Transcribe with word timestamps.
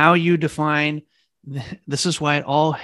how 0.00 0.14
you 0.14 0.38
define 0.38 1.02
this 1.86 2.06
is 2.06 2.18
why 2.18 2.36
it 2.36 2.44
all 2.44 2.74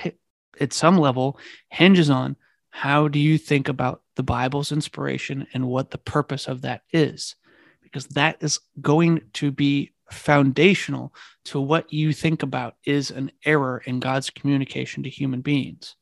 at 0.60 0.72
some 0.74 0.98
level 0.98 1.38
hinges 1.70 2.10
on 2.10 2.36
how 2.68 3.08
do 3.08 3.18
you 3.18 3.38
think 3.38 3.70
about 3.70 4.02
the 4.16 4.22
Bible's 4.22 4.70
inspiration 4.70 5.46
and 5.54 5.66
what 5.66 5.90
the 5.90 5.96
purpose 5.98 6.46
of 6.46 6.60
that 6.60 6.82
is? 6.92 7.34
Because 7.82 8.06
that 8.08 8.36
is 8.40 8.60
going 8.82 9.22
to 9.32 9.50
be 9.50 9.94
foundational 10.10 11.14
to 11.46 11.58
what 11.58 11.90
you 11.90 12.12
think 12.12 12.42
about 12.42 12.76
is 12.84 13.10
an 13.10 13.32
error 13.46 13.82
in 13.86 13.98
God's 13.98 14.28
communication 14.28 15.02
to 15.04 15.08
human 15.08 15.40
beings. 15.40 15.96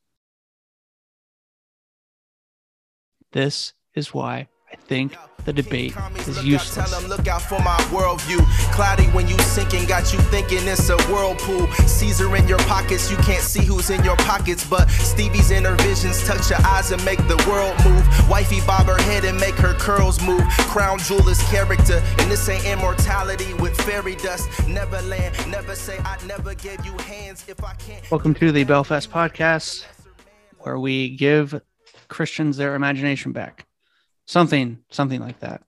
This 3.31 3.73
is 3.95 4.13
why 4.13 4.49
I 4.75 4.77
think 4.89 5.17
the 5.45 5.53
debate 5.53 5.95
is 6.27 6.45
useless. 6.45 6.91
Tell 6.91 7.01
them 7.01 7.09
look 7.09 7.29
out 7.29 7.43
for 7.43 7.61
my 7.61 7.77
worldview. 7.95 8.45
Cloudy 8.73 9.05
when 9.11 9.29
you 9.29 9.39
sinking, 9.39 9.87
got 9.87 10.13
you 10.13 10.19
thinking 10.35 10.67
it's 10.67 10.89
a 10.89 10.97
whirlpool. 11.05 11.71
Caesar 11.87 12.35
in 12.35 12.49
your 12.49 12.59
pockets, 12.59 13.09
you 13.09 13.17
can't 13.19 13.43
see 13.43 13.65
who's 13.65 13.91
in 13.91 14.03
your 14.03 14.17
pockets, 14.17 14.69
but 14.69 14.91
Stevie's 14.91 15.53
inner 15.53 15.77
visions 15.77 16.27
touch 16.27 16.51
your 16.51 16.59
eyes 16.67 16.91
and 16.91 17.05
make 17.05 17.19
the 17.29 17.37
world 17.49 17.77
move. 17.85 18.05
Wifey 18.29 18.59
bob 18.67 18.87
her 18.87 19.01
head 19.03 19.25
and 19.25 19.39
make 19.39 19.55
her 19.55 19.75
curls 19.75 20.21
move. 20.21 20.43
Crown 20.73 20.99
jewel 20.99 21.29
is 21.29 21.41
character, 21.45 22.03
and 22.19 22.29
this 22.29 22.49
ain't 22.49 22.65
immortality 22.65 23.55
with 23.55 23.81
fairy 23.83 24.17
dust. 24.17 24.49
Neverland, 24.67 25.37
never 25.49 25.77
say 25.77 25.99
I 25.99 26.19
never 26.27 26.53
gave 26.55 26.85
you 26.85 26.99
hands 26.99 27.45
if 27.47 27.63
I 27.63 27.75
can't. 27.75 28.11
Welcome 28.11 28.35
to 28.35 28.51
the 28.51 28.65
Belfast 28.65 29.09
podcast, 29.09 29.85
where 30.59 30.81
we 30.81 31.11
give 31.11 31.61
Christians 32.09 32.57
their 32.57 32.75
imagination 32.75 33.31
back 33.31 33.67
something 34.27 34.79
something 34.91 35.21
like 35.21 35.41
that 35.41 35.63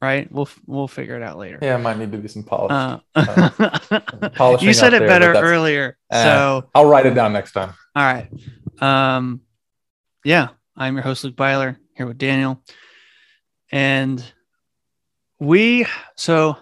right? 0.00 0.30
We'll 0.32 0.48
we'll 0.66 0.88
figure 0.88 1.16
it 1.16 1.22
out 1.22 1.38
later. 1.38 1.58
Yeah 1.60 1.76
might 1.76 1.98
need 1.98 2.12
to 2.12 2.18
be 2.18 2.28
some 2.28 2.42
polish 2.42 2.72
uh, 2.72 2.98
uh, 3.14 4.58
you 4.60 4.72
said 4.72 4.94
it 4.94 5.00
there, 5.00 5.08
better 5.08 5.34
earlier 5.34 5.98
uh, 6.10 6.24
so 6.24 6.70
i'll 6.74 6.86
write 6.86 7.06
it 7.06 7.14
down 7.14 7.32
next 7.32 7.52
time. 7.52 7.74
All 7.94 8.02
right. 8.02 8.28
Um 8.80 9.42
yeah 10.24 10.48
i'm 10.76 10.94
your 10.94 11.02
host 11.02 11.24
luke 11.24 11.36
byler 11.36 11.78
here 11.94 12.06
with 12.06 12.18
daniel. 12.18 12.62
And 13.72 14.24
we 15.38 15.86
so 16.16 16.56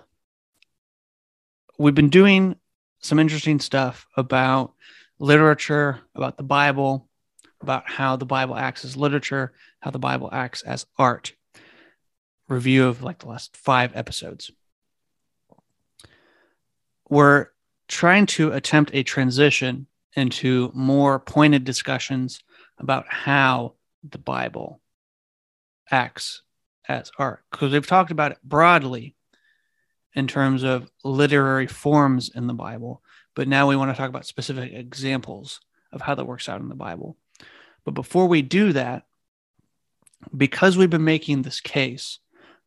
we've 1.78 1.94
been 1.94 2.11
doing 2.11 2.56
some 3.00 3.18
interesting 3.18 3.61
stuff 3.61 4.06
about 4.16 4.74
literature 5.18 6.00
about 6.14 6.36
the 6.36 6.42
bible 6.42 7.08
about 7.61 7.88
how 7.88 8.16
the 8.16 8.24
Bible 8.24 8.56
acts 8.56 8.84
as 8.84 8.96
literature, 8.96 9.52
how 9.80 9.90
the 9.90 9.98
Bible 9.98 10.28
acts 10.32 10.62
as 10.62 10.86
art. 10.98 11.32
Review 12.48 12.86
of 12.86 13.02
like 13.02 13.18
the 13.18 13.28
last 13.28 13.56
five 13.56 13.94
episodes. 13.94 14.50
We're 17.08 17.48
trying 17.88 18.26
to 18.26 18.52
attempt 18.52 18.90
a 18.94 19.02
transition 19.02 19.86
into 20.14 20.70
more 20.74 21.18
pointed 21.18 21.64
discussions 21.64 22.42
about 22.78 23.06
how 23.08 23.74
the 24.08 24.18
Bible 24.18 24.80
acts 25.90 26.42
as 26.88 27.10
art. 27.18 27.44
Because 27.50 27.72
we've 27.72 27.86
talked 27.86 28.10
about 28.10 28.32
it 28.32 28.38
broadly 28.42 29.14
in 30.14 30.26
terms 30.26 30.62
of 30.62 30.90
literary 31.04 31.66
forms 31.66 32.30
in 32.34 32.46
the 32.46 32.54
Bible, 32.54 33.02
but 33.34 33.48
now 33.48 33.68
we 33.68 33.76
want 33.76 33.90
to 33.90 33.96
talk 33.96 34.08
about 34.08 34.26
specific 34.26 34.72
examples 34.72 35.60
of 35.92 36.00
how 36.00 36.14
that 36.14 36.26
works 36.26 36.48
out 36.48 36.60
in 36.60 36.68
the 36.68 36.74
Bible. 36.74 37.16
But 37.84 37.92
before 37.92 38.26
we 38.26 38.42
do 38.42 38.72
that, 38.72 39.04
because 40.36 40.77
we've 40.77 40.91
been 40.91 41.05
making 41.05 41.42
this 41.42 41.61
case 41.61 42.19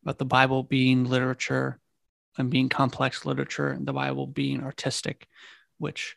about 0.02 0.18
the 0.18 0.24
Bible 0.24 0.62
being 0.62 1.04
literature 1.04 1.78
and 2.38 2.50
being 2.50 2.68
complex 2.68 3.26
literature, 3.26 3.68
and 3.68 3.86
the 3.86 3.92
Bible 3.92 4.26
being 4.26 4.62
artistic, 4.62 5.28
which 5.78 6.16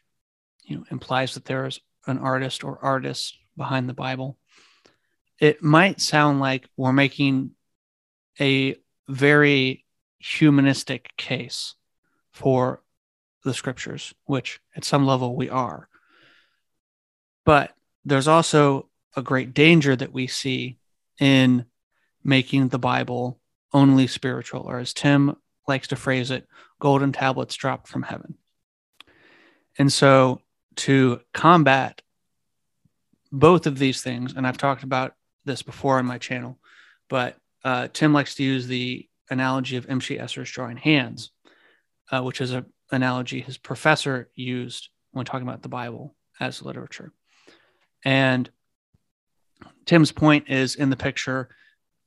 you 0.64 0.78
know 0.78 0.86
implies 0.90 1.34
that 1.34 1.46
there 1.46 1.66
is 1.66 1.80
an 2.08 2.18
artist 2.20 2.64
or 2.64 2.80
artists 2.82 3.38
behind 3.58 3.90
the 3.90 3.94
Bible, 3.94 4.38
it 5.40 5.62
might 5.62 6.00
sound 6.00 6.40
like 6.40 6.70
we're 6.78 6.94
making 6.94 7.52
a 8.40 8.76
very 9.08 9.86
humanistic 10.20 11.16
case 11.18 11.76
for 12.32 12.82
the 13.44 13.54
scriptures, 13.54 14.14
which 14.26 14.60
at 14.76 14.84
some 14.84 15.06
level 15.06 15.36
we 15.36 15.50
are. 15.50 15.88
But 17.46 17.74
there's 18.04 18.28
also 18.28 18.90
a 19.16 19.22
great 19.22 19.54
danger 19.54 19.96
that 19.96 20.12
we 20.12 20.28
see 20.28 20.80
in 21.20 21.66
making 22.24 22.70
the 22.70 22.80
Bible 22.80 23.40
only 23.74 24.08
spiritual, 24.08 24.62
or 24.62 24.80
as 24.80 24.94
Tim 24.94 25.36
likes 25.68 25.88
to 25.90 25.96
phrase 25.96 26.32
it, 26.32 26.48
golden 26.80 27.12
tablets 27.12 27.56
dropped 27.56 27.88
from 27.88 28.04
heaven. 28.04 28.36
And 29.78 29.92
so 29.92 30.42
to 30.78 31.22
combat 31.34 32.02
both 33.32 33.68
of 33.68 33.78
these 33.78 34.02
things, 34.02 34.34
and 34.36 34.48
I've 34.48 34.58
talked 34.58 34.84
about 34.84 35.14
this 35.44 35.62
before 35.62 36.00
on 36.00 36.06
my 36.06 36.18
channel, 36.18 36.60
but 37.10 37.38
uh, 37.64 37.88
Tim 37.92 38.14
likes 38.14 38.36
to 38.36 38.44
use 38.44 38.68
the 38.68 39.08
analogy 39.30 39.76
of 39.76 39.90
M.C. 39.90 40.18
Escher's 40.18 40.52
drawing 40.52 40.78
hands, 40.78 41.32
uh, 42.12 42.22
which 42.22 42.42
is 42.42 42.52
an 42.52 42.66
analogy 42.92 43.42
his 43.42 43.58
professor 43.58 44.30
used 44.36 44.90
when 45.12 45.26
talking 45.26 45.48
about 45.48 45.62
the 45.62 45.70
Bible 45.70 46.16
as 46.40 46.62
literature. 46.62 47.12
And 48.04 48.50
Tim's 49.86 50.12
point 50.12 50.50
is 50.50 50.76
in 50.76 50.90
the 50.90 50.98
picture. 50.98 51.50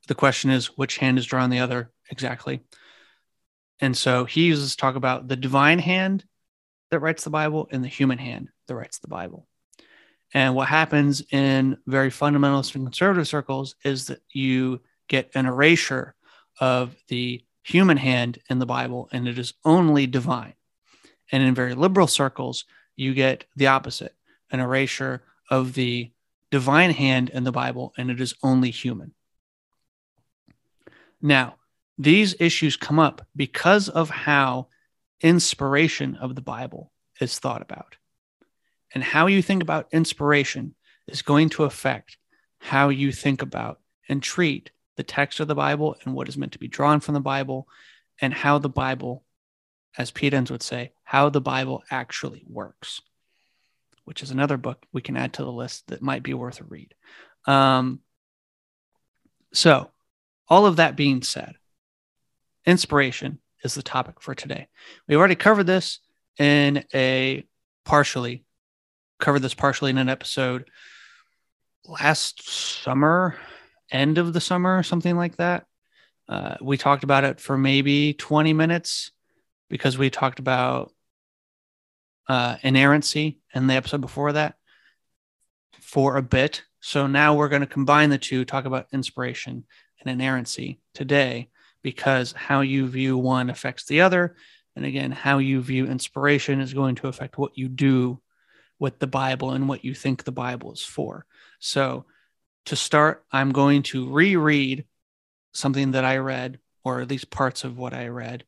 The 0.09 0.15
question 0.15 0.50
is 0.50 0.77
which 0.77 0.99
hand 0.99 1.19
is 1.19 1.27
drawing 1.27 1.50
the 1.50 1.61
other 1.61 1.93
exactly. 2.11 2.61
And 3.81 3.97
so 3.97 4.25
he 4.25 4.44
uses 4.47 4.75
talk 4.75 4.97
about 4.97 5.28
the 5.28 5.37
divine 5.37 5.78
hand 5.78 6.25
that 6.91 7.00
writes 7.00 7.25
the 7.25 7.31
Bible 7.31 7.69
and 7.71 7.84
the 7.84 7.89
human 7.89 8.19
hand 8.19 8.49
that 8.66 8.75
writes 8.75 8.99
the 8.99 9.09
Bible. 9.09 9.47
And 10.34 10.55
what 10.55 10.69
happens 10.69 11.22
in 11.31 11.78
very 11.87 12.11
fundamentalist 12.11 12.75
and 12.75 12.84
conservative 12.84 13.28
circles 13.28 13.77
is 13.84 14.06
that 14.06 14.21
you 14.33 14.81
get 15.09 15.31
an 15.34 15.47
erasure 15.47 16.15
of 16.60 16.95
the 17.09 17.43
human 17.62 17.97
hand 17.97 18.39
in 18.50 18.59
the 18.59 18.66
Bible 18.66 19.09
and 19.12 19.28
it 19.28 19.39
is 19.39 19.55
only 19.65 20.06
divine. 20.06 20.55
And 21.31 21.43
in 21.43 21.55
very 21.55 21.75
liberal 21.75 22.06
circles, 22.06 22.65
you 22.97 23.15
get 23.15 23.45
the 23.56 23.69
opposite 23.69 24.15
an 24.50 24.60
erasure 24.60 25.22
of 25.50 25.75
the 25.75 26.10
divine 26.50 26.91
hand 26.91 27.31
in 27.31 27.44
the 27.44 27.53
Bible, 27.53 27.92
and 27.97 28.10
it 28.10 28.20
is 28.20 28.34
only 28.42 28.70
human. 28.70 29.12
Now, 31.20 31.56
these 31.98 32.36
issues 32.41 32.76
come 32.76 32.98
up 32.98 33.26
because 33.34 33.88
of 33.88 34.09
how 34.09 34.69
inspiration 35.20 36.16
of 36.16 36.34
the 36.34 36.41
Bible 36.41 36.92
is 37.20 37.38
thought 37.38 37.62
about. 37.62 37.97
And 38.94 39.03
how 39.03 39.26
you 39.26 39.42
think 39.42 39.62
about 39.62 39.88
inspiration 39.92 40.75
is 41.06 41.22
going 41.22 41.50
to 41.50 41.64
affect 41.64 42.16
how 42.59 42.88
you 42.88 43.12
think 43.12 43.42
about 43.42 43.80
and 44.09 44.22
treat 44.22 44.70
the 44.97 45.03
text 45.03 45.41
of 45.41 45.48
the 45.48 45.54
Bible 45.54 45.97
and 46.04 46.15
what 46.15 46.28
is 46.28 46.38
meant 46.38 46.53
to 46.53 46.59
be 46.59 46.69
drawn 46.69 47.00
from 47.00 47.15
the 47.15 47.20
Bible, 47.20 47.69
and 48.20 48.32
how 48.32 48.59
the 48.59 48.69
Bible, 48.69 49.25
as 49.97 50.10
Pete 50.10 50.34
Enns 50.34 50.50
would 50.50 50.62
say, 50.62 50.92
how 51.04 51.28
the 51.28 51.41
Bible 51.41 51.84
actually 51.91 52.44
works 52.48 53.00
which 54.09 54.23
is 54.23 54.31
another 54.31 54.57
book 54.57 54.87
we 54.91 55.03
can 55.03 55.19
add 55.19 55.35
to 55.35 55.45
the 55.45 55.53
list 55.53 55.87
that 55.89 56.01
might 56.01 56.23
be 56.23 56.33
worth 56.33 56.63
a 56.63 56.65
read. 56.65 56.95
Um, 57.47 58.01
so, 59.53 59.91
all 60.49 60.65
of 60.65 60.77
that 60.77 60.97
being 60.97 61.23
said, 61.23 61.53
inspiration 62.65 63.39
is 63.63 63.75
the 63.75 63.83
topic 63.83 64.23
for 64.23 64.35
today. 64.35 64.69
We've 65.07 65.19
already 65.19 65.35
covered 65.35 65.67
this 65.67 65.99
in 66.39 66.87
a 66.95 67.45
partially 67.85 68.47
covered 69.21 69.41
this 69.41 69.53
partially 69.53 69.91
in 69.91 69.99
an 69.99 70.09
episode 70.09 70.71
last 71.85 72.49
summer, 72.83 73.37
end 73.91 74.17
of 74.17 74.33
the 74.33 74.41
summer, 74.41 74.79
or 74.79 74.83
something 74.83 75.19
like 75.19 75.37
that. 75.37 75.67
Uh, 76.27 76.57
we 76.63 76.79
talked 76.79 77.05
about 77.05 77.25
it 77.25 77.41
for 77.41 77.59
maybe 77.59 78.15
20 78.15 78.55
minutes 78.55 79.11
because 79.69 79.99
we 79.99 80.09
talked 80.09 80.39
about 80.39 80.93
uh, 82.28 82.56
inerrancy 82.62 83.41
in 83.54 83.66
the 83.66 83.75
episode 83.75 84.01
before 84.01 84.33
that 84.33 84.54
for 85.80 86.16
a 86.16 86.22
bit. 86.22 86.63
So 86.80 87.07
now 87.07 87.34
we're 87.34 87.48
going 87.48 87.63
to 87.63 87.66
combine 87.66 88.10
the 88.10 88.19
two, 88.19 88.45
talk 88.45 88.65
about 88.65 88.89
inspiration 88.92 89.65
and 90.01 90.10
inerrancy 90.10 90.80
today, 90.95 91.51
because 91.83 92.33
how 92.33 92.60
you 92.60 92.86
view 92.86 93.16
one 93.16 93.51
affects 93.51 93.84
the 93.86 94.03
other. 94.03 94.36
And 94.77 94.84
again, 94.84 95.10
how 95.10 95.39
you 95.39 95.60
view 95.60 95.86
inspiration 95.86 96.60
is 96.60 96.75
going 96.75 96.95
to 96.97 97.09
affect 97.09 97.39
what 97.39 97.57
you 97.57 97.69
do 97.69 98.21
with 98.78 98.98
the 98.98 99.07
Bible 99.07 99.51
and 99.51 99.69
what 99.69 99.84
you 99.84 99.95
think 99.95 100.22
the 100.22 100.33
Bible 100.33 100.72
is 100.72 100.83
for. 100.83 101.27
So 101.59 102.04
to 102.66 102.77
start, 102.77 103.25
I'm 103.33 103.51
going 103.51 103.83
to 103.84 104.09
reread 104.09 104.84
something 105.53 105.92
that 105.92 106.04
I 106.04 106.19
read, 106.19 106.60
or 106.84 107.01
at 107.01 107.09
least 107.09 107.30
parts 107.30 107.65
of 107.65 107.77
what 107.77 107.95
I 107.95 108.09
read 108.09 108.45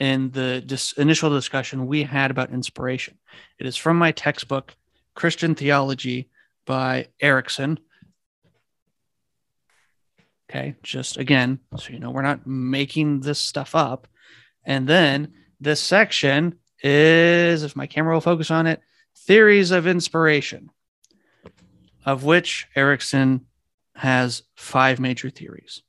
in 0.00 0.30
the 0.30 0.62
dis- 0.62 0.92
initial 0.92 1.30
discussion 1.30 1.86
we 1.86 2.02
had 2.02 2.30
about 2.30 2.50
inspiration. 2.50 3.18
It 3.58 3.66
is 3.66 3.76
from 3.76 3.98
my 3.98 4.10
textbook, 4.10 4.74
Christian 5.14 5.54
Theology 5.54 6.30
by 6.64 7.08
Erickson. 7.20 7.78
Okay, 10.50 10.74
just 10.82 11.18
again, 11.18 11.60
so 11.76 11.92
you 11.92 12.00
know, 12.00 12.10
we're 12.10 12.22
not 12.22 12.46
making 12.46 13.20
this 13.20 13.38
stuff 13.38 13.76
up. 13.76 14.08
And 14.64 14.88
then 14.88 15.34
this 15.60 15.80
section 15.80 16.58
is, 16.82 17.62
if 17.62 17.76
my 17.76 17.86
camera 17.86 18.14
will 18.14 18.20
focus 18.20 18.50
on 18.50 18.66
it, 18.66 18.80
theories 19.16 19.70
of 19.70 19.86
inspiration, 19.86 20.70
of 22.04 22.24
which 22.24 22.66
Erickson 22.74 23.46
has 23.94 24.42
five 24.56 24.98
major 24.98 25.30
theories. 25.30 25.82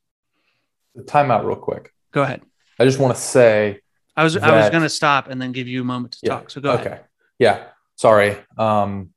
Time 1.07 1.31
out 1.31 1.45
real 1.45 1.55
quick. 1.55 1.93
Go 2.11 2.21
ahead. 2.23 2.41
I 2.77 2.85
just 2.85 2.99
want 2.99 3.15
to 3.15 3.21
say 3.21 3.79
I 4.15 4.23
was 4.23 4.35
I 4.37 4.55
was 4.59 4.69
going 4.69 4.83
to 4.83 4.89
stop 4.89 5.29
and 5.29 5.41
then 5.41 5.51
give 5.51 5.67
you 5.67 5.81
a 5.81 5.85
moment 5.85 6.13
to 6.13 6.19
Yeah. 6.23 6.29
talk. 6.35 6.49
So 6.49 6.61
go 6.61 6.73
okay. 6.73 6.85
ahead. 6.85 7.05
Yeah. 7.39 7.63
Sorry. 7.95 8.37
Um, 8.57 9.11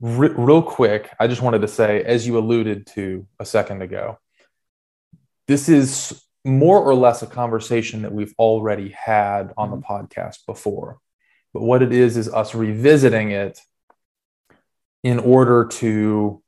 re- 0.00 0.34
real 0.36 0.62
quick, 0.62 1.10
I 1.18 1.26
just 1.26 1.42
wanted 1.42 1.62
to 1.62 1.68
say, 1.68 2.02
as 2.02 2.26
you 2.26 2.38
alluded 2.38 2.86
to 2.88 3.26
a 3.40 3.44
second 3.44 3.82
ago, 3.82 4.18
this 5.48 5.68
is 5.68 6.22
more 6.44 6.80
or 6.80 6.94
less 6.94 7.22
a 7.22 7.26
conversation 7.26 8.02
that 8.02 8.12
we've 8.12 8.34
already 8.38 8.90
had 8.90 9.52
on 9.56 9.70
the 9.70 9.78
podcast 9.78 10.46
before. 10.46 10.98
But 11.52 11.62
what 11.62 11.82
it 11.82 11.92
is, 11.92 12.16
is 12.16 12.28
us 12.28 12.54
revisiting 12.54 13.30
it 13.30 13.60
in 15.02 15.18
order 15.18 15.66
to 15.66 16.42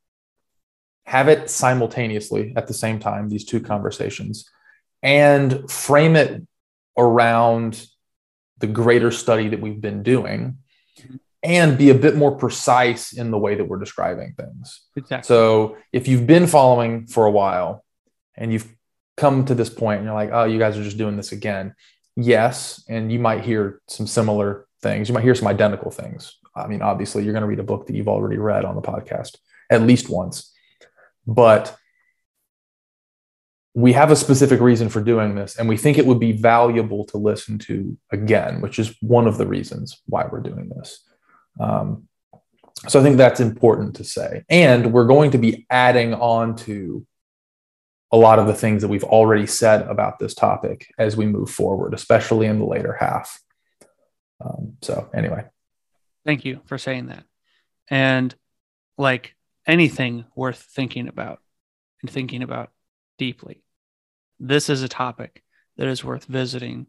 have 1.06 1.28
it 1.28 1.48
simultaneously 1.48 2.52
at 2.54 2.66
the 2.66 2.74
same 2.74 2.98
time, 2.98 3.28
these 3.28 3.44
two 3.44 3.60
conversations, 3.60 4.48
and 5.02 5.70
frame 5.70 6.16
it 6.16 6.46
around 6.98 7.86
the 8.58 8.66
greater 8.66 9.10
study 9.10 9.48
that 9.48 9.60
we've 9.60 9.80
been 9.80 10.02
doing 10.02 10.58
and 11.42 11.78
be 11.78 11.90
a 11.90 11.94
bit 11.94 12.16
more 12.16 12.36
precise 12.36 13.12
in 13.12 13.30
the 13.30 13.38
way 13.38 13.54
that 13.54 13.64
we're 13.64 13.78
describing 13.78 14.34
things. 14.36 14.82
Exactly. 14.96 15.26
So 15.26 15.76
if 15.92 16.08
you've 16.08 16.26
been 16.26 16.48
following 16.48 17.06
for 17.06 17.26
a 17.26 17.30
while 17.30 17.84
and 18.36 18.52
you've 18.52 18.74
come 19.16 19.44
to 19.44 19.54
this 19.54 19.70
point 19.70 19.98
and 19.98 20.06
you're 20.06 20.14
like, 20.14 20.30
oh, 20.32 20.44
you 20.44 20.58
guys 20.58 20.76
are 20.76 20.82
just 20.82 20.98
doing 20.98 21.16
this 21.16 21.32
again. 21.32 21.74
Yes. 22.16 22.84
And 22.88 23.12
you 23.12 23.20
might 23.20 23.44
hear 23.44 23.80
some 23.88 24.06
similar 24.06 24.66
things. 24.82 25.08
You 25.08 25.14
might 25.14 25.24
hear 25.24 25.36
some 25.36 25.48
identical 25.48 25.90
things. 25.92 26.36
I 26.56 26.66
mean, 26.66 26.82
obviously, 26.82 27.22
you're 27.22 27.32
going 27.32 27.42
to 27.42 27.48
read 27.48 27.60
a 27.60 27.64
book 27.64 27.86
that 27.86 27.94
you've 27.94 28.08
already 28.08 28.38
read 28.38 28.64
on 28.64 28.74
the 28.74 28.82
podcast 28.82 29.36
at 29.70 29.82
least 29.82 30.08
once. 30.08 30.52
But 31.26 31.76
we 33.78 33.92
have 33.92 34.10
a 34.10 34.16
specific 34.16 34.60
reason 34.60 34.88
for 34.88 35.00
doing 35.00 35.34
this, 35.34 35.56
and 35.56 35.68
we 35.68 35.76
think 35.76 35.98
it 35.98 36.06
would 36.06 36.18
be 36.18 36.32
valuable 36.32 37.04
to 37.06 37.16
listen 37.16 37.58
to 37.58 37.96
again, 38.10 38.60
which 38.60 38.78
is 38.78 38.96
one 39.00 39.26
of 39.26 39.38
the 39.38 39.46
reasons 39.46 40.02
why 40.06 40.26
we're 40.30 40.40
doing 40.40 40.68
this. 40.76 41.04
Um, 41.60 42.08
so 42.88 42.98
I 42.98 43.02
think 43.02 43.16
that's 43.16 43.40
important 43.40 43.96
to 43.96 44.04
say. 44.04 44.44
And 44.48 44.92
we're 44.92 45.06
going 45.06 45.30
to 45.32 45.38
be 45.38 45.66
adding 45.70 46.14
on 46.14 46.56
to 46.56 47.06
a 48.10 48.16
lot 48.16 48.38
of 48.38 48.46
the 48.46 48.54
things 48.54 48.82
that 48.82 48.88
we've 48.88 49.04
already 49.04 49.46
said 49.46 49.82
about 49.82 50.18
this 50.18 50.34
topic 50.34 50.92
as 50.98 51.16
we 51.16 51.26
move 51.26 51.50
forward, 51.50 51.94
especially 51.94 52.46
in 52.46 52.58
the 52.58 52.64
later 52.64 52.96
half. 52.98 53.40
Um, 54.40 54.76
so, 54.82 55.08
anyway, 55.14 55.44
Thank 56.28 56.44
you 56.44 56.60
for 56.66 56.76
saying 56.76 57.06
that. 57.06 57.24
And 57.88 58.34
like 58.98 59.34
anything 59.66 60.26
worth 60.36 60.58
thinking 60.58 61.08
about 61.08 61.40
and 62.02 62.10
thinking 62.10 62.42
about 62.42 62.70
deeply, 63.16 63.62
this 64.38 64.68
is 64.68 64.82
a 64.82 64.88
topic 64.88 65.42
that 65.76 65.88
is 65.88 66.04
worth 66.04 66.24
visiting 66.24 66.86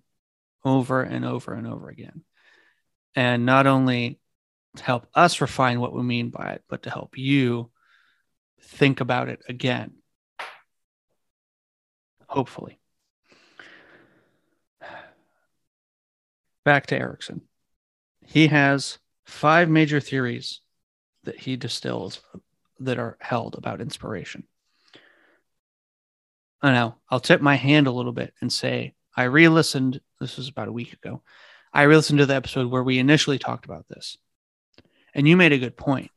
over 0.64 1.02
and 1.02 1.26
over 1.26 1.54
and 1.54 1.68
over 1.68 1.90
again. 1.90 2.24
And 3.16 3.46
not 3.46 3.68
only 3.68 4.20
to 4.78 4.84
help 4.84 5.08
us 5.16 5.42
refine 5.42 5.80
what 5.80 5.94
we 5.94 6.04
mean 6.04 6.30
by 6.30 6.52
it, 6.52 6.64
but 6.70 6.84
to 6.84 6.90
help 6.90 7.18
you 7.18 7.72
think 8.62 9.02
about 9.02 9.30
it 9.30 9.42
again. 9.48 9.94
Hopefully. 12.28 12.80
Back 16.64 16.88
to 16.88 16.98
Erickson. 16.98 17.42
He 18.26 18.48
has 18.48 19.00
five 19.26 19.70
major 19.70 20.00
theories 20.00 20.62
that 21.24 21.40
he 21.40 21.56
distills 21.56 22.22
that 22.80 23.00
are 23.00 23.18
held 23.20 23.56
about 23.56 23.82
inspiration. 23.82 24.44
I 26.62 26.72
know 26.72 26.96
I'll 27.10 27.20
tip 27.20 27.42
my 27.42 27.56
hand 27.56 27.88
a 27.88 27.92
little 27.92 28.12
bit 28.12 28.34
and 28.42 28.52
say 28.52 28.94
I 29.16 29.24
re-listened. 29.24 30.02
This 30.20 30.38
was 30.38 30.50
about 30.50 30.68
a 30.68 30.74
week 30.74 30.94
ago. 30.94 31.24
I 31.74 31.84
re-listened 31.84 32.20
to 32.20 32.26
the 32.26 32.36
episode 32.36 32.70
where 32.70 32.84
we 32.84 33.00
initially 33.00 33.40
talked 33.40 33.66
about 33.66 33.88
this, 33.88 34.18
and 35.14 35.28
you 35.28 35.38
made 35.38 35.54
a 35.54 35.58
good 35.58 35.78
point 35.78 36.12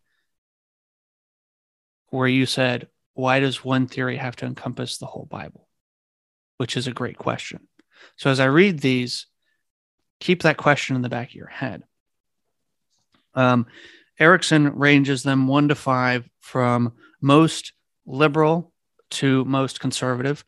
where 2.11 2.29
you 2.29 2.47
said, 2.47 2.89
"Why 3.15 3.41
does 3.41 3.65
one 3.65 3.87
theory 3.87 4.17
have 4.17 4.37
to 4.37 4.47
encompass 4.47 4.99
the 4.99 5.07
whole 5.07 5.27
Bible?" 5.27 5.69
Which 6.57 6.77
is 6.77 6.87
a 6.87 6.93
great 6.93 7.19
question. 7.19 7.69
So 8.17 8.31
as 8.31 8.41
I 8.41 8.47
read 8.47 8.81
these, 8.81 9.27
keep 10.21 10.43
that 10.43 10.57
question 10.57 10.97
in 10.97 11.03
the 11.03 11.09
back 11.09 11.29
of 11.29 11.35
your 11.35 11.47
head. 11.47 11.85
Um, 13.35 13.67
Erickson 14.19 14.77
ranges 14.77 15.23
them 15.23 15.49
one 15.49 15.69
to 15.69 15.75
five 15.75 16.29
from 16.41 16.93
most 17.21 17.73
liberal 18.07 18.72
to 19.13 19.45
most 19.45 19.81
conservative. 19.81 20.45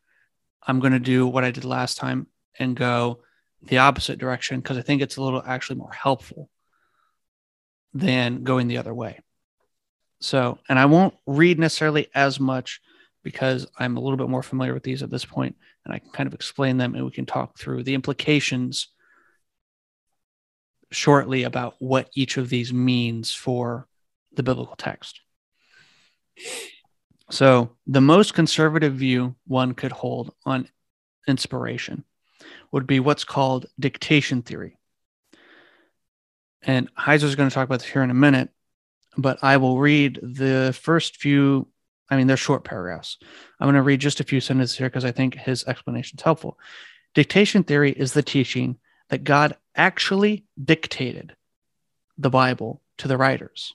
I'm 0.66 0.80
going 0.80 0.92
to 0.92 0.98
do 0.98 1.26
what 1.26 1.44
I 1.44 1.50
did 1.50 1.64
last 1.64 1.98
time 1.98 2.26
and 2.58 2.76
go 2.76 3.20
the 3.62 3.78
opposite 3.78 4.18
direction 4.18 4.60
because 4.60 4.78
I 4.78 4.82
think 4.82 5.02
it's 5.02 5.16
a 5.16 5.22
little 5.22 5.42
actually 5.44 5.76
more 5.76 5.92
helpful 5.92 6.50
than 7.92 8.44
going 8.44 8.68
the 8.68 8.78
other 8.78 8.94
way. 8.94 9.20
So, 10.20 10.58
and 10.68 10.78
I 10.78 10.86
won't 10.86 11.14
read 11.26 11.58
necessarily 11.58 12.08
as 12.14 12.40
much 12.40 12.80
because 13.22 13.66
I'm 13.78 13.96
a 13.96 14.00
little 14.00 14.16
bit 14.16 14.28
more 14.28 14.42
familiar 14.42 14.74
with 14.74 14.82
these 14.82 15.02
at 15.02 15.10
this 15.10 15.24
point 15.24 15.56
and 15.84 15.94
I 15.94 15.98
can 15.98 16.10
kind 16.10 16.26
of 16.26 16.34
explain 16.34 16.76
them 16.76 16.94
and 16.94 17.04
we 17.04 17.10
can 17.10 17.26
talk 17.26 17.58
through 17.58 17.82
the 17.82 17.94
implications 17.94 18.88
shortly 20.90 21.42
about 21.42 21.74
what 21.78 22.08
each 22.14 22.36
of 22.36 22.48
these 22.48 22.72
means 22.72 23.32
for 23.32 23.86
the 24.34 24.42
biblical 24.42 24.76
text. 24.76 25.20
So, 27.30 27.70
the 27.86 28.00
most 28.00 28.34
conservative 28.34 28.94
view 28.94 29.34
one 29.46 29.74
could 29.74 29.92
hold 29.92 30.34
on 30.44 30.68
inspiration 31.26 32.04
would 32.70 32.86
be 32.86 33.00
what's 33.00 33.24
called 33.24 33.66
dictation 33.78 34.42
theory. 34.42 34.78
And 36.62 36.94
Heiser 36.94 37.24
is 37.24 37.34
going 37.34 37.48
to 37.48 37.54
talk 37.54 37.66
about 37.66 37.80
this 37.80 37.88
here 37.88 38.02
in 38.02 38.10
a 38.10 38.14
minute, 38.14 38.50
but 39.16 39.38
I 39.42 39.56
will 39.56 39.78
read 39.78 40.18
the 40.22 40.76
first 40.78 41.16
few. 41.16 41.68
I 42.10 42.16
mean, 42.16 42.26
they're 42.26 42.36
short 42.36 42.64
paragraphs. 42.64 43.18
I'm 43.58 43.66
going 43.66 43.74
to 43.74 43.82
read 43.82 44.00
just 44.00 44.20
a 44.20 44.24
few 44.24 44.40
sentences 44.40 44.76
here 44.76 44.88
because 44.88 45.04
I 45.04 45.12
think 45.12 45.34
his 45.34 45.64
explanation 45.64 46.18
is 46.18 46.24
helpful. 46.24 46.58
Dictation 47.14 47.64
theory 47.64 47.92
is 47.92 48.12
the 48.12 48.22
teaching 48.22 48.78
that 49.08 49.24
God 49.24 49.56
actually 49.74 50.44
dictated 50.62 51.34
the 52.18 52.30
Bible 52.30 52.82
to 52.98 53.08
the 53.08 53.16
writers. 53.16 53.74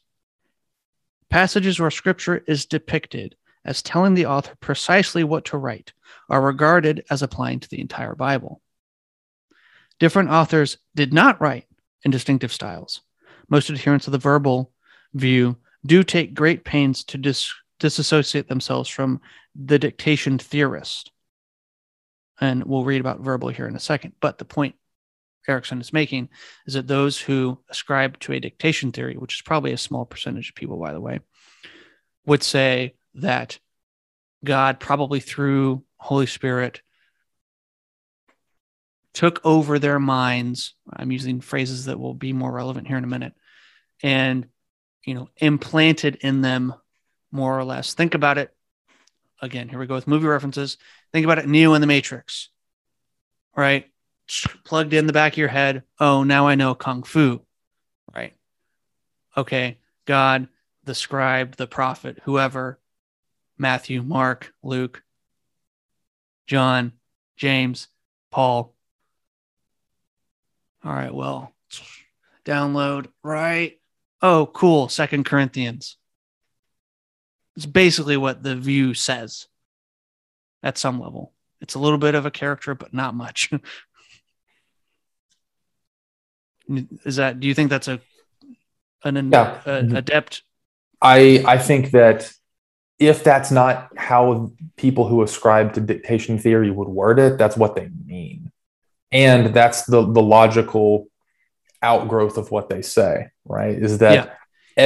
Passages 1.30 1.80
where 1.80 1.92
scripture 1.92 2.44
is 2.48 2.66
depicted 2.66 3.36
as 3.70 3.84
telling 3.84 4.16
the 4.16 4.26
author 4.26 4.56
precisely 4.60 5.24
what 5.24 5.46
to 5.46 5.58
write 5.58 5.94
are 6.28 6.42
regarded 6.42 7.06
as 7.12 7.22
applying 7.22 7.60
to 7.60 7.70
the 7.70 7.80
entire 7.80 8.16
Bible. 8.16 8.62
Different 10.00 10.32
authors 10.32 10.80
did 10.96 11.14
not 11.14 11.40
write 11.40 11.68
in 12.04 12.10
distinctive 12.10 12.52
styles. 12.52 13.02
Most 13.48 13.70
adherents 13.70 14.08
of 14.08 14.12
the 14.12 14.18
verbal 14.18 14.74
view 15.14 15.56
do 15.86 16.04
take 16.04 16.34
great 16.34 16.66
pains 16.66 17.04
to 17.06 17.20
dis- 17.20 17.54
disassociate 17.80 18.50
themselves 18.50 18.90
from 18.90 19.22
the 19.56 19.78
dictation 19.78 20.40
theorist. 20.40 21.12
And 22.42 22.64
we'll 22.64 22.86
read 22.86 23.02
about 23.02 23.20
verbal 23.20 23.50
here 23.50 23.68
in 23.68 23.76
a 23.76 23.80
second. 23.80 24.14
But 24.20 24.40
the 24.40 24.46
point 24.46 24.76
Erickson 25.48 25.80
is 25.80 25.94
making 25.94 26.30
is 26.66 26.74
that 26.74 26.88
those 26.88 27.20
who 27.20 27.60
ascribe 27.70 28.20
to 28.22 28.34
a 28.34 28.40
dictation 28.40 28.92
theory, 28.92 29.16
which 29.16 29.36
is 29.36 29.42
probably 29.42 29.74
a 29.74 29.78
small 29.78 30.06
percentage 30.06 30.50
of 30.50 30.56
people, 30.56 30.78
by 30.78 30.92
the 30.92 31.02
way, 31.02 31.20
would 32.26 32.42
say 32.42 32.96
that 33.16 33.60
God 34.44 34.80
probably 34.80 35.20
through 35.20 35.84
Holy 35.98 36.26
Spirit 36.26 36.82
took 39.14 39.42
over 39.44 39.80
their 39.80 40.00
minds. 40.00 40.76
I'm 40.92 41.12
using 41.12 41.42
phrases 41.42 41.86
that 41.86 42.00
will 42.00 42.14
be 42.14 42.34
more 42.34 42.52
relevant 42.52 42.88
here 42.88 42.98
in 42.98 43.04
a 43.04 43.08
minute, 43.08 43.34
and 44.02 44.48
you 45.04 45.14
know, 45.14 45.30
implanted 45.38 46.18
in 46.22 46.42
them 46.42 46.74
more 47.32 47.58
or 47.58 47.64
less. 47.64 47.94
Think 47.94 48.14
about 48.14 48.38
it. 48.38 48.54
Again, 49.42 49.70
here 49.70 49.80
we 49.80 49.88
go 49.88 49.96
with 49.96 50.08
movie 50.08 50.28
references. 50.28 50.78
Think 51.12 51.24
about 51.24 51.40
it, 51.40 51.48
Neo 51.48 51.74
in 51.74 51.82
the 51.82 51.88
Matrix, 51.88 52.50
right? 53.56 53.90
plugged 54.64 54.94
in 54.94 55.08
the 55.08 55.14
back 55.14 55.34
of 55.34 55.38
your 55.38 55.48
head. 55.48 55.84
Oh, 56.00 56.24
now 56.24 56.48
I 56.48 56.56
know 56.56 56.76
kung 56.76 57.04
fu, 57.04 57.42
right? 58.16 58.34
Okay, 59.36 59.80
God, 60.06 60.48
the 60.84 60.96
scribe, 60.96 61.56
the 61.56 61.68
prophet, 61.68 62.20
whoever, 62.24 62.80
Matthew, 63.60 64.02
Mark, 64.02 64.54
Luke, 64.64 65.04
John, 66.48 66.94
James, 67.38 67.90
Paul. 68.32 68.74
All 70.84 70.94
right, 70.94 71.14
well, 71.14 71.54
download, 72.46 73.08
right? 73.22 73.80
Oh, 74.22 74.50
cool. 74.52 74.90
Second 74.90 75.26
Corinthians. 75.26 75.98
It's 77.56 77.66
basically 77.66 78.18
what 78.18 78.42
the 78.42 78.56
view 78.56 78.94
says 78.94 79.48
at 80.64 80.78
some 80.78 81.00
level. 81.00 81.34
It's 81.62 81.76
a 81.76 81.80
little 81.80 81.98
bit 81.98 82.16
of 82.16 82.26
a 82.26 82.32
character, 82.32 82.74
but 82.76 82.94
not 82.94 83.14
much. 83.14 83.52
Is 87.04 87.18
that? 87.18 87.40
Do 87.40 87.48
you 87.48 87.54
think 87.54 87.70
that's 87.70 87.88
a 87.88 88.00
an 89.04 89.32
Yeah. 89.32 89.62
a, 89.66 89.70
mm-hmm. 89.70 89.96
adept? 89.96 90.44
I 91.02 91.44
I 91.46 91.58
think 91.58 91.92
that 91.92 92.32
if 93.00 93.24
that's 93.24 93.50
not 93.50 93.90
how 93.98 94.52
people 94.76 95.08
who 95.08 95.24
ascribe 95.24 95.74
to 95.74 95.82
dictation 95.82 96.38
theory 96.38 96.70
would 96.70 96.90
word 96.90 97.18
it, 97.18 97.38
that's 97.38 97.56
what 97.58 97.76
they 97.76 97.90
mean. 98.06 98.52
And 99.12 99.54
that's 99.54 99.86
the 99.86 100.02
the 100.02 100.22
logical 100.22 101.08
outgrowth 101.82 102.38
of 102.38 102.52
what 102.52 102.70
they 102.70 102.82
say, 102.82 103.30
right? 103.46 103.76
Is 103.76 104.00
that 104.00 104.14
Yeah. 104.14 104.34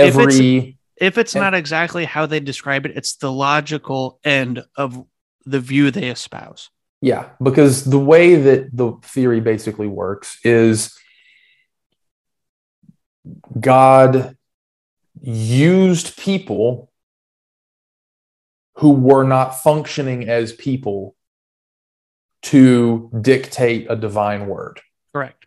If 0.05 0.15
it's- 0.15 0.27
every 0.35 0.77
If 0.97 1.17
it's 1.17 1.35
not 1.35 1.53
exactly 1.55 2.05
how 2.05 2.27
they 2.27 2.39
describe 2.39 2.85
it, 2.85 2.95
it's 2.95 3.15
the 3.15 3.31
logical 3.31 4.19
end 4.23 4.63
of 4.77 5.03
the 5.45 5.59
view 5.59 5.91
they 5.91 6.07
espouse. 6.09 6.69
Yeah, 7.01 7.29
because 7.41 7.83
the 7.83 7.99
way 7.99 8.35
that 8.35 8.69
the 8.71 8.93
theory 9.03 9.41
basically 9.41 9.87
works 9.87 10.37
is 10.45 10.95
God 13.59 14.37
used 15.21 16.15
people 16.17 16.91
who 18.75 18.91
were 18.91 19.23
not 19.23 19.61
functioning 19.61 20.27
as 20.27 20.51
people 20.53 21.15
to 22.43 23.09
dictate 23.21 23.87
a 23.89 23.95
divine 23.95 24.47
word. 24.47 24.81
Correct. 25.13 25.45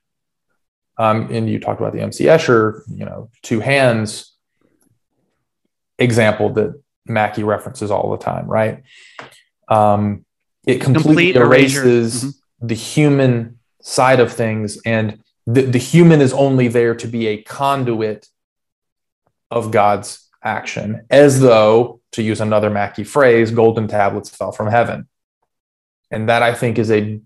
Um, 0.98 1.28
and 1.30 1.48
you 1.50 1.60
talked 1.60 1.80
about 1.80 1.92
the 1.92 2.00
MC 2.00 2.24
Escher, 2.24 2.80
you 2.88 3.04
know, 3.04 3.28
two 3.42 3.60
hands 3.60 4.32
example 5.98 6.50
that 6.54 6.80
Mackie 7.06 7.42
references 7.42 7.90
all 7.90 8.10
the 8.10 8.18
time, 8.18 8.46
right? 8.46 8.82
Um, 9.68 10.24
it 10.66 10.80
completely 10.80 11.32
Complete 11.32 11.36
erases 11.36 12.24
Mhm. 12.24 12.34
the 12.60 12.74
human 12.74 13.58
side 13.82 14.20
of 14.20 14.32
things, 14.32 14.80
and 14.84 15.22
the, 15.46 15.62
the 15.62 15.78
human 15.78 16.20
is 16.20 16.32
only 16.32 16.68
there 16.68 16.94
to 16.94 17.06
be 17.06 17.26
a 17.28 17.42
conduit 17.42 18.28
of 19.50 19.70
God's 19.70 20.28
action, 20.42 21.06
as 21.10 21.40
though, 21.40 22.00
to 22.16 22.22
use 22.22 22.40
another 22.40 22.68
Mackie 22.68 23.04
phrase, 23.04 23.50
golden 23.50 23.88
tablets 23.88 24.28
fell 24.28 24.52
from 24.52 24.68
heaven. 24.68 25.08
And 26.10 26.28
that 26.28 26.42
I 26.42 26.54
think 26.54 26.78
is 26.78 26.90
a 26.90 27.20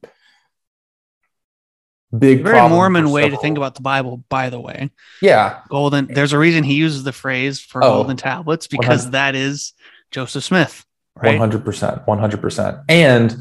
big 2.16 2.42
Very 2.42 2.68
Mormon 2.68 3.11
way 3.11 3.28
to 3.28 3.37
think 3.37 3.56
about 3.56 3.75
the 3.75 3.82
Bible, 3.82 4.25
by 4.28 4.50
the 4.50 4.61
way. 4.61 4.90
Yeah, 5.23 5.61
Golden. 5.68 6.06
There's 6.06 6.32
a 6.32 6.38
reason 6.38 6.64
he 6.64 6.75
uses 6.75 7.04
the 7.04 7.12
phrase 7.12 7.61
for 7.61 7.82
Oh, 7.85 7.97
golden 7.97 8.16
tablets 8.16 8.66
because 8.66 9.11
that 9.11 9.35
is 9.35 9.75
Joseph 10.11 10.44
Smith, 10.44 10.85
right? 11.14 11.38
100% 11.38 12.04
100% 12.06 12.85
and 12.88 13.37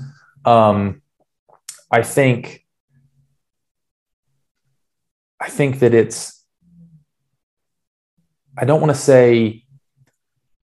um 0.46 1.02
i 1.92 2.02
think 2.02 2.66
i 5.42 5.50
think 5.50 5.80
that 5.80 5.94
it's 5.94 6.44
i 8.58 8.64
don't 8.64 8.80
want 8.80 8.94
to 8.94 9.00
say 9.00 9.64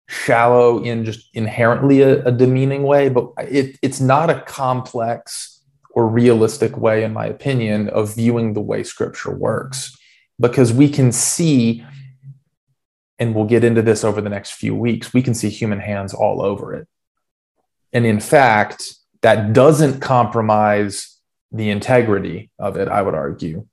shallow 0.07 0.83
in 0.83 1.03
just 1.03 1.29
inherently 1.33 2.01
a, 2.01 2.23
a 2.25 2.31
demeaning 2.31 2.83
way 2.83 3.09
but 3.09 3.31
it, 3.39 3.77
it's 3.81 3.99
not 3.99 4.29
a 4.29 4.41
complex 4.41 5.61
or 5.91 6.07
realistic 6.07 6.77
way 6.77 7.03
in 7.03 7.13
my 7.13 7.25
opinion 7.25 7.89
of 7.89 8.15
viewing 8.15 8.53
the 8.53 8.61
way 8.61 8.83
scripture 8.83 9.31
works 9.31 9.97
because 10.39 10.71
we 10.71 10.89
can 10.89 11.11
see 11.11 11.83
and 13.17 13.33
we'll 13.33 13.45
get 13.45 13.63
into 13.63 13.81
this 13.81 14.03
over 14.03 14.21
the 14.21 14.29
next 14.29 14.51
few 14.51 14.75
weeks 14.75 15.13
we 15.13 15.23
can 15.23 15.33
see 15.33 15.49
human 15.49 15.79
hands 15.79 16.13
all 16.13 16.41
over 16.41 16.73
it 16.73 16.87
and 17.95 18.05
in 18.05 18.19
fact, 18.19 18.93
that 19.21 19.53
doesn't 19.53 20.01
compromise 20.01 21.17
the 21.49 21.69
integrity 21.69 22.51
of 22.59 22.75
it, 22.75 22.89
I 22.89 23.01
would 23.01 23.15
argue. 23.15 23.67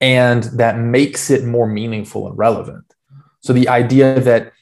And 0.00 0.44
that 0.44 0.78
makes 0.78 1.28
it 1.28 1.44
more 1.44 1.66
meaningful 1.66 2.28
and 2.28 2.38
relevant. 2.38 2.84
So 3.40 3.52
the 3.52 3.68
idea 3.68 4.20
that 4.20 4.52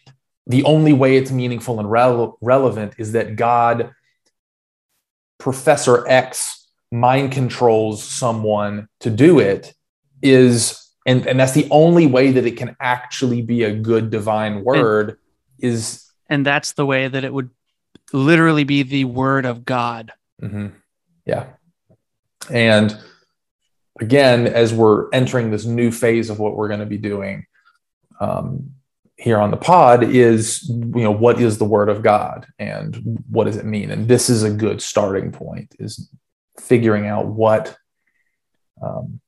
the 0.47 0.64
only 0.64 0.92
way 0.92 1.16
it's 1.16 1.30
meaningful 1.30 1.78
and 1.78 1.88
rele- 1.88 2.37
relevant 2.40 2.94
is 2.99 3.12
that 3.12 3.37
God, 3.37 3.92
Professor 5.38 6.06
X, 6.09 6.68
mind 6.90 7.32
controls 7.32 8.02
someone 8.02 8.88
to 9.00 9.11
do 9.11 9.38
it 9.38 9.75
is, 10.23 10.90
and, 11.06 11.26
and 11.26 11.38
that's 11.38 11.52
the 11.52 11.68
only 11.70 12.06
way 12.06 12.32
that 12.32 12.47
it 12.47 12.56
can 12.56 12.76
actually 12.80 13.42
be 13.42 13.62
a 13.62 13.73
good 13.73 14.11
divine 14.11 14.64
word 14.64 15.18
is 15.59 16.11
And 16.28 16.44
that's 16.44 16.73
the 16.73 16.87
way 16.87 17.06
that 17.06 17.25
it 17.25 17.32
would 17.32 17.50
literally 18.12 18.64
be 18.64 18.82
the 18.82 19.04
word 19.04 19.47
of 19.47 19.64
God. 19.64 20.12
mm-hmm. 20.42 20.68
Yeah. 21.26 21.47
And 22.50 22.99
again, 24.00 24.47
as 24.47 24.73
we're 24.73 25.11
entering 25.12 25.50
this 25.50 25.64
new 25.64 25.92
phase 25.92 26.30
of 26.30 26.38
what 26.38 26.56
we're 26.56 26.68
going 26.68 26.80
to 26.80 26.87
be 26.87 26.99
doing 26.99 27.47
um, 28.18 28.73
here 29.20 29.38
on 29.38 29.50
the 29.50 29.56
pod, 29.56 30.02
is 30.02 30.66
you 30.68 31.02
know 31.02 31.10
what 31.10 31.40
is 31.40 31.58
the 31.58 31.64
Word 31.64 31.90
of 31.90 32.02
God 32.02 32.46
and 32.58 33.22
what 33.28 33.44
does 33.44 33.56
it 33.56 33.66
mean? 33.66 33.90
And 33.90 34.08
this 34.08 34.30
is 34.30 34.42
a 34.42 34.50
good 34.50 34.80
starting 34.80 35.30
point: 35.30 35.74
is 35.78 36.10
figuring 36.58 37.06
out 37.06 37.26
what 37.26 37.76
um, 38.82 39.20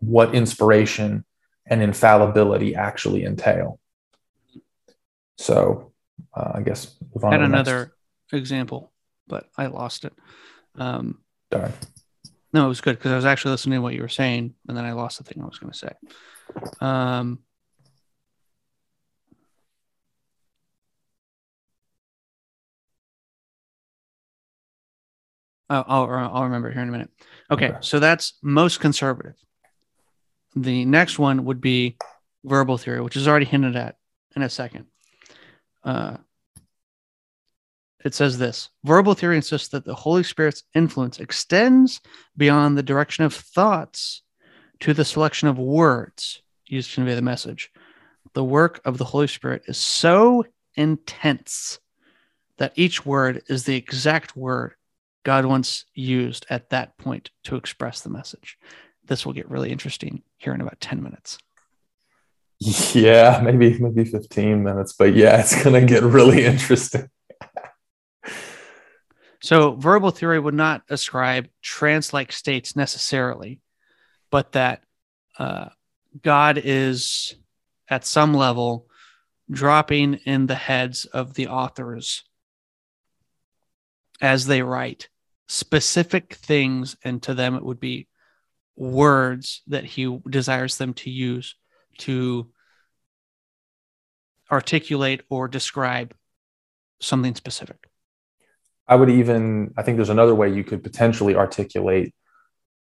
what 0.00 0.34
inspiration 0.34 1.24
and 1.66 1.82
infallibility 1.82 2.74
actually 2.74 3.24
entail. 3.24 3.80
So, 5.38 5.92
uh, 6.34 6.52
I 6.54 6.60
guess 6.60 6.94
move 7.14 7.24
on 7.24 7.32
had 7.32 7.38
to 7.38 7.44
the 7.44 7.48
next- 7.48 7.68
another 7.68 7.94
example, 8.32 8.92
but 9.26 9.48
I 9.56 9.66
lost 9.66 10.04
it. 10.04 10.12
Um, 10.74 11.20
Darn. 11.50 11.72
no, 12.52 12.66
it 12.66 12.68
was 12.68 12.82
good 12.82 12.98
because 12.98 13.12
I 13.12 13.16
was 13.16 13.24
actually 13.24 13.52
listening 13.52 13.78
to 13.78 13.82
what 13.82 13.94
you 13.94 14.02
were 14.02 14.08
saying, 14.08 14.54
and 14.68 14.76
then 14.76 14.84
I 14.84 14.92
lost 14.92 15.16
the 15.16 15.24
thing 15.24 15.42
I 15.42 15.46
was 15.46 15.58
going 15.58 15.72
to 15.72 15.78
say. 15.78 15.92
Um, 16.80 17.38
I'll, 25.70 25.84
I'll, 25.86 26.30
I'll 26.34 26.44
remember 26.44 26.70
here 26.70 26.82
in 26.82 26.88
a 26.88 26.92
minute. 26.92 27.10
Okay, 27.50 27.68
Okay. 27.68 27.78
so 27.80 27.98
that's 27.98 28.34
most 28.42 28.80
conservative. 28.80 29.34
The 30.56 30.84
next 30.84 31.18
one 31.18 31.44
would 31.44 31.60
be 31.60 31.96
verbal 32.44 32.78
theory, 32.78 33.00
which 33.00 33.16
is 33.16 33.28
already 33.28 33.44
hinted 33.46 33.76
at 33.76 33.96
in 34.34 34.42
a 34.42 34.48
second. 34.48 34.86
Uh, 35.84 36.16
it 38.04 38.14
says 38.14 38.38
this 38.38 38.70
verbal 38.84 39.14
theory 39.14 39.36
insists 39.36 39.68
that 39.68 39.84
the 39.84 39.94
Holy 39.94 40.22
Spirit's 40.22 40.62
influence 40.74 41.18
extends 41.20 42.00
beyond 42.36 42.76
the 42.78 42.82
direction 42.82 43.24
of 43.24 43.34
thoughts 43.34 44.22
to 44.80 44.94
the 44.94 45.04
selection 45.04 45.48
of 45.48 45.58
words 45.58 46.42
used 46.66 46.90
to 46.90 46.94
convey 46.96 47.14
the 47.14 47.22
message. 47.22 47.70
The 48.34 48.44
work 48.44 48.80
of 48.84 48.98
the 48.98 49.04
Holy 49.04 49.26
Spirit 49.26 49.62
is 49.66 49.78
so 49.78 50.44
intense 50.76 51.80
that 52.58 52.72
each 52.76 53.04
word 53.04 53.42
is 53.48 53.64
the 53.64 53.76
exact 53.76 54.36
word 54.36 54.74
God 55.28 55.44
once 55.44 55.84
used 55.92 56.46
at 56.48 56.70
that 56.70 56.96
point 56.96 57.32
to 57.44 57.56
express 57.56 58.00
the 58.00 58.08
message. 58.08 58.56
This 59.04 59.26
will 59.26 59.34
get 59.34 59.50
really 59.50 59.70
interesting 59.70 60.22
here 60.38 60.54
in 60.54 60.62
about 60.62 60.80
10 60.80 61.02
minutes. 61.02 61.36
Yeah, 62.94 63.42
maybe 63.44 63.78
maybe 63.78 64.06
15 64.06 64.64
minutes, 64.64 64.94
but 64.94 65.14
yeah, 65.14 65.38
it's 65.38 65.62
going 65.62 65.78
to 65.78 65.86
get 65.86 66.02
really 66.02 66.44
interesting. 66.46 67.10
So, 69.42 69.72
verbal 69.74 70.12
theory 70.12 70.40
would 70.40 70.54
not 70.54 70.80
ascribe 70.88 71.48
trance 71.60 72.14
like 72.14 72.32
states 72.32 72.74
necessarily, 72.74 73.60
but 74.30 74.52
that 74.52 74.82
uh, 75.38 75.68
God 76.22 76.58
is 76.64 77.34
at 77.86 78.06
some 78.06 78.32
level 78.32 78.86
dropping 79.50 80.14
in 80.24 80.46
the 80.46 80.54
heads 80.54 81.04
of 81.04 81.34
the 81.34 81.48
authors 81.48 82.24
as 84.22 84.46
they 84.46 84.62
write 84.62 85.10
specific 85.48 86.34
things, 86.34 86.96
and 87.02 87.22
to 87.22 87.34
them 87.34 87.54
it 87.54 87.64
would 87.64 87.80
be 87.80 88.06
words 88.76 89.62
that 89.66 89.84
he 89.84 90.18
desires 90.28 90.78
them 90.78 90.94
to 90.94 91.10
use 91.10 91.56
to 91.98 92.48
articulate 94.50 95.22
or 95.28 95.48
describe 95.48 96.14
something 97.00 97.34
specific. 97.34 97.88
I 98.86 98.94
would 98.94 99.10
even, 99.10 99.74
I 99.76 99.82
think 99.82 99.96
there's 99.96 100.08
another 100.08 100.34
way 100.34 100.52
you 100.52 100.64
could 100.64 100.82
potentially 100.82 101.34
articulate 101.34 102.14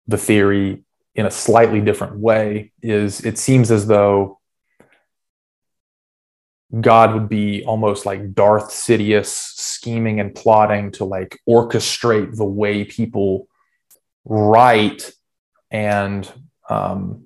the 0.06 0.16
theory 0.16 0.84
in 1.14 1.26
a 1.26 1.30
slightly 1.30 1.80
different 1.80 2.18
way 2.18 2.72
is 2.82 3.24
it 3.24 3.36
seems 3.36 3.70
as 3.70 3.86
though 3.86 4.38
God 6.78 7.14
would 7.14 7.28
be 7.28 7.64
almost 7.64 8.06
like 8.06 8.32
Darth 8.32 8.70
Sidious 8.70 9.69
scheming 9.80 10.20
and 10.20 10.34
plotting 10.34 10.90
to 10.92 11.06
like 11.06 11.40
orchestrate 11.48 12.36
the 12.36 12.44
way 12.44 12.84
people 12.84 13.48
write 14.26 15.10
and 15.70 16.30
um, 16.68 17.24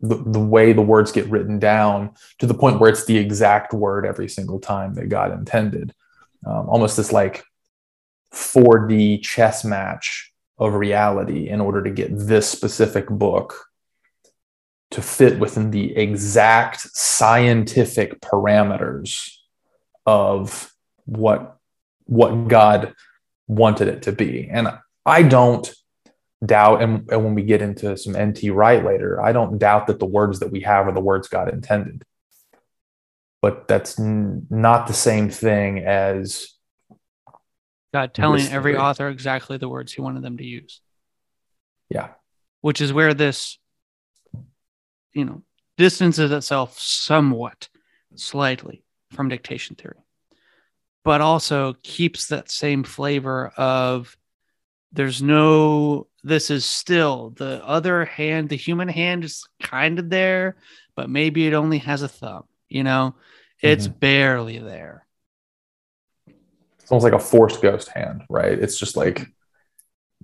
the, 0.00 0.16
the 0.16 0.40
way 0.40 0.72
the 0.72 0.80
words 0.80 1.12
get 1.12 1.28
written 1.28 1.58
down 1.58 2.14
to 2.38 2.46
the 2.46 2.54
point 2.54 2.80
where 2.80 2.88
it's 2.88 3.04
the 3.04 3.18
exact 3.18 3.74
word 3.74 4.06
every 4.06 4.28
single 4.28 4.58
time 4.58 4.94
that 4.94 5.10
God 5.10 5.32
intended. 5.32 5.92
Um, 6.46 6.66
almost 6.70 6.96
this 6.96 7.12
like 7.12 7.44
4D 8.32 9.22
chess 9.22 9.64
match 9.66 10.32
of 10.56 10.72
reality 10.72 11.50
in 11.50 11.60
order 11.60 11.82
to 11.82 11.90
get 11.90 12.16
this 12.16 12.48
specific 12.48 13.06
book 13.10 13.66
to 14.92 15.02
fit 15.02 15.38
within 15.38 15.70
the 15.70 15.94
exact 15.94 16.80
scientific 16.80 18.20
parameters 18.22 19.36
of 20.06 20.73
what 21.04 21.58
what 22.06 22.48
God 22.48 22.94
wanted 23.46 23.88
it 23.88 24.02
to 24.02 24.12
be. 24.12 24.48
And 24.50 24.68
I 25.06 25.22
don't 25.22 25.72
doubt, 26.44 26.82
and, 26.82 27.10
and 27.10 27.24
when 27.24 27.34
we 27.34 27.42
get 27.42 27.62
into 27.62 27.96
some 27.96 28.12
NT 28.12 28.50
Wright 28.52 28.84
later, 28.84 29.22
I 29.22 29.32
don't 29.32 29.58
doubt 29.58 29.86
that 29.86 29.98
the 29.98 30.06
words 30.06 30.40
that 30.40 30.50
we 30.50 30.60
have 30.60 30.86
are 30.86 30.92
the 30.92 31.00
words 31.00 31.28
God 31.28 31.52
intended. 31.52 32.02
But 33.40 33.68
that's 33.68 33.98
n- 33.98 34.46
not 34.50 34.86
the 34.86 34.94
same 34.94 35.30
thing 35.30 35.80
as 35.80 36.48
God 37.92 38.14
telling 38.14 38.46
every 38.48 38.76
author 38.76 39.08
exactly 39.08 39.56
the 39.56 39.68
words 39.68 39.92
he 39.92 40.00
wanted 40.00 40.22
them 40.22 40.38
to 40.38 40.44
use. 40.44 40.80
Yeah. 41.88 42.08
Which 42.60 42.80
is 42.80 42.92
where 42.92 43.14
this, 43.14 43.58
you 45.12 45.24
know, 45.24 45.42
distances 45.76 46.30
itself 46.30 46.78
somewhat, 46.78 47.68
slightly 48.14 48.82
from 49.12 49.28
dictation 49.28 49.76
theory, 49.76 50.03
but 51.04 51.20
also 51.20 51.74
keeps 51.82 52.26
that 52.28 52.50
same 52.50 52.82
flavor 52.82 53.48
of 53.56 54.16
there's 54.92 55.22
no, 55.22 56.06
this 56.22 56.50
is 56.50 56.64
still 56.64 57.30
the 57.36 57.64
other 57.64 58.04
hand, 58.04 58.48
the 58.48 58.56
human 58.56 58.88
hand 58.88 59.24
is 59.24 59.44
kind 59.62 59.98
of 59.98 60.08
there, 60.08 60.56
but 60.96 61.10
maybe 61.10 61.46
it 61.46 61.54
only 61.54 61.78
has 61.78 62.02
a 62.02 62.08
thumb, 62.08 62.44
you 62.68 62.82
know, 62.82 63.14
it's 63.60 63.88
mm-hmm. 63.88 63.98
barely 63.98 64.58
there 64.58 65.04
it's 66.84 66.92
almost 66.92 67.04
like 67.04 67.14
a 67.14 67.18
Force 67.18 67.56
ghost 67.56 67.88
hand, 67.88 68.24
right? 68.28 68.58
It's 68.58 68.78
just 68.78 68.94
like 68.94 69.26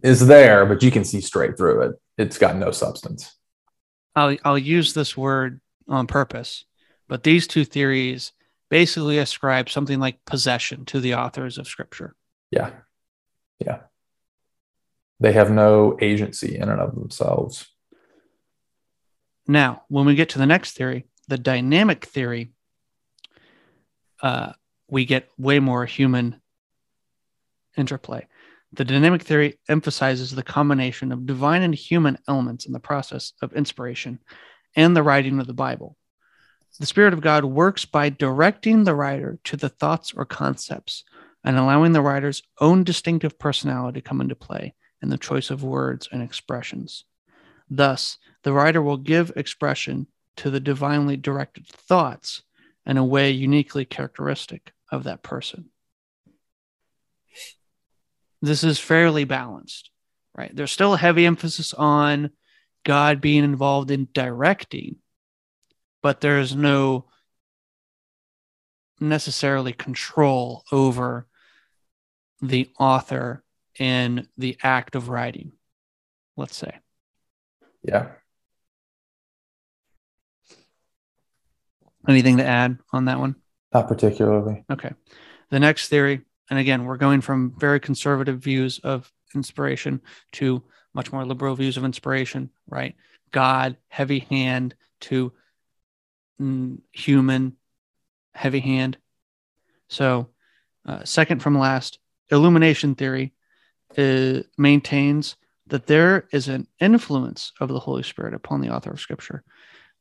is 0.02 0.26
there, 0.26 0.66
but 0.66 0.82
you 0.82 0.90
can 0.90 1.04
see 1.04 1.20
straight 1.22 1.56
through 1.56 1.82
it. 1.82 2.00
It's 2.18 2.38
got 2.38 2.56
no 2.56 2.70
substance. 2.70 3.34
I'll 4.14 4.37
I'll 4.44 4.58
use 4.58 4.92
this 4.92 5.16
word 5.16 5.60
on 5.88 6.06
purpose, 6.06 6.66
but 7.08 7.22
these 7.22 7.46
two 7.46 7.64
theories 7.64 8.32
basically 8.70 9.18
ascribe 9.18 9.68
something 9.68 9.98
like 9.98 10.24
possession 10.24 10.84
to 10.86 11.00
the 11.00 11.14
authors 11.14 11.58
of 11.58 11.66
scripture. 11.66 12.14
Yeah. 12.50 12.70
Yeah. 13.58 13.80
They 15.18 15.32
have 15.32 15.50
no 15.50 15.98
agency 16.00 16.56
in 16.56 16.68
and 16.68 16.80
of 16.80 16.94
themselves. 16.94 17.66
Now, 19.46 19.82
when 19.88 20.06
we 20.06 20.14
get 20.14 20.30
to 20.30 20.38
the 20.38 20.46
next 20.46 20.72
theory, 20.72 21.06
the 21.28 21.36
dynamic 21.36 22.06
theory, 22.06 22.52
uh, 24.22 24.52
we 24.88 25.04
get 25.04 25.28
way 25.36 25.58
more 25.58 25.84
human 25.84 26.40
interplay. 27.76 28.26
The 28.72 28.84
dynamic 28.84 29.22
theory 29.22 29.58
emphasizes 29.68 30.30
the 30.30 30.44
combination 30.44 31.10
of 31.10 31.26
divine 31.26 31.62
and 31.62 31.74
human 31.74 32.18
elements 32.28 32.66
in 32.66 32.72
the 32.72 32.80
process 32.80 33.32
of 33.42 33.52
inspiration 33.52 34.20
and 34.76 34.96
the 34.96 35.02
writing 35.02 35.40
of 35.40 35.48
the 35.48 35.52
Bible. 35.52 35.96
The 36.78 36.86
Spirit 36.86 37.12
of 37.12 37.20
God 37.20 37.44
works 37.44 37.84
by 37.84 38.08
directing 38.08 38.84
the 38.84 38.94
writer 38.94 39.38
to 39.44 39.56
the 39.56 39.68
thoughts 39.68 40.12
or 40.14 40.24
concepts 40.24 41.04
and 41.44 41.58
allowing 41.58 41.92
the 41.92 42.02
writer's 42.02 42.42
own 42.60 42.84
distinctive 42.84 43.38
personality 43.38 44.00
to 44.00 44.08
come 44.08 44.20
into 44.20 44.34
play 44.34 44.74
in 45.02 45.08
the 45.08 45.18
choice 45.18 45.50
of 45.50 45.64
words 45.64 46.08
and 46.12 46.22
expressions. 46.22 47.04
Thus, 47.68 48.18
the 48.42 48.52
writer 48.52 48.80
will 48.80 48.96
give 48.96 49.32
expression 49.36 50.06
to 50.36 50.50
the 50.50 50.60
divinely 50.60 51.16
directed 51.16 51.66
thoughts 51.66 52.42
in 52.86 52.96
a 52.96 53.04
way 53.04 53.30
uniquely 53.30 53.84
characteristic 53.84 54.72
of 54.90 55.04
that 55.04 55.22
person 55.22 55.70
this 58.42 58.64
is 58.64 58.78
fairly 58.78 59.24
balanced, 59.24 59.90
right? 60.34 60.54
There's 60.54 60.72
still 60.72 60.94
a 60.94 60.98
heavy 60.98 61.26
emphasis 61.26 61.74
on 61.74 62.30
God 62.84 63.20
being 63.20 63.44
involved 63.44 63.90
in 63.90 64.08
directing, 64.12 64.96
but 66.02 66.21
there's 66.21 66.54
no 66.54 67.07
necessarily 68.99 69.73
control 69.73 70.65
over 70.71 71.26
the 72.43 72.69
author 72.78 73.43
in 73.78 74.26
the 74.36 74.56
act 74.63 74.95
of 74.95 75.08
writing, 75.08 75.52
let's 76.36 76.56
say. 76.56 76.78
Yeah. 77.82 78.08
Anything 82.08 82.39
to 82.39 82.47
add 82.47 82.78
on 82.93 83.06
that 83.06 83.19
one? 83.19 83.36
Not 83.73 83.89
particularly. 83.89 84.65
Okay. 84.71 84.91
The 85.50 85.60
next 85.60 85.89
theory 85.89 86.23
and 86.50 86.58
again, 86.58 86.84
we're 86.84 86.97
going 86.97 87.21
from 87.21 87.54
very 87.56 87.78
conservative 87.78 88.41
views 88.41 88.80
of 88.80 89.10
inspiration 89.34 90.00
to 90.32 90.63
much 90.93 91.13
more 91.13 91.25
liberal 91.25 91.54
views 91.54 91.76
of 91.76 91.84
inspiration, 91.84 92.50
right? 92.69 92.97
God, 93.30 93.76
heavy 93.89 94.19
hand 94.19 94.75
to 95.02 95.32
human, 96.92 97.56
heavy 98.34 98.60
hand. 98.60 98.96
So, 99.88 100.28
uh, 100.86 101.04
second 101.04 101.42
from 101.42 101.58
last, 101.58 101.98
illumination 102.30 102.94
theory 102.94 103.32
uh, 103.98 104.40
maintains 104.56 105.36
that 105.66 105.86
there 105.86 106.26
is 106.32 106.48
an 106.48 106.66
influence 106.80 107.52
of 107.60 107.68
the 107.68 107.78
Holy 107.78 108.02
Spirit 108.02 108.34
upon 108.34 108.60
the 108.60 108.74
author 108.74 108.90
of 108.90 109.00
Scripture, 109.00 109.44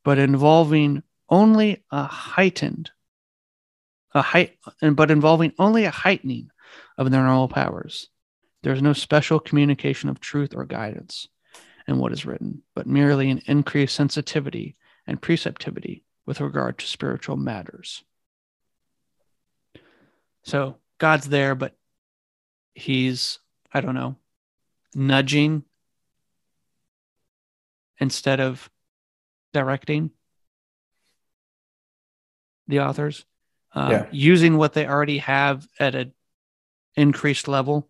but 0.04 0.18
involving 0.18 1.02
only 1.28 1.84
a 1.90 2.04
heightened 2.04 2.90
a 4.12 4.22
height, 4.22 4.56
but 4.82 5.10
involving 5.10 5.52
only 5.58 5.84
a 5.84 5.90
heightening 5.90 6.50
of 6.98 7.10
their 7.10 7.22
normal 7.22 7.48
powers. 7.48 8.08
There 8.62 8.72
is 8.72 8.82
no 8.82 8.92
special 8.92 9.40
communication 9.40 10.08
of 10.08 10.20
truth 10.20 10.54
or 10.54 10.64
guidance 10.66 11.28
in 11.86 11.98
what 11.98 12.12
is 12.12 12.26
written, 12.26 12.62
but 12.74 12.86
merely 12.86 13.30
an 13.30 13.42
increased 13.46 13.94
sensitivity 13.94 14.76
and 15.06 15.20
preceptivity 15.20 16.02
with 16.30 16.40
regard 16.40 16.78
to 16.78 16.86
spiritual 16.86 17.36
matters. 17.36 18.04
So 20.44 20.76
God's 20.98 21.28
there, 21.28 21.56
but 21.56 21.76
he's, 22.72 23.40
I 23.74 23.80
don't 23.80 23.96
know, 23.96 24.14
nudging 24.94 25.64
instead 27.98 28.38
of 28.38 28.70
directing 29.52 30.12
the 32.68 32.78
authors 32.78 33.24
uh, 33.74 33.88
yeah. 33.90 34.06
using 34.12 34.56
what 34.56 34.74
they 34.74 34.86
already 34.86 35.18
have 35.18 35.66
at 35.80 35.96
an 35.96 36.12
increased 36.94 37.48
level. 37.48 37.89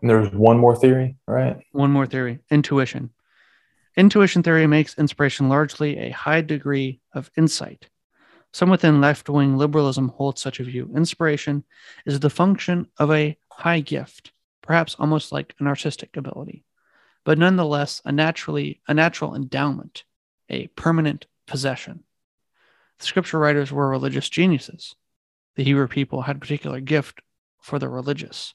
And 0.00 0.10
there's 0.10 0.32
one 0.32 0.58
more 0.58 0.76
theory, 0.76 1.16
right? 1.26 1.58
One 1.72 1.90
more 1.90 2.06
theory 2.06 2.40
intuition. 2.50 3.10
Intuition 3.96 4.42
theory 4.42 4.66
makes 4.66 4.98
inspiration 4.98 5.48
largely 5.48 5.98
a 5.98 6.10
high 6.10 6.40
degree 6.40 7.00
of 7.12 7.30
insight. 7.36 7.88
Some 8.52 8.70
within 8.70 9.00
left 9.00 9.28
wing 9.28 9.56
liberalism 9.56 10.08
hold 10.08 10.38
such 10.38 10.58
a 10.60 10.64
view. 10.64 10.90
Inspiration 10.94 11.64
is 12.06 12.20
the 12.20 12.30
function 12.30 12.86
of 12.98 13.10
a 13.10 13.36
high 13.52 13.80
gift, 13.80 14.32
perhaps 14.62 14.96
almost 14.98 15.32
like 15.32 15.54
an 15.58 15.66
artistic 15.66 16.16
ability, 16.16 16.64
but 17.24 17.38
nonetheless 17.38 18.00
a 18.04 18.12
naturally 18.12 18.80
a 18.88 18.94
natural 18.94 19.34
endowment 19.34 20.04
a 20.50 20.66
permanent 20.68 21.26
possession. 21.46 22.04
The 22.98 23.06
scripture 23.06 23.38
writers 23.38 23.72
were 23.72 23.88
religious 23.88 24.28
geniuses. 24.28 24.94
The 25.54 25.64
Hebrew 25.64 25.88
people 25.88 26.22
had 26.22 26.36
a 26.36 26.40
particular 26.40 26.80
gift 26.80 27.20
for 27.60 27.78
the 27.78 27.88
religious, 27.88 28.54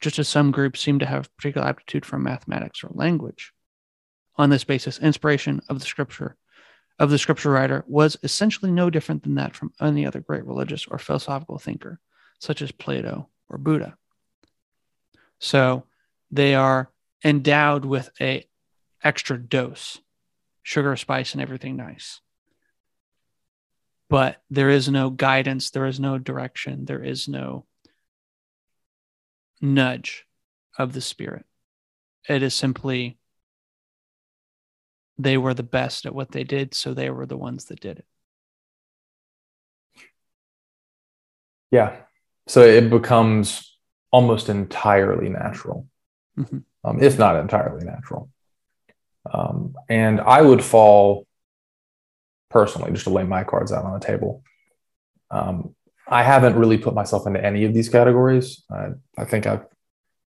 just 0.00 0.18
as 0.18 0.28
some 0.28 0.50
groups 0.50 0.80
seem 0.80 0.98
to 0.98 1.06
have 1.06 1.34
particular 1.36 1.66
aptitude 1.66 2.06
for 2.06 2.18
mathematics 2.18 2.82
or 2.82 2.90
language. 2.92 3.52
On 4.36 4.50
this 4.50 4.64
basis, 4.64 4.98
inspiration 4.98 5.60
of 5.68 5.78
the 5.78 5.86
scripture 5.86 6.36
of 6.98 7.08
the 7.08 7.18
scripture 7.18 7.50
writer 7.50 7.82
was 7.86 8.18
essentially 8.22 8.70
no 8.70 8.90
different 8.90 9.22
than 9.22 9.34
that 9.36 9.56
from 9.56 9.72
any 9.80 10.04
other 10.04 10.20
great 10.20 10.44
religious 10.44 10.86
or 10.86 10.98
philosophical 10.98 11.58
thinker, 11.58 11.98
such 12.38 12.60
as 12.60 12.72
Plato 12.72 13.28
or 13.48 13.56
Buddha. 13.56 13.96
So 15.38 15.84
they 16.30 16.54
are 16.54 16.90
endowed 17.24 17.86
with 17.86 18.10
a 18.20 18.46
extra 19.02 19.38
dose 19.38 19.98
sugar, 20.62 20.94
spice, 20.94 21.32
and 21.32 21.42
everything 21.42 21.76
nice. 21.76 22.20
But 24.10 24.42
there 24.50 24.68
is 24.68 24.88
no 24.88 25.08
guidance, 25.08 25.70
there 25.70 25.86
is 25.86 25.98
no 25.98 26.18
direction, 26.18 26.84
there 26.84 27.02
is 27.02 27.28
no 27.28 27.64
nudge 29.60 30.26
of 30.78 30.92
the 30.92 31.00
spirit. 31.00 31.44
It 32.28 32.42
is 32.42 32.54
simply 32.54 33.18
they 35.18 35.36
were 35.36 35.54
the 35.54 35.62
best 35.62 36.06
at 36.06 36.14
what 36.14 36.30
they 36.30 36.44
did, 36.44 36.74
so 36.74 36.94
they 36.94 37.10
were 37.10 37.26
the 37.26 37.36
ones 37.36 37.66
that 37.66 37.80
did 37.80 37.98
it. 37.98 38.06
Yeah. 41.70 41.96
So 42.46 42.62
it 42.62 42.90
becomes 42.90 43.76
almost 44.10 44.48
entirely 44.48 45.28
natural, 45.28 45.86
mm-hmm. 46.38 46.58
um, 46.84 47.02
if 47.02 47.18
not 47.18 47.36
entirely 47.36 47.84
natural. 47.84 48.30
Um, 49.32 49.74
and 49.88 50.20
I 50.20 50.42
would 50.42 50.64
fall 50.64 51.26
personally, 52.48 52.90
just 52.90 53.04
to 53.04 53.10
lay 53.10 53.22
my 53.22 53.44
cards 53.44 53.72
out 53.72 53.84
on 53.84 53.92
the 53.92 54.04
table. 54.04 54.42
Um, 55.30 55.74
I 56.10 56.22
haven't 56.22 56.56
really 56.56 56.76
put 56.76 56.94
myself 56.94 57.26
into 57.26 57.44
any 57.44 57.64
of 57.64 57.72
these 57.72 57.88
categories. 57.88 58.64
I, 58.70 58.88
I 59.16 59.24
think 59.24 59.46
I've, 59.46 59.64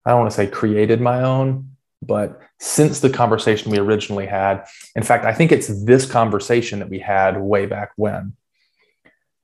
I 0.06 0.12
don't 0.12 0.20
want 0.20 0.32
to 0.32 0.36
say 0.36 0.48
created 0.48 1.02
my 1.02 1.24
own, 1.24 1.72
But 2.02 2.40
since 2.60 3.00
the 3.00 3.10
conversation 3.10 3.72
we 3.72 3.78
originally 3.78 4.26
had, 4.26 4.66
in 4.96 5.04
fact, 5.04 5.26
I 5.26 5.34
think 5.34 5.52
it's 5.52 5.84
this 5.84 6.10
conversation 6.10 6.80
that 6.80 6.90
we 6.90 7.00
had 7.00 7.40
way 7.42 7.66
back 7.66 7.92
when 7.96 8.34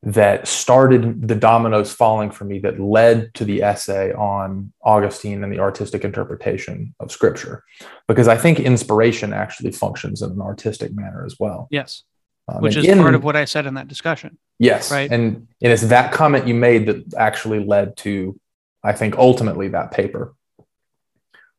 that 0.04 0.48
started 0.48 1.28
the 1.28 1.36
dominoes 1.36 1.92
falling 1.92 2.30
for 2.30 2.46
me 2.46 2.60
that 2.60 2.80
led 2.80 3.34
to 3.34 3.44
the 3.44 3.64
essay 3.64 4.14
on 4.14 4.72
Augustine 4.84 5.44
and 5.44 5.52
the 5.52 5.60
artistic 5.60 6.04
interpretation 6.06 6.94
of 7.00 7.12
scripture. 7.12 7.64
Because 8.08 8.28
I 8.28 8.38
think 8.38 8.60
inspiration 8.60 9.34
actually 9.34 9.72
functions 9.72 10.22
in 10.22 10.32
an 10.32 10.42
artistic 10.42 10.94
manner 10.94 11.26
as 11.26 11.38
well. 11.40 11.68
Yes. 11.72 12.04
Um, 12.48 12.62
Which 12.62 12.76
is 12.76 12.86
in, 12.86 13.00
part 13.00 13.16
of 13.16 13.24
what 13.24 13.36
I 13.36 13.46
said 13.46 13.66
in 13.66 13.74
that 13.74 13.88
discussion. 13.88 14.38
Yes. 14.60 14.92
Right. 14.92 15.12
And, 15.12 15.48
and 15.62 15.72
it's 15.74 15.84
that 15.84 16.12
comment 16.12 16.48
you 16.48 16.54
made 16.54 16.86
that 16.86 17.14
actually 17.16 17.64
led 17.64 17.98
to, 17.98 18.40
I 18.84 18.94
think, 18.94 19.18
ultimately 19.18 19.70
that 19.70 19.92
paper. 19.92 20.36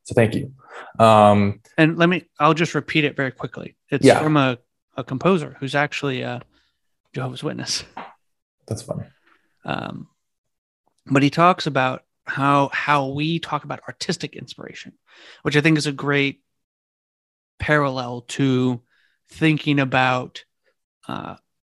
So 0.04 0.14
thank 0.14 0.34
you. 0.34 0.52
Um, 0.98 1.60
and 1.76 1.98
let 1.98 2.08
me, 2.08 2.26
I'll 2.38 2.54
just 2.54 2.74
repeat 2.74 3.04
it 3.04 3.16
very 3.16 3.32
quickly. 3.32 3.76
It's 3.90 4.06
yeah. 4.06 4.20
from 4.20 4.36
a, 4.36 4.58
a 4.96 5.02
composer 5.02 5.56
who's 5.58 5.74
actually 5.74 6.22
a 6.22 6.42
Jehovah's 7.12 7.42
Witness. 7.42 7.84
That's 8.66 8.82
funny. 8.82 9.04
Um, 9.64 10.08
but 11.06 11.22
he 11.22 11.30
talks 11.30 11.66
about 11.66 12.02
how 12.24 12.68
how 12.72 13.08
we 13.08 13.38
talk 13.38 13.64
about 13.64 13.80
artistic 13.86 14.34
inspiration, 14.34 14.92
which 15.42 15.56
I 15.56 15.60
think 15.60 15.78
is 15.78 15.86
a 15.86 15.92
great 15.92 16.42
parallel 17.58 18.22
to 18.22 18.82
thinking 19.28 19.78
about 19.78 20.44
uh, 21.08 21.36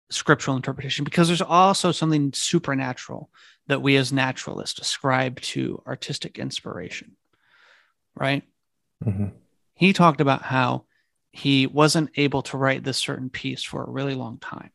scriptural 0.10 0.58
interpretation, 0.58 1.04
because 1.04 1.28
there's 1.28 1.42
also 1.42 1.92
something 1.92 2.34
supernatural 2.34 3.30
that 3.68 3.82
we 3.82 3.96
as 3.96 4.12
naturalists 4.12 4.80
ascribe 4.80 5.40
to 5.42 5.82
artistic 5.86 6.40
inspiration, 6.40 7.16
right? 8.16 8.44
Mm-hmm. 9.04 9.28
He 9.76 9.94
talked 9.94 10.22
about 10.22 10.42
how 10.42 10.86
he 11.32 11.68
wasn't 11.68 12.10
able 12.16 12.42
to 12.42 12.58
write 12.58 12.84
this 12.84 12.98
certain 12.98 13.30
piece 13.30 13.64
for 13.64 13.84
a 13.84 13.90
really 13.90 14.16
long 14.16 14.40
time 14.40 14.72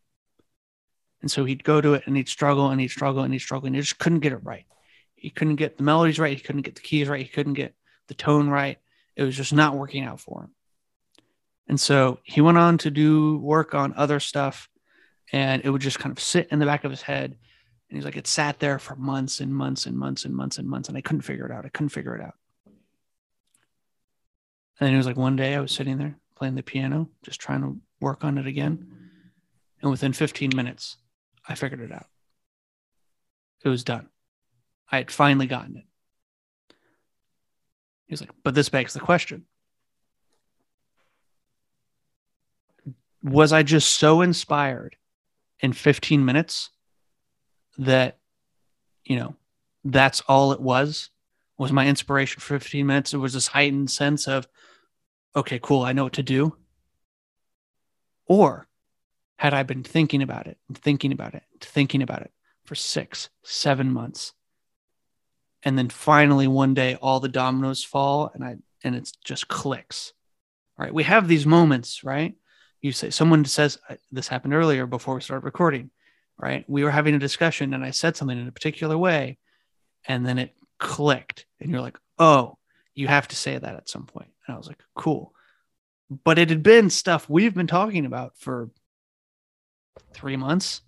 and 1.25 1.31
so 1.31 1.47
he'd 1.47 1.65
go 1.65 1.81
to 1.81 1.95
it 1.95 2.03
and 2.05 2.19
he'd 2.19 2.29
struggle 2.29 2.69
and 2.69 2.79
he'd 2.79 2.91
struggle 2.91 3.23
and 3.23 3.33
he'd 3.33 3.39
struggle 3.39 3.67
and 3.67 3.75
he 3.75 3.81
just 3.81 3.99
couldn't 3.99 4.21
get 4.21 4.35
it 4.35 4.45
right. 4.45 4.67
He 5.15 5.31
couldn't 5.31 5.57
get 5.57 5.79
the 5.79 5.83
melodies 5.83 6.19
right. 6.19 6.37
He 6.37 6.43
couldn't 6.43 6.67
get 6.67 6.75
the 6.75 6.83
keys 6.83 7.09
right. 7.09 7.23
He 7.23 7.33
couldn't 7.33 7.55
get 7.55 7.75
the 8.09 8.15
tone 8.15 8.51
right. 8.51 8.77
It 9.17 9.23
was 9.23 9.35
just 9.35 9.55
not 9.55 9.75
working 9.75 10.05
out 10.05 10.21
for 10.21 10.43
him. 10.43 10.51
And 11.69 11.81
so 11.81 12.21
he 12.23 12.41
went 12.41 12.59
on 12.59 12.79
to 12.79 12.91
do 12.91 13.39
work 13.39 13.75
on 13.75 13.95
other 13.97 14.21
stuff 14.21 14.69
and 15.33 15.65
it 15.65 15.71
would 15.71 15.81
just 15.81 15.99
kind 15.99 16.13
of 16.13 16.23
sit 16.23 16.49
in 16.51 16.59
the 16.59 16.67
back 16.67 16.85
of 16.85 16.91
his 16.91 17.03
head. 17.03 17.37
And 17.89 17.97
he's 17.97 18.05
like, 18.05 18.17
it 18.17 18.27
sat 18.27 18.61
there 18.61 18.79
for 18.79 18.97
months 18.97 19.41
and 19.41 19.55
months 19.55 19.87
and 19.87 19.97
months 19.97 20.25
and 20.25 20.35
months 20.35 20.59
and 20.59 20.69
months. 20.69 20.89
And 20.89 20.99
I 20.99 21.01
couldn't 21.01 21.23
figure 21.23 21.47
it 21.47 21.53
out. 21.53 21.65
I 21.65 21.71
couldn't 21.71 21.91
figure 21.91 22.15
it 22.15 22.23
out. 22.23 22.35
And 24.79 24.87
then 24.87 24.91
he 24.91 24.97
was 24.97 25.07
like, 25.07 25.17
one 25.17 25.37
day 25.37 25.55
I 25.55 25.61
was 25.61 25.73
sitting 25.73 25.99
there 25.99 26.17
playing 26.37 26.57
the 26.57 26.63
piano, 26.63 27.09
just 27.23 27.41
trying 27.41 27.63
to 27.63 27.79
work 28.01 28.25
on 28.25 28.39
it 28.39 28.47
again. 28.47 28.87
And 29.81 29.91
within 29.91 30.13
15 30.13 30.51
minutes, 30.55 30.97
I 31.49 31.55
figured 31.55 31.81
it 31.81 31.93
out. 31.93 32.07
It 33.65 33.69
was 33.69 33.85
done. 33.85 34.09
I 34.91 34.99
had 34.99 35.11
finally 35.11 35.47
gotten 35.47 35.77
it. 35.77 35.85
He's 38.07 38.21
like, 38.21 38.31
but 38.43 38.55
this 38.55 38.69
begs 38.69 38.93
the 38.93 39.01
question. 39.01 39.47
Was 43.25 43.53
I 43.53 43.65
just 43.65 43.91
so 43.97 44.21
inspired 44.21 44.97
in 45.59 45.73
15 45.73 46.25
minutes 46.25 46.71
that, 47.79 48.19
you 49.05 49.17
know, 49.17 49.35
that's 49.83 50.21
all 50.29 50.53
it 50.53 50.61
was? 50.61 51.11
Was 51.59 51.73
my 51.73 51.87
inspiration 51.87 52.41
for 52.41 52.59
15 52.59 52.87
minutes? 52.87 53.15
It 53.15 53.19
was 53.19 53.33
this 53.33 53.49
heightened 53.49 53.91
sense 53.91 54.29
of, 54.29 54.47
okay, 55.35 55.59
cool, 55.61 55.83
I 55.83 55.93
know 55.93 56.05
what 56.05 56.13
to 56.15 56.23
do. 56.23 56.57
Or 58.27 58.69
had 59.37 59.55
I 59.55 59.63
been 59.63 59.83
thinking 59.83 60.23
about 60.23 60.47
it 60.47 60.59
and 60.69 60.77
thinking 60.77 61.13
about 61.13 61.35
it, 61.35 61.43
thinking 61.61 62.03
about 62.03 62.23
it 62.23 62.33
for 62.65 62.75
six, 62.75 63.31
seven 63.43 63.93
months. 63.93 64.33
And 65.63 65.79
then 65.79 65.89
finally 65.89 66.47
one 66.47 66.75
day 66.75 66.97
all 66.97 67.21
the 67.21 67.29
dominoes 67.29 67.83
fall 67.83 68.31
and 68.35 68.45
I 68.45 68.57
and 68.83 68.95
it 68.95 69.11
just 69.25 69.49
clicks. 69.49 70.13
All 70.79 70.85
right. 70.85 70.95
We 70.95 71.05
have 71.05 71.27
these 71.27 71.47
moments, 71.47 72.05
right? 72.05 72.35
You 72.85 72.93
say 72.93 73.09
someone 73.09 73.47
says 73.47 73.79
uh, 73.89 73.95
this 74.13 74.29
happened 74.29 74.53
earlier 74.53 74.85
before 74.85 75.15
we 75.15 75.23
started 75.23 75.47
recording, 75.47 75.91
right? 76.37 76.67
We 76.69 76.85
were 76.85 76.91
having 76.91 77.15
a 77.15 77.19
discussion 77.19 77.73
and 77.73 77.83
I 77.83 77.93
said 77.93 78.15
something 78.15 78.39
in 78.39 78.47
a 78.47 78.53
particular 78.53 78.99
way 78.99 79.39
and 80.07 80.27
then 80.27 80.39
it 80.39 80.55
clicked 80.79 81.47
and 81.59 81.71
you're 81.71 81.81
like, 81.81 81.99
"Oh, 82.19 82.59
you 82.95 83.09
have 83.09 83.27
to 83.29 83.37
say 83.37 83.57
that 83.57 83.75
at 83.75 83.89
some 83.89 84.05
point." 84.05 84.29
And 84.47 84.55
I 84.55 84.59
was 84.59 84.69
like, 84.69 84.83
"Cool." 84.95 85.33
But 86.25 86.39
it 86.39 86.51
had 86.51 86.63
been 86.63 86.91
stuff 86.91 87.27
we've 87.27 87.55
been 87.55 87.67
talking 87.67 88.05
about 88.05 88.37
for 88.37 88.69
three 90.13 90.37
months. 90.37 90.83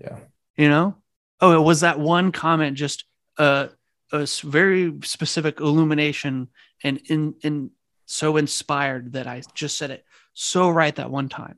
Yeah. 0.00 0.18
You 0.56 0.68
know? 0.68 0.94
Oh, 1.40 1.60
it 1.60 1.64
was 1.64 1.80
that 1.80 1.98
one 1.98 2.30
comment 2.30 2.76
just 2.76 3.06
a, 3.38 3.70
a 4.12 4.28
very 4.44 5.00
specific 5.02 5.58
illumination 5.58 6.50
and 6.84 7.00
in, 7.06 7.34
in 7.42 7.70
so 8.06 8.36
inspired 8.36 9.14
that 9.14 9.26
I 9.26 9.42
just 9.52 9.76
said 9.76 9.90
it 9.90 10.04
so 10.34 10.68
right 10.68 10.94
that 10.96 11.10
one 11.10 11.28
time. 11.28 11.56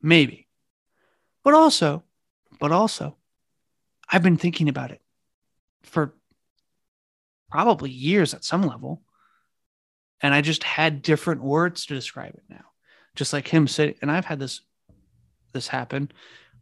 Maybe. 0.00 0.46
But 1.42 1.54
also, 1.54 2.04
but 2.60 2.72
also, 2.72 3.16
I've 4.08 4.22
been 4.22 4.36
thinking 4.36 4.68
about 4.68 4.90
it 4.90 5.00
for 5.82 6.14
probably 7.50 7.90
years 7.90 8.34
at 8.34 8.44
some 8.44 8.62
level. 8.62 9.02
And 10.20 10.34
I 10.34 10.40
just 10.42 10.64
had 10.64 11.02
different 11.02 11.42
words 11.42 11.86
to 11.86 11.94
describe 11.94 12.34
it 12.34 12.42
now. 12.48 12.64
Just 13.14 13.32
like 13.32 13.48
him 13.48 13.66
sitting, 13.66 13.96
and 14.02 14.10
I've 14.10 14.24
had 14.24 14.38
this 14.38 14.60
this 15.52 15.68
happen 15.68 16.10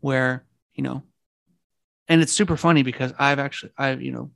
where, 0.00 0.44
you 0.74 0.82
know, 0.82 1.02
and 2.08 2.22
it's 2.22 2.32
super 2.32 2.56
funny 2.56 2.82
because 2.82 3.12
I've 3.18 3.38
actually, 3.38 3.72
I've, 3.76 4.00
you 4.00 4.12
know, 4.12 4.30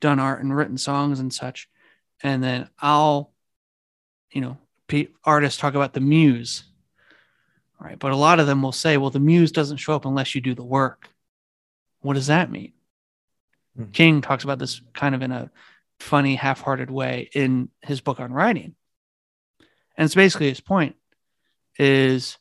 done 0.00 0.18
art 0.18 0.42
and 0.42 0.54
written 0.54 0.78
songs 0.78 1.20
and 1.20 1.32
such. 1.32 1.68
And 2.22 2.42
then 2.42 2.68
I'll, 2.78 3.32
you 4.30 4.40
know, 4.40 4.56
artists 5.24 5.60
talk 5.60 5.74
about 5.74 5.92
the 5.92 6.00
muse. 6.00 6.64
Right. 7.80 7.98
But 7.98 8.12
a 8.12 8.16
lot 8.16 8.40
of 8.40 8.46
them 8.46 8.62
will 8.62 8.72
say, 8.72 8.96
well, 8.96 9.10
the 9.10 9.20
muse 9.20 9.52
doesn't 9.52 9.76
show 9.76 9.94
up 9.94 10.06
unless 10.06 10.34
you 10.34 10.40
do 10.40 10.54
the 10.54 10.64
work. 10.64 11.08
What 12.00 12.14
does 12.14 12.28
that 12.28 12.50
mean? 12.50 12.72
Mm-hmm. 13.78 13.90
King 13.90 14.20
talks 14.20 14.44
about 14.44 14.58
this 14.58 14.80
kind 14.94 15.14
of 15.14 15.22
in 15.22 15.32
a 15.32 15.50
funny, 15.98 16.36
half 16.36 16.60
hearted 16.60 16.90
way 16.90 17.28
in 17.34 17.68
his 17.82 18.00
book 18.00 18.20
on 18.20 18.32
writing. 18.32 18.74
And 19.96 20.06
it's 20.06 20.14
basically 20.14 20.48
his 20.48 20.60
point 20.60 20.96
is 21.78 22.38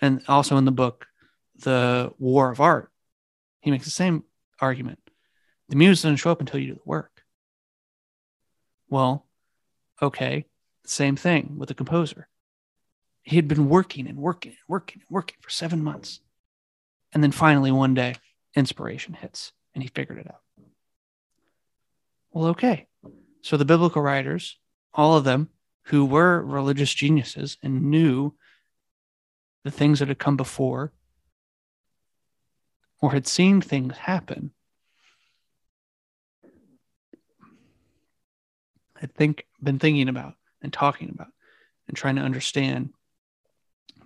and 0.00 0.22
also 0.28 0.56
in 0.56 0.64
the 0.64 0.72
book, 0.72 1.06
The 1.56 2.12
War 2.18 2.50
of 2.50 2.60
Art, 2.60 2.90
he 3.60 3.70
makes 3.70 3.84
the 3.84 3.90
same 3.90 4.24
argument. 4.60 4.98
The 5.68 5.76
muse 5.76 6.02
doesn't 6.02 6.16
show 6.16 6.30
up 6.30 6.40
until 6.40 6.60
you 6.60 6.68
do 6.68 6.74
the 6.74 6.80
work. 6.84 7.22
Well, 8.88 9.26
okay, 10.00 10.46
same 10.88 11.16
thing 11.16 11.54
with 11.58 11.68
the 11.68 11.74
composer. 11.74 12.28
He 13.22 13.36
had 13.36 13.48
been 13.48 13.68
working 13.68 14.06
and 14.06 14.18
working 14.18 14.52
and 14.52 14.60
working 14.68 15.02
and 15.02 15.14
working 15.14 15.36
for 15.40 15.50
seven 15.50 15.82
months. 15.82 16.20
And 17.12 17.22
then 17.22 17.32
finally, 17.32 17.72
one 17.72 17.94
day, 17.94 18.16
inspiration 18.54 19.14
hits 19.14 19.52
and 19.74 19.82
he 19.82 19.88
figured 19.88 20.18
it 20.18 20.26
out. 20.28 20.42
Well, 22.30 22.46
okay. 22.48 22.86
So 23.42 23.56
the 23.56 23.64
biblical 23.64 24.02
writers, 24.02 24.58
all 24.94 25.16
of 25.16 25.24
them 25.24 25.48
who 25.84 26.04
were 26.04 26.42
religious 26.42 26.92
geniuses 26.92 27.56
and 27.62 27.90
knew 27.90 28.34
the 29.64 29.70
things 29.70 29.98
that 29.98 30.08
had 30.08 30.18
come 30.18 30.36
before 30.36 30.92
or 33.00 33.12
had 33.12 33.26
seen 33.26 33.60
things 33.60 33.96
happen. 33.96 34.52
had 39.00 39.14
think 39.14 39.46
been 39.62 39.78
thinking 39.78 40.08
about 40.08 40.34
and 40.62 40.72
talking 40.72 41.10
about 41.10 41.32
and 41.88 41.96
trying 41.96 42.16
to 42.16 42.22
understand 42.22 42.90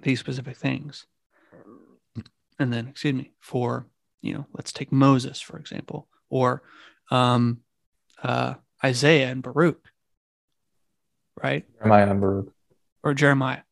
these 0.03 0.21
specific 0.21 0.57
things. 0.57 1.07
And 2.59 2.73
then, 2.73 2.89
excuse 2.89 3.15
me, 3.15 3.33
for 3.41 3.87
you 4.23 4.35
know, 4.35 4.47
let's 4.53 4.73
take 4.73 4.93
Moses 4.93 5.41
for 5.41 5.59
example, 5.59 6.09
or 6.29 6.63
um, 7.11 7.61
uh, 8.23 8.55
Isaiah 8.85 9.31
and 9.31 9.43
Baruch, 9.43 9.91
right? 11.43 11.65
Jeremiah 11.79 12.11
and 12.11 12.21
Baruch, 12.21 12.53
or 13.03 13.15
Jeremiah. 13.15 13.63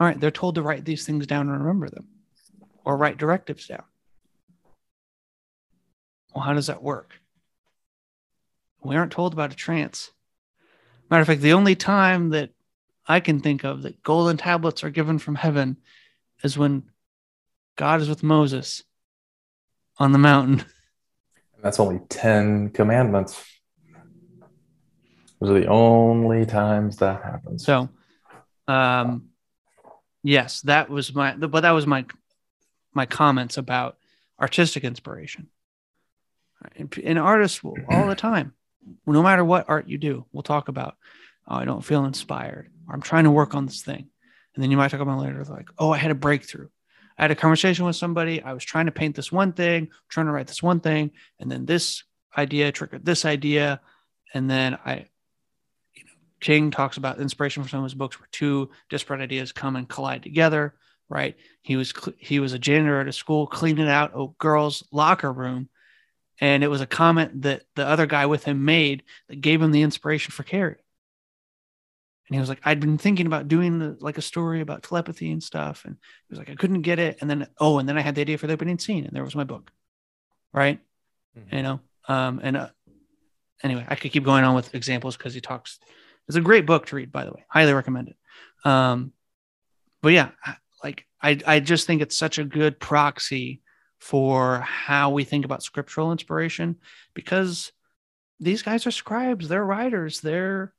All 0.00 0.06
right, 0.06 0.20
they're 0.20 0.30
told 0.30 0.54
to 0.54 0.62
write 0.62 0.84
these 0.84 1.04
things 1.04 1.26
down 1.26 1.48
and 1.48 1.58
remember 1.58 1.90
them 1.90 2.06
or 2.84 2.96
write 2.96 3.18
directives 3.18 3.66
down. 3.66 3.82
Well, 6.34 6.44
how 6.44 6.54
does 6.54 6.68
that 6.68 6.82
work? 6.82 7.14
We 8.82 8.96
aren't 8.96 9.12
told 9.12 9.32
about 9.32 9.52
a 9.52 9.56
trance. 9.56 10.10
Matter 11.10 11.22
of 11.22 11.26
fact, 11.26 11.40
the 11.40 11.52
only 11.52 11.74
time 11.74 12.30
that 12.30 12.50
I 13.06 13.20
can 13.20 13.40
think 13.40 13.64
of 13.64 13.82
that 13.82 14.02
golden 14.02 14.36
tablets 14.36 14.84
are 14.84 14.90
given 14.90 15.18
from 15.18 15.34
heaven 15.34 15.78
is 16.42 16.58
when 16.58 16.84
God 17.76 18.00
is 18.00 18.08
with 18.08 18.22
Moses 18.22 18.82
on 19.98 20.12
the 20.12 20.18
mountain. 20.18 20.64
And 21.54 21.64
that's 21.64 21.80
only 21.80 21.98
10 22.08 22.70
commandments. 22.70 23.44
Those 25.40 25.50
are 25.50 25.60
the 25.60 25.66
only 25.66 26.46
times 26.46 26.98
that 26.98 27.20
happens. 27.24 27.64
So, 27.64 27.88
um, 28.68 29.30
yes, 30.22 30.60
that 30.62 30.88
was 30.88 31.12
my, 31.12 31.34
but 31.34 31.62
that 31.62 31.72
was 31.72 31.84
my, 31.84 32.04
my 32.94 33.06
comments 33.06 33.56
about 33.56 33.98
artistic 34.40 34.84
inspiration. 34.84 35.48
And 36.76 37.18
artists 37.18 37.64
will 37.64 37.76
all 37.88 38.06
the 38.06 38.14
time, 38.14 38.54
no 39.06 39.22
matter 39.22 39.44
what 39.44 39.68
art 39.68 39.88
you 39.88 39.98
do, 39.98 40.24
we'll 40.32 40.42
talk 40.42 40.68
about, 40.68 40.96
oh, 41.46 41.56
I 41.56 41.64
don't 41.64 41.84
feel 41.84 42.04
inspired, 42.04 42.70
or 42.88 42.94
I'm 42.94 43.02
trying 43.02 43.24
to 43.24 43.30
work 43.30 43.54
on 43.54 43.66
this 43.66 43.82
thing. 43.82 44.08
And 44.54 44.62
then 44.62 44.70
you 44.70 44.76
might 44.76 44.90
talk 44.90 45.00
about 45.00 45.20
later, 45.20 45.44
like, 45.44 45.68
oh, 45.78 45.90
I 45.92 45.98
had 45.98 46.10
a 46.10 46.16
breakthrough. 46.16 46.68
I 47.16 47.22
had 47.22 47.30
a 47.30 47.36
conversation 47.36 47.84
with 47.84 47.96
somebody. 47.96 48.42
I 48.42 48.52
was 48.52 48.64
trying 48.64 48.86
to 48.86 48.92
paint 48.92 49.16
this 49.16 49.32
one 49.32 49.52
thing, 49.52 49.88
trying 50.08 50.26
to 50.26 50.32
write 50.32 50.46
this 50.46 50.62
one 50.62 50.80
thing, 50.80 51.10
and 51.40 51.50
then 51.50 51.66
this 51.66 52.04
idea 52.36 52.70
triggered 52.72 53.04
this 53.04 53.24
idea. 53.24 53.80
And 54.34 54.48
then 54.48 54.78
I, 54.84 55.06
you 55.94 56.04
know, 56.04 56.12
King 56.40 56.70
talks 56.70 56.96
about 56.96 57.20
inspiration 57.20 57.62
from 57.62 57.70
some 57.70 57.80
of 57.80 57.84
his 57.84 57.94
books 57.94 58.20
where 58.20 58.28
two 58.30 58.70
disparate 58.88 59.20
ideas 59.20 59.52
come 59.52 59.76
and 59.76 59.88
collide 59.88 60.22
together. 60.22 60.74
Right? 61.10 61.36
He 61.62 61.76
was 61.76 61.94
he 62.18 62.38
was 62.38 62.52
a 62.52 62.58
janitor 62.58 63.00
at 63.00 63.08
a 63.08 63.12
school 63.12 63.46
cleaning 63.46 63.88
out 63.88 64.12
a 64.14 64.26
girl's 64.38 64.86
locker 64.92 65.32
room, 65.32 65.70
and 66.40 66.62
it 66.62 66.68
was 66.68 66.80
a 66.80 66.86
comment 66.86 67.42
that 67.42 67.62
the 67.74 67.86
other 67.86 68.06
guy 68.06 68.26
with 68.26 68.44
him 68.44 68.64
made 68.64 69.02
that 69.28 69.40
gave 69.40 69.60
him 69.60 69.72
the 69.72 69.82
inspiration 69.82 70.30
for 70.32 70.42
Carrie. 70.42 70.76
And 72.28 72.34
he 72.34 72.40
was 72.40 72.48
like, 72.48 72.60
I'd 72.64 72.80
been 72.80 72.98
thinking 72.98 73.26
about 73.26 73.48
doing 73.48 73.78
the, 73.78 73.96
like 74.00 74.18
a 74.18 74.22
story 74.22 74.60
about 74.60 74.82
telepathy 74.82 75.32
and 75.32 75.42
stuff. 75.42 75.84
And 75.84 75.94
he 75.94 76.32
was 76.32 76.38
like, 76.38 76.50
I 76.50 76.54
couldn't 76.54 76.82
get 76.82 76.98
it. 76.98 77.18
And 77.20 77.30
then, 77.30 77.46
oh, 77.58 77.78
and 77.78 77.88
then 77.88 77.96
I 77.96 78.02
had 78.02 78.14
the 78.14 78.20
idea 78.20 78.36
for 78.36 78.46
the 78.46 78.52
opening 78.52 78.78
scene, 78.78 79.04
and 79.04 79.16
there 79.16 79.24
was 79.24 79.34
my 79.34 79.44
book. 79.44 79.70
Right. 80.52 80.78
Mm-hmm. 81.38 81.56
You 81.56 81.62
know, 81.62 81.80
um, 82.06 82.40
and 82.42 82.56
uh, 82.56 82.68
anyway, 83.62 83.86
I 83.88 83.94
could 83.94 84.12
keep 84.12 84.24
going 84.24 84.44
on 84.44 84.54
with 84.54 84.74
examples 84.74 85.16
because 85.16 85.34
he 85.34 85.40
talks. 85.40 85.78
It's 86.26 86.36
a 86.36 86.42
great 86.42 86.66
book 86.66 86.86
to 86.86 86.96
read, 86.96 87.10
by 87.10 87.24
the 87.24 87.32
way. 87.32 87.44
Highly 87.48 87.72
recommend 87.72 88.08
it. 88.08 88.16
Um, 88.64 89.12
but 90.02 90.12
yeah, 90.12 90.30
like 90.84 91.06
I, 91.22 91.40
I 91.46 91.60
just 91.60 91.86
think 91.86 92.02
it's 92.02 92.18
such 92.18 92.38
a 92.38 92.44
good 92.44 92.78
proxy 92.78 93.62
for 93.98 94.60
how 94.60 95.10
we 95.10 95.24
think 95.24 95.44
about 95.44 95.62
scriptural 95.62 96.12
inspiration 96.12 96.76
because 97.14 97.72
these 98.40 98.62
guys 98.62 98.86
are 98.86 98.92
scribes, 98.92 99.48
they're 99.48 99.64
writers, 99.64 100.20
they're 100.20 100.72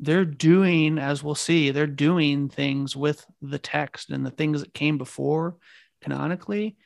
they're 0.00 0.24
doing, 0.24 0.98
as 0.98 1.22
we'll 1.22 1.36
see, 1.36 1.70
they're 1.70 1.86
doing 1.86 2.48
things 2.48 2.96
with 2.96 3.24
the 3.40 3.60
text 3.60 4.10
and 4.10 4.26
the 4.26 4.30
things 4.30 4.60
that 4.60 4.74
came 4.74 4.98
before 4.98 5.56
canonically 6.02 6.76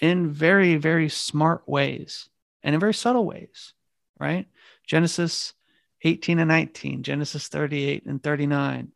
in 0.00 0.30
very, 0.30 0.74
very 0.74 1.08
smart 1.08 1.62
ways 1.68 2.28
and 2.64 2.74
in 2.74 2.80
very 2.80 2.92
subtle 2.92 3.24
ways, 3.24 3.72
right? 4.18 4.48
Genesis 4.84 5.54
18 6.02 6.40
and 6.40 6.48
19, 6.48 7.04
Genesis 7.04 7.46
38 7.46 8.04
and 8.06 8.20
39. 8.20 8.90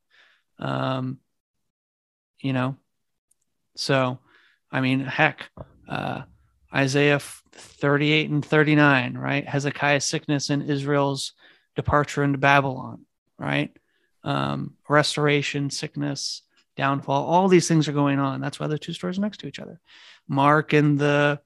Um, 0.59 1.19
you 2.41 2.53
know, 2.53 2.77
so 3.77 4.19
I 4.71 4.81
mean, 4.81 5.01
heck, 5.01 5.49
uh, 5.89 6.23
Isaiah 6.75 7.21
38 7.21 8.31
and 8.31 8.45
39, 8.45 9.17
right? 9.17 9.47
Hezekiah's 9.47 10.05
sickness 10.05 10.51
and 10.51 10.69
Israel's 10.69 11.33
departure 11.77 12.23
into 12.25 12.39
Babylon 12.39 13.05
right? 13.39 13.71
Um, 14.23 14.75
restoration, 14.89 15.71
sickness, 15.71 16.43
downfall, 16.77 17.25
all 17.25 17.49
these 17.49 17.69
things 17.69 17.89
are 17.89 17.93
going 17.93 18.19
on. 18.19 18.41
That's 18.41 18.59
why 18.59 18.67
the 18.67 18.79
two 18.79 18.93
stories 18.93 19.19
are 19.19 19.23
next 19.23 19.39
to 19.41 19.47
each 19.47 19.61
other. 19.61 19.81
Mark 20.29 20.73
and 20.73 20.99
the 20.99 21.41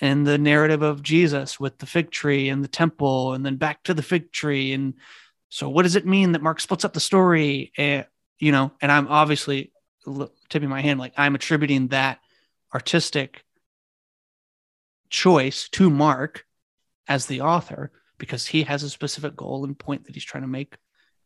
and 0.00 0.26
the 0.26 0.38
narrative 0.38 0.82
of 0.82 1.02
Jesus 1.02 1.60
with 1.60 1.78
the 1.78 1.86
fig 1.86 2.10
tree 2.10 2.48
and 2.48 2.64
the 2.64 2.68
temple, 2.68 3.34
and 3.34 3.46
then 3.46 3.56
back 3.56 3.84
to 3.84 3.94
the 3.94 4.02
fig 4.02 4.32
tree. 4.32 4.72
And 4.72 4.94
so, 5.48 5.68
what 5.68 5.82
does 5.82 5.96
it 5.96 6.06
mean 6.06 6.32
that 6.32 6.42
Mark 6.42 6.60
splits 6.60 6.84
up 6.84 6.92
the 6.92 7.00
story? 7.00 7.72
And 7.76 8.06
you 8.38 8.52
know, 8.52 8.72
and 8.80 8.92
I'm 8.92 9.08
obviously 9.08 9.72
tipping 10.48 10.68
my 10.68 10.80
hand, 10.80 10.98
like 11.00 11.14
I'm 11.16 11.34
attributing 11.34 11.88
that 11.88 12.18
artistic 12.74 13.44
choice 15.12 15.68
to 15.68 15.90
Mark 15.90 16.44
as 17.06 17.26
the 17.26 17.42
author 17.42 17.92
because 18.18 18.46
he 18.46 18.64
has 18.64 18.82
a 18.82 18.90
specific 18.90 19.36
goal 19.36 19.64
and 19.64 19.78
point 19.78 20.06
that 20.06 20.14
he's 20.14 20.24
trying 20.24 20.42
to 20.42 20.48
make 20.48 20.76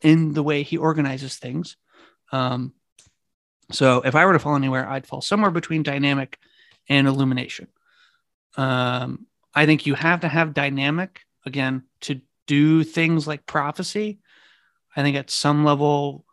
in 0.02 0.34
the 0.34 0.42
way 0.42 0.62
he 0.62 0.76
organizes 0.76 1.36
things. 1.36 1.76
Um, 2.32 2.74
so 3.72 4.02
if 4.02 4.14
I 4.14 4.26
were 4.26 4.34
to 4.34 4.38
fall 4.38 4.56
anywhere, 4.56 4.88
I'd 4.88 5.06
fall 5.06 5.22
somewhere 5.22 5.50
between 5.50 5.82
dynamic 5.82 6.38
and 6.88 7.06
illumination. 7.06 7.68
Um, 8.56 9.26
I 9.54 9.66
think 9.66 9.86
you 9.86 9.94
have 9.94 10.20
to 10.20 10.28
have 10.28 10.52
dynamic 10.52 11.22
again 11.44 11.84
to 12.02 12.20
do 12.46 12.84
things 12.84 13.26
like 13.26 13.46
prophecy. 13.46 14.18
I 14.94 15.02
think 15.02 15.16
at 15.16 15.30
some 15.30 15.64
level, 15.64 16.25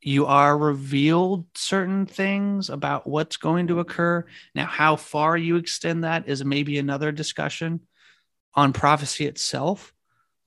you 0.00 0.26
are 0.26 0.56
revealed 0.56 1.46
certain 1.54 2.06
things 2.06 2.70
about 2.70 3.06
what's 3.06 3.36
going 3.36 3.66
to 3.68 3.80
occur. 3.80 4.24
Now, 4.54 4.66
how 4.66 4.96
far 4.96 5.36
you 5.36 5.56
extend 5.56 6.04
that 6.04 6.28
is 6.28 6.44
maybe 6.44 6.78
another 6.78 7.12
discussion 7.12 7.80
on 8.54 8.72
prophecy 8.72 9.26
itself. 9.26 9.92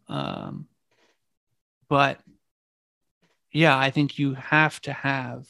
Um, 0.08 0.68
but 1.88 2.20
yeah, 3.52 3.78
I 3.78 3.90
think 3.90 4.20
you 4.20 4.36
have 4.36 4.80
to 4.82 4.94
have, 4.94 5.48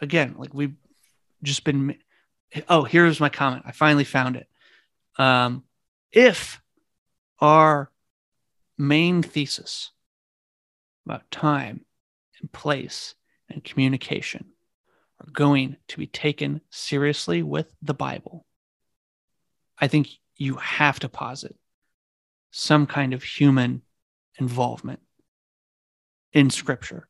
again, 0.00 0.34
like 0.36 0.54
we've 0.54 0.76
just 1.42 1.64
been. 1.64 1.96
Oh, 2.68 2.84
here's 2.84 3.18
my 3.18 3.30
comment. 3.30 3.64
I 3.66 3.72
finally 3.72 4.04
found 4.04 4.36
it. 4.36 4.46
Um, 5.16 5.64
if 6.10 6.60
our 7.40 7.90
main 8.76 9.22
thesis 9.22 9.90
about 11.06 11.30
time 11.30 11.84
and 12.42 12.52
place 12.52 13.14
and 13.48 13.64
communication 13.64 14.46
are 15.20 15.30
going 15.32 15.76
to 15.88 15.98
be 15.98 16.06
taken 16.06 16.60
seriously 16.70 17.42
with 17.42 17.72
the 17.80 17.94
Bible, 17.94 18.44
I 19.78 19.88
think 19.88 20.08
you 20.36 20.56
have 20.56 21.00
to 21.00 21.08
posit 21.08 21.56
some 22.50 22.86
kind 22.86 23.14
of 23.14 23.22
human 23.22 23.82
involvement 24.38 25.00
in 26.32 26.50
scripture. 26.50 27.08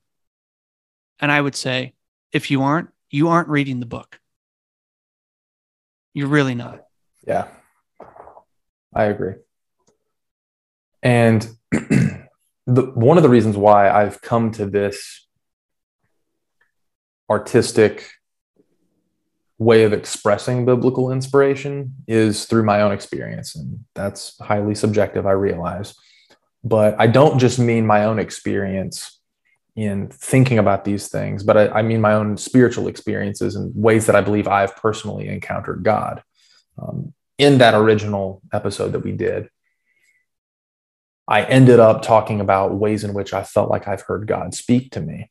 And 1.18 1.32
I 1.32 1.40
would 1.40 1.54
say, 1.54 1.94
if 2.32 2.50
you 2.50 2.62
aren't, 2.62 2.90
you 3.10 3.28
aren't 3.28 3.48
reading 3.48 3.80
the 3.80 3.86
book. 3.86 4.20
You're 6.14 6.28
really 6.28 6.54
not. 6.54 6.84
Yeah, 7.26 7.48
I 8.94 9.04
agree. 9.04 9.34
And 11.02 11.46
the, 12.74 12.82
one 12.94 13.16
of 13.16 13.22
the 13.22 13.28
reasons 13.28 13.56
why 13.56 13.90
I've 13.90 14.20
come 14.22 14.50
to 14.52 14.66
this 14.66 15.26
artistic 17.28 18.10
way 19.58 19.84
of 19.84 19.92
expressing 19.92 20.64
biblical 20.64 21.12
inspiration 21.12 21.94
is 22.08 22.46
through 22.46 22.64
my 22.64 22.82
own 22.82 22.92
experience. 22.92 23.54
And 23.54 23.84
that's 23.94 24.36
highly 24.40 24.74
subjective, 24.74 25.26
I 25.26 25.32
realize. 25.32 25.94
But 26.64 26.96
I 26.98 27.06
don't 27.06 27.38
just 27.38 27.58
mean 27.58 27.86
my 27.86 28.04
own 28.04 28.18
experience 28.18 29.20
in 29.74 30.08
thinking 30.08 30.58
about 30.58 30.84
these 30.84 31.08
things, 31.08 31.42
but 31.42 31.56
I, 31.56 31.68
I 31.68 31.82
mean 31.82 32.00
my 32.00 32.12
own 32.12 32.36
spiritual 32.36 32.88
experiences 32.88 33.56
and 33.56 33.72
ways 33.74 34.06
that 34.06 34.16
I 34.16 34.20
believe 34.20 34.46
I've 34.46 34.76
personally 34.76 35.28
encountered 35.28 35.82
God. 35.82 36.22
Um, 36.78 37.14
in 37.38 37.58
that 37.58 37.74
original 37.74 38.42
episode 38.52 38.92
that 38.92 39.00
we 39.00 39.12
did, 39.12 39.48
I 41.28 41.44
ended 41.44 41.80
up 41.80 42.02
talking 42.02 42.40
about 42.40 42.74
ways 42.74 43.04
in 43.04 43.14
which 43.14 43.32
I 43.32 43.44
felt 43.44 43.70
like 43.70 43.86
I've 43.88 44.02
heard 44.02 44.26
God 44.26 44.54
speak 44.54 44.90
to 44.92 45.00
me. 45.00 45.30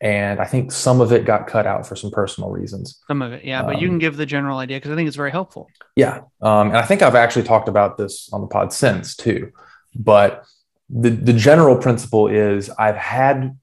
And 0.00 0.40
I 0.40 0.46
think 0.46 0.72
some 0.72 1.00
of 1.00 1.12
it 1.12 1.24
got 1.24 1.46
cut 1.46 1.64
out 1.64 1.86
for 1.86 1.94
some 1.94 2.10
personal 2.10 2.50
reasons. 2.50 3.00
Some 3.06 3.22
of 3.22 3.32
it, 3.32 3.44
yeah. 3.44 3.62
But 3.62 3.76
um, 3.76 3.80
you 3.80 3.86
can 3.86 4.00
give 4.00 4.16
the 4.16 4.26
general 4.26 4.58
idea 4.58 4.78
because 4.78 4.90
I 4.90 4.96
think 4.96 5.06
it's 5.06 5.16
very 5.16 5.30
helpful. 5.30 5.70
Yeah. 5.94 6.22
Um, 6.40 6.68
and 6.68 6.76
I 6.76 6.82
think 6.82 7.02
I've 7.02 7.14
actually 7.14 7.44
talked 7.44 7.68
about 7.68 7.98
this 7.98 8.28
on 8.32 8.40
the 8.40 8.48
pod 8.48 8.72
since 8.72 9.14
too. 9.14 9.52
But 9.94 10.44
the, 10.90 11.10
the 11.10 11.32
general 11.32 11.76
principle 11.78 12.26
is 12.26 12.68
I've 12.68 12.96
had 12.96 13.56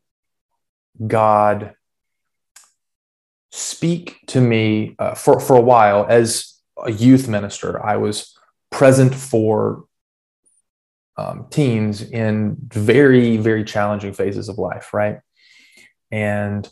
God 1.05 1.73
speak 3.51 4.19
to 4.27 4.39
me 4.39 4.95
uh, 4.97 5.15
for, 5.15 5.41
for 5.41 5.57
a 5.57 5.61
while 5.61 6.05
as 6.07 6.53
a 6.81 6.91
youth 6.91 7.27
minister. 7.27 7.85
I 7.85 7.97
was 7.97 8.37
present 8.69 9.13
for 9.13 9.83
um, 11.19 11.47
teens 11.49 12.01
in 12.01 12.55
very, 12.61 13.35
very 13.37 13.65
challenging 13.65 14.13
phases 14.13 14.47
of 14.47 14.57
life, 14.57 14.93
right? 14.93 15.19
And 16.11 16.67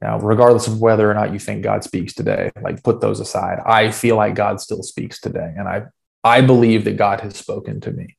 now, 0.00 0.18
regardless 0.18 0.66
of 0.66 0.80
whether 0.80 1.08
or 1.08 1.14
not 1.14 1.32
you 1.32 1.38
think 1.38 1.62
God 1.62 1.84
speaks 1.84 2.12
today, 2.12 2.50
like 2.60 2.82
put 2.82 3.00
those 3.00 3.20
aside, 3.20 3.60
I 3.64 3.92
feel 3.92 4.16
like 4.16 4.34
God 4.34 4.60
still 4.60 4.82
speaks 4.82 5.20
today. 5.20 5.54
And 5.56 5.68
I, 5.68 5.84
I 6.24 6.40
believe 6.40 6.84
that 6.84 6.96
God 6.96 7.20
has 7.20 7.36
spoken 7.36 7.80
to 7.82 7.92
me 7.92 8.16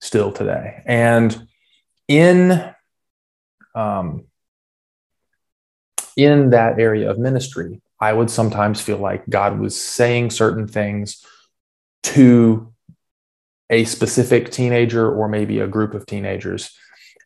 still 0.00 0.30
today. 0.30 0.82
And 0.84 1.46
in 2.06 2.72
um, 3.74 4.26
in 6.16 6.50
that 6.50 6.78
area 6.78 7.10
of 7.10 7.18
ministry, 7.18 7.80
I 7.98 8.12
would 8.12 8.30
sometimes 8.30 8.80
feel 8.80 8.98
like 8.98 9.28
God 9.28 9.58
was 9.58 9.80
saying 9.80 10.30
certain 10.30 10.66
things 10.68 11.24
to 12.02 12.72
a 13.70 13.84
specific 13.84 14.50
teenager 14.50 15.10
or 15.10 15.28
maybe 15.28 15.60
a 15.60 15.68
group 15.68 15.94
of 15.94 16.04
teenagers. 16.04 16.76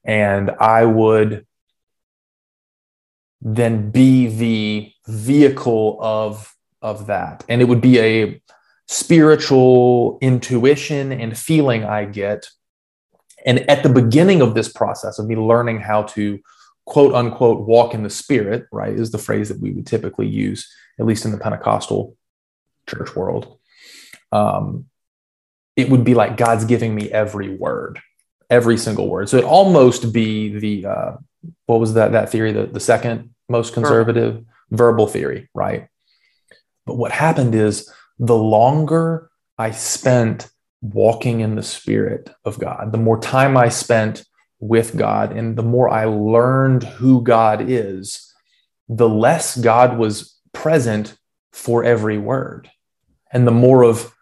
And 0.04 0.50
I 0.60 0.84
would 0.84 1.46
then 3.40 3.90
be 3.90 4.26
the 4.26 4.92
vehicle 5.06 5.98
of, 6.00 6.54
of 6.82 7.06
that. 7.06 7.44
And 7.48 7.60
it 7.60 7.64
would 7.64 7.80
be 7.80 7.98
a 7.98 8.42
spiritual 8.86 10.18
intuition 10.20 11.12
and 11.12 11.36
feeling 11.36 11.84
I 11.84 12.04
get. 12.04 12.48
And 13.46 13.68
at 13.70 13.82
the 13.82 13.88
beginning 13.88 14.42
of 14.42 14.54
this 14.54 14.70
process 14.70 15.18
of 15.18 15.26
me 15.26 15.36
learning 15.36 15.80
how 15.80 16.04
to 16.04 16.40
quote 16.86 17.14
unquote 17.14 17.66
walk 17.66 17.94
in 17.94 18.02
the 18.02 18.10
spirit, 18.10 18.66
right, 18.70 18.92
is 18.92 19.10
the 19.10 19.18
phrase 19.18 19.48
that 19.48 19.60
we 19.60 19.72
would 19.72 19.86
typically 19.86 20.28
use, 20.28 20.70
at 21.00 21.06
least 21.06 21.24
in 21.24 21.32
the 21.32 21.38
Pentecostal 21.38 22.16
church 22.86 23.16
world. 23.16 23.58
Um, 24.32 24.86
it 25.76 25.90
would 25.90 26.04
be 26.04 26.14
like 26.14 26.36
God's 26.36 26.64
giving 26.64 26.94
me 26.94 27.10
every 27.10 27.56
word, 27.56 28.00
every 28.50 28.78
single 28.78 29.08
word. 29.08 29.28
So 29.28 29.36
it 29.38 29.44
almost 29.44 30.12
be 30.12 30.58
the 30.58 30.86
uh, 30.86 31.12
what 31.66 31.80
was 31.80 31.94
that 31.94 32.12
that 32.12 32.30
theory, 32.30 32.52
the, 32.52 32.66
the 32.66 32.80
second 32.80 33.34
most 33.48 33.74
conservative 33.74 34.34
verbal. 34.34 34.46
verbal 34.70 35.06
theory, 35.06 35.48
right? 35.54 35.88
But 36.86 36.96
what 36.96 37.12
happened 37.12 37.54
is 37.54 37.90
the 38.18 38.36
longer 38.36 39.30
I 39.58 39.70
spent 39.70 40.48
walking 40.80 41.40
in 41.40 41.54
the 41.54 41.62
spirit 41.62 42.30
of 42.44 42.58
God, 42.58 42.92
the 42.92 42.98
more 42.98 43.18
time 43.18 43.56
I 43.56 43.68
spent 43.68 44.24
with 44.60 44.96
God, 44.96 45.32
and 45.32 45.56
the 45.56 45.62
more 45.62 45.88
I 45.88 46.04
learned 46.04 46.84
who 46.84 47.22
God 47.22 47.64
is, 47.68 48.32
the 48.88 49.08
less 49.08 49.56
God 49.56 49.98
was 49.98 50.38
present 50.52 51.16
for 51.52 51.84
every 51.84 52.18
word. 52.18 52.70
And 53.32 53.46
the 53.46 53.52
more 53.52 53.82
of 53.82 54.13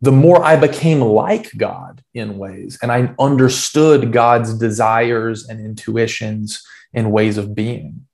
the 0.00 0.12
more 0.12 0.42
I 0.42 0.56
became 0.56 1.00
like 1.00 1.56
God 1.56 2.02
in 2.14 2.38
ways, 2.38 2.78
and 2.82 2.90
I 2.90 3.14
understood 3.18 4.12
God's 4.12 4.54
desires 4.54 5.48
and 5.48 5.60
intuitions 5.60 6.62
and 6.94 7.12
ways 7.12 7.36
of 7.36 7.54
being, 7.54 8.06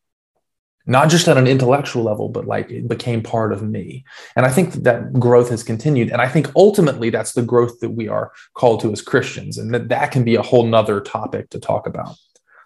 not 0.84 1.08
just 1.08 1.28
at 1.28 1.36
an 1.36 1.46
intellectual 1.46 2.02
level, 2.02 2.28
but 2.28 2.46
like 2.46 2.70
it 2.70 2.88
became 2.88 3.22
part 3.22 3.52
of 3.52 3.62
me. 3.62 4.04
And 4.34 4.44
I 4.44 4.50
think 4.50 4.72
that, 4.72 4.84
that 4.84 5.12
growth 5.12 5.50
has 5.50 5.62
continued. 5.62 6.10
And 6.10 6.20
I 6.20 6.28
think 6.28 6.50
ultimately 6.56 7.10
that's 7.10 7.32
the 7.32 7.42
growth 7.42 7.78
that 7.80 7.90
we 7.90 8.08
are 8.08 8.32
called 8.54 8.80
to 8.80 8.92
as 8.92 9.00
Christians, 9.00 9.56
and 9.56 9.72
that 9.72 9.88
that 9.88 10.10
can 10.10 10.24
be 10.24 10.34
a 10.34 10.42
whole 10.42 10.66
nother 10.66 11.00
topic 11.00 11.50
to 11.50 11.60
talk 11.60 11.86
about. 11.86 12.16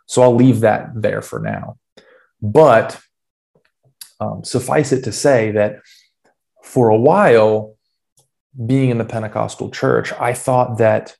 So 0.06 0.22
I'll 0.22 0.34
leave 0.34 0.60
that 0.60 0.90
there 0.94 1.22
for 1.22 1.38
now. 1.40 1.76
But 2.42 2.98
um, 4.18 4.44
suffice 4.44 4.92
it 4.92 5.04
to 5.04 5.12
say 5.12 5.50
that 5.52 5.76
for 6.62 6.88
a 6.88 6.96
while, 6.96 7.76
being 8.66 8.90
in 8.90 8.98
the 8.98 9.04
Pentecostal 9.04 9.70
church, 9.70 10.12
I 10.12 10.34
thought 10.34 10.78
that 10.78 11.16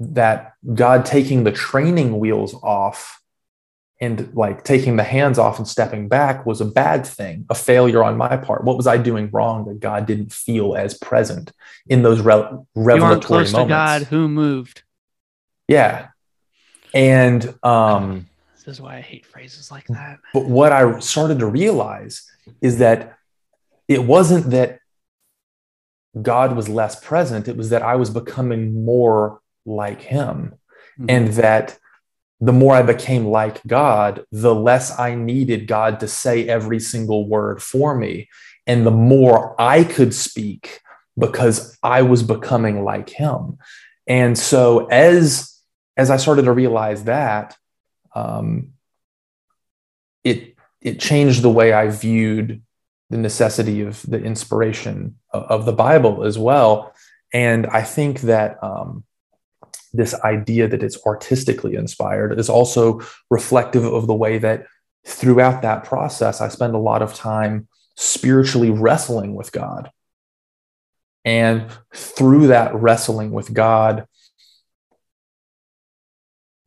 that 0.00 0.54
God 0.74 1.04
taking 1.04 1.44
the 1.44 1.52
training 1.52 2.18
wheels 2.18 2.54
off 2.62 3.20
and 4.00 4.34
like 4.34 4.64
taking 4.64 4.96
the 4.96 5.04
hands 5.04 5.38
off 5.38 5.58
and 5.58 5.68
stepping 5.68 6.08
back 6.08 6.46
was 6.46 6.60
a 6.60 6.64
bad 6.64 7.06
thing, 7.06 7.44
a 7.50 7.54
failure 7.54 8.02
on 8.02 8.16
my 8.16 8.36
part. 8.36 8.64
What 8.64 8.78
was 8.78 8.86
I 8.86 8.96
doing 8.96 9.28
wrong 9.30 9.66
that 9.66 9.78
God 9.78 10.06
didn't 10.06 10.32
feel 10.32 10.74
as 10.74 10.94
present 10.94 11.52
in 11.86 12.02
those 12.02 12.20
re- 12.20 12.48
revelatory 12.74 13.44
you 13.44 13.50
close 13.50 13.52
moments? 13.52 13.60
To 13.68 13.68
God, 13.68 14.02
who 14.04 14.28
moved? 14.28 14.82
Yeah, 15.68 16.08
and 16.94 17.54
um, 17.62 18.26
this 18.54 18.66
is 18.66 18.80
why 18.80 18.96
I 18.96 19.00
hate 19.00 19.26
phrases 19.26 19.70
like 19.70 19.86
that. 19.88 20.18
But 20.34 20.46
what 20.46 20.72
I 20.72 20.98
started 21.00 21.38
to 21.40 21.46
realize 21.46 22.28
is 22.60 22.78
that 22.78 23.18
it 23.86 24.02
wasn't 24.02 24.50
that 24.50 24.79
God 26.20 26.56
was 26.56 26.68
less 26.68 26.98
present, 26.98 27.48
it 27.48 27.56
was 27.56 27.70
that 27.70 27.82
I 27.82 27.96
was 27.96 28.10
becoming 28.10 28.84
more 28.84 29.40
like 29.64 30.02
Him. 30.02 30.54
Mm-hmm. 30.98 31.06
And 31.08 31.28
that 31.34 31.78
the 32.40 32.52
more 32.52 32.74
I 32.74 32.82
became 32.82 33.26
like 33.26 33.62
God, 33.66 34.24
the 34.32 34.54
less 34.54 34.98
I 34.98 35.14
needed 35.14 35.66
God 35.66 36.00
to 36.00 36.08
say 36.08 36.48
every 36.48 36.80
single 36.80 37.28
word 37.28 37.62
for 37.62 37.94
me. 37.94 38.28
And 38.66 38.86
the 38.86 38.90
more 38.90 39.54
I 39.60 39.84
could 39.84 40.14
speak 40.14 40.80
because 41.18 41.78
I 41.82 42.02
was 42.02 42.22
becoming 42.22 42.82
like 42.82 43.10
Him. 43.10 43.58
And 44.06 44.36
so 44.36 44.86
as 44.86 45.54
as 45.96 46.10
I 46.10 46.16
started 46.16 46.46
to 46.46 46.52
realize 46.52 47.04
that, 47.04 47.56
um, 48.14 48.70
it 50.24 50.56
it 50.80 50.98
changed 50.98 51.42
the 51.42 51.50
way 51.50 51.72
I 51.72 51.88
viewed 51.88 52.62
the 53.10 53.18
necessity 53.18 53.82
of 53.82 54.02
the 54.02 54.22
inspiration 54.22 55.16
of, 55.32 55.64
the 55.64 55.72
Bible 55.72 56.24
as 56.24 56.38
well. 56.38 56.94
And 57.32 57.66
I 57.66 57.82
think 57.82 58.20
that 58.22 58.62
um, 58.62 59.04
this 59.92 60.14
idea 60.22 60.68
that 60.68 60.82
it's 60.82 61.04
artistically 61.04 61.74
inspired 61.74 62.38
is 62.38 62.48
also 62.48 63.00
reflective 63.28 63.84
of 63.84 64.06
the 64.06 64.14
way 64.14 64.38
that 64.38 64.66
throughout 65.04 65.62
that 65.62 65.84
process, 65.84 66.40
I 66.40 66.48
spend 66.48 66.74
a 66.74 66.78
lot 66.78 67.02
of 67.02 67.14
time 67.14 67.66
spiritually 67.96 68.70
wrestling 68.70 69.34
with 69.34 69.50
God. 69.50 69.90
And 71.24 71.68
through 71.94 72.46
that 72.46 72.74
wrestling 72.74 73.32
with 73.32 73.52
God, 73.52 74.06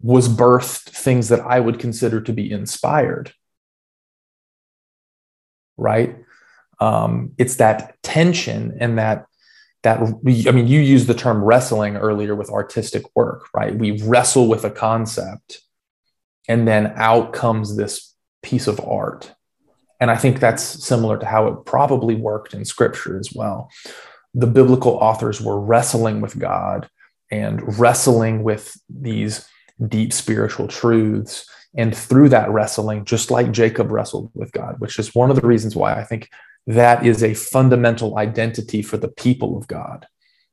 was 0.02 0.28
birthed 0.28 0.90
things 0.90 1.30
that 1.30 1.40
I 1.40 1.62
would 1.62 1.80
consider 1.80 2.20
to 2.22 2.34
be 2.34 2.52
inspired. 2.52 3.34
Right? 5.78 6.18
Um, 6.80 7.32
it's 7.38 7.56
that 7.58 8.02
tension 8.04 8.78
and 8.80 8.98
that 8.98 9.26
that 9.84 10.00
i 10.00 10.52
mean 10.52 10.68
you 10.68 10.80
used 10.80 11.08
the 11.08 11.14
term 11.14 11.44
wrestling 11.44 11.96
earlier 11.98 12.36
with 12.36 12.50
artistic 12.50 13.04
work 13.16 13.44
right? 13.54 13.76
We 13.76 14.02
wrestle 14.02 14.48
with 14.48 14.64
a 14.66 14.72
concept 14.72 15.62
and 16.48 16.68
then 16.68 16.94
out 16.96 17.34
comes 17.34 17.78
this 17.78 18.16
piece 18.42 18.68
of 18.68 18.80
art. 18.82 19.34
And 20.00 20.10
i 20.10 20.18
think 20.18 20.40
that's 20.40 20.64
similar 20.64 21.18
to 21.18 21.26
how 21.26 21.48
it 21.48 21.66
probably 21.66 22.16
worked 22.16 22.54
in 22.54 22.66
scripture 22.66 23.20
as 23.20 23.32
well. 23.34 23.70
The 24.34 24.48
biblical 24.48 24.94
authors 24.94 25.40
were 25.40 25.60
wrestling 25.60 26.22
with 26.22 26.40
god 26.40 26.90
and 27.30 27.80
wrestling 27.80 28.44
with 28.44 28.76
these 28.90 29.48
deep 29.88 30.14
spiritual 30.14 30.68
truths. 30.68 31.50
And 31.76 31.96
through 31.96 32.30
that 32.30 32.52
wrestling 32.52 33.06
just 33.06 33.32
like 33.32 33.52
jacob 33.52 33.92
wrestled 33.92 34.30
with 34.34 34.52
god 34.52 34.80
which 34.80 35.00
is 35.00 35.16
one 35.16 35.30
of 35.30 35.36
the 35.36 35.48
reasons 35.48 35.76
why 35.76 35.94
i 35.94 36.04
think 36.04 36.30
that 36.68 37.06
is 37.06 37.24
a 37.24 37.34
fundamental 37.34 38.18
identity 38.18 38.82
for 38.82 38.98
the 38.98 39.08
people 39.08 39.58
of 39.58 39.68
God, 39.68 40.08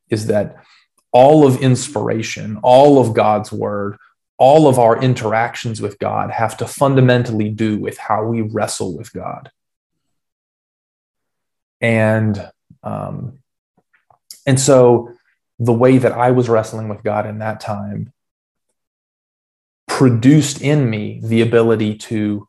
is 0.08 0.26
that 0.26 0.56
all 1.12 1.46
of 1.46 1.60
inspiration, 1.60 2.58
all 2.62 3.00
of 3.00 3.14
God's 3.14 3.52
word, 3.52 3.96
all 4.38 4.68
of 4.68 4.78
our 4.78 5.00
interactions 5.00 5.82
with 5.82 5.98
God 5.98 6.30
have 6.30 6.56
to 6.58 6.66
fundamentally 6.66 7.50
do 7.50 7.78
with 7.78 7.98
how 7.98 8.24
we 8.24 8.40
wrestle 8.40 8.96
with 8.96 9.12
God. 9.12 9.50
And 11.80 12.50
um, 12.82 13.38
and 14.46 14.58
so 14.58 15.12
the 15.58 15.72
way 15.72 15.98
that 15.98 16.12
I 16.12 16.30
was 16.30 16.48
wrestling 16.48 16.88
with 16.88 17.02
God 17.02 17.26
in 17.26 17.38
that 17.38 17.60
time 17.60 18.12
produced 19.86 20.62
in 20.62 20.88
me 20.88 21.20
the 21.22 21.42
ability 21.42 21.96
to 21.96 22.48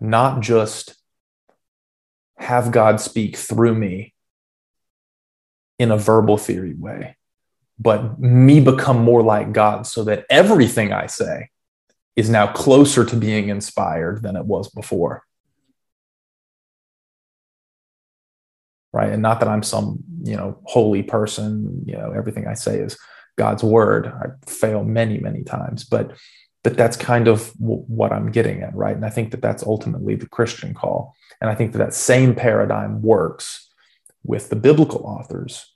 not 0.00 0.40
just 0.40 0.94
have 2.38 2.72
God 2.72 3.00
speak 3.00 3.36
through 3.36 3.74
me 3.74 4.14
in 5.78 5.90
a 5.90 5.96
verbal 5.96 6.36
theory 6.36 6.74
way, 6.74 7.16
but 7.78 8.18
me 8.18 8.60
become 8.60 8.98
more 8.98 9.22
like 9.22 9.52
God 9.52 9.86
so 9.86 10.04
that 10.04 10.24
everything 10.30 10.92
I 10.92 11.06
say 11.06 11.50
is 12.16 12.28
now 12.28 12.48
closer 12.52 13.04
to 13.04 13.16
being 13.16 13.48
inspired 13.48 14.22
than 14.22 14.36
it 14.36 14.44
was 14.44 14.68
before. 14.70 15.22
Right. 18.92 19.12
And 19.12 19.22
not 19.22 19.40
that 19.40 19.48
I'm 19.48 19.62
some, 19.62 20.02
you 20.22 20.34
know, 20.34 20.58
holy 20.64 21.02
person, 21.02 21.84
you 21.86 21.96
know, 21.96 22.12
everything 22.12 22.48
I 22.48 22.54
say 22.54 22.78
is 22.78 22.98
God's 23.36 23.62
word. 23.62 24.08
I 24.08 24.50
fail 24.50 24.82
many, 24.82 25.18
many 25.18 25.44
times, 25.44 25.84
but 25.84 26.16
but 26.64 26.76
that's 26.76 26.96
kind 26.96 27.28
of 27.28 27.52
w- 27.60 27.84
what 27.86 28.12
I'm 28.12 28.32
getting 28.32 28.62
at, 28.62 28.74
right? 28.74 28.96
And 28.96 29.04
I 29.04 29.10
think 29.10 29.30
that 29.30 29.40
that's 29.40 29.62
ultimately 29.62 30.16
the 30.16 30.28
Christian 30.28 30.74
call. 30.74 31.14
And 31.40 31.50
I 31.50 31.54
think 31.54 31.72
that 31.72 31.78
that 31.78 31.94
same 31.94 32.34
paradigm 32.34 33.02
works 33.02 33.68
with 34.24 34.50
the 34.50 34.56
biblical 34.56 35.02
authors 35.04 35.72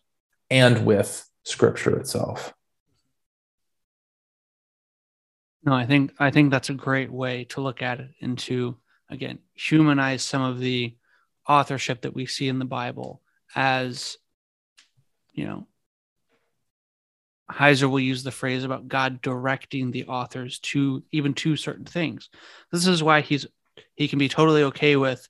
and 0.50 0.84
with 0.84 1.28
scripture 1.44 1.96
itself. 1.98 2.52
No, 5.64 5.72
I 5.72 5.86
think 5.86 6.12
I 6.18 6.30
think 6.30 6.50
that's 6.50 6.70
a 6.70 6.74
great 6.74 7.10
way 7.10 7.44
to 7.50 7.60
look 7.60 7.82
at 7.82 8.00
it 8.00 8.10
and 8.20 8.36
to 8.40 8.76
again 9.08 9.38
humanize 9.54 10.22
some 10.24 10.42
of 10.42 10.58
the 10.58 10.96
authorship 11.48 12.02
that 12.02 12.14
we 12.14 12.26
see 12.26 12.48
in 12.48 12.58
the 12.58 12.64
Bible 12.64 13.22
as 13.54 14.16
you 15.32 15.46
know 15.46 15.66
Heiser 17.50 17.88
will 17.88 18.00
use 18.00 18.22
the 18.22 18.30
phrase 18.30 18.64
about 18.64 18.88
God 18.88 19.20
directing 19.20 19.90
the 19.90 20.06
authors 20.06 20.58
to 20.60 21.02
even 21.12 21.34
to 21.34 21.56
certain 21.56 21.84
things. 21.84 22.28
This 22.70 22.86
is 22.86 23.02
why 23.02 23.20
he's 23.20 23.46
he 23.94 24.08
can 24.08 24.18
be 24.18 24.28
totally 24.28 24.64
okay 24.64 24.96
with 24.96 25.28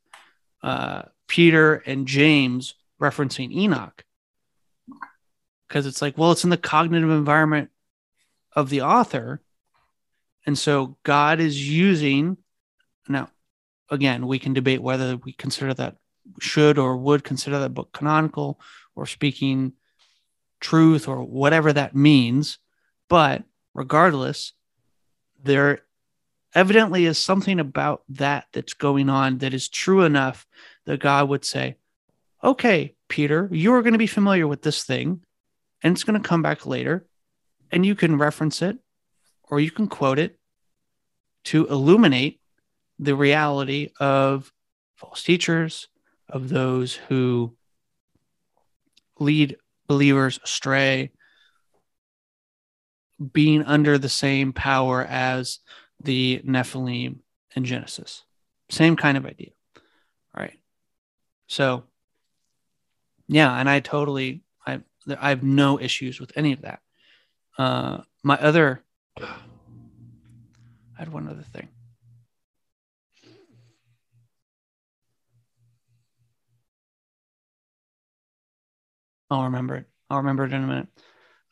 uh, 0.62 1.02
Peter 1.28 1.76
and 1.86 2.06
James 2.06 2.74
referencing 3.00 3.52
Enoch 3.52 4.04
because 5.68 5.86
it's 5.86 6.02
like, 6.02 6.18
well, 6.18 6.32
it's 6.32 6.44
in 6.44 6.50
the 6.50 6.56
cognitive 6.56 7.10
environment 7.10 7.70
of 8.54 8.68
the 8.68 8.82
author. 8.82 9.40
And 10.44 10.58
so 10.58 10.98
God 11.02 11.40
is 11.40 11.68
using 11.68 12.36
now 13.08 13.30
again, 13.90 14.26
we 14.26 14.38
can 14.38 14.52
debate 14.52 14.82
whether 14.82 15.16
we 15.16 15.32
consider 15.32 15.74
that 15.74 15.96
should 16.40 16.78
or 16.78 16.96
would 16.96 17.24
consider 17.24 17.58
that 17.60 17.74
book 17.74 17.92
canonical 17.92 18.60
or 18.94 19.06
speaking 19.06 19.72
truth 20.60 21.08
or 21.08 21.22
whatever 21.22 21.72
that 21.72 21.94
means. 21.94 22.58
But 23.08 23.44
regardless, 23.74 24.52
there 25.42 25.80
evidently 26.55 27.07
is 27.07 27.18
something 27.18 27.59
about 27.59 28.03
that 28.09 28.46
that's 28.53 28.74
going 28.74 29.09
on 29.09 29.38
that 29.38 29.55
is 29.55 29.68
true 29.68 30.03
enough 30.03 30.46
that 30.86 31.00
God 31.00 31.28
would 31.28 31.44
say, 31.44 31.76
okay, 32.42 32.94
Peter, 33.09 33.48
you're 33.53 33.82
going 33.82 33.92
to 33.92 33.98
be 33.98 34.07
familiar 34.07 34.46
with 34.46 34.62
this 34.62 34.84
thing 34.84 35.22
and 35.82 35.94
it's 35.94 36.05
going 36.05 36.20
to 36.20 36.28
come 36.28 36.42
back 36.42 36.66
later 36.66 37.07
and 37.70 37.86
you 37.86 37.94
can 37.94 38.18
reference 38.18 38.62
it 38.62 38.78
or 39.44 39.61
you 39.61 39.70
can 39.70 39.86
quote 39.86 40.18
it 40.18 40.38
to 41.44 41.66
illuminate 41.66 42.40
the 42.98 43.14
reality 43.16 43.90
of 43.98 44.53
false 44.94 45.22
teachers, 45.22 45.88
of 46.28 46.48
those 46.48 46.94
who 46.94 47.55
lead 49.18 49.57
believers 49.88 50.38
astray, 50.44 51.11
being 53.32 53.62
under 53.64 53.98
the 53.98 54.09
same 54.09 54.53
power 54.53 55.05
as 55.05 55.59
the 56.05 56.42
Nephilim 56.46 57.18
in 57.55 57.64
Genesis. 57.64 58.24
Same 58.70 58.96
kind 58.96 59.16
of 59.16 59.26
idea. 59.26 59.50
All 59.76 60.42
right. 60.42 60.59
So, 61.46 61.84
yeah, 63.28 63.55
and 63.59 63.68
I 63.68 63.80
totally, 63.80 64.42
I, 64.66 64.80
I 65.18 65.28
have 65.30 65.42
no 65.42 65.78
issues 65.78 66.20
with 66.20 66.32
any 66.36 66.53
of 66.53 66.62
that. 66.62 66.80
Uh, 67.59 67.98
my 68.22 68.36
other, 68.40 68.82
I 69.20 69.28
had 70.96 71.12
one 71.12 71.28
other 71.28 71.44
thing. 71.53 71.68
I'll 79.30 79.44
remember 79.44 79.76
it. 79.76 79.86
I'll 80.11 80.18
remember 80.18 80.44
it 80.44 80.53
in 80.53 80.64
a 80.64 80.66
minute. 80.66 80.88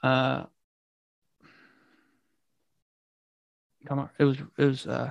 Uh, 0.02 0.44
come 3.86 3.98
on, 3.98 4.10
it 4.18 4.24
was 4.24 4.38
it 4.58 4.64
was 4.64 4.86
uh, 4.86 5.10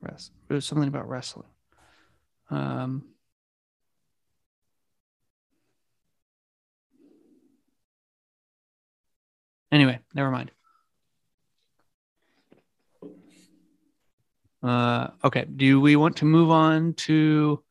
rest. 0.00 0.32
It 0.48 0.54
was 0.54 0.64
something 0.64 0.88
about 0.88 1.08
wrestling. 1.08 1.48
Um, 2.50 3.04
anyway, 9.70 10.00
never 10.14 10.30
mind. 10.30 10.50
Uh, 14.62 15.08
okay. 15.24 15.44
Do 15.44 15.80
we 15.80 15.96
want 15.96 16.18
to 16.18 16.24
move 16.24 16.50
on 16.50 16.94
to 16.94 17.62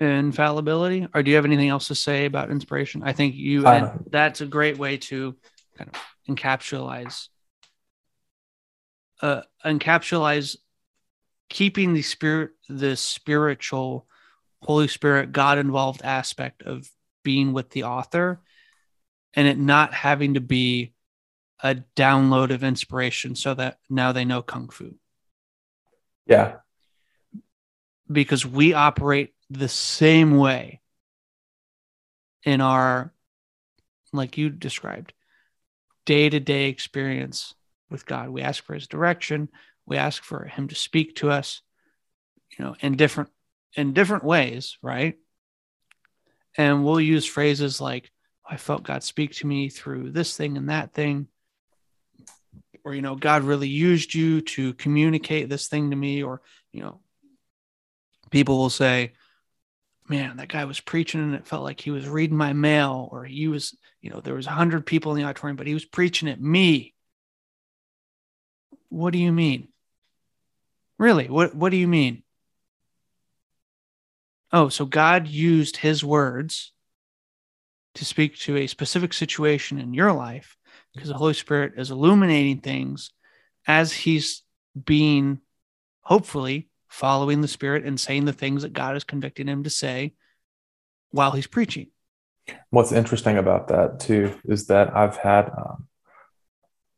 infallibility, 0.00 1.06
or 1.14 1.22
do 1.22 1.30
you 1.30 1.36
have 1.36 1.44
anything 1.44 1.68
else 1.68 1.88
to 1.88 1.94
say 1.94 2.26
about 2.26 2.50
inspiration? 2.50 3.02
I 3.02 3.12
think 3.12 3.34
you. 3.34 3.66
Uh, 3.66 3.96
that's 4.10 4.40
a 4.40 4.46
great 4.46 4.76
way 4.76 4.98
to 4.98 5.34
kind 5.78 5.88
of 5.88 6.00
encapsulize, 6.28 7.28
uh, 9.20 9.42
encapsulize 9.64 10.56
keeping 11.48 11.92
the 11.92 12.02
spirit, 12.02 12.50
the 12.68 12.96
spiritual, 12.96 14.06
Holy 14.62 14.88
Spirit, 14.88 15.32
God 15.32 15.58
involved 15.58 16.02
aspect 16.02 16.62
of 16.62 16.88
being 17.22 17.52
with 17.52 17.70
the 17.70 17.84
author, 17.84 18.40
and 19.34 19.46
it 19.46 19.58
not 19.58 19.92
having 19.92 20.34
to 20.34 20.40
be 20.40 20.94
a 21.62 21.76
download 21.96 22.50
of 22.50 22.64
inspiration 22.64 23.34
so 23.34 23.54
that 23.54 23.78
now 23.88 24.12
they 24.12 24.24
know 24.24 24.42
kung 24.42 24.68
fu. 24.68 24.94
Yeah. 26.26 26.56
Because 28.10 28.44
we 28.44 28.72
operate 28.72 29.34
the 29.48 29.68
same 29.68 30.36
way 30.36 30.80
in 32.44 32.60
our, 32.60 33.12
like 34.12 34.38
you 34.38 34.50
described, 34.50 35.12
day 36.06 36.28
to 36.28 36.40
day 36.40 36.68
experience 36.68 37.54
with 37.90 38.06
God. 38.06 38.30
We 38.30 38.42
ask 38.42 38.64
for 38.64 38.74
his 38.74 38.88
direction. 38.88 39.48
We 39.86 39.96
ask 39.96 40.22
for 40.22 40.44
him 40.44 40.68
to 40.68 40.74
speak 40.74 41.16
to 41.16 41.30
us, 41.30 41.60
you 42.56 42.64
know, 42.64 42.74
in 42.80 42.96
different 42.96 43.30
in 43.74 43.92
different 43.92 44.24
ways, 44.24 44.76
right? 44.82 45.16
And 46.56 46.84
we'll 46.84 47.00
use 47.00 47.24
phrases 47.24 47.80
like, 47.80 48.10
I 48.48 48.56
felt 48.56 48.82
God 48.82 49.02
speak 49.02 49.32
to 49.36 49.46
me 49.46 49.68
through 49.70 50.10
this 50.10 50.36
thing 50.36 50.56
and 50.56 50.68
that 50.68 50.92
thing. 50.92 51.28
Or, 52.84 52.94
you 52.94 53.00
know, 53.00 53.14
God 53.14 53.44
really 53.44 53.68
used 53.68 54.12
you 54.12 54.40
to 54.42 54.74
communicate 54.74 55.48
this 55.48 55.68
thing 55.68 55.90
to 55.90 55.96
me. 55.96 56.22
Or, 56.22 56.42
you 56.72 56.82
know, 56.82 57.00
people 58.30 58.58
will 58.58 58.70
say, 58.70 59.12
man, 60.08 60.36
that 60.36 60.48
guy 60.48 60.64
was 60.64 60.80
preaching 60.80 61.22
and 61.22 61.34
it 61.34 61.46
felt 61.46 61.62
like 61.62 61.80
he 61.80 61.90
was 61.90 62.08
reading 62.08 62.36
my 62.36 62.52
mail 62.52 63.08
or 63.10 63.24
he 63.24 63.48
was, 63.48 63.74
you 64.02 64.10
know, 64.10 64.20
there 64.20 64.34
was 64.34 64.46
a 64.46 64.50
hundred 64.50 64.84
people 64.84 65.12
in 65.12 65.18
the 65.18 65.24
auditorium, 65.24 65.56
but 65.56 65.68
he 65.68 65.74
was 65.74 65.84
preaching 65.84 66.28
at 66.28 66.40
me. 66.40 66.92
What 68.88 69.12
do 69.12 69.18
you 69.18 69.32
mean? 69.32 69.68
Really? 70.98 71.28
What, 71.28 71.54
what 71.54 71.70
do 71.70 71.76
you 71.76 71.88
mean? 71.88 72.24
Oh, 74.52 74.68
so 74.68 74.84
God 74.84 75.28
used 75.28 75.78
his 75.78 76.04
words 76.04 76.72
to 77.94 78.04
speak 78.04 78.38
to 78.40 78.56
a 78.56 78.66
specific 78.66 79.12
situation 79.12 79.78
in 79.78 79.94
your 79.94 80.12
life 80.12 80.56
because 80.92 81.08
the 81.08 81.16
Holy 81.16 81.34
Spirit 81.34 81.74
is 81.76 81.90
illuminating 81.90 82.60
things 82.60 83.10
as 83.66 83.92
he's 83.92 84.42
being 84.84 85.40
hopefully 86.00 86.68
following 86.88 87.40
the 87.40 87.48
Spirit 87.48 87.84
and 87.84 87.98
saying 87.98 88.24
the 88.24 88.32
things 88.32 88.62
that 88.62 88.72
God 88.72 88.96
is 88.96 89.04
convicting 89.04 89.46
him 89.46 89.62
to 89.62 89.70
say 89.70 90.14
while 91.10 91.30
he's 91.30 91.46
preaching. 91.46 91.91
What's 92.70 92.92
interesting 92.92 93.38
about 93.38 93.68
that 93.68 94.00
too 94.00 94.38
is 94.44 94.66
that 94.66 94.94
I've 94.96 95.16
had 95.16 95.50
um, 95.56 95.88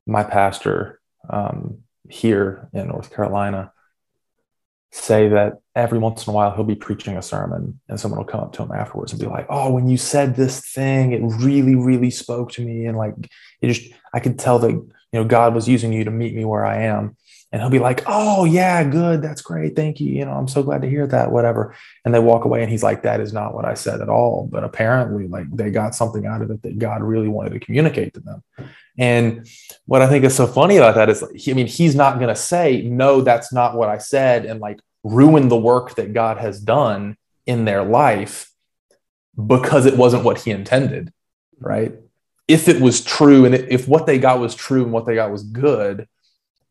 my 0.07 0.23
pastor 0.23 1.01
um, 1.29 1.79
here 2.09 2.69
in 2.73 2.89
North 2.89 3.15
Carolina 3.15 3.73
say 4.93 5.29
that 5.29 5.55
every 5.75 5.99
once 5.99 6.27
in 6.27 6.31
a 6.31 6.35
while 6.35 6.55
he'll 6.55 6.63
be 6.63 6.77
preaching 6.77 7.17
a 7.17 7.23
sermon 7.23 7.81
and 7.89 7.99
someone 7.99 8.19
will 8.19 8.27
come 8.27 8.41
up 8.41 8.53
to 8.53 8.63
him 8.63 8.71
afterwards 8.71 9.13
and 9.13 9.21
be 9.21 9.27
like, 9.27 9.47
Oh, 9.49 9.73
when 9.73 9.89
you 9.89 9.97
said 9.97 10.37
this 10.37 10.61
thing, 10.61 11.13
it 11.13 11.21
really, 11.43 11.75
really 11.75 12.11
spoke 12.11 12.53
to 12.53 12.65
me. 12.65 12.87
And 12.87 12.97
like, 12.97 13.15
it 13.61 13.73
just, 13.73 13.93
I 14.13 14.21
could 14.21 14.39
tell 14.39 14.61
that, 14.61 14.71
you 14.71 14.93
know, 15.13 15.25
God 15.25 15.55
was 15.55 15.69
using 15.69 15.93
you 15.93 16.05
to 16.05 16.11
meet 16.11 16.35
me 16.35 16.45
where 16.45 16.65
I 16.65 16.83
am 16.83 17.17
and 17.55 17.63
he'll 17.63 17.71
be 17.71 17.79
like, 17.79 18.03
"Oh 18.09 18.45
yeah, 18.45 18.83
good, 18.83 19.23
that's 19.23 19.41
great, 19.41 19.77
thank 19.77 20.01
you. 20.01 20.13
You 20.13 20.25
know, 20.25 20.33
I'm 20.33 20.49
so 20.49 20.65
glad 20.65 20.83
to 20.83 20.91
hear 20.91 21.07
that. 21.07 21.31
Whatever." 21.31 21.77
And 22.05 22.13
they 22.13 22.19
walk 22.19 22.45
away, 22.45 22.63
and 22.63 22.71
he's 22.71 22.83
like, 22.83 23.03
"That 23.03 23.21
is 23.21 23.33
not 23.33 23.55
what 23.55 23.65
I 23.65 23.75
said 23.75 24.01
at 24.01 24.09
all." 24.09 24.49
But 24.51 24.65
apparently, 24.65 25.29
like 25.29 25.49
they 25.53 25.71
got 25.71 25.95
something 25.95 26.27
out 26.27 26.43
of 26.43 26.51
it 26.51 26.63
that 26.63 26.81
God 26.81 27.01
really 27.01 27.29
wanted 27.29 27.51
to 27.51 27.61
communicate 27.61 28.13
to 28.15 28.21
them. 28.21 28.43
And 28.99 29.49
what 29.87 30.03
I 30.03 30.09
think 30.09 30.25
is 30.25 30.35
so 30.35 30.49
funny 30.49 30.79
about 30.79 30.97
that 30.97 31.09
is, 31.09 31.23
I 31.23 31.53
mean, 31.53 31.69
he's 31.69 31.95
not 31.95 32.17
going 32.17 32.27
to 32.29 32.35
say, 32.35 32.83
"No, 32.83 33.21
that's 33.21 33.53
not 33.53 33.77
what 33.77 33.89
I 33.89 33.99
said," 33.99 34.47
and 34.47 34.59
like 34.59 34.81
ruin 35.05 35.47
the 35.49 35.57
work 35.57 35.95
that 35.95 36.13
God 36.13 36.39
has 36.39 36.59
done 36.59 37.17
in 37.47 37.67
their 37.67 37.85
life 37.85 38.51
because 39.47 39.87
it 39.87 39.97
wasn't 39.97 40.25
what 40.25 40.41
he 40.41 40.51
intended, 40.51 41.13
right? 41.61 41.95
If 42.49 42.67
it 42.67 42.81
was 42.81 43.05
true 43.05 43.45
and 43.45 43.55
if 43.55 43.87
what 43.87 44.07
they 44.07 44.19
got 44.19 44.41
was 44.41 44.57
true 44.57 44.83
and 44.83 44.93
what 44.93 45.07
they 45.07 45.15
got 45.15 45.31
was 45.31 45.45
good, 45.45 46.09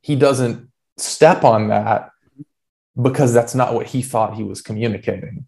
he 0.02 0.18
doesn't 0.18 0.70
step 0.98 1.44
on 1.44 1.70
that 1.70 2.10
because 3.02 3.34
that's 3.34 3.56
not 3.56 3.74
what 3.74 3.88
he 3.88 4.02
thought 4.02 4.36
he 4.36 4.44
was 4.44 4.62
communicating. 4.62 5.46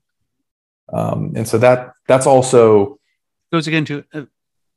Um, 0.91 1.33
and 1.35 1.47
so 1.47 1.57
that 1.59 1.93
that's 2.07 2.27
also 2.27 2.99
goes 3.51 3.67
again 3.67 3.85
to 3.85 4.03
uh, 4.13 4.25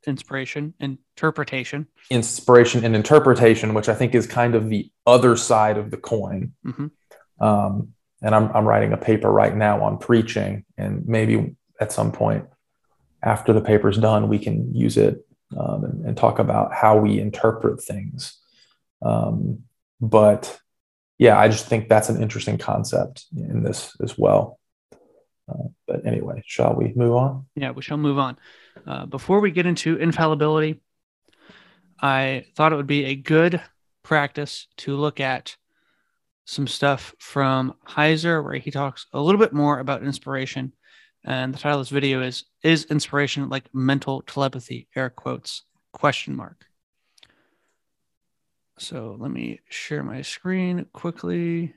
inspiration, 0.07 0.73
interpretation, 0.79 1.87
inspiration 2.09 2.83
and 2.83 2.95
interpretation, 2.95 3.73
which 3.73 3.89
I 3.89 3.95
think 3.95 4.15
is 4.15 4.25
kind 4.25 4.55
of 4.55 4.69
the 4.69 4.89
other 5.05 5.35
side 5.35 5.77
of 5.77 5.91
the 5.91 5.97
coin. 5.97 6.53
Mm-hmm. 6.65 6.87
Um, 7.43 7.93
and 8.21 8.35
I'm 8.35 8.51
I'm 8.55 8.65
writing 8.65 8.93
a 8.93 8.97
paper 8.97 9.31
right 9.31 9.55
now 9.55 9.83
on 9.83 9.97
preaching, 9.97 10.65
and 10.77 11.07
maybe 11.07 11.55
at 11.79 11.91
some 11.91 12.11
point 12.11 12.45
after 13.21 13.53
the 13.53 13.61
paper's 13.61 13.97
done, 13.97 14.29
we 14.29 14.39
can 14.39 14.73
use 14.73 14.97
it 14.97 15.25
um, 15.57 15.83
and, 15.83 16.05
and, 16.05 16.17
talk 16.17 16.39
about 16.39 16.73
how 16.73 16.97
we 16.97 17.19
interpret 17.19 17.81
things. 17.81 18.37
Um, 19.01 19.63
but 19.99 20.59
yeah, 21.17 21.37
I 21.37 21.49
just 21.49 21.67
think 21.67 21.89
that's 21.89 22.09
an 22.09 22.21
interesting 22.21 22.57
concept 22.57 23.25
in 23.35 23.63
this 23.63 23.93
as 24.01 24.17
well. 24.17 24.59
Uh, 25.49 25.69
but 25.87 26.05
anyway, 26.05 26.41
shall 26.45 26.75
we 26.75 26.93
move 26.95 27.15
on? 27.15 27.45
Yeah, 27.55 27.71
we 27.71 27.81
shall 27.81 27.97
move 27.97 28.17
on. 28.17 28.37
Uh, 28.85 29.05
before 29.05 29.39
we 29.39 29.51
get 29.51 29.65
into 29.65 29.97
infallibility, 29.97 30.81
I 32.01 32.45
thought 32.55 32.71
it 32.71 32.77
would 32.77 32.87
be 32.87 33.05
a 33.05 33.15
good 33.15 33.61
practice 34.03 34.67
to 34.77 34.95
look 34.95 35.19
at 35.19 35.57
some 36.45 36.67
stuff 36.67 37.13
from 37.19 37.75
Heiser, 37.87 38.43
where 38.43 38.55
he 38.55 38.71
talks 38.71 39.05
a 39.13 39.21
little 39.21 39.39
bit 39.39 39.53
more 39.53 39.79
about 39.79 40.03
inspiration 40.03 40.73
And 41.23 41.53
the 41.53 41.59
title 41.59 41.79
of 41.79 41.85
this 41.85 41.91
video 41.91 42.21
is 42.21 42.45
Is 42.63 42.85
Inspiration 42.85 43.49
Like 43.49 43.65
Mental 43.73 44.21
Telepathy? 44.21 44.87
Air 44.95 45.09
quotes, 45.09 45.63
question 45.91 46.35
mark. 46.35 46.68
So 48.79 49.17
let 49.19 49.29
me 49.29 49.59
share 49.67 50.03
my 50.03 50.21
screen 50.21 50.85
quickly. 50.93 51.75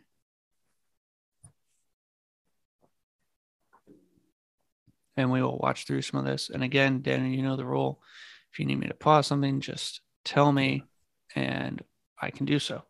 And 5.16 5.32
we 5.32 5.42
will 5.42 5.58
watch 5.58 5.84
through 5.84 6.02
some 6.02 6.20
of 6.20 6.26
this. 6.26 6.48
And 6.48 6.62
again, 6.62 7.02
Daniel, 7.02 7.34
you 7.34 7.42
know 7.42 7.56
the 7.56 7.66
rule. 7.66 8.00
If 8.52 8.60
you 8.60 8.66
need 8.66 8.78
me 8.78 8.86
to 8.86 8.94
pause 8.94 9.26
something, 9.26 9.60
just 9.60 10.00
tell 10.24 10.52
me 10.52 10.84
and 11.34 11.82
I 12.20 12.30
can 12.30 12.46
do 12.46 12.60
so. 12.60 12.84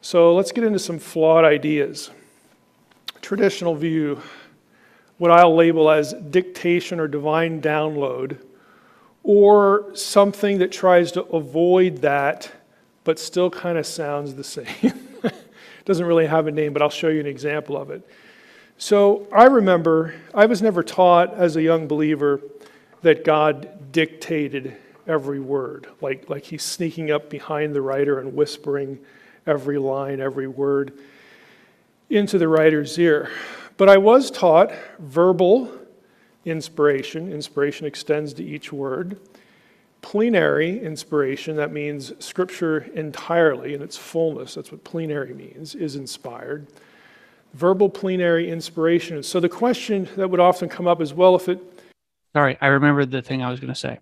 So 0.00 0.34
let's 0.34 0.50
get 0.50 0.64
into 0.64 0.80
some 0.80 0.98
flawed 0.98 1.44
ideas. 1.44 2.10
Traditional 3.20 3.76
view, 3.76 4.20
what 5.18 5.30
I'll 5.30 5.54
label 5.54 5.90
as 5.90 6.14
dictation 6.14 6.98
or 7.00 7.08
divine 7.08 7.60
download, 7.60 8.38
or 9.22 9.94
something 9.94 10.58
that 10.58 10.72
tries 10.72 11.12
to 11.12 11.22
avoid 11.24 11.98
that 11.98 12.50
but 13.08 13.18
still 13.18 13.48
kind 13.48 13.78
of 13.78 13.86
sounds 13.86 14.34
the 14.34 14.44
same. 14.44 14.92
Doesn't 15.86 16.04
really 16.04 16.26
have 16.26 16.46
a 16.46 16.50
name, 16.50 16.74
but 16.74 16.82
I'll 16.82 16.90
show 16.90 17.08
you 17.08 17.20
an 17.20 17.26
example 17.26 17.74
of 17.74 17.90
it. 17.90 18.06
So 18.76 19.26
I 19.32 19.44
remember 19.44 20.14
I 20.34 20.44
was 20.44 20.60
never 20.60 20.82
taught 20.82 21.32
as 21.32 21.56
a 21.56 21.62
young 21.62 21.88
believer 21.88 22.42
that 23.00 23.24
God 23.24 23.92
dictated 23.92 24.76
every 25.06 25.40
word, 25.40 25.86
like, 26.02 26.28
like 26.28 26.44
he's 26.44 26.62
sneaking 26.62 27.10
up 27.10 27.30
behind 27.30 27.74
the 27.74 27.80
writer 27.80 28.20
and 28.20 28.34
whispering 28.34 28.98
every 29.46 29.78
line, 29.78 30.20
every 30.20 30.46
word 30.46 30.92
into 32.10 32.36
the 32.36 32.46
writer's 32.46 32.98
ear. 32.98 33.30
But 33.78 33.88
I 33.88 33.96
was 33.96 34.30
taught 34.30 34.72
verbal 34.98 35.70
inspiration. 36.44 37.32
Inspiration 37.32 37.86
extends 37.86 38.34
to 38.34 38.44
each 38.44 38.72
word. 38.72 39.18
Plenary 40.02 40.80
inspiration, 40.80 41.56
that 41.56 41.72
means 41.72 42.12
scripture 42.18 42.80
entirely 42.94 43.74
in 43.74 43.82
its 43.82 43.96
fullness, 43.96 44.54
that's 44.54 44.70
what 44.70 44.84
plenary 44.84 45.34
means, 45.34 45.74
is 45.74 45.96
inspired. 45.96 46.66
Verbal 47.54 47.88
plenary 47.88 48.50
inspiration. 48.50 49.22
So 49.22 49.40
the 49.40 49.48
question 49.48 50.08
that 50.16 50.28
would 50.28 50.40
often 50.40 50.68
come 50.68 50.86
up 50.86 51.00
is 51.00 51.14
well, 51.14 51.34
if 51.34 51.48
it. 51.48 51.60
Sorry, 52.32 52.58
I 52.60 52.66
remembered 52.66 53.10
the 53.10 53.22
thing 53.22 53.42
I 53.42 53.50
was 53.50 53.58
going 53.58 53.72
to 53.72 53.78
say. 53.78 53.98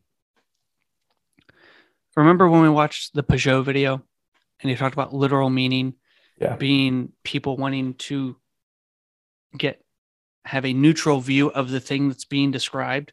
Remember 2.16 2.48
when 2.48 2.62
we 2.62 2.68
watched 2.70 3.14
the 3.14 3.22
Pageau 3.22 3.62
video 3.62 4.02
and 4.60 4.70
he 4.70 4.76
talked 4.76 4.94
about 4.94 5.14
literal 5.14 5.50
meaning 5.50 5.94
Yeah. 6.40 6.56
being 6.56 7.12
people 7.24 7.56
wanting 7.56 7.94
to 7.94 8.36
get 9.58 9.82
have 10.44 10.64
a 10.64 10.72
neutral 10.72 11.20
view 11.20 11.50
of 11.50 11.70
the 11.70 11.80
thing 11.80 12.08
that's 12.08 12.24
being 12.24 12.50
described. 12.50 13.12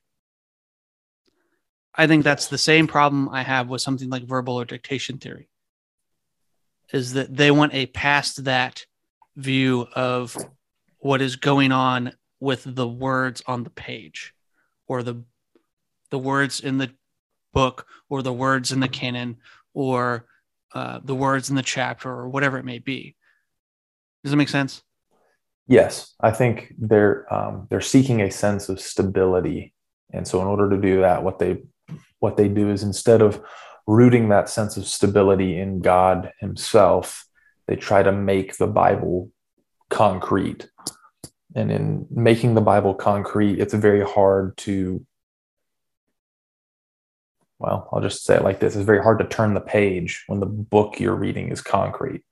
I 1.95 2.07
think 2.07 2.23
that's 2.23 2.47
the 2.47 2.57
same 2.57 2.87
problem 2.87 3.29
I 3.29 3.43
have 3.43 3.69
with 3.69 3.81
something 3.81 4.09
like 4.09 4.23
verbal 4.23 4.59
or 4.59 4.65
dictation 4.65 5.17
theory. 5.17 5.49
Is 6.91 7.13
that 7.13 7.35
they 7.35 7.51
want 7.51 7.73
a 7.73 7.87
past 7.87 8.43
that 8.43 8.85
view 9.35 9.87
of 9.93 10.37
what 10.99 11.21
is 11.21 11.35
going 11.35 11.71
on 11.71 12.13
with 12.39 12.63
the 12.65 12.87
words 12.87 13.41
on 13.47 13.63
the 13.63 13.69
page 13.69 14.33
or 14.87 15.01
the 15.01 15.23
the 16.11 16.19
words 16.19 16.59
in 16.59 16.77
the 16.77 16.91
book 17.53 17.87
or 18.09 18.21
the 18.21 18.33
words 18.33 18.71
in 18.71 18.79
the 18.79 18.87
canon 18.87 19.37
or 19.73 20.27
uh, 20.73 20.99
the 21.03 21.15
words 21.15 21.49
in 21.49 21.55
the 21.55 21.63
chapter 21.63 22.09
or 22.09 22.29
whatever 22.29 22.57
it 22.57 22.65
may 22.65 22.79
be. 22.79 23.15
Does 24.23 24.31
that 24.31 24.37
make 24.37 24.49
sense? 24.49 24.83
Yes, 25.67 26.13
I 26.19 26.31
think 26.31 26.73
they're 26.77 27.31
um, 27.33 27.67
they're 27.69 27.81
seeking 27.81 28.21
a 28.21 28.31
sense 28.31 28.67
of 28.67 28.81
stability, 28.81 29.73
and 30.11 30.27
so 30.27 30.41
in 30.41 30.47
order 30.47 30.69
to 30.69 30.77
do 30.77 31.01
that, 31.01 31.23
what 31.23 31.39
they 31.39 31.63
what 32.19 32.37
they 32.37 32.47
do 32.49 32.69
is 32.69 32.83
instead 32.83 33.21
of 33.21 33.41
rooting 33.87 34.29
that 34.29 34.49
sense 34.49 34.77
of 34.77 34.87
stability 34.87 35.57
in 35.57 35.79
God 35.79 36.31
Himself, 36.39 37.25
they 37.67 37.75
try 37.75 38.03
to 38.03 38.11
make 38.11 38.57
the 38.57 38.67
Bible 38.67 39.31
concrete. 39.89 40.69
And 41.55 41.71
in 41.71 42.07
making 42.09 42.55
the 42.55 42.61
Bible 42.61 42.95
concrete, 42.95 43.59
it's 43.59 43.73
very 43.73 44.03
hard 44.03 44.57
to 44.57 45.05
well, 47.59 47.87
I'll 47.93 48.01
just 48.01 48.25
say 48.25 48.35
it 48.35 48.43
like 48.43 48.59
this: 48.59 48.75
it's 48.75 48.85
very 48.85 49.01
hard 49.01 49.19
to 49.19 49.25
turn 49.25 49.53
the 49.53 49.61
page 49.61 50.25
when 50.27 50.41
the 50.41 50.45
book 50.45 50.99
you're 50.99 51.15
reading 51.15 51.49
is 51.49 51.61
concrete. 51.61 52.23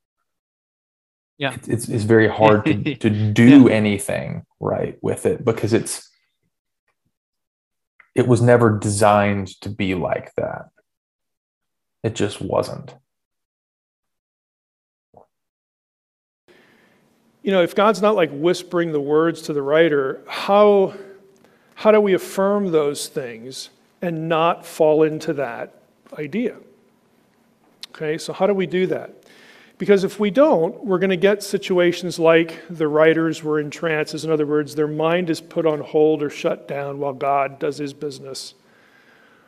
Yeah. 1.38 1.54
It's, 1.54 1.68
it's, 1.68 1.90
it's 1.90 2.04
very 2.04 2.28
hard 2.28 2.66
to, 2.66 2.96
to 2.96 3.10
do 3.10 3.68
anything 3.68 4.46
right 4.60 4.98
with 5.02 5.26
it 5.26 5.44
because 5.44 5.74
it's 5.74 6.12
it 8.14 8.28
was 8.28 8.42
never 8.42 8.78
designed 8.78 9.48
to 9.62 9.70
be 9.70 9.96
like 9.96 10.34
that. 10.36 10.70
It 12.04 12.16
just 12.16 12.42
wasn't. 12.42 12.94
You 17.44 17.52
know, 17.52 17.64
if 17.64 17.74
God's 17.74 18.02
not 18.02 18.16
like 18.16 18.30
whispering 18.32 18.92
the 18.92 19.00
words 19.00 19.42
to 19.44 19.54
the 19.54 19.62
writer, 19.62 20.22
how, 20.28 20.94
how 21.76 21.92
do 21.92 22.00
we 22.00 22.14
affirm 22.14 22.72
those 22.72 23.08
things 23.08 23.70
and 24.02 24.30
not 24.30 24.66
fall 24.66 25.04
into 25.04 25.34
that 25.34 25.82
idea? 26.20 26.58
Okay, 27.90 28.18
so 28.18 28.34
how 28.34 28.46
do 28.46 28.54
we 28.54 28.68
do 28.68 28.86
that? 28.88 29.21
Because 29.82 30.04
if 30.04 30.20
we 30.20 30.30
don't, 30.30 30.86
we're 30.86 31.00
going 31.00 31.10
to 31.10 31.18
get 31.18 31.42
situations 31.42 32.20
like 32.20 32.62
the 32.70 32.88
writers 32.88 33.42
were 33.42 33.60
in 33.60 33.72
trances. 33.72 34.24
In 34.24 34.30
other 34.30 34.46
words, 34.46 34.76
their 34.76 34.88
mind 34.88 35.28
is 35.32 35.42
put 35.42 35.66
on 35.66 35.80
hold 35.80 36.22
or 36.22 36.30
shut 36.30 36.68
down 36.68 37.00
while 37.00 37.14
God 37.14 37.58
does 37.58 37.80
his 37.80 37.92
business. 37.92 38.54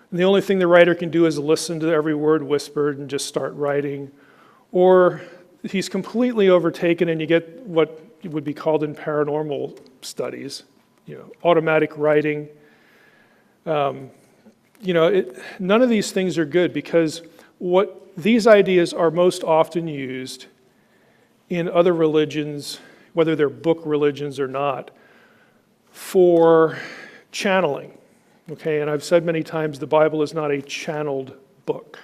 And 0.10 0.20
the 0.20 0.24
only 0.24 0.42
thing 0.42 0.58
the 0.58 0.66
writer 0.66 0.96
can 0.96 1.12
do 1.12 1.28
is 1.28 1.38
listen 1.38 1.80
to 1.82 1.92
every 1.92 2.16
word 2.16 2.42
whispered 2.42 2.98
and 2.98 3.12
just 3.12 3.28
start 3.28 3.54
writing. 3.54 4.12
Or 4.72 5.22
he's 5.62 5.88
completely 5.88 6.50
overtaken, 6.50 7.10
and 7.10 7.22
you 7.22 7.28
get 7.28 7.60
what 7.68 8.02
would 8.24 8.44
be 8.44 8.56
called 8.56 8.84
in 8.84 8.96
paranormal 8.96 9.78
studies, 10.02 10.64
you 11.06 11.16
know, 11.16 11.32
automatic 11.44 11.96
writing. 11.96 12.50
Um, 13.68 14.10
you 14.82 14.96
know, 14.96 15.10
it, 15.10 15.38
none 15.60 15.84
of 15.84 15.90
these 15.90 16.12
things 16.12 16.40
are 16.40 16.46
good 16.46 16.74
because 16.74 17.22
what 17.64 18.12
these 18.18 18.46
ideas 18.46 18.92
are 18.94 19.10
most 19.10 19.42
often 19.42 19.88
used 19.88 20.48
in 21.48 21.70
other 21.70 21.94
religions, 21.94 22.82
whether 23.14 23.38
they're 23.38 23.48
book 23.48 23.80
religions 23.86 24.38
or 24.38 24.50
not, 24.50 24.92
for 25.90 26.78
channeling. 27.32 27.98
Okay, 28.52 28.82
and 28.82 28.90
I've 28.90 29.04
said 29.04 29.24
many 29.24 29.44
times 29.44 29.80
the 29.80 29.88
Bible 29.88 30.22
is 30.22 30.34
not 30.34 30.52
a 30.52 30.62
channeled 30.62 31.38
book. 31.66 32.00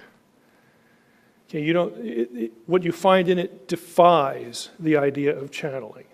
Okay, 1.49 1.62
you 1.62 1.74
don't, 1.74 1.93
it, 1.97 2.30
it, 2.34 2.51
what 2.66 2.84
you 2.84 2.93
find 2.93 3.28
in 3.28 3.38
it 3.38 3.68
defies 3.68 4.70
the 4.80 4.95
idea 4.95 5.38
of 5.38 5.51
channeling. 5.51 6.05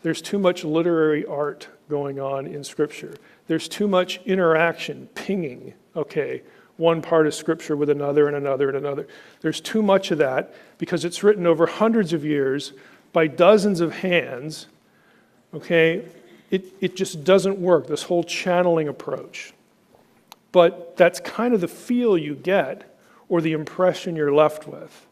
There's 0.00 0.22
too 0.22 0.38
much 0.38 0.64
literary 0.64 1.26
art 1.26 1.68
going 1.90 2.20
on 2.20 2.46
in 2.46 2.64
Scripture. 2.64 3.16
There's 3.48 3.68
too 3.68 3.86
much 3.86 4.22
interaction, 4.24 5.08
pinging, 5.14 5.74
okay, 5.94 6.42
one 6.76 7.00
part 7.02 7.26
of 7.26 7.34
Scripture 7.34 7.76
with 7.76 7.90
another 7.90 8.26
and 8.26 8.36
another 8.36 8.68
and 8.68 8.76
another. 8.76 9.06
There's 9.40 9.60
too 9.60 9.82
much 9.82 10.10
of 10.10 10.18
that 10.18 10.54
because 10.78 11.04
it's 11.04 11.22
written 11.22 11.46
over 11.46 11.66
hundreds 11.66 12.12
of 12.12 12.24
years 12.24 12.72
by 13.12 13.26
dozens 13.28 13.80
of 13.80 13.92
hands. 13.92 14.66
Okay, 15.54 16.04
it, 16.50 16.66
it 16.80 16.96
just 16.96 17.24
doesn't 17.24 17.58
work, 17.58 17.86
this 17.86 18.02
whole 18.02 18.24
channeling 18.24 18.88
approach. 18.88 19.52
But 20.52 20.96
that's 20.96 21.20
kind 21.20 21.54
of 21.54 21.60
the 21.60 21.68
feel 21.68 22.18
you 22.18 22.34
get 22.34 22.96
or 23.28 23.40
the 23.40 23.52
impression 23.52 24.16
you're 24.16 24.32
left 24.32 24.66
with. 24.68 25.06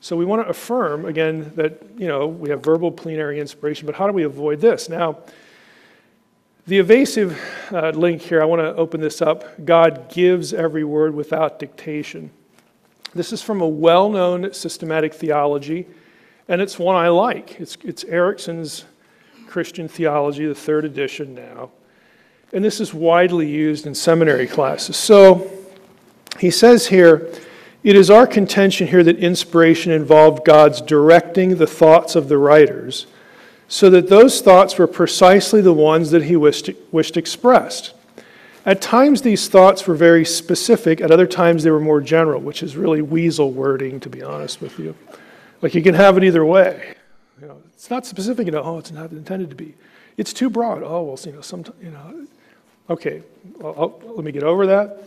So 0.00 0.16
we 0.16 0.26
want 0.26 0.42
to 0.42 0.50
affirm, 0.50 1.06
again, 1.06 1.52
that, 1.54 1.82
you 1.96 2.06
know, 2.06 2.26
we 2.26 2.50
have 2.50 2.62
verbal 2.62 2.90
plenary 2.90 3.40
inspiration, 3.40 3.86
but 3.86 3.94
how 3.94 4.06
do 4.06 4.12
we 4.12 4.24
avoid 4.24 4.60
this? 4.60 4.90
Now, 4.90 5.20
the 6.66 6.78
evasive 6.78 7.38
uh, 7.70 7.90
link 7.90 8.22
here, 8.22 8.40
I 8.40 8.46
want 8.46 8.62
to 8.62 8.74
open 8.74 9.00
this 9.00 9.20
up. 9.20 9.64
God 9.64 10.08
gives 10.08 10.54
every 10.54 10.84
word 10.84 11.14
without 11.14 11.58
dictation. 11.58 12.30
This 13.14 13.32
is 13.32 13.42
from 13.42 13.60
a 13.60 13.68
well 13.68 14.08
known 14.08 14.52
systematic 14.52 15.12
theology, 15.12 15.86
and 16.48 16.60
it's 16.60 16.78
one 16.78 16.96
I 16.96 17.08
like. 17.08 17.60
It's, 17.60 17.76
it's 17.84 18.04
Erickson's 18.04 18.84
Christian 19.46 19.88
Theology, 19.88 20.46
the 20.46 20.54
third 20.54 20.84
edition 20.84 21.34
now. 21.34 21.70
And 22.52 22.64
this 22.64 22.80
is 22.80 22.94
widely 22.94 23.48
used 23.48 23.86
in 23.86 23.94
seminary 23.94 24.46
classes. 24.46 24.96
So 24.96 25.50
he 26.38 26.50
says 26.50 26.88
here, 26.88 27.30
it 27.82 27.94
is 27.94 28.10
our 28.10 28.26
contention 28.26 28.88
here 28.88 29.04
that 29.04 29.18
inspiration 29.18 29.92
involved 29.92 30.44
God's 30.44 30.80
directing 30.80 31.56
the 31.56 31.66
thoughts 31.66 32.16
of 32.16 32.28
the 32.28 32.38
writers 32.38 33.06
so 33.68 33.90
that 33.90 34.08
those 34.08 34.40
thoughts 34.40 34.78
were 34.78 34.86
precisely 34.86 35.60
the 35.60 35.72
ones 35.72 36.10
that 36.10 36.24
he 36.24 36.36
wished, 36.36 36.70
wished 36.92 37.16
expressed. 37.16 37.94
At 38.66 38.80
times, 38.80 39.22
these 39.22 39.48
thoughts 39.48 39.86
were 39.86 39.94
very 39.94 40.24
specific. 40.24 41.00
At 41.00 41.10
other 41.10 41.26
times, 41.26 41.64
they 41.64 41.70
were 41.70 41.80
more 41.80 42.00
general, 42.00 42.40
which 42.40 42.62
is 42.62 42.76
really 42.76 43.02
weasel 43.02 43.50
wording, 43.50 44.00
to 44.00 44.08
be 44.08 44.22
honest 44.22 44.60
with 44.60 44.78
you. 44.78 44.94
Like 45.60 45.74
you 45.74 45.82
can 45.82 45.94
have 45.94 46.16
it 46.16 46.24
either 46.24 46.44
way. 46.44 46.94
You 47.40 47.48
know, 47.48 47.62
it's 47.72 47.90
not 47.90 48.06
specific. 48.06 48.46
Know, 48.46 48.62
oh, 48.62 48.78
it's 48.78 48.92
not 48.92 49.10
intended 49.10 49.50
to 49.50 49.56
be. 49.56 49.74
It's 50.16 50.32
too 50.32 50.48
broad. 50.48 50.82
Oh, 50.82 51.02
well, 51.02 51.18
you 51.24 51.32
know, 51.32 51.40
sometimes, 51.40 51.76
you 51.82 51.90
know. 51.90 52.26
Okay, 52.88 53.22
I'll, 53.62 54.00
I'll, 54.02 54.14
let 54.14 54.24
me 54.24 54.32
get 54.32 54.42
over 54.42 54.66
that. 54.66 55.04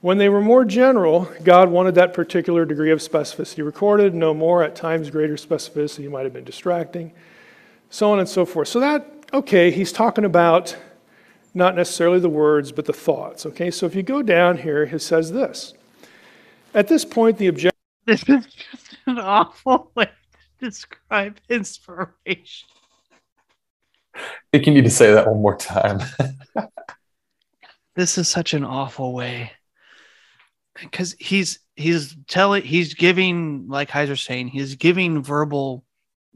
When 0.00 0.18
they 0.18 0.28
were 0.28 0.40
more 0.40 0.64
general, 0.64 1.30
God 1.44 1.70
wanted 1.70 1.94
that 1.94 2.12
particular 2.12 2.64
degree 2.64 2.90
of 2.90 2.98
specificity 2.98 3.64
recorded, 3.64 4.14
no 4.14 4.34
more. 4.34 4.64
At 4.64 4.74
times, 4.74 5.10
greater 5.10 5.36
specificity 5.36 6.10
might 6.10 6.24
have 6.24 6.32
been 6.32 6.44
distracting, 6.44 7.12
so 7.92 8.10
on 8.10 8.18
and 8.18 8.28
so 8.28 8.46
forth. 8.46 8.68
So 8.68 8.80
that, 8.80 9.06
okay, 9.34 9.70
he's 9.70 9.92
talking 9.92 10.24
about 10.24 10.74
not 11.52 11.76
necessarily 11.76 12.18
the 12.18 12.30
words, 12.30 12.72
but 12.72 12.86
the 12.86 12.92
thoughts. 12.92 13.44
Okay, 13.44 13.70
so 13.70 13.84
if 13.84 13.94
you 13.94 14.02
go 14.02 14.22
down 14.22 14.56
here, 14.56 14.86
he 14.86 14.98
says 14.98 15.30
this. 15.30 15.74
At 16.72 16.88
this 16.88 17.04
point, 17.04 17.38
the 17.38 17.46
objective. 17.46 17.72
This 18.04 18.28
is 18.28 18.46
just 18.46 18.96
an 19.06 19.20
awful 19.20 19.92
way 19.94 20.06
to 20.06 20.64
describe 20.64 21.38
inspiration. 21.48 22.68
I 24.16 24.20
think 24.50 24.66
you 24.66 24.74
need 24.74 24.84
to 24.84 24.90
say 24.90 25.12
that 25.12 25.28
one 25.28 25.40
more 25.40 25.56
time. 25.56 26.00
this 27.94 28.18
is 28.18 28.28
such 28.28 28.54
an 28.54 28.64
awful 28.64 29.12
way 29.12 29.52
because 30.74 31.14
he's 31.20 31.60
he's 31.76 32.16
telling 32.26 32.64
he's 32.64 32.94
giving 32.94 33.68
like 33.68 33.88
Heiser's 33.88 34.22
saying 34.22 34.48
he's 34.48 34.74
giving 34.74 35.22
verbal 35.22 35.84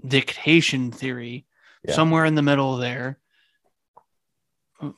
dictation 0.06 0.92
theory 0.92 1.45
yeah. 1.86 1.94
somewhere 1.94 2.24
in 2.24 2.34
the 2.34 2.42
middle 2.42 2.76
there 2.76 3.18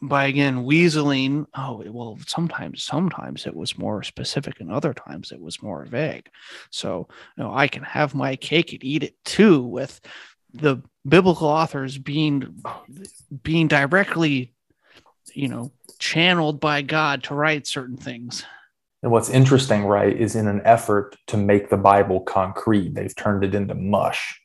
by 0.02 0.26
again 0.26 0.64
weaseling 0.64 1.46
oh 1.54 1.82
well 1.86 2.18
sometimes 2.26 2.82
sometimes 2.82 3.46
it 3.46 3.54
was 3.54 3.78
more 3.78 4.02
specific 4.02 4.60
and 4.60 4.72
other 4.72 4.92
times 4.92 5.30
it 5.30 5.40
was 5.40 5.62
more 5.62 5.84
vague 5.84 6.28
so 6.70 7.06
you 7.36 7.44
know 7.44 7.54
i 7.54 7.68
can 7.68 7.84
have 7.84 8.14
my 8.14 8.34
cake 8.34 8.72
and 8.72 8.82
eat 8.82 9.04
it 9.04 9.14
too 9.24 9.62
with 9.62 10.00
the 10.52 10.82
biblical 11.06 11.46
authors 11.46 11.96
being 11.96 12.60
being 13.42 13.68
directly 13.68 14.52
you 15.32 15.46
know 15.46 15.70
channeled 16.00 16.58
by 16.58 16.82
god 16.82 17.22
to 17.22 17.34
write 17.34 17.66
certain 17.66 17.96
things 17.96 18.44
and 19.02 19.12
what's 19.12 19.30
interesting, 19.30 19.84
right, 19.84 20.14
is 20.14 20.34
in 20.34 20.48
an 20.48 20.60
effort 20.64 21.16
to 21.28 21.36
make 21.36 21.68
the 21.68 21.76
Bible 21.76 22.20
concrete, 22.20 22.94
they've 22.94 23.14
turned 23.14 23.44
it 23.44 23.54
into 23.54 23.74
mush, 23.74 24.40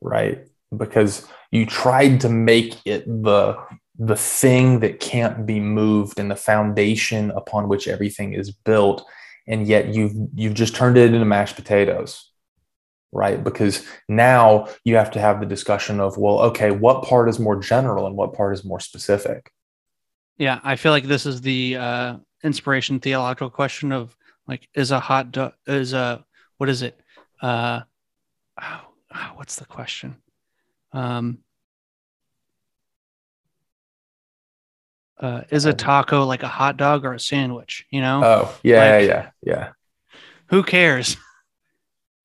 right? 0.00 0.46
Because 0.76 1.26
you 1.50 1.66
tried 1.66 2.20
to 2.22 2.28
make 2.28 2.76
it 2.84 3.06
the 3.06 3.56
the 3.96 4.16
thing 4.16 4.80
that 4.80 4.98
can't 4.98 5.46
be 5.46 5.60
moved 5.60 6.18
and 6.18 6.30
the 6.30 6.36
foundation 6.36 7.30
upon 7.30 7.68
which 7.68 7.86
everything 7.86 8.34
is 8.34 8.50
built. 8.50 9.04
And 9.46 9.66
yet 9.66 9.94
you've 9.94 10.14
you've 10.34 10.54
just 10.54 10.74
turned 10.74 10.96
it 10.96 11.12
into 11.12 11.24
mashed 11.24 11.56
potatoes 11.56 12.30
right? 13.16 13.44
Because 13.44 13.86
now 14.08 14.66
you 14.82 14.96
have 14.96 15.12
to 15.12 15.20
have 15.20 15.38
the 15.38 15.46
discussion 15.46 16.00
of 16.00 16.18
well 16.18 16.40
okay 16.40 16.72
what 16.72 17.04
part 17.04 17.28
is 17.28 17.38
more 17.38 17.56
general 17.56 18.06
and 18.06 18.16
what 18.16 18.34
part 18.34 18.52
is 18.52 18.64
more 18.64 18.80
specific? 18.80 19.50
Yeah 20.36 20.58
i 20.64 20.74
feel 20.74 20.90
like 20.90 21.04
this 21.04 21.26
is 21.26 21.40
the 21.40 21.76
uh 21.76 22.16
inspiration 22.42 22.98
theological 22.98 23.50
question 23.50 23.92
of 23.92 24.16
like 24.48 24.68
is 24.74 24.90
a 24.90 25.00
hot 25.00 25.30
dog 25.32 25.52
is 25.66 25.92
a 25.92 26.24
what 26.58 26.68
is 26.68 26.82
it? 26.82 27.00
Uh 27.40 27.80
oh, 28.60 28.80
oh, 29.14 29.30
what's 29.34 29.56
the 29.56 29.64
question 29.64 30.16
um 30.94 31.38
uh, 35.20 35.42
is 35.50 35.64
a 35.64 35.70
um, 35.70 35.76
taco 35.76 36.24
like 36.24 36.42
a 36.42 36.48
hot 36.48 36.76
dog 36.76 37.04
or 37.04 37.12
a 37.12 37.20
sandwich 37.20 37.86
you 37.90 38.00
know? 38.00 38.22
Oh 38.24 38.58
yeah 38.62 38.96
like, 38.96 39.08
yeah 39.08 39.30
yeah 39.42 39.68
who 40.48 40.62
cares? 40.62 41.16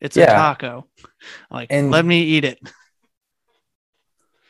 It's 0.02 0.16
yeah. 0.16 0.32
a 0.32 0.34
taco. 0.34 0.88
Like 1.52 1.68
and 1.72 1.92
let 1.92 2.06
me 2.06 2.24
eat 2.24 2.46
it. 2.46 2.58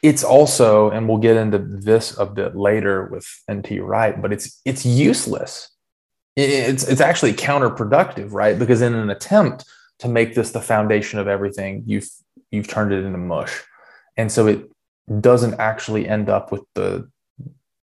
it's 0.03 0.23
also 0.23 0.91
and 0.91 1.09
we'll 1.09 1.17
get 1.17 1.37
into 1.37 1.57
this 1.57 2.15
a 2.19 2.25
bit 2.27 2.55
later 2.55 3.05
with 3.07 3.27
nt 3.51 3.81
wright 3.81 4.21
but 4.21 4.31
it's 4.31 4.61
it's 4.63 4.85
useless. 4.85 5.71
It's 6.35 6.87
it's 6.87 7.01
actually 7.01 7.33
counterproductive 7.33 8.31
right? 8.31 8.59
Because 8.59 8.83
in 8.83 8.93
an 8.93 9.09
attempt 9.09 9.65
to 9.99 10.07
make 10.07 10.35
this 10.35 10.51
the 10.51 10.61
foundation 10.61 11.17
of 11.17 11.27
everything 11.27 11.81
you've 11.87 12.07
you've 12.51 12.67
turned 12.67 12.93
it 12.93 13.03
into 13.03 13.17
mush 13.17 13.63
and 14.19 14.29
so 14.29 14.47
it 14.47 14.69
doesn't 15.21 15.59
actually 15.59 16.07
end 16.07 16.29
up 16.29 16.51
with 16.51 16.63
the 16.75 17.09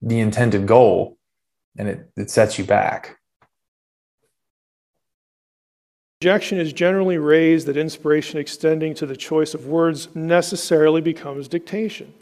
the 0.01 0.19
intended 0.19 0.67
goal 0.67 1.17
and 1.77 1.88
it, 1.88 2.09
it 2.17 2.29
sets 2.29 2.57
you 2.57 2.65
back 2.65 3.17
objection 6.19 6.57
is 6.57 6.71
generally 6.71 7.17
raised 7.17 7.67
that 7.67 7.75
inspiration 7.75 8.39
extending 8.39 8.93
to 8.93 9.05
the 9.05 9.15
choice 9.15 9.53
of 9.53 9.67
words 9.67 10.07
necessarily 10.15 11.01
becomes 11.01 11.49
dictation. 11.49 12.13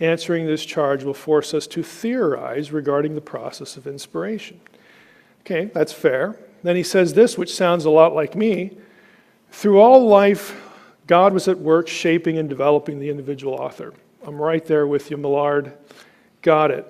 Answering 0.00 0.44
this 0.44 0.66
charge 0.66 1.02
will 1.02 1.14
force 1.14 1.54
us 1.54 1.66
to 1.68 1.82
theorize 1.82 2.72
regarding 2.72 3.14
the 3.14 3.22
process 3.22 3.78
of 3.78 3.86
inspiration. 3.86 4.60
Okay, 5.40 5.70
that's 5.72 5.94
fair. 5.94 6.36
Then 6.62 6.76
he 6.76 6.82
says 6.82 7.14
this, 7.14 7.38
which 7.38 7.54
sounds 7.54 7.86
a 7.86 7.90
lot 7.90 8.14
like 8.14 8.36
me. 8.36 8.76
Through 9.50 9.80
all 9.80 10.06
life, 10.06 10.67
God 11.08 11.32
was 11.32 11.48
at 11.48 11.58
work 11.58 11.88
shaping 11.88 12.38
and 12.38 12.48
developing 12.48 13.00
the 13.00 13.10
individual 13.10 13.54
author. 13.54 13.92
I'm 14.24 14.40
right 14.40 14.64
there 14.64 14.86
with 14.86 15.10
you, 15.10 15.16
Millard. 15.16 15.72
Got 16.42 16.70
it. 16.70 16.86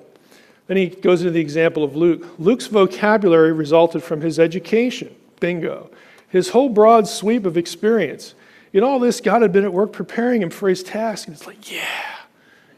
Then 0.67 0.77
he 0.77 0.89
goes 0.89 1.23
into 1.23 1.31
the 1.31 1.41
example 1.41 1.83
of 1.83 1.97
Luke. 1.97 2.39
Luke's 2.39 2.67
vocabulary 2.67 3.53
resulted 3.53 4.03
from 4.03 4.21
his 4.21 4.39
education. 4.39 5.15
Bingo 5.41 5.91
his 6.29 6.51
whole 6.51 6.69
broad 6.69 7.09
sweep 7.09 7.47
of 7.47 7.57
experience. 7.57 8.35
In 8.73 8.85
all 8.85 8.99
this, 8.99 9.21
God 9.21 9.43
had 9.43 9.53
been 9.53 9.65
at 9.65 9.73
work 9.73 9.93
preparing 9.93 10.43
him 10.43 10.51
for 10.51 10.69
his 10.69 10.83
task. 10.83 11.27
And 11.27 11.37
it's 11.37 11.47
like, 11.47 11.71
yeah, 11.73 12.17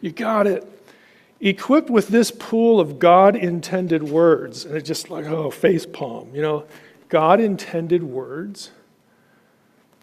you 0.01 0.13
got 0.13 0.47
it. 0.47 0.67
Equipped 1.41 1.91
with 1.91 2.09
this 2.09 2.31
pool 2.31 2.81
of 2.81 2.99
God 2.99 3.35
intended 3.35 4.03
words. 4.03 4.65
And 4.65 4.77
it's 4.77 4.87
just 4.87 5.11
like, 5.11 5.27
oh, 5.27 5.51
face 5.51 5.87
palm, 5.87 6.35
you 6.35 6.43
know, 6.43 6.65
God 7.09 7.41
intended 7.41 8.03
words. 8.03 8.71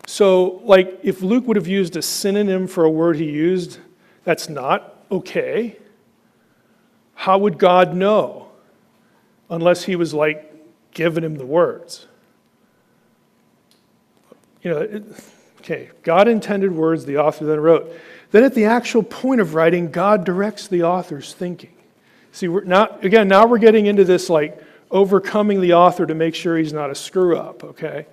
So, 0.07 0.61
like, 0.63 0.99
if 1.03 1.21
Luke 1.21 1.45
would 1.45 1.57
have 1.57 1.67
used 1.67 1.95
a 1.95 2.01
synonym 2.01 2.65
for 2.65 2.83
a 2.83 2.89
word 2.89 3.17
he 3.17 3.25
used, 3.25 3.77
that's 4.23 4.49
not 4.49 4.95
okay. 5.11 5.77
How 7.13 7.37
would 7.37 7.59
God 7.59 7.95
know? 7.95 8.47
Unless 9.49 9.83
he 9.83 9.95
was 9.95 10.15
like 10.15 10.51
giving 10.91 11.23
him 11.23 11.35
the 11.35 11.45
words 11.45 12.07
you 14.67 14.73
know, 14.73 14.81
it, 14.81 15.03
okay, 15.59 15.89
God 16.03 16.27
intended 16.27 16.73
words, 16.73 17.05
the 17.05 17.17
author 17.17 17.45
then 17.45 17.59
wrote. 17.59 17.89
Then 18.31 18.43
at 18.43 18.53
the 18.53 18.65
actual 18.65 19.01
point 19.01 19.39
of 19.39 19.53
writing, 19.53 19.91
God 19.91 20.25
directs 20.25 20.67
the 20.67 20.83
author's 20.83 21.33
thinking. 21.33 21.73
See, 22.33 22.49
we're 22.49 22.65
not, 22.65 23.03
again, 23.05 23.29
now 23.29 23.47
we're 23.47 23.59
getting 23.59 23.85
into 23.85 24.03
this 24.03 24.29
like 24.29 24.61
overcoming 24.91 25.61
the 25.61 25.73
author 25.73 26.05
to 26.05 26.13
make 26.13 26.35
sure 26.35 26.57
he's 26.57 26.73
not 26.73 26.89
a 26.89 26.95
screw 26.95 27.37
up, 27.37 27.63
okay? 27.63 28.07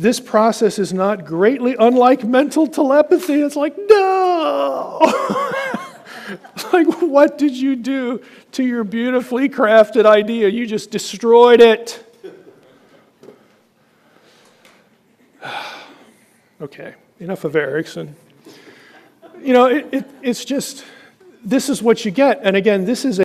This 0.00 0.18
process 0.18 0.78
is 0.78 0.94
not 0.94 1.26
greatly 1.26 1.76
unlike 1.78 2.24
mental 2.24 2.66
telepathy. 2.66 3.42
It's 3.42 3.54
like, 3.54 3.76
no! 3.76 4.98
like, 6.72 7.02
what 7.02 7.36
did 7.36 7.54
you 7.54 7.76
do 7.76 8.22
to 8.52 8.64
your 8.64 8.82
beautifully 8.82 9.50
crafted 9.50 10.06
idea? 10.06 10.48
You 10.48 10.66
just 10.66 10.90
destroyed 10.90 11.60
it. 11.60 12.02
okay, 16.62 16.94
enough 17.18 17.44
of 17.44 17.54
Erickson. 17.54 18.16
You 19.42 19.52
know, 19.52 19.66
it, 19.66 19.86
it, 19.92 20.10
it's 20.22 20.46
just, 20.46 20.82
this 21.44 21.68
is 21.68 21.82
what 21.82 22.06
you 22.06 22.10
get. 22.10 22.40
And 22.42 22.56
again, 22.56 22.86
this 22.86 23.04
is 23.04 23.18
a. 23.18 23.24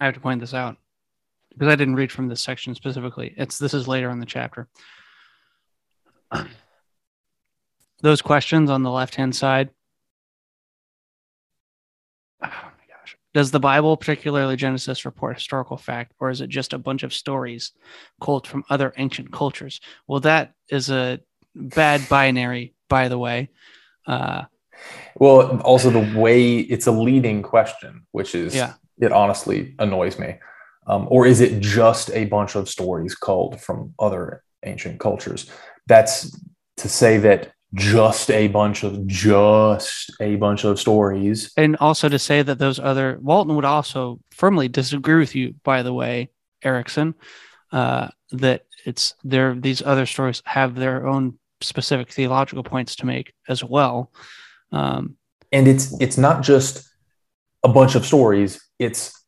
I 0.00 0.06
have 0.06 0.14
to 0.14 0.20
point 0.20 0.40
this 0.40 0.52
out 0.52 0.78
because 1.60 1.70
I 1.70 1.76
didn't 1.76 1.96
read 1.96 2.10
from 2.10 2.28
this 2.28 2.40
section 2.40 2.74
specifically. 2.74 3.34
It's 3.36 3.58
this 3.58 3.74
is 3.74 3.86
later 3.86 4.08
in 4.08 4.18
the 4.18 4.24
chapter. 4.24 4.66
Those 8.00 8.22
questions 8.22 8.70
on 8.70 8.82
the 8.82 8.90
left 8.90 9.14
hand 9.14 9.36
side 9.36 9.68
Oh 12.42 12.48
my 12.48 12.94
gosh. 12.94 13.18
Does 13.34 13.50
the 13.50 13.60
Bible, 13.60 13.98
particularly 13.98 14.56
Genesis, 14.56 15.04
report 15.04 15.34
historical 15.34 15.76
fact, 15.76 16.14
or 16.18 16.30
is 16.30 16.40
it 16.40 16.48
just 16.48 16.72
a 16.72 16.78
bunch 16.78 17.02
of 17.02 17.12
stories 17.12 17.72
culled 18.22 18.46
from 18.46 18.64
other 18.70 18.94
ancient 18.96 19.30
cultures? 19.30 19.82
Well, 20.08 20.20
that 20.20 20.54
is 20.70 20.88
a 20.88 21.20
bad 21.54 22.08
binary, 22.08 22.74
by 22.88 23.08
the 23.08 23.18
way. 23.18 23.50
Uh, 24.06 24.44
well, 25.16 25.60
also 25.60 25.90
the 25.90 26.18
way 26.18 26.60
it's 26.60 26.86
a 26.86 26.92
leading 26.92 27.42
question, 27.42 28.06
which 28.12 28.34
is 28.34 28.54
yeah. 28.54 28.72
it 28.98 29.12
honestly 29.12 29.74
annoys 29.78 30.18
me. 30.18 30.38
Um, 30.90 31.06
or 31.08 31.24
is 31.24 31.40
it 31.40 31.60
just 31.60 32.10
a 32.10 32.24
bunch 32.24 32.56
of 32.56 32.68
stories 32.68 33.14
culled 33.14 33.60
from 33.60 33.94
other 34.00 34.42
ancient 34.64 34.98
cultures? 34.98 35.48
That's 35.86 36.36
to 36.78 36.88
say 36.88 37.18
that 37.18 37.52
just 37.74 38.28
a 38.32 38.48
bunch 38.48 38.82
of 38.82 39.06
just 39.06 40.10
a 40.20 40.34
bunch 40.34 40.64
of 40.64 40.80
stories. 40.80 41.52
And 41.56 41.76
also 41.76 42.08
to 42.08 42.18
say 42.18 42.42
that 42.42 42.58
those 42.58 42.80
other 42.80 43.18
Walton 43.22 43.54
would 43.54 43.64
also 43.64 44.18
firmly 44.32 44.66
disagree 44.66 45.20
with 45.20 45.36
you, 45.36 45.54
by 45.62 45.84
the 45.84 45.94
way, 45.94 46.30
Erickson, 46.64 47.14
uh, 47.70 48.08
that 48.32 48.66
it's 48.84 49.14
there 49.22 49.54
these 49.54 49.82
other 49.82 50.06
stories 50.06 50.42
have 50.44 50.74
their 50.74 51.06
own 51.06 51.38
specific 51.60 52.10
theological 52.10 52.64
points 52.64 52.96
to 52.96 53.06
make 53.06 53.32
as 53.48 53.62
well. 53.62 54.10
Um, 54.72 55.16
and 55.52 55.68
it's 55.68 55.94
it's 56.00 56.18
not 56.18 56.42
just 56.42 56.88
a 57.62 57.68
bunch 57.68 57.94
of 57.94 58.04
stories, 58.04 58.60
it's 58.80 59.19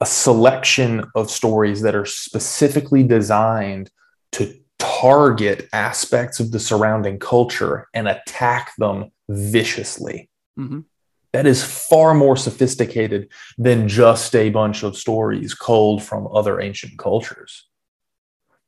a 0.00 0.06
selection 0.06 1.04
of 1.14 1.30
stories 1.30 1.82
that 1.82 1.94
are 1.94 2.04
specifically 2.06 3.02
designed 3.02 3.90
to 4.32 4.54
target 4.78 5.68
aspects 5.72 6.38
of 6.40 6.52
the 6.52 6.60
surrounding 6.60 7.18
culture 7.18 7.88
and 7.94 8.08
attack 8.08 8.72
them 8.78 9.10
viciously. 9.28 10.28
mhm. 10.58 10.84
That 11.32 11.46
is 11.46 11.62
far 11.62 12.14
more 12.14 12.36
sophisticated 12.36 13.28
than 13.58 13.86
just 13.86 14.34
a 14.34 14.48
bunch 14.48 14.82
of 14.82 14.96
stories 14.96 15.54
culled 15.54 16.02
from 16.02 16.26
other 16.32 16.58
ancient 16.58 16.96
cultures. 16.96 17.68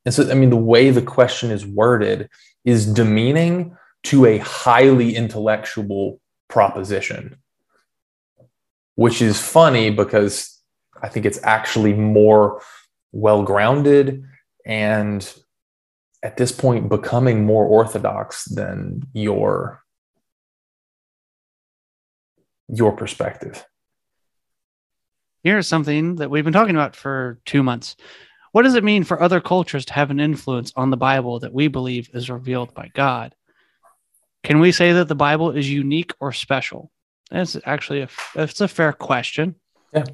And 0.05 0.15
so, 0.15 0.31
I 0.31 0.35
mean, 0.35 0.51
the 0.51 0.57
way 0.57 0.91
the 0.91 1.03
question 1.03 1.51
is 1.51 1.65
worded 1.67 2.29
is 2.65 2.87
demeaning 2.87 3.77
to 4.05 4.27
a 4.27 4.39
highly 4.39 5.17
intellectual 5.17 6.21
proposition, 6.49 7.37
which 8.95 9.23
is 9.23 9.41
funny 9.41 9.91
because 9.91 10.60
I 11.03 11.09
think 11.09 11.27
it's 11.27 11.41
actually 11.43 11.95
more 11.95 12.63
well 13.13 13.43
grounded 13.43 14.25
and 14.65 15.33
at 16.23 16.37
this 16.37 16.53
point 16.53 16.89
becoming 16.89 17.45
more 17.45 17.65
orthodox 17.65 18.45
than 18.45 19.03
your 19.13 19.83
your 22.69 22.93
perspective. 22.93 23.65
Here's 25.43 25.67
something 25.67 26.17
that 26.17 26.31
we've 26.31 26.45
been 26.45 26.53
talking 26.53 26.77
about 26.77 26.95
for 26.95 27.41
two 27.47 27.63
months. 27.63 27.97
What 28.53 28.63
does 28.63 28.75
it 28.75 28.85
mean 28.85 29.05
for 29.05 29.23
other 29.23 29.41
cultures 29.41 29.85
to 29.87 29.93
have 29.95 30.11
an 30.11 30.21
influence 30.21 30.73
on 30.77 30.91
the 30.91 30.97
Bible 30.97 31.41
that 31.41 31.53
we 31.53 31.69
believe 31.69 32.11
is 32.13 32.31
revealed 32.31 32.75
by 32.75 32.91
God? 32.95 33.35
Can 34.43 34.61
we 34.61 34.73
say 34.73 34.93
that 34.93 35.09
the 35.09 35.15
Bible 35.15 35.51
is 35.51 35.71
unique 35.71 36.13
or 36.21 36.33
special? 36.33 36.91
That's 37.31 37.57
actually 37.65 38.03
a 38.03 38.09
that's 38.35 38.61
a 38.61 38.69
fair 38.69 38.93
question. 38.93 39.55
Yeah. 39.95 40.05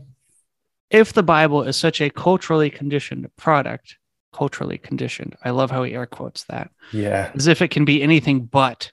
If 0.90 1.12
the 1.12 1.22
Bible 1.22 1.62
is 1.64 1.76
such 1.76 2.00
a 2.00 2.10
culturally 2.10 2.70
conditioned 2.70 3.28
product, 3.36 3.96
culturally 4.32 4.78
conditioned, 4.78 5.36
I 5.44 5.50
love 5.50 5.70
how 5.70 5.82
he 5.82 5.94
air 5.94 6.06
quotes 6.06 6.44
that, 6.44 6.70
Yeah. 6.92 7.32
as 7.34 7.46
if 7.46 7.60
it 7.62 7.68
can 7.68 7.84
be 7.84 8.02
anything 8.02 8.44
but. 8.44 8.92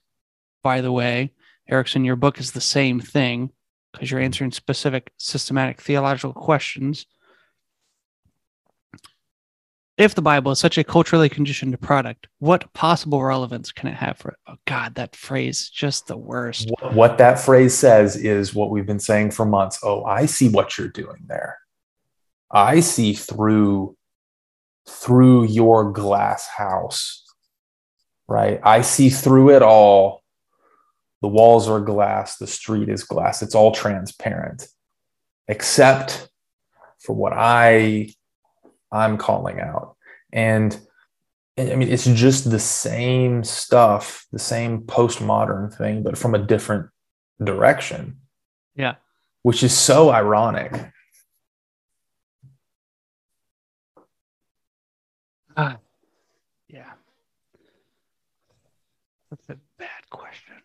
By 0.63 0.79
the 0.81 0.91
way, 0.93 1.33
Erickson, 1.69 2.05
your 2.05 2.15
book 2.15 2.39
is 2.39 2.51
the 2.53 2.61
same 2.61 2.99
thing 2.99 3.51
because 3.91 4.09
you're 4.09 4.21
answering 4.21 4.51
specific 4.51 5.11
systematic 5.17 5.81
theological 5.81 6.33
questions. 6.33 7.05
If 9.97 10.15
the 10.15 10.21
Bible 10.23 10.51
is 10.51 10.59
such 10.59 10.77
a 10.79 10.83
culturally 10.83 11.29
conditioned 11.29 11.79
product, 11.79 12.27
what 12.39 12.71
possible 12.73 13.21
relevance 13.23 13.71
can 13.71 13.89
it 13.89 13.93
have 13.95 14.17
for 14.17 14.29
it? 14.31 14.37
Oh 14.47 14.55
God, 14.65 14.95
that 14.95 15.15
phrase 15.15 15.69
just 15.69 16.07
the 16.07 16.17
worst. 16.17 16.69
What, 16.79 16.93
what 16.95 17.17
that 17.19 17.39
phrase 17.39 17.75
says 17.75 18.15
is 18.15 18.55
what 18.55 18.71
we've 18.71 18.87
been 18.87 18.99
saying 18.99 19.31
for 19.31 19.45
months. 19.45 19.79
Oh, 19.83 20.03
I 20.05 20.25
see 20.25 20.49
what 20.49 20.77
you're 20.77 20.87
doing 20.87 21.25
there. 21.27 21.59
I 22.53 22.79
see 22.79 23.13
through 23.13 23.97
through 24.87 25.45
your 25.45 25.91
glass 25.91 26.47
house. 26.47 27.23
Right? 28.27 28.59
I 28.63 28.81
see 28.81 29.09
through 29.09 29.55
it 29.55 29.61
all. 29.61 30.23
The 31.21 31.27
walls 31.29 31.69
are 31.69 31.79
glass, 31.79 32.37
the 32.37 32.47
street 32.47 32.89
is 32.89 33.03
glass. 33.03 33.41
It's 33.41 33.55
all 33.55 33.71
transparent. 33.71 34.67
Except 35.47 36.29
for 36.99 37.15
what 37.15 37.33
I 37.33 38.09
I'm 38.91 39.17
calling 39.17 39.59
out. 39.59 39.95
And 40.31 40.77
I 41.57 41.75
mean, 41.75 41.89
it's 41.89 42.05
just 42.05 42.49
the 42.49 42.59
same 42.59 43.43
stuff, 43.43 44.25
the 44.31 44.39
same 44.39 44.81
postmodern 44.81 45.75
thing, 45.75 46.03
but 46.03 46.17
from 46.17 46.35
a 46.35 46.39
different 46.39 46.89
direction. 47.43 48.17
Yeah. 48.75 48.95
Which 49.43 49.63
is 49.63 49.75
so 49.75 50.09
ironic. 50.09 50.73
Ah, 55.55 55.77
yeah. 56.67 56.91
That's 59.29 59.49
a 59.49 59.57
bad 59.77 60.09
question. 60.09 60.55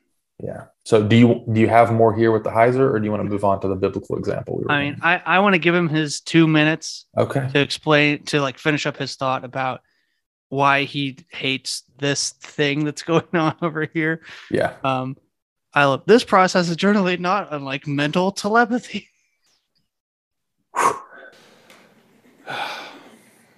Yeah. 0.43 0.67
So 0.85 1.03
do 1.03 1.17
you 1.17 1.45
do 1.53 1.61
you 1.61 1.69
have 1.69 1.93
more 1.93 2.15
here 2.15 2.31
with 2.31 2.45
the 2.45 2.51
Heiser 2.51 2.93
or 2.93 2.99
do 2.99 3.05
you 3.05 3.11
want 3.11 3.25
to 3.25 3.29
move 3.29 3.45
on 3.45 3.61
to 3.61 3.69
the 3.69 3.75
biblical 3.75 4.17
example? 4.17 4.57
We 4.59 4.65
were 4.65 4.71
I 4.71 4.85
mean, 4.85 4.99
I, 5.03 5.21
I 5.25 5.39
want 5.41 5.55
to 5.55 5.59
give 5.59 5.75
him 5.75 5.89
his 5.89 6.21
two 6.21 6.47
minutes 6.47 7.07
okay. 7.17 7.49
to 7.53 7.61
explain 7.61 8.23
to 8.27 8.41
like 8.41 8.59
finish 8.59 8.87
up 8.87 8.97
his 8.97 9.17
thought 9.17 9.45
about 9.45 9.81
why 10.49 10.85
he 10.85 11.19
hates 11.31 11.83
this 11.99 12.31
thing 12.31 12.85
that's 12.85 13.03
going 13.05 13.27
on 13.35 13.57
over 13.63 13.87
here. 13.87 14.23
Yeah. 14.51 14.75
Um, 14.85 15.17
I 15.75 15.85
love 15.85 16.03
this 16.07 16.25
process 16.25 16.69
is 16.69 16.77
generally 16.77 17.17
not 17.17 17.49
unlike 17.53 17.87
mental 17.87 18.33
telepathy. 18.33 19.09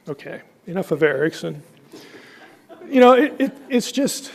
Okay, 0.09 0.43
enough 0.71 0.93
of 0.93 1.03
Erickson. 1.03 1.62
You 2.89 3.01
know, 3.01 3.12
it, 3.12 3.35
it, 3.39 3.53
it's 3.68 3.93
just, 3.93 4.31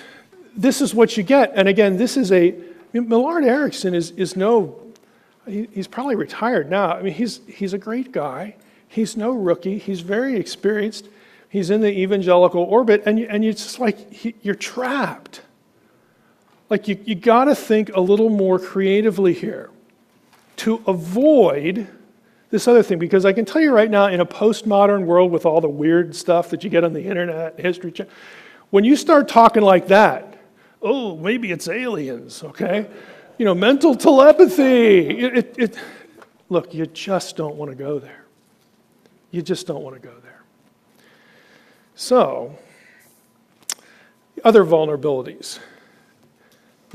this 0.56 0.82
is 0.82 0.94
what 0.94 1.18
you 1.18 1.24
get. 1.24 1.54
And 1.56 1.68
again, 1.68 1.98
this 1.98 2.18
is 2.18 2.32
a, 2.32 2.54
I 2.54 2.58
mean, 2.94 3.10
Millard 3.10 3.46
Erickson 3.46 3.96
is, 3.96 4.12
is 4.12 4.36
no, 4.36 4.80
he, 5.48 5.68
he's 5.74 5.88
probably 5.88 6.16
retired 6.16 6.70
now. 6.70 6.94
I 6.94 7.02
mean, 7.02 7.14
he's, 7.14 7.40
he's 7.48 7.74
a 7.74 7.78
great 7.78 8.12
guy. 8.12 8.56
He's 8.88 9.18
no 9.18 9.32
rookie. 9.32 9.78
He's 9.78 10.02
very 10.02 10.38
experienced. 10.38 11.08
He's 11.50 11.70
in 11.70 11.82
the 11.82 11.92
evangelical 11.92 12.64
orbit. 12.64 13.04
And, 13.06 13.20
you, 13.20 13.28
and 13.30 13.44
it's 13.44 13.64
just 13.64 13.80
like, 13.80 14.12
he, 14.12 14.36
you're 14.42 14.56
trapped. 14.56 15.42
Like, 16.70 16.88
you, 16.88 17.00
you 17.06 17.16
got 17.16 17.46
to 17.46 17.56
think 17.56 17.92
a 17.96 18.02
little 18.02 18.30
more 18.30 18.60
creatively 18.60 19.34
here 19.34 19.70
to 20.58 20.82
avoid 20.88 21.88
this 22.56 22.70
other 22.70 22.82
thing 22.82 23.00
because 23.00 23.26
I 23.26 23.34
can 23.34 23.44
tell 23.44 23.62
you 23.62 23.74
right 23.74 23.92
now, 23.92 24.08
in 24.08 24.22
a 24.22 24.26
postmodern 24.26 25.04
world 25.04 25.30
with 25.30 25.46
all 25.46 25.60
the 25.60 25.68
weird 25.68 26.16
stuff 26.16 26.50
that 26.52 26.64
you 26.64 26.70
get 26.70 26.86
on 26.86 26.94
the 26.94 27.04
internet, 27.04 27.60
history, 27.60 27.94
when 28.70 28.86
you 28.86 28.96
start 28.96 29.28
talking 29.28 29.62
like 29.62 29.88
that, 29.88 30.40
oh, 30.82 31.18
maybe 31.18 31.52
it's 31.52 31.68
aliens, 31.68 32.44
okay? 32.44 32.88
You 33.38 33.44
know, 33.44 33.54
mental 33.54 33.94
telepathy. 33.94 35.20
It, 35.20 35.38
it, 35.38 35.56
it, 35.58 35.78
look, 36.48 36.74
you 36.74 36.86
just 36.86 37.36
don't 37.36 37.58
want 37.58 37.72
to 37.72 37.76
go 37.76 38.00
there. 38.00 38.24
You 39.32 39.42
just 39.42 39.68
don't 39.68 39.84
want 39.84 40.02
to 40.02 40.08
go 40.08 40.14
there. 40.24 40.42
So, 41.96 42.58
other 44.46 44.64
vulnerabilities. 44.64 45.60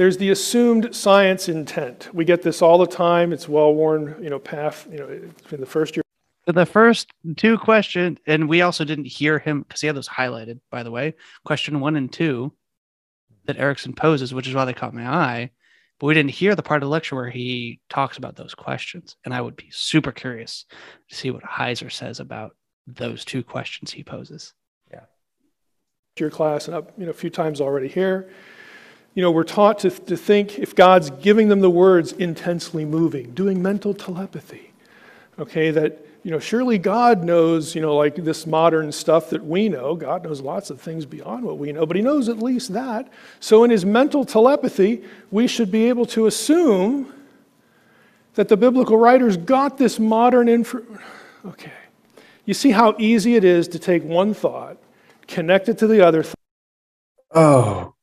There's 0.01 0.17
the 0.17 0.31
assumed 0.31 0.95
science 0.97 1.51
intent. 1.51 2.09
We 2.15 2.25
get 2.25 2.41
this 2.41 2.63
all 2.63 2.79
the 2.79 2.87
time. 2.87 3.35
It's 3.35 3.47
well-worn, 3.47 4.17
you 4.23 4.31
know, 4.31 4.39
path. 4.39 4.89
You 4.91 4.99
know, 4.99 5.09
in 5.51 5.61
the 5.61 5.67
first 5.67 5.95
year. 5.95 6.03
The 6.47 6.65
first 6.65 7.13
two 7.37 7.59
questions, 7.59 8.17
and 8.27 8.49
we 8.49 8.63
also 8.63 8.87
didn't 8.87 9.05
hear 9.05 9.39
him 9.39 9.61
because 9.61 9.83
he 9.83 9.87
had 9.87 9.95
those 9.95 10.09
highlighted, 10.09 10.61
by 10.71 10.85
the 10.85 10.91
way. 10.91 11.17
Question 11.45 11.81
one 11.81 11.97
and 11.97 12.11
two 12.11 12.51
that 13.45 13.59
Erickson 13.59 13.93
poses, 13.93 14.33
which 14.33 14.49
is 14.49 14.55
why 14.55 14.65
they 14.65 14.73
caught 14.73 14.95
my 14.95 15.07
eye. 15.07 15.51
But 15.99 16.07
we 16.07 16.15
didn't 16.15 16.31
hear 16.31 16.55
the 16.55 16.63
part 16.63 16.83
of 16.83 16.87
the 16.87 16.91
lecture 16.91 17.15
where 17.15 17.29
he 17.29 17.81
talks 17.91 18.17
about 18.17 18.37
those 18.37 18.55
questions. 18.55 19.17
And 19.27 19.35
I 19.35 19.43
would 19.43 19.55
be 19.55 19.69
super 19.71 20.13
curious 20.13 20.65
to 21.11 21.15
see 21.15 21.31
what 21.31 21.43
Heiser 21.43 21.93
says 21.93 22.21
about 22.21 22.57
those 22.87 23.23
two 23.23 23.43
questions 23.43 23.91
he 23.91 24.03
poses. 24.03 24.55
Yeah. 24.91 25.05
Your 26.19 26.31
class 26.31 26.69
and 26.69 26.75
up, 26.75 26.91
you 26.97 27.05
know, 27.05 27.11
a 27.11 27.13
few 27.13 27.29
times 27.29 27.61
already 27.61 27.89
here. 27.89 28.31
You 29.15 29.23
know, 29.23 29.31
we're 29.31 29.45
taught 29.45 29.81
to, 29.81 29.91
to 29.91 30.17
think 30.17 30.59
if 30.59 30.75
God's 30.75 31.11
giving 31.11 31.49
them 31.49 31.61
the 31.61 31.71
words 31.71 32.13
intensely 32.13 32.85
moving, 32.85 33.33
doing 33.33 33.61
mental 33.61 33.93
telepathy. 33.93 34.73
Okay, 35.39 35.71
that, 35.71 36.05
you 36.23 36.31
know, 36.31 36.39
surely 36.39 36.79
God 36.79 37.25
knows, 37.25 37.75
you 37.75 37.81
know, 37.81 37.97
like 37.97 38.15
this 38.15 38.47
modern 38.47 38.93
stuff 38.93 39.31
that 39.31 39.45
we 39.45 39.69
know. 39.69 39.97
God 39.97 40.23
knows 40.23 40.41
lots 40.41 40.71
of 40.71 40.81
things 40.81 41.07
beyond 41.07 41.45
what 41.45 41.59
we 41.59 41.73
know, 41.73 41.87
but 41.87 41.97
He 41.97 42.03
knows 42.03 42.29
at 42.29 42.39
least 42.39 42.73
that. 42.73 43.11
So 43.41 43.65
in 43.65 43.71
His 43.71 43.85
mental 43.85 44.25
telepathy, 44.25 45.03
we 45.31 45.49
should 45.49 45.73
be 45.73 45.89
able 45.89 46.07
to 46.07 46.27
assume 46.27 47.13
that 48.35 48.49
the 48.49 48.57
biblical 48.57 48.97
writers 48.97 49.37
got 49.37 49.77
this 49.77 49.99
modern 49.99 50.49
info. 50.49 50.85
Okay. 51.45 51.73
You 52.45 52.55
see 52.55 52.71
how 52.71 52.95
easy 52.99 53.35
it 53.35 53.45
is 53.45 53.67
to 53.69 53.79
take 53.79 54.05
one 54.05 54.35
thought, 54.35 54.77
connect 55.27 55.69
it 55.69 55.79
to 55.79 55.87
the 55.87 56.07
other 56.07 56.23
thought. 56.23 56.35
Oh. 57.33 57.95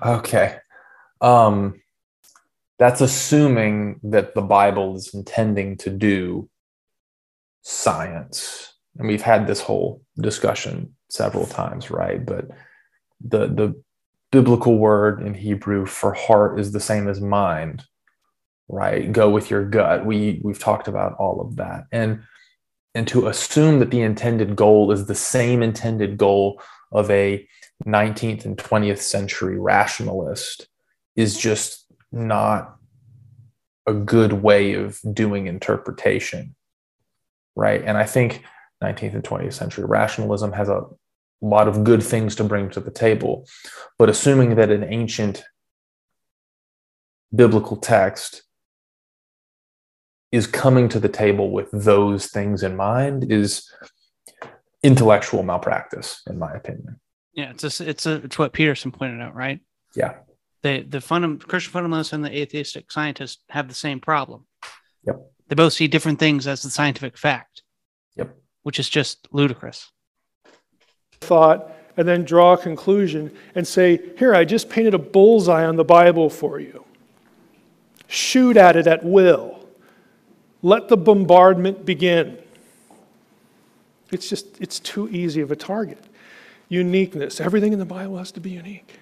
okay. 0.06 0.58
Um, 1.20 1.80
that's 2.78 3.00
assuming 3.00 4.00
that 4.02 4.34
the 4.34 4.42
Bible 4.42 4.96
is 4.96 5.14
intending 5.14 5.76
to 5.78 5.90
do 5.90 6.48
science. 7.62 8.74
And 8.98 9.08
we've 9.08 9.22
had 9.22 9.46
this 9.46 9.60
whole 9.60 10.02
discussion 10.20 10.94
several 11.08 11.46
times, 11.46 11.90
right? 11.90 12.24
But 12.24 12.48
the 13.24 13.46
the 13.46 13.82
biblical 14.32 14.78
word 14.78 15.22
in 15.22 15.34
Hebrew 15.34 15.86
for 15.86 16.12
heart 16.12 16.58
is 16.58 16.72
the 16.72 16.80
same 16.80 17.06
as 17.06 17.20
mind, 17.20 17.84
right? 18.68 19.12
Go 19.12 19.30
with 19.30 19.50
your 19.50 19.64
gut. 19.64 20.04
We 20.04 20.40
we've 20.42 20.58
talked 20.58 20.88
about 20.88 21.14
all 21.14 21.40
of 21.40 21.56
that. 21.56 21.84
And 21.92 22.22
and 22.94 23.06
to 23.08 23.28
assume 23.28 23.78
that 23.78 23.90
the 23.90 24.02
intended 24.02 24.56
goal 24.56 24.90
is 24.90 25.06
the 25.06 25.14
same 25.14 25.62
intended 25.62 26.18
goal 26.18 26.60
of 26.90 27.10
a 27.10 27.46
19th 27.84 28.44
and 28.44 28.56
20th 28.56 28.98
century 28.98 29.58
rationalist 29.58 30.68
is 31.16 31.36
just 31.36 31.86
not 32.10 32.76
a 33.86 33.92
good 33.92 34.32
way 34.32 34.74
of 34.74 35.00
doing 35.12 35.46
interpretation 35.46 36.54
right? 37.54 37.82
And 37.84 37.98
i 37.98 38.04
think 38.04 38.42
19th 38.82 39.14
and 39.14 39.24
20th 39.24 39.52
century 39.52 39.84
rationalism 39.84 40.52
has 40.52 40.68
a 40.68 40.82
lot 41.40 41.68
of 41.68 41.84
good 41.84 42.02
things 42.02 42.34
to 42.36 42.44
bring 42.44 42.70
to 42.70 42.80
the 42.80 42.90
table 42.90 43.46
but 43.98 44.08
assuming 44.08 44.54
that 44.54 44.70
an 44.70 44.84
ancient 44.84 45.44
biblical 47.34 47.76
text 47.76 48.42
is 50.30 50.46
coming 50.46 50.88
to 50.88 50.98
the 51.00 51.08
table 51.08 51.50
with 51.50 51.68
those 51.72 52.26
things 52.26 52.62
in 52.62 52.76
mind 52.76 53.30
is 53.30 53.70
intellectual 54.82 55.42
malpractice 55.42 56.22
in 56.28 56.38
my 56.38 56.52
opinion 56.52 57.00
yeah 57.34 57.50
it's 57.50 57.80
a, 57.80 57.88
it's 57.88 58.06
a, 58.06 58.14
it's 58.24 58.38
what 58.38 58.52
peterson 58.52 58.92
pointed 58.92 59.20
out 59.20 59.34
right? 59.34 59.60
Yeah. 59.94 60.14
The 60.62 60.82
the 60.82 60.98
fundam- 60.98 61.40
christian 61.40 61.72
fundamentalists 61.72 62.12
and 62.12 62.24
the 62.24 62.36
atheistic 62.36 62.90
scientists 62.90 63.42
have 63.48 63.68
the 63.68 63.74
same 63.74 64.00
problem. 64.00 64.46
Yep. 65.06 65.20
They 65.48 65.54
both 65.54 65.72
see 65.72 65.88
different 65.88 66.18
things 66.18 66.46
as 66.46 66.62
the 66.62 66.70
scientific 66.70 67.18
fact. 67.18 67.62
Yep. 68.16 68.36
Which 68.62 68.78
is 68.78 68.88
just 68.88 69.28
ludicrous. 69.32 69.90
Thought 71.20 71.70
and 71.96 72.08
then 72.08 72.24
draw 72.24 72.54
a 72.54 72.58
conclusion 72.58 73.30
and 73.54 73.66
say 73.66 74.00
here 74.16 74.34
i 74.34 74.46
just 74.46 74.70
painted 74.70 74.94
a 74.94 74.98
bullseye 74.98 75.64
on 75.64 75.76
the 75.76 75.84
bible 75.84 76.30
for 76.30 76.58
you. 76.58 76.84
Shoot 78.08 78.56
at 78.56 78.76
it 78.76 78.86
at 78.86 79.04
will. 79.04 79.66
Let 80.60 80.88
the 80.88 80.96
bombardment 80.96 81.84
begin. 81.84 82.38
It's 84.10 84.28
just, 84.28 84.60
it's 84.60 84.78
too 84.78 85.08
easy 85.08 85.40
of 85.40 85.50
a 85.50 85.56
target. 85.56 86.04
Uniqueness. 86.72 87.38
Everything 87.38 87.74
in 87.74 87.78
the 87.78 87.84
Bible 87.84 88.16
has 88.16 88.32
to 88.32 88.40
be 88.40 88.48
unique. 88.48 88.98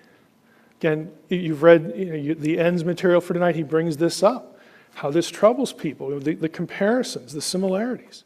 Again, 0.80 1.12
you've 1.28 1.62
read 1.62 1.92
you 1.94 2.04
know, 2.06 2.14
you, 2.16 2.34
the 2.34 2.58
Enns 2.58 2.84
material 2.84 3.20
for 3.20 3.32
tonight. 3.32 3.54
He 3.54 3.62
brings 3.62 3.98
this 3.98 4.24
up, 4.24 4.58
how 4.94 5.12
this 5.12 5.30
troubles 5.30 5.72
people, 5.72 6.18
the, 6.18 6.34
the 6.34 6.48
comparisons, 6.48 7.32
the 7.32 7.40
similarities. 7.40 8.24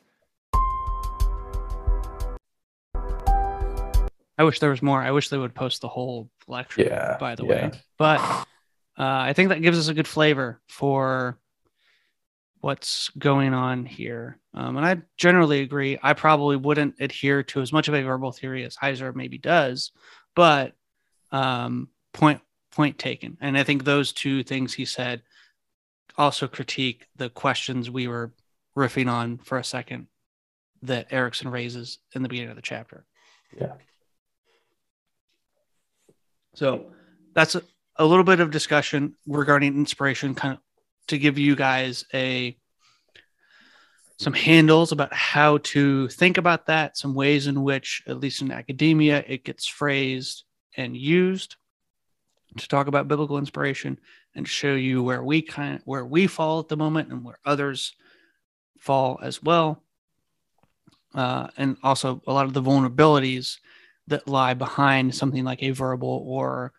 I 4.38 4.45
wish 4.45 4.61
there 4.61 4.70
was 4.70 4.80
more. 4.80 5.03
I 5.03 5.11
wish 5.11 5.28
they 5.28 5.36
would 5.36 5.55
post 5.55 5.82
the 5.82 5.88
whole 5.88 6.30
lecture, 6.49 6.80
yeah, 6.80 7.18
by 7.20 7.34
the 7.34 7.45
yeah. 7.45 7.51
way. 7.51 7.72
But 7.99 8.20
uh, 8.20 8.45
I 8.99 9.34
think 9.34 9.51
that 9.51 9.61
gives 9.61 9.78
us 9.78 9.88
a 9.88 9.95
good 9.95 10.09
flavor 10.09 10.59
for 10.68 11.38
what's 12.65 13.11
going 13.19 13.53
on 13.53 13.85
here. 13.85 14.39
Um, 14.55 14.79
and 14.79 14.87
I 14.87 15.03
generally 15.19 15.61
agree. 15.61 15.99
I 16.03 16.15
probably 16.15 16.57
wouldn't 16.57 16.95
adhere 16.99 17.43
to 17.43 17.61
as 17.61 17.75
much 17.75 17.89
of 17.89 17.95
a 17.95 18.03
verbal 18.03 18.33
theory 18.33 18.65
as 18.65 18.75
Heiser 18.75 19.15
maybe 19.15 19.37
does, 19.37 19.93
but 20.35 20.73
um, 21.31 21.91
point 22.15 22.41
point 22.73 22.99
taken. 22.99 23.37
And 23.43 23.59
I 23.59 23.65
think 23.65 23.85
those 23.85 24.12
two 24.12 24.43
things 24.43 24.73
he 24.73 24.87
said 24.87 25.21
also 26.17 26.49
critique 26.49 27.05
the 27.17 27.29
questions 27.29 27.91
we 27.91 28.09
were 28.09 28.33
riffing 28.75 29.12
on 29.12 29.37
for 29.37 29.59
a 29.59 29.65
second 29.65 30.07
that 30.81 31.09
Erickson 31.11 31.51
raises 31.51 31.99
in 32.15 32.23
the 32.23 32.31
beginning 32.31 32.49
of 32.49 32.57
the 32.57 32.62
chapter. 32.62 33.05
Yeah. 33.61 33.75
So 36.55 36.87
that's 37.35 37.57
a, 37.57 37.62
a 37.97 38.07
little 38.07 38.25
bit 38.25 38.41
of 38.41 38.51
discussion 38.51 39.17
regarding 39.27 39.75
inspiration, 39.75 40.35
kind 40.35 40.55
of 40.55 40.64
to 41.09 41.18
give 41.18 41.38
you 41.38 41.57
guys 41.57 42.05
a 42.14 42.57
some 44.16 44.32
handles 44.32 44.92
about 44.92 45.12
how 45.12 45.59
to 45.59 46.09
think 46.09 46.38
about 46.38 46.66
that, 46.66 46.96
some 46.96 47.14
ways 47.14 47.48
in 47.48 47.62
which, 47.62 48.02
at 48.07 48.20
least 48.20 48.42
in 48.42 48.52
academia, 48.52 49.24
it 49.26 49.44
gets 49.44 49.66
phrased 49.66 50.44
and 50.76 50.96
used 50.96 51.57
to 52.57 52.68
talk 52.68 52.86
about 52.86 53.09
biblical 53.09 53.38
inspiration 53.38 53.98
and 54.36 54.46
show 54.46 54.74
you 54.74 55.02
where 55.02 55.22
we 55.22 55.42
kind 55.42 55.76
of 55.76 55.82
where 55.84 56.05
we 56.05 56.26
fall 56.26 56.61
at 56.61 56.68
the 56.68 56.76
moment 56.76 57.11
and 57.11 57.24
where 57.24 57.38
others 57.44 57.94
fall 58.78 59.18
as 59.22 59.42
well. 59.42 59.82
Uh, 61.14 61.48
and 61.57 61.76
also 61.82 62.22
a 62.26 62.32
lot 62.32 62.46
of 62.46 62.52
the 62.52 62.62
vulnerabilities 62.62 63.59
that 64.07 64.28
lie 64.28 64.55
behind 64.55 65.14
something 65.14 65.44
like 65.44 65.62
a 65.62 65.70
verbal 65.70 66.24
or 66.26 66.72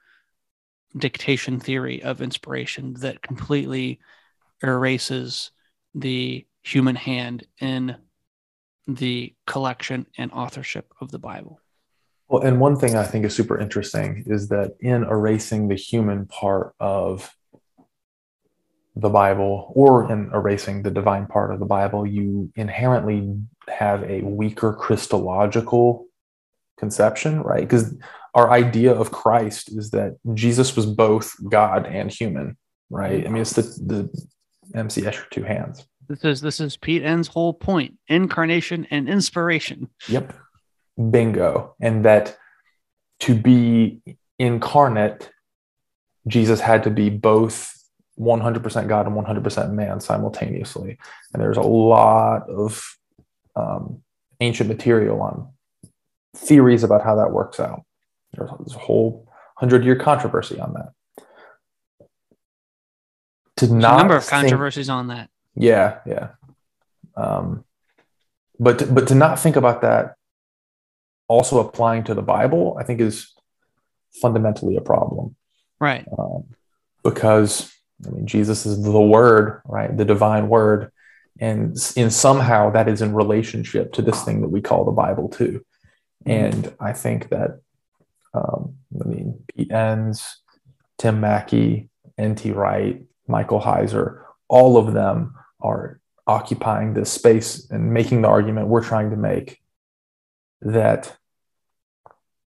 dictation 0.98 1.60
theory 1.60 2.02
of 2.04 2.22
inspiration 2.22 2.94
that 2.96 3.22
completely 3.22 4.00
erases 4.64 5.52
the 5.94 6.46
human 6.64 6.96
hand 6.96 7.46
in 7.60 7.96
the 8.88 9.34
collection 9.46 10.06
and 10.18 10.32
authorship 10.32 10.94
of 11.02 11.12
the 11.12 11.20
Bible. 11.20 11.60
Well, 12.28 12.44
and 12.44 12.60
one 12.60 12.76
thing 12.76 12.96
I 12.96 13.04
think 13.04 13.26
is 13.26 13.36
super 13.36 13.60
interesting 13.60 14.24
is 14.28 14.48
that 14.50 14.76
in 14.80 15.04
erasing 15.04 15.68
the 15.68 15.76
human 15.76 16.26
part 16.26 16.74
of 16.80 17.32
the 18.96 19.10
Bible 19.10 19.72
or 19.76 20.12
in 20.12 20.32
erasing 20.34 20.82
the 20.82 20.92
divine 20.92 21.28
part 21.28 21.54
of 21.54 21.60
the 21.60 21.66
Bible, 21.66 22.08
you 22.08 22.52
inherently 22.56 23.38
have 23.68 24.04
a 24.04 24.22
weaker 24.22 24.74
Christological 24.74 26.08
conception, 26.78 27.42
right? 27.42 27.62
Because 27.62 27.94
our 28.36 28.52
idea 28.52 28.94
of 28.94 29.12
Christ 29.12 29.76
is 29.76 29.92
that 29.92 30.18
Jesus 30.34 30.76
was 30.76 30.86
both 30.86 31.34
God 31.50 31.88
and 31.88 32.12
human, 32.12 32.58
right? 32.90 33.26
I 33.26 33.30
mean, 33.30 33.42
it's 33.42 33.54
the, 33.54 33.62
the 33.62 34.10
MC 34.78 35.02
Escher 35.02 35.30
two 35.32 35.44
hands. 35.44 35.88
This 36.08 36.24
is 36.24 36.42
this 36.42 36.60
is 36.60 36.78
Pete 36.78 37.02
Enns' 37.02 37.28
whole 37.28 37.54
point: 37.54 37.96
incarnation 38.08 38.86
and 38.92 39.10
inspiration. 39.10 39.90
Yep, 40.10 40.34
bingo. 41.10 41.76
And 41.80 42.06
that 42.06 42.38
to 43.22 43.34
be 43.34 44.02
incarnate, 44.38 45.32
Jesus 46.28 46.60
had 46.60 46.84
to 46.84 46.92
be 46.92 47.10
both 47.10 47.72
100% 48.20 48.88
God 48.88 49.08
and 49.08 49.16
100% 49.16 49.72
man 49.72 50.00
simultaneously. 50.00 50.98
And 51.34 51.42
there's 51.42 51.58
a 51.58 51.62
lot 51.62 52.50
of 52.50 52.84
um, 53.56 54.02
ancient 54.42 54.70
material 54.70 55.22
on 55.22 55.54
theories 56.36 56.84
about 56.84 57.04
how 57.04 57.16
that 57.16 57.32
works 57.32 57.60
out. 57.60 57.85
There's, 58.38 58.76
a 58.76 58.80
whole 58.80 59.28
hundred 59.58 59.84
year 59.86 59.96
controversy 59.96 60.60
on 60.60 60.74
that. 60.74 60.90
To 63.58 63.68
There's 63.68 63.72
not 63.72 63.96
a 63.96 63.98
number 64.00 64.16
of 64.18 64.24
think- 64.26 64.42
controversies 64.42 64.90
on 64.90 65.08
that. 65.08 65.30
yeah, 65.56 66.00
yeah. 66.06 66.30
Um, 67.16 67.64
but 68.60 68.80
to, 68.80 68.86
but 68.88 69.08
to 69.08 69.16
not 69.16 69.40
think 69.40 69.56
about 69.56 69.82
that 69.82 70.16
also 71.28 71.60
applying 71.60 72.04
to 72.06 72.14
the 72.14 72.22
Bible, 72.22 72.78
I 72.80 72.84
think 72.84 73.00
is 73.02 73.34
fundamentally 74.22 74.76
a 74.78 74.82
problem 74.82 75.36
Right. 75.80 76.06
um, 76.18 76.44
because 77.04 77.72
I 78.06 78.10
mean 78.10 78.28
Jesus 78.28 78.66
is 78.66 78.82
the 78.84 79.02
Word, 79.02 79.62
right? 79.66 79.96
The 79.96 80.06
divine 80.06 80.50
Word, 80.50 80.92
and 81.40 81.78
in 81.96 82.10
somehow 82.12 82.70
that 82.72 82.88
is 82.90 83.02
in 83.02 83.14
relationship 83.14 83.94
to 83.94 84.02
this 84.02 84.24
thing 84.24 84.42
that 84.42 84.50
we 84.50 84.62
call 84.62 84.84
the 84.86 84.92
Bible 84.92 85.30
too. 85.30 85.66
And 86.26 86.74
I 86.80 86.92
think 86.94 87.30
that 87.30 87.62
um, 88.36 88.76
I 89.04 89.08
mean 89.08 89.40
Pete 89.48 89.72
Enns, 89.72 90.42
Tim 90.98 91.20
Mackie, 91.20 91.90
N.T. 92.18 92.52
Wright, 92.52 93.04
Michael 93.28 93.62
Heiser, 93.62 94.22
all 94.48 94.78
of 94.78 94.94
them 94.94 95.34
are 95.62 96.00
occupying 96.28 96.94
this 96.94 97.12
space 97.12 97.70
and 97.70 97.94
making 97.94 98.22
the 98.22 98.28
argument 98.28 98.68
we're 98.68 98.84
trying 98.84 99.12
to 99.12 99.18
make 99.18 99.62
that 100.62 101.16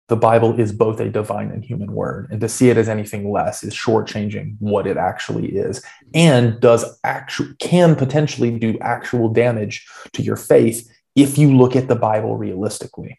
the 0.08 0.16
Bible 0.16 0.58
is 0.58 0.72
both 0.72 1.00
a 1.00 1.08
divine 1.08 1.50
and 1.50 1.64
human 1.64 1.92
word, 1.92 2.28
and 2.30 2.40
to 2.40 2.48
see 2.48 2.70
it 2.70 2.76
as 2.76 2.88
anything 2.88 3.30
less 3.30 3.64
is 3.64 3.74
shortchanging 3.74 4.54
what 4.60 4.86
it 4.86 4.96
actually 4.96 5.48
is, 5.48 5.84
and 6.14 6.60
does 6.60 6.98
actual 7.02 7.48
can 7.58 7.96
potentially 7.96 8.56
do 8.56 8.78
actual 8.80 9.28
damage 9.28 9.86
to 10.12 10.22
your 10.22 10.36
faith 10.36 10.88
if 11.16 11.38
you 11.38 11.56
look 11.56 11.74
at 11.74 11.88
the 11.88 11.96
Bible 11.96 12.36
realistically. 12.36 13.18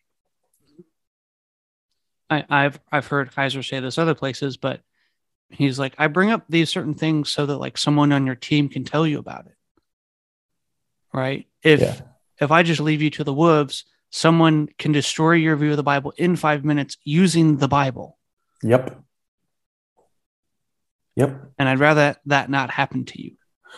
I, 2.29 2.45
I've 2.49 2.79
I've 2.91 3.07
heard 3.07 3.31
Heiser 3.31 3.67
say 3.67 3.79
this 3.79 3.97
other 3.97 4.15
places, 4.15 4.57
but 4.57 4.81
he's 5.49 5.79
like, 5.79 5.93
I 5.97 6.07
bring 6.07 6.29
up 6.29 6.43
these 6.49 6.69
certain 6.69 6.93
things 6.93 7.29
so 7.29 7.45
that 7.45 7.57
like 7.57 7.77
someone 7.77 8.11
on 8.11 8.25
your 8.25 8.35
team 8.35 8.67
can 8.69 8.83
tell 8.83 9.07
you 9.07 9.19
about 9.19 9.45
it. 9.45 9.55
Right? 11.13 11.47
If 11.63 11.81
Yeah. 11.81 12.01
if 12.41 12.51
I 12.51 12.63
just 12.63 12.81
leave 12.81 13.01
you 13.01 13.09
to 13.11 13.23
the 13.23 13.33
wolves, 13.33 13.85
someone 14.09 14.67
can 14.77 14.91
destroy 14.91 15.33
your 15.33 15.55
view 15.55 15.71
of 15.71 15.77
the 15.77 15.83
Bible 15.83 16.13
in 16.17 16.35
five 16.35 16.65
minutes 16.65 16.97
using 17.03 17.57
the 17.57 17.67
Bible. 17.67 18.17
Yep. 18.63 19.01
Yep. 21.15 21.51
And 21.57 21.69
I'd 21.69 21.79
rather 21.79 22.15
that 22.25 22.49
not 22.49 22.69
happen 22.69 23.05
to 23.05 23.21
you. 23.21 23.37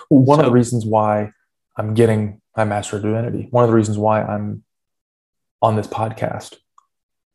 Well, 0.10 0.24
one 0.24 0.39
of 0.39 0.45
the 0.45 0.52
reasons 0.52 0.86
why 0.86 1.32
I'm 1.78 1.93
getting 1.93 2.41
my 2.58 2.64
Master 2.66 2.97
of 2.97 3.04
Divinity, 3.04 3.47
one 3.52 3.64
of 3.64 3.70
the 3.70 3.76
reasons 3.76 3.97
why 3.97 4.22
I'm 4.22 4.64
on 5.62 5.76
this 5.76 5.88
podcast 5.88 6.56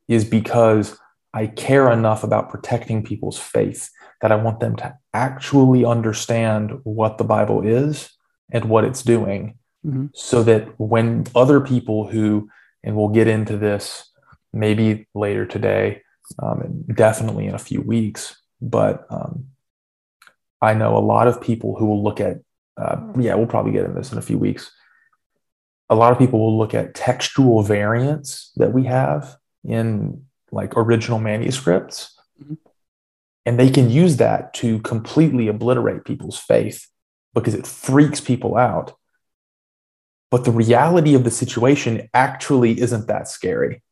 is 0.09 0.25
because 0.25 0.99
I 1.35 1.49
care 1.49 1.91
enough 1.91 2.23
about 2.23 2.49
protecting 2.49 3.03
people's 3.03 3.39
faith 3.39 3.91
that 4.23 4.31
I 4.31 4.37
want 4.37 4.61
them 4.61 4.77
to 4.77 4.97
actually 5.13 5.85
understand 5.85 6.79
what 6.85 7.19
the 7.19 7.25
Bible 7.25 7.67
is 7.67 8.09
and 8.53 8.67
what 8.67 8.85
it's 8.85 9.03
doing 9.03 9.59
mm-hmm. 9.85 10.07
so 10.15 10.45
that 10.45 10.79
when 10.79 11.27
other 11.35 11.61
people 11.61 12.07
who, 12.07 12.49
and 12.85 12.95
we'll 12.95 13.09
get 13.09 13.27
into 13.27 13.57
this 13.57 14.11
maybe 14.53 15.09
later 15.13 15.45
today, 15.45 16.03
um, 16.39 16.85
definitely 16.95 17.47
in 17.47 17.55
a 17.55 17.59
few 17.59 17.81
weeks, 17.81 18.41
but 18.63 19.05
um, 19.11 19.47
I 20.63 20.73
know 20.75 20.97
a 20.97 20.99
lot 21.01 21.27
of 21.27 21.41
people 21.41 21.75
who 21.77 21.87
will 21.87 22.03
look 22.03 22.21
at, 22.21 22.39
uh, 22.77 22.99
yeah, 23.19 23.35
we'll 23.35 23.49
probably 23.49 23.73
get 23.73 23.85
into 23.85 23.99
this 23.99 24.13
in 24.13 24.19
a 24.19 24.23
few 24.23 24.39
weeks. 24.39 24.71
A 25.91 25.97
lot 25.97 26.13
of 26.13 26.19
people 26.19 26.39
will 26.39 26.57
look 26.57 26.75
at 26.75 26.95
textual 26.95 27.63
variants 27.63 28.53
that 28.57 28.73
we 28.73 28.85
have 28.85 29.37
in 29.65 30.24
like 30.55 30.77
original 30.77 31.19
manuscripts, 31.19 32.19
mm-hmm. 32.43 32.55
and 33.45 33.59
they 33.59 33.71
can 33.71 33.91
use 33.91 34.17
that 34.17 34.55
to 34.55 34.79
completely 34.81 35.49
obliterate 35.49 36.05
people's 36.05 36.39
faith 36.39 36.89
because 37.35 37.55
it 37.55 37.67
freaks 37.67 38.21
people 38.21 38.57
out. 38.57 38.95
But 40.31 40.45
the 40.45 40.53
reality 40.53 41.15
of 41.15 41.25
the 41.25 41.31
situation 41.31 42.09
actually 42.15 42.81
isn't 42.81 43.07
that 43.09 43.29
scary. 43.29 43.83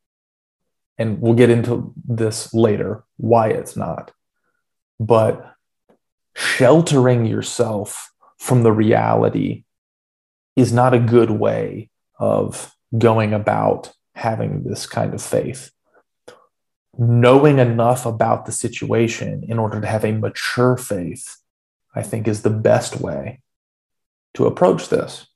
And 0.98 1.20
we'll 1.20 1.34
get 1.34 1.50
into 1.50 1.92
this 2.04 2.52
later 2.52 3.04
why 3.16 3.48
it's 3.48 3.76
not. 3.76 4.12
But 4.98 5.54
sheltering 6.34 7.26
yourself 7.26 8.10
from 8.38 8.62
the 8.62 8.72
reality 8.72 9.64
is 10.56 10.72
not 10.72 10.94
a 10.94 10.98
good 10.98 11.30
way 11.30 11.90
of 12.18 12.74
going 12.96 13.32
about 13.34 13.92
having 14.14 14.64
this 14.64 14.86
kind 14.86 15.14
of 15.14 15.22
faith. 15.22 15.70
Knowing 16.98 17.58
enough 17.58 18.04
about 18.04 18.44
the 18.44 18.52
situation 18.52 19.44
in 19.48 19.58
order 19.58 19.80
to 19.80 19.86
have 19.86 20.04
a 20.04 20.12
mature 20.12 20.76
faith, 20.76 21.38
I 21.94 22.02
think, 22.02 22.28
is 22.28 22.42
the 22.42 22.50
best 22.50 23.00
way 23.00 23.40
to 24.34 24.46
approach 24.46 24.88
this. 24.88 25.26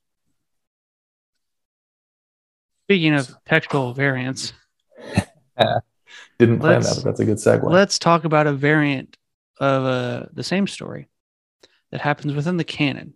Speaking 2.85 3.15
of 3.15 3.35
textual 3.45 3.93
variants, 3.93 4.53
didn't 6.39 6.59
plan 6.59 6.81
that, 6.81 6.95
but 6.95 7.03
that's 7.03 7.19
a 7.19 7.25
good 7.25 7.37
segue. 7.37 7.69
Let's 7.69 7.99
talk 7.99 8.23
about 8.23 8.47
a 8.47 8.53
variant 8.53 9.17
of 9.59 9.83
uh, 9.83 10.25
the 10.31 10.43
same 10.43 10.67
story 10.67 11.07
that 11.91 12.01
happens 12.01 12.33
within 12.33 12.57
the 12.57 12.63
canon. 12.63 13.13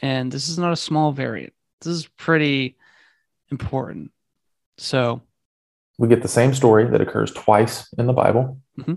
And 0.00 0.30
this 0.32 0.48
is 0.48 0.58
not 0.58 0.72
a 0.72 0.76
small 0.76 1.12
variant. 1.12 1.52
This 1.80 1.92
is 1.92 2.06
pretty 2.06 2.76
important. 3.50 4.12
So 4.78 5.22
we 5.98 6.08
get 6.08 6.22
the 6.22 6.28
same 6.28 6.54
story 6.54 6.88
that 6.88 7.00
occurs 7.00 7.32
twice 7.32 7.92
in 7.98 8.06
the 8.06 8.12
Bible. 8.12 8.58
Mm-hmm. 8.78 8.94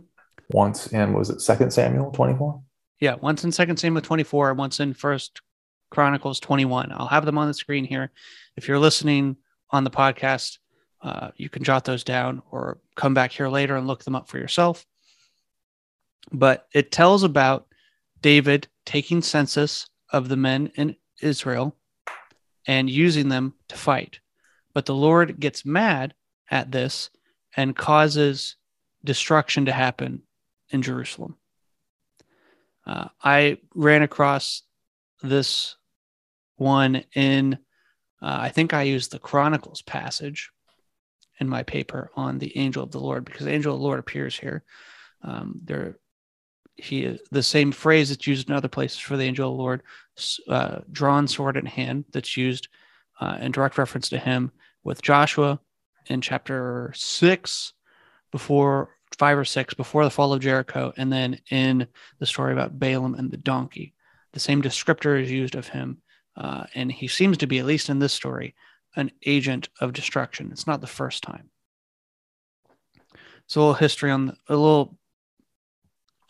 Once 0.52 0.88
in 0.88 1.14
was 1.14 1.30
it 1.30 1.42
Second 1.42 1.72
Samuel 1.72 2.12
24? 2.12 2.62
Yeah, 3.00 3.16
once 3.16 3.44
in 3.44 3.52
Second 3.52 3.78
Samuel 3.78 4.02
24, 4.02 4.54
once 4.54 4.80
in 4.80 4.94
First 4.94 5.42
Chronicles 5.90 6.40
21. 6.40 6.92
I'll 6.92 7.08
have 7.08 7.26
them 7.26 7.38
on 7.38 7.48
the 7.48 7.54
screen 7.54 7.86
here. 7.86 8.12
If 8.56 8.68
you're 8.68 8.80
listening 8.80 9.38
on 9.70 9.84
the 9.84 9.90
podcast, 9.90 10.58
uh, 11.02 11.32
you 11.36 11.50
can 11.50 11.64
jot 11.64 11.86
those 11.86 12.04
down 12.04 12.42
or 12.52 12.80
come 12.96 13.14
back 13.14 13.32
here 13.32 13.48
later 13.48 13.76
and 13.76 13.88
look 13.88 14.04
them 14.04 14.16
up 14.16 14.28
for 14.28 14.38
yourself. 14.38 14.86
But 16.32 16.68
it 16.74 16.92
tells 16.92 17.24
about 17.24 17.68
David 18.22 18.68
taking 18.86 19.22
census 19.22 19.88
of 20.12 20.30
the 20.30 20.38
men 20.38 20.72
in 20.76 20.96
Israel 21.22 21.76
and 22.68 22.90
using 22.90 23.30
them 23.30 23.54
to 23.70 23.78
fight. 23.78 24.20
But 24.74 24.86
the 24.86 24.96
Lord 24.96 25.40
gets 25.40 25.66
mad 25.66 26.14
at 26.50 26.72
this 26.72 27.10
and 27.56 27.76
causes 27.76 28.56
destruction 29.04 29.66
to 29.66 29.72
happen 29.72 30.24
in 30.70 30.82
Jerusalem. 30.82 31.38
Uh, 32.86 33.08
I 33.24 33.58
ran 33.74 34.04
across 34.04 34.64
this 35.24 35.76
one 36.58 37.04
in, 37.14 37.54
uh, 38.22 38.38
I 38.42 38.50
think 38.50 38.74
I 38.74 38.84
used 38.84 39.12
the 39.12 39.20
Chronicles 39.20 39.82
passage 39.82 40.52
in 41.40 41.50
my 41.50 41.64
paper 41.64 42.12
on 42.16 42.40
the 42.40 42.58
angel 42.58 42.84
of 42.84 42.92
the 42.92 43.00
Lord 43.00 43.26
because 43.26 43.46
the 43.46 43.54
angel 43.54 43.74
of 43.74 43.80
the 43.80 43.86
Lord 43.86 44.00
appears 44.00 44.38
here. 44.38 44.64
Um, 45.24 45.60
there, 45.64 45.98
he 46.76 47.18
the 47.32 47.44
same 47.44 47.72
phrase 47.72 48.10
that's 48.10 48.28
used 48.28 48.50
in 48.50 48.56
other 48.56 48.68
places 48.68 49.00
for 49.00 49.18
the 49.18 49.24
angel 49.24 49.50
of 49.50 49.58
the 49.58 49.62
Lord, 49.62 49.84
uh, 50.48 50.80
drawn 50.92 51.28
sword 51.28 51.58
in 51.58 51.66
hand, 51.66 52.06
that's 52.12 52.38
used 52.38 52.68
uh, 53.20 53.38
in 53.42 53.52
direct 53.52 53.78
reference 53.78 54.10
to 54.10 54.20
him 54.20 54.52
with 54.84 55.02
Joshua 55.02 55.60
in 56.08 56.22
chapter 56.22 56.92
six, 56.96 57.74
before 58.32 58.90
five 59.18 59.38
or 59.38 59.46
six, 59.46 59.74
before 59.74 60.04
the 60.04 60.10
fall 60.10 60.34
of 60.34 60.42
Jericho, 60.42 60.92
and 60.98 61.12
then 61.12 61.40
in 61.50 61.88
the 62.20 62.26
story 62.26 62.54
about 62.54 62.80
Balaam 62.80 63.16
and 63.16 63.32
the 63.32 63.38
donkey. 63.38 63.94
The 64.34 64.40
same 64.40 64.62
descriptor 64.62 65.22
is 65.22 65.32
used 65.32 65.56
of 65.56 65.70
him, 65.70 66.02
uh, 66.36 66.66
and 66.76 66.92
he 66.92 67.08
seems 67.08 67.38
to 67.38 67.48
be, 67.48 67.60
at 67.60 67.66
least 67.66 67.90
in 67.90 68.00
this 68.00 68.14
story, 68.14 68.56
an 68.96 69.12
agent 69.26 69.70
of 69.80 69.94
destruction. 69.94 70.50
It's 70.52 70.68
not 70.68 70.82
the 70.82 70.88
first 70.88 71.24
time. 71.24 71.50
So 73.48 73.60
a 73.60 73.62
little 73.62 73.74
history 73.76 74.12
on 74.12 74.26
the, 74.28 74.38
a 74.50 74.56
little 74.56 74.98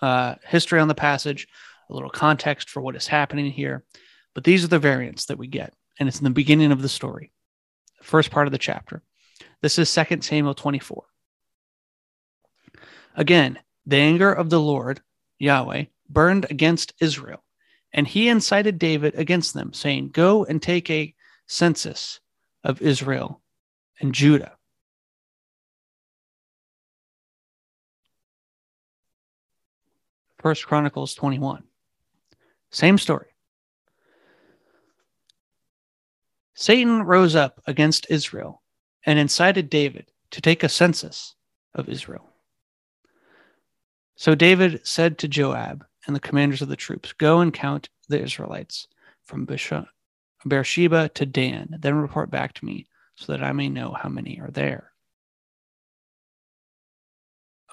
uh, 0.02 0.36
history 0.46 0.80
on 0.80 0.88
the 0.88 0.96
passage, 0.96 1.48
a 1.90 1.94
little 1.94 2.10
context 2.10 2.70
for 2.70 2.82
what 2.82 2.96
is 2.96 3.08
happening 3.08 3.52
here. 3.52 3.84
But 4.34 4.44
these 4.44 4.64
are 4.64 4.68
the 4.68 4.80
variants 4.80 5.26
that 5.26 5.38
we 5.38 5.48
get, 5.48 5.74
and 6.00 6.08
it's 6.08 6.20
in 6.20 6.26
the 6.26 6.30
beginning 6.30 6.72
of 6.72 6.82
the 6.82 6.90
story, 6.90 7.32
first 8.04 8.30
part 8.30 8.48
of 8.48 8.52
the 8.52 8.58
chapter. 8.60 9.02
This 9.66 9.80
is 9.80 9.92
2 9.92 10.22
Samuel 10.22 10.54
24. 10.54 11.04
Again, 13.16 13.58
the 13.88 13.96
anger 13.96 14.32
of 14.32 14.52
the 14.52 14.62
Lord, 14.62 15.02
Yahweh, 15.40 15.86
burned 16.08 16.46
against 16.52 16.94
Israel, 17.02 17.44
and 17.92 18.08
he 18.08 18.30
incited 18.30 18.78
David 18.78 19.16
against 19.16 19.56
them, 19.56 19.74
saying, 19.74 20.10
Go 20.10 20.46
and 20.46 20.62
take 20.62 20.92
a 20.92 21.16
census 21.48 22.20
of 22.64 22.80
Israel 22.80 23.42
and 24.00 24.14
Judah. 24.14 24.56
First 30.38 30.68
Chronicles 30.68 31.16
21. 31.16 31.64
Same 32.70 33.00
story. 33.00 33.30
Satan 36.54 37.02
rose 37.02 37.36
up 37.36 37.60
against 37.66 38.06
Israel 38.12 38.62
and 39.06 39.20
incited 39.20 39.70
David 39.70 40.12
to 40.32 40.42
take 40.42 40.64
a 40.64 40.70
census 40.70 41.36
of 41.74 41.88
Israel. 41.90 42.30
So 44.16 44.34
David 44.34 44.82
said 44.84 45.18
to 45.20 45.28
Joab 45.28 45.86
and 46.08 46.16
the 46.16 46.22
commanders 46.22 46.62
of 46.62 46.70
the 46.70 46.76
troops, 46.76 47.14
Go 47.14 47.42
and 47.42 47.54
count 47.54 47.90
the 48.08 48.22
Israelites 48.22 48.88
from 49.24 49.46
Beersheba 49.46 51.10
to 51.10 51.26
Dan, 51.26 51.78
then 51.80 51.96
report 51.96 52.32
back 52.32 52.54
to 52.54 52.66
me 52.66 52.88
so 53.16 53.32
that 53.32 53.44
I 53.44 53.52
may 53.52 53.70
know 53.70 53.92
how 53.92 54.10
many 54.10 54.40
are 54.40 54.52
there. 54.52 54.92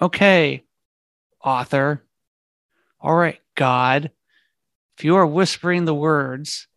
Okay, 0.01 0.63
author. 1.43 2.03
All 2.99 3.15
right, 3.15 3.39
God. 3.55 4.11
If 4.97 5.03
you 5.03 5.15
are 5.15 5.27
whispering 5.27 5.85
the 5.85 5.93
words 5.93 6.67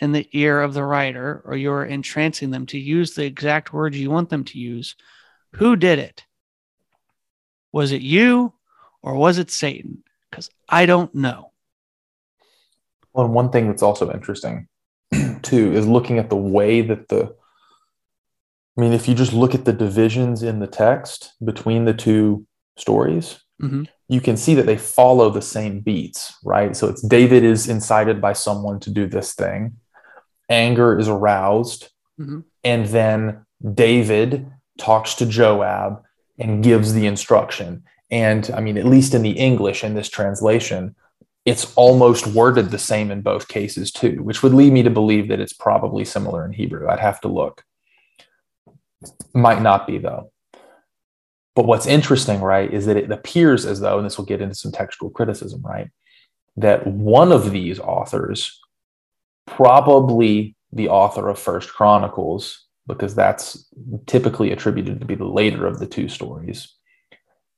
in 0.00 0.12
the 0.12 0.28
ear 0.32 0.60
of 0.60 0.74
the 0.74 0.84
writer 0.84 1.42
or 1.44 1.56
you're 1.56 1.84
entrancing 1.84 2.50
them 2.50 2.66
to 2.66 2.78
use 2.78 3.14
the 3.14 3.24
exact 3.24 3.72
words 3.72 3.98
you 3.98 4.10
want 4.10 4.28
them 4.28 4.44
to 4.44 4.58
use, 4.58 4.94
who 5.54 5.76
did 5.76 5.98
it? 5.98 6.24
Was 7.72 7.92
it 7.92 8.02
you 8.02 8.52
or 9.02 9.14
was 9.14 9.38
it 9.38 9.50
Satan? 9.50 10.02
Because 10.30 10.50
I 10.68 10.86
don't 10.86 11.14
know. 11.14 11.52
Well, 13.12 13.28
one 13.28 13.50
thing 13.50 13.68
that's 13.68 13.82
also 13.82 14.12
interesting 14.12 14.68
too 15.42 15.72
is 15.72 15.86
looking 15.86 16.18
at 16.18 16.28
the 16.28 16.36
way 16.36 16.82
that 16.82 17.08
the 17.08 17.34
I 18.76 18.82
mean, 18.82 18.92
if 18.92 19.08
you 19.08 19.14
just 19.14 19.32
look 19.32 19.54
at 19.54 19.64
the 19.64 19.72
divisions 19.72 20.42
in 20.42 20.58
the 20.58 20.66
text 20.66 21.32
between 21.42 21.86
the 21.86 21.94
two 21.94 22.46
stories, 22.76 23.40
mm-hmm. 23.60 23.84
you 24.08 24.20
can 24.20 24.36
see 24.36 24.54
that 24.54 24.66
they 24.66 24.76
follow 24.76 25.30
the 25.30 25.40
same 25.40 25.80
beats, 25.80 26.34
right? 26.44 26.76
So 26.76 26.88
it's 26.88 27.00
David 27.00 27.42
is 27.42 27.68
incited 27.68 28.20
by 28.20 28.34
someone 28.34 28.78
to 28.80 28.90
do 28.90 29.06
this 29.06 29.34
thing, 29.34 29.76
anger 30.48 30.98
is 30.98 31.08
aroused, 31.08 31.88
mm-hmm. 32.20 32.40
and 32.64 32.86
then 32.86 33.44
David 33.74 34.50
talks 34.78 35.14
to 35.14 35.26
Joab 35.26 36.02
and 36.38 36.62
gives 36.62 36.92
the 36.92 37.06
instruction. 37.06 37.84
And 38.10 38.50
I 38.54 38.60
mean, 38.60 38.78
at 38.78 38.86
least 38.86 39.14
in 39.14 39.22
the 39.22 39.30
English 39.30 39.82
in 39.82 39.94
this 39.94 40.08
translation, 40.08 40.94
it's 41.44 41.72
almost 41.74 42.26
worded 42.26 42.70
the 42.70 42.78
same 42.78 43.10
in 43.10 43.22
both 43.22 43.48
cases 43.48 43.90
too, 43.90 44.22
which 44.22 44.42
would 44.42 44.52
lead 44.52 44.72
me 44.72 44.82
to 44.82 44.90
believe 44.90 45.28
that 45.28 45.40
it's 45.40 45.52
probably 45.52 46.04
similar 46.04 46.44
in 46.44 46.52
Hebrew. 46.52 46.88
I'd 46.88 47.00
have 47.00 47.20
to 47.22 47.28
look. 47.28 47.64
Might 49.32 49.62
not 49.62 49.86
be 49.86 49.98
though. 49.98 50.32
But 51.54 51.66
what's 51.66 51.86
interesting, 51.86 52.42
right, 52.42 52.72
is 52.72 52.84
that 52.84 52.98
it 52.98 53.10
appears 53.10 53.64
as 53.64 53.80
though, 53.80 53.96
and 53.96 54.04
this 54.04 54.18
will 54.18 54.26
get 54.26 54.42
into 54.42 54.54
some 54.54 54.72
textual 54.72 55.08
criticism, 55.08 55.62
right, 55.62 55.88
that 56.56 56.86
one 56.86 57.32
of 57.32 57.50
these 57.50 57.80
authors, 57.80 58.60
probably 59.46 60.56
the 60.72 60.88
author 60.88 61.28
of 61.28 61.38
First 61.38 61.72
Chronicles, 61.72 62.66
because 62.86 63.14
that's 63.14 63.68
typically 64.06 64.52
attributed 64.52 65.00
to 65.00 65.06
be 65.06 65.14
the 65.14 65.24
later 65.24 65.66
of 65.66 65.78
the 65.78 65.86
two 65.86 66.08
stories, 66.08 66.74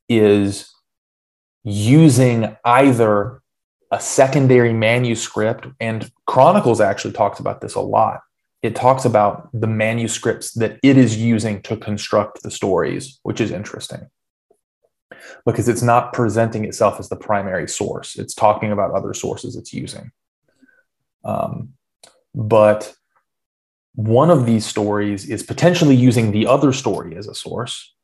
is 0.09 0.73
using 1.65 2.57
either 2.65 3.43
a 3.91 4.01
secondary 4.01 4.73
manuscript, 4.73 5.67
and 5.81 6.11
Chronicles 6.27 6.81
actually 6.81 7.13
talks 7.13 7.41
about 7.41 7.61
this 7.61 7.75
a 7.75 7.81
lot. 7.81 8.21
It 8.63 8.75
talks 8.75 9.05
about 9.05 9.49
the 9.53 9.67
manuscripts 9.67 10.53
that 10.55 10.79
it 10.83 10.97
is 10.97 11.17
using 11.17 11.63
to 11.63 11.77
construct 11.77 12.43
the 12.43 12.51
stories, 12.51 13.19
which 13.23 13.41
is 13.41 13.51
interesting 13.51 14.09
because 15.47 15.69
it's 15.69 15.83
not 15.83 16.13
presenting 16.13 16.65
itself 16.65 16.99
as 16.99 17.09
the 17.09 17.17
primary 17.17 17.69
source. 17.69 18.17
It's 18.17 18.35
talking 18.35 18.73
about 18.73 18.93
other 18.93 19.15
sources 19.15 19.57
it's 19.57 19.73
using. 19.73 20.11
Um, 21.25 21.75
but 22.35 22.95
one 23.95 24.31
of 24.31 24.47
these 24.47 24.65
stories 24.65 25.29
is 25.29 25.43
potentially 25.43 25.95
using 25.95 26.31
the 26.31 26.47
other 26.47 26.73
story 26.73 27.17
as 27.17 27.27
a 27.27 27.35
source, 27.35 27.95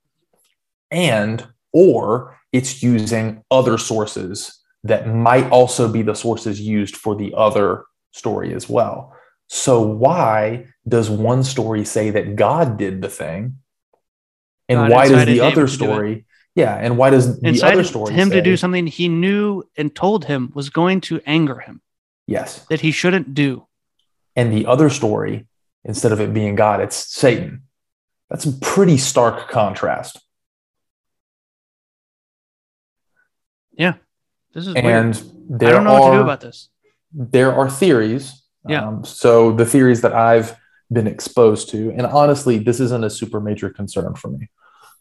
and 0.91 1.47
or 1.73 2.39
it's 2.53 2.83
using 2.83 3.43
other 3.51 3.79
sources 3.79 4.61
that 4.85 5.09
might 5.09 5.49
also 5.51 5.91
be 5.91 6.03
the 6.03 6.15
sources 6.15 6.61
used 6.61 6.97
for 6.97 7.17
the 7.17 7.33
other 7.37 7.85
story 8.13 8.55
as 8.55 8.69
well. 8.69 9.15
So 9.49 9.81
why 9.83 10.67
does 10.87 11.11
one 11.11 11.43
story 11.43 11.85
say 11.85 12.11
that 12.11 12.37
God 12.37 12.77
did 12.77 13.03
the 13.03 13.09
thing? 13.09 13.59
And 14.69 14.79
God 14.79 14.91
why 14.91 15.09
does 15.09 15.27
the 15.27 15.41
other 15.41 15.69
story 15.69 16.25
yeah, 16.55 16.77
and 16.77 16.97
why 16.97 17.11
does 17.11 17.41
the 17.41 17.63
other 17.63 17.83
story 17.83 18.15
him 18.15 18.29
say, 18.29 18.37
to 18.37 18.43
do 18.43 18.57
something 18.57 18.87
he 18.87 19.09
knew 19.09 19.65
and 19.77 19.95
told 19.95 20.25
him 20.25 20.53
was 20.55 20.71
going 20.71 21.01
to 21.03 21.21
anger 21.27 21.59
him? 21.59 21.83
Yes. 22.27 22.65
That 22.71 22.81
he 22.81 22.93
shouldn't 22.93 23.35
do. 23.35 23.67
And 24.37 24.53
the 24.53 24.67
other 24.67 24.91
story, 24.91 25.47
instead 25.85 26.13
of 26.13 26.21
it 26.21 26.35
being 26.35 26.55
God, 26.55 26.81
it's 26.81 26.97
Satan. 26.97 27.63
That's 28.31 28.47
a 28.47 28.53
pretty 28.53 28.97
stark 28.97 29.49
contrast. 29.49 30.21
Yeah. 33.73 33.95
This 34.53 34.67
is 34.67 34.75
and 34.75 35.15
weird. 35.15 35.61
there 35.61 35.69
I 35.71 35.73
don't 35.73 35.85
know 35.85 35.95
are, 35.95 36.01
what 36.01 36.11
to 36.11 36.17
do 36.17 36.23
about 36.23 36.41
this. 36.41 36.69
There 37.13 37.53
are 37.53 37.71
theories. 37.71 38.43
Yeah. 38.69 38.87
Um, 38.87 39.05
so 39.05 39.53
the 39.53 39.67
theories 39.67 40.01
that 40.03 40.15
I've 40.15 40.57
been 40.93 41.07
exposed 41.07 41.71
to, 41.71 41.91
and 41.91 42.07
honestly, 42.07 42.59
this 42.59 42.81
isn't 42.81 43.05
a 43.05 43.11
super 43.11 43.41
major 43.41 43.71
concern 43.71 44.15
for 44.15 44.29
me. 44.29 44.49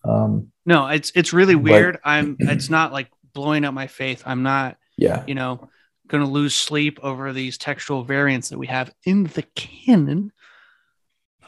Um, 0.04 0.52
no, 0.66 0.88
it's 0.88 1.12
it's 1.16 1.34
really 1.34 1.56
weird. 1.56 2.00
But, 2.04 2.10
I'm 2.10 2.36
it's 2.40 2.70
not 2.70 2.92
like 2.92 3.10
blowing 3.34 3.64
up 3.64 3.74
my 3.74 3.88
faith. 3.88 4.24
I'm 4.26 4.44
not. 4.44 4.78
Yeah. 4.98 5.24
You 5.28 5.36
know, 5.36 5.70
going 6.08 6.24
to 6.24 6.30
lose 6.30 6.54
sleep 6.54 7.00
over 7.02 7.34
these 7.34 7.58
textual 7.58 8.04
variants 8.04 8.50
that 8.50 8.58
we 8.58 8.68
have 8.68 8.94
in 9.06 9.26
the 9.26 9.44
canon 9.56 10.32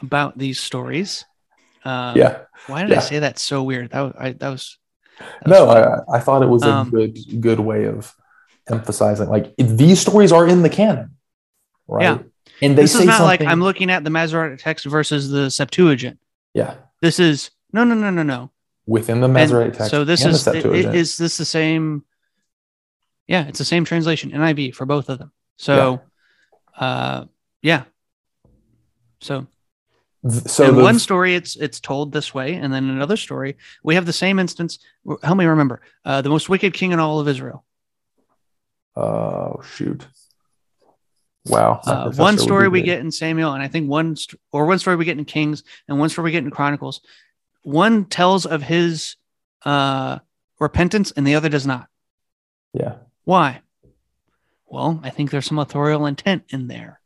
about 0.02 0.38
these 0.38 0.60
stories. 0.60 1.24
Um, 1.84 2.16
yeah. 2.16 2.42
Why 2.66 2.82
did 2.82 2.90
yeah. 2.90 2.98
I 2.98 3.00
say 3.00 3.18
that 3.20 3.38
so 3.38 3.62
weird? 3.62 3.90
That 3.90 4.00
was, 4.00 4.14
I, 4.18 4.32
that 4.32 4.48
was, 4.48 4.78
that 5.18 5.48
was 5.48 5.58
no, 5.58 5.68
I, 5.68 6.16
I, 6.16 6.20
thought 6.20 6.42
it 6.42 6.48
was 6.48 6.62
a 6.62 6.70
um, 6.70 6.90
good, 6.90 7.18
good 7.40 7.60
way 7.60 7.84
of 7.84 8.14
emphasizing 8.68 9.28
like 9.28 9.54
these 9.56 10.00
stories 10.00 10.32
are 10.32 10.46
in 10.46 10.62
the 10.62 10.68
canon, 10.68 11.12
right? 11.86 12.02
Yeah. 12.02 12.18
And 12.62 12.76
they 12.76 12.82
this 12.82 12.92
say 12.92 13.00
is 13.00 13.06
not 13.06 13.18
something... 13.18 13.26
like 13.26 13.52
I'm 13.52 13.60
looking 13.60 13.90
at 13.90 14.02
the 14.02 14.10
Masoretic 14.10 14.58
text 14.58 14.86
versus 14.86 15.30
the 15.30 15.50
Septuagint. 15.50 16.18
Yeah. 16.54 16.74
This 17.02 17.20
is 17.20 17.50
no, 17.72 17.84
no, 17.84 17.94
no, 17.94 18.10
no, 18.10 18.22
no. 18.22 18.50
Within 18.86 19.20
the 19.20 19.28
Masoretic 19.28 19.74
text. 19.74 19.90
So 19.90 20.04
this 20.04 20.24
is 20.24 20.46
is 20.46 21.16
this 21.16 21.36
the 21.36 21.44
same? 21.44 22.04
Yeah, 23.26 23.46
it's 23.48 23.58
the 23.58 23.64
same 23.64 23.84
translation, 23.84 24.30
NIV 24.30 24.74
for 24.74 24.86
both 24.86 25.08
of 25.08 25.18
them. 25.18 25.32
So, 25.56 26.02
yeah. 26.78 26.86
uh, 26.86 27.24
yeah. 27.62 27.84
So, 29.20 29.46
so 30.28 30.68
in 30.68 30.76
the, 30.76 30.82
one 30.82 30.98
story, 30.98 31.34
it's 31.34 31.56
it's 31.56 31.80
told 31.80 32.12
this 32.12 32.34
way, 32.34 32.54
and 32.54 32.72
then 32.72 32.88
another 32.88 33.16
story, 33.16 33.56
we 33.82 33.94
have 33.94 34.06
the 34.06 34.12
same 34.12 34.38
instance. 34.38 34.78
Help 35.22 35.38
me 35.38 35.46
remember. 35.46 35.80
Uh, 36.04 36.22
the 36.22 36.28
most 36.28 36.48
wicked 36.48 36.74
king 36.74 36.92
in 36.92 37.00
all 37.00 37.20
of 37.20 37.28
Israel. 37.28 37.64
Oh 38.94 39.60
shoot! 39.62 40.06
Wow. 41.46 41.80
Uh, 41.84 42.12
one 42.12 42.38
story 42.38 42.68
we 42.68 42.82
get 42.82 43.00
in 43.00 43.10
Samuel, 43.10 43.52
and 43.52 43.62
I 43.62 43.68
think 43.68 43.88
one 43.88 44.16
st- 44.16 44.40
or 44.52 44.66
one 44.66 44.78
story 44.78 44.96
we 44.96 45.04
get 45.04 45.18
in 45.18 45.24
Kings, 45.24 45.62
and 45.88 45.98
one 45.98 46.08
story 46.08 46.26
we 46.26 46.32
get 46.32 46.44
in 46.44 46.50
Chronicles 46.50 47.00
one 47.66 48.04
tells 48.04 48.46
of 48.46 48.62
his 48.62 49.16
uh, 49.64 50.20
repentance 50.60 51.10
and 51.10 51.26
the 51.26 51.34
other 51.34 51.48
does 51.48 51.66
not. 51.66 51.88
Yeah. 52.72 52.94
Why? 53.26 53.60
Well, 54.66 54.98
I 55.02 55.10
think 55.10 55.30
there's 55.30 55.44
some 55.44 55.58
authorial 55.58 56.06
intent 56.06 56.44
in 56.48 56.68
there. 56.68 57.00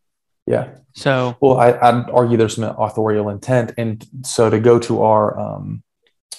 Yeah. 0.46 0.68
So, 0.92 1.36
well, 1.40 1.58
I, 1.58 1.70
would 1.90 2.10
argue 2.10 2.36
there's 2.36 2.54
some 2.54 2.64
authorial 2.64 3.28
intent. 3.28 3.72
And 3.76 4.06
so 4.22 4.48
to 4.48 4.60
go 4.60 4.78
to 4.78 5.02
our 5.02 5.38
um, 5.38 5.82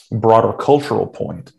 broader 0.10 0.54
cultural 0.54 1.08
point, 1.08 1.52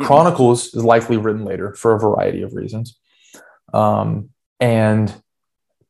Chronicles 0.00 0.72
is 0.74 0.82
likely 0.82 1.18
written 1.18 1.44
later 1.44 1.74
for 1.74 1.94
a 1.94 1.98
variety 1.98 2.40
of 2.40 2.54
reasons. 2.54 2.98
Um, 3.74 4.30
and 4.58 5.14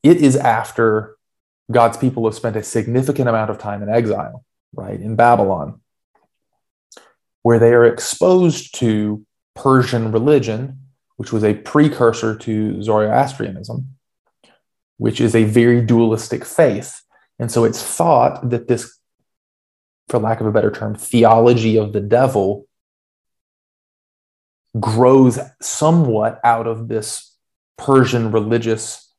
it 0.02 0.16
is 0.16 0.34
after 0.34 1.16
God's 1.70 1.96
people 1.96 2.24
have 2.24 2.34
spent 2.34 2.56
a 2.56 2.62
significant 2.64 3.28
amount 3.28 3.50
of 3.50 3.58
time 3.58 3.82
in 3.84 3.88
exile, 3.88 4.44
right, 4.74 5.00
in 5.00 5.14
Babylon 5.14 5.80
where 7.42 7.58
they 7.58 7.72
are 7.72 7.86
exposed 7.86 8.74
to 8.76 9.24
Persian 9.54 10.12
religion, 10.12 10.78
which 11.20 11.34
was 11.34 11.44
a 11.44 11.52
precursor 11.52 12.34
to 12.34 12.82
Zoroastrianism, 12.82 13.94
which 14.96 15.20
is 15.20 15.34
a 15.34 15.44
very 15.44 15.82
dualistic 15.82 16.46
faith. 16.46 17.02
And 17.38 17.52
so 17.52 17.64
it's 17.64 17.82
thought 17.82 18.48
that 18.48 18.68
this, 18.68 18.98
for 20.08 20.18
lack 20.18 20.40
of 20.40 20.46
a 20.46 20.50
better 20.50 20.70
term, 20.70 20.94
theology 20.94 21.76
of 21.76 21.92
the 21.92 22.00
devil 22.00 22.66
grows 24.80 25.38
somewhat 25.60 26.40
out 26.42 26.66
of 26.66 26.88
this 26.88 27.36
Persian 27.76 28.32
religious 28.32 29.12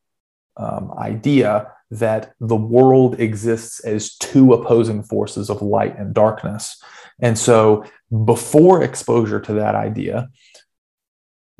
um, 0.56 0.92
idea 0.98 1.70
that 1.92 2.32
the 2.40 2.56
world 2.56 3.20
exists 3.20 3.78
as 3.84 4.16
two 4.16 4.54
opposing 4.54 5.04
forces 5.04 5.48
of 5.48 5.62
light 5.62 5.96
and 5.96 6.12
darkness. 6.12 6.82
And 7.20 7.38
so 7.38 7.84
before 8.24 8.82
exposure 8.82 9.38
to 9.38 9.52
that 9.52 9.76
idea, 9.76 10.30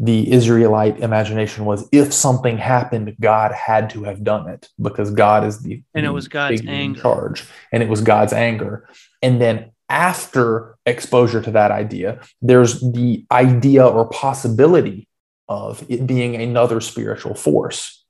the 0.03 0.33
Israelite 0.33 0.99
imagination 0.99 1.65
was 1.65 1.89
if 1.93 2.13
something 2.13 2.59
happened, 2.59 3.15
God 3.21 3.53
had 3.53 3.89
to 3.91 4.03
have 4.03 4.25
done 4.25 4.49
it 4.49 4.69
because 4.81 5.13
God 5.13 5.45
is 5.45 5.61
the 5.61 5.81
and 5.95 6.05
it 6.05 6.11
was 6.11 6.27
God's 6.27 6.61
anger 6.67 7.01
charge, 7.01 7.45
and 7.71 7.85
it 7.85 7.89
was 7.89 8.01
God's 8.01 8.33
anger. 8.33 8.89
And 9.23 9.41
then 9.41 9.71
after 9.89 10.77
exposure 10.87 11.41
to 11.41 11.53
that 11.53 11.71
idea, 11.71 12.21
there's 12.41 12.81
the 12.81 13.25
idea 13.31 13.87
or 13.87 14.09
possibility 14.09 15.07
of 15.49 15.87
it 15.89 16.05
being 16.05 16.35
another 16.35 16.81
spiritual 16.81 17.37
force, 17.37 18.05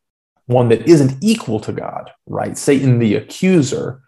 one 0.46 0.70
that 0.70 0.88
isn't 0.88 1.22
equal 1.22 1.60
to 1.60 1.72
God, 1.72 2.10
right? 2.24 2.56
Satan, 2.56 3.00
the 3.00 3.16
accuser, 3.16 4.00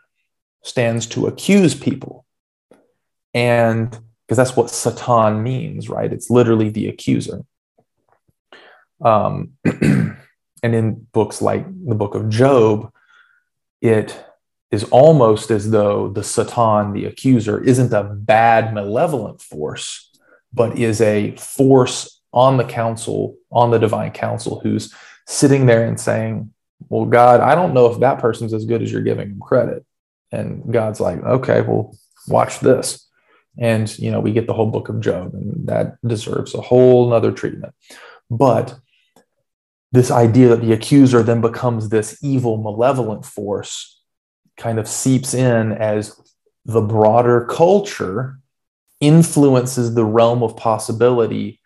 stands 0.63 1.05
to 1.09 1.27
accuse 1.27 1.75
people. 1.75 2.25
And 3.35 3.91
because 4.27 4.39
that's 4.39 4.57
what 4.57 4.71
Satan 4.71 5.43
means, 5.43 5.91
right? 5.91 6.11
It's 6.11 6.31
literally 6.31 6.71
the 6.71 6.89
accuser. 6.89 7.45
Um, 9.05 9.53
and 9.65 10.17
in 10.63 11.07
books 11.13 11.43
like 11.43 11.67
the 11.67 11.95
book 11.95 12.15
of 12.15 12.29
Job, 12.29 12.93
it 13.81 14.19
is 14.71 14.85
almost 14.85 15.51
as 15.51 15.71
though 15.71 16.09
the 16.09 16.25
Satan, 16.25 16.93
the 16.93 17.05
accuser, 17.05 17.63
isn't 17.63 17.93
a 17.93 18.03
bad, 18.03 18.75
malevolent 18.75 19.41
force, 19.41 20.11
but 20.53 20.79
is 20.79 21.01
a 21.01 21.37
force 21.37 22.21
on 22.33 22.57
the 22.57 22.65
council, 22.65 23.37
on 23.53 23.71
the 23.71 23.79
divine 23.79 24.11
council, 24.11 24.61
who's 24.61 24.93
sitting 25.27 25.67
there 25.67 25.87
and 25.87 26.01
saying, 26.01 26.53
Well, 26.89 27.05
God, 27.05 27.41
I 27.41 27.55
don't 27.55 27.75
know 27.75 27.87
if 27.87 28.01
that 28.01 28.19
person's 28.19 28.55
as 28.55 28.65
good 28.65 28.83
as 28.83 28.91
you're 28.91 29.03
giving 29.03 29.29
him 29.29 29.41
credit. 29.41 29.85
And 30.33 30.73
God's 30.73 30.99
like, 30.99 31.23
Okay, 31.23 31.61
well, 31.61 31.95
watch 32.27 32.61
this 32.61 33.05
and 33.59 33.97
you 33.99 34.11
know 34.11 34.21
we 34.21 34.33
get 34.33 34.47
the 34.47 34.53
whole 34.53 34.71
book 34.71 34.89
of 34.89 35.01
job 35.01 35.35
and 35.35 35.67
that 35.69 35.97
deserves 36.07 36.55
a 36.55 36.61
whole 36.61 37.09
nother 37.09 37.33
treatment 37.33 37.75
but 38.31 38.79
this 39.95 40.11
idea 40.11 40.49
that 40.49 40.61
the 40.61 40.73
accuser 40.73 41.23
then 41.23 41.41
becomes 41.41 41.89
this 41.89 42.19
evil 42.21 42.57
malevolent 42.57 43.25
force 43.25 44.03
kind 44.57 44.81
of 44.81 44.89
seeps 44.89 45.33
in 45.35 45.71
as 45.71 46.21
the 46.65 46.81
broader 46.81 47.47
culture 47.49 48.41
influences 49.01 49.95
the 49.95 50.05
realm 50.05 50.43
of 50.43 50.57
possibility 50.57 51.61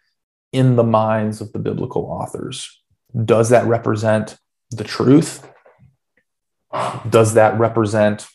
in 0.52 0.76
the 0.76 0.84
minds 0.84 1.40
of 1.40 1.50
the 1.52 1.59
biblical 1.59 2.05
authors. 2.05 2.82
Does 3.24 3.48
that 3.48 3.66
represent 3.66 4.36
the 4.72 4.84
truth? 4.84 5.50
Does 7.09 7.32
that 7.32 7.59
represent 7.59 8.28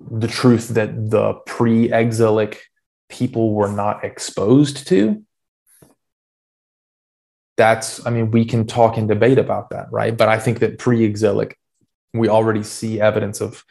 the 0.00 0.28
truth 0.28 0.68
that 0.68 1.10
the 1.10 1.34
pre-exilic 1.44 2.62
people 3.10 3.52
were 3.52 3.70
not 3.70 4.04
exposed 4.04 4.88
to 4.88 5.22
that's 7.58 8.06
i 8.06 8.10
mean 8.10 8.30
we 8.30 8.44
can 8.46 8.66
talk 8.66 8.96
and 8.96 9.06
debate 9.08 9.36
about 9.38 9.68
that 9.70 9.86
right 9.92 10.16
but 10.16 10.28
i 10.28 10.38
think 10.38 10.60
that 10.60 10.78
pre-exilic 10.78 11.58
we 12.14 12.28
already 12.28 12.62
see 12.62 12.98
evidence 13.00 13.42
of 13.42 13.62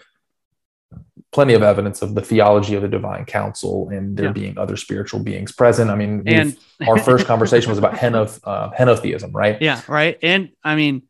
plenty 1.31 1.53
of 1.53 1.63
evidence 1.63 2.01
of 2.01 2.13
the 2.13 2.21
theology 2.21 2.75
of 2.75 2.81
the 2.81 2.87
divine 2.87 3.25
council 3.25 3.89
and 3.89 4.15
there 4.15 4.25
Yeah. 4.27 4.31
being 4.31 4.57
other 4.57 4.77
spiritual 4.77 5.19
beings 5.21 5.51
present. 5.51 5.89
I 5.89 5.95
mean, 5.95 6.23
And- 6.25 6.55
our 6.87 6.97
first 6.97 7.27
conversation 7.27 7.69
was 7.69 7.77
about 7.77 7.95
henoth, 8.03 8.39
uh, 8.45 8.69
henotheism, 8.71 9.33
right? 9.33 9.61
Yeah, 9.61 9.81
right. 9.89 10.17
And 10.21 10.51
I 10.63 10.75
mean, 10.75 11.01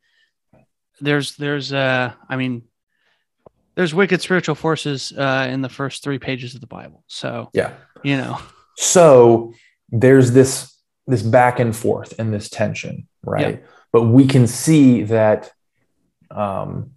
there's 1.01 1.35
there's 1.35 1.71
uh 1.71 2.13
I 2.27 2.35
mean, 2.37 2.63
there's 3.75 3.93
wicked 3.93 4.21
spiritual 4.21 4.55
forces 4.55 5.11
uh 5.15 5.47
in 5.51 5.61
the 5.61 5.69
first 5.69 6.03
three 6.03 6.17
pages 6.19 6.55
of 6.55 6.61
the 6.61 6.67
Bible. 6.67 7.03
So 7.07 7.49
Yeah. 7.53 7.73
you 8.03 8.17
know, 8.17 8.39
So 8.77 9.53
there's 9.89 10.31
this 10.31 10.73
this 11.07 11.21
back 11.21 11.59
and 11.59 11.75
forth 11.75 12.13
and 12.19 12.33
this 12.33 12.49
tension, 12.49 13.07
right? 13.23 13.63
But 13.91 14.03
we 14.03 14.27
can 14.27 14.45
see 14.45 15.03
that 15.03 15.51
um, 16.29 16.91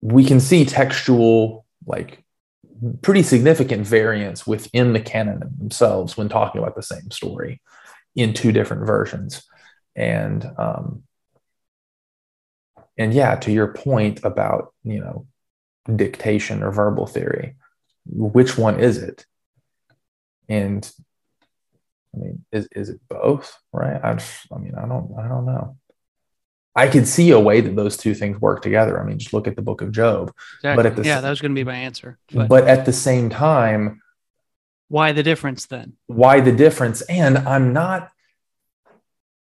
we 0.00 0.24
can 0.24 0.40
see 0.40 0.64
textual, 0.64 1.66
like 1.86 2.24
pretty 3.02 3.22
significant 3.22 3.86
variance 3.86 4.46
within 4.46 4.92
the 4.92 5.00
canon 5.00 5.40
themselves 5.58 6.16
when 6.16 6.28
talking 6.28 6.62
about 6.62 6.76
the 6.76 6.82
same 6.82 7.10
story 7.10 7.60
in 8.14 8.32
two 8.32 8.52
different 8.52 8.86
versions. 8.86 9.42
And 9.96 10.46
um, 10.56 11.02
and 12.96 13.12
yeah, 13.12 13.36
to 13.36 13.52
your 13.52 13.72
point 13.72 14.20
about 14.24 14.72
you 14.84 15.00
know 15.00 15.26
dictation 15.94 16.62
or 16.62 16.70
verbal 16.70 17.06
theory, 17.06 17.56
which 18.06 18.56
one 18.56 18.78
is 18.78 18.98
it? 18.98 19.26
And 20.48 20.90
I 22.14 22.18
mean, 22.18 22.44
is 22.52 22.68
is 22.72 22.88
it 22.88 23.00
both? 23.08 23.56
Right? 23.72 24.00
I 24.02 24.14
just, 24.14 24.46
I 24.52 24.58
mean, 24.58 24.74
I 24.74 24.86
don't 24.86 25.12
I 25.18 25.28
don't 25.28 25.46
know. 25.46 25.76
I 26.74 26.88
could 26.88 27.06
see 27.06 27.30
a 27.30 27.40
way 27.40 27.60
that 27.60 27.74
those 27.74 27.96
two 27.96 28.14
things 28.14 28.40
work 28.40 28.62
together. 28.62 29.00
I 29.00 29.04
mean, 29.04 29.18
just 29.18 29.32
look 29.32 29.48
at 29.48 29.56
the 29.56 29.62
book 29.62 29.82
of 29.82 29.90
Job. 29.90 30.32
exactly. 30.58 30.86
at 30.86 30.96
the 30.96 31.02
yeah, 31.04 31.20
that 31.20 31.30
was 31.30 31.40
going 31.40 31.52
to 31.52 31.58
be 31.58 31.64
my 31.64 31.74
answer. 31.74 32.18
But, 32.32 32.48
But 32.48 32.68
at 32.68 32.86
the 32.86 32.92
same 32.92 33.28
time, 33.28 34.00
why 34.88 35.12
the 35.12 35.22
difference 35.22 35.66
then? 35.66 35.94
why 36.06 36.40
the 36.40 36.52
difference? 36.52 37.02
And 37.02 37.38
I'm 37.38 37.72
not 37.72 38.10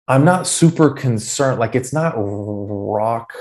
I'm 0.09 0.24
not 0.24 0.47
super 0.47 0.91
concerned. 0.91 1.61
Like 1.61 1.74
it's 1.74 1.93
not 1.93 2.15
rock 2.16 3.32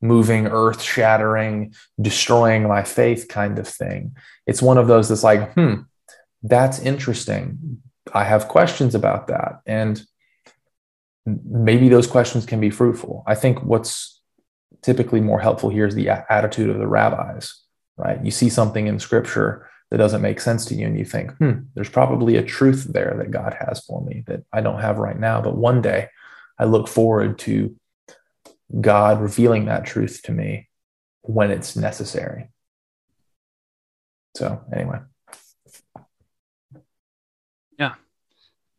moving, 0.00 0.46
earth 0.46 0.80
shattering, 0.80 1.74
destroying 2.00 2.68
my 2.68 2.82
faith 2.82 3.26
kind 3.28 3.58
of 3.58 3.66
thing. 3.66 4.16
It's 4.46 4.62
one 4.62 4.78
of 4.78 4.86
those 4.86 5.08
that's 5.08 5.24
like, 5.24 5.52
hmm, 5.54 5.82
that's 6.42 6.78
interesting. 6.78 7.82
I 8.12 8.24
have 8.24 8.48
questions 8.48 8.94
about 8.94 9.28
that. 9.28 9.60
And 9.66 10.02
maybe 11.26 11.88
those 11.88 12.06
questions 12.06 12.44
can 12.46 12.60
be 12.60 12.70
fruitful. 12.70 13.24
I 13.26 13.34
think 13.34 13.62
what's 13.62 14.20
typically 14.82 15.20
more 15.20 15.40
helpful 15.40 15.70
here 15.70 15.86
is 15.86 15.94
the 15.94 16.10
attitude 16.10 16.68
of 16.68 16.78
the 16.78 16.86
rabbis, 16.86 17.54
right? 17.96 18.22
You 18.22 18.30
see 18.30 18.50
something 18.50 18.86
in 18.86 18.98
scripture 19.00 19.68
that 19.90 19.98
doesn't 19.98 20.22
make 20.22 20.40
sense 20.40 20.64
to 20.66 20.74
you, 20.74 20.86
and 20.86 20.98
you 20.98 21.04
think, 21.04 21.32
hmm, 21.36 21.52
there's 21.74 21.88
probably 21.88 22.36
a 22.36 22.42
truth 22.42 22.84
there 22.92 23.14
that 23.18 23.30
God 23.30 23.56
has 23.60 23.84
for 23.84 24.04
me 24.04 24.24
that 24.26 24.44
I 24.52 24.60
don't 24.60 24.80
have 24.80 24.98
right 24.98 25.18
now. 25.18 25.40
But 25.40 25.56
one 25.56 25.80
day 25.80 26.08
I 26.58 26.64
look 26.64 26.88
forward 26.88 27.38
to 27.40 27.76
God 28.80 29.20
revealing 29.20 29.66
that 29.66 29.86
truth 29.86 30.20
to 30.24 30.32
me 30.32 30.68
when 31.22 31.50
it's 31.50 31.76
necessary. 31.76 32.48
So, 34.36 34.62
anyway. 34.74 34.98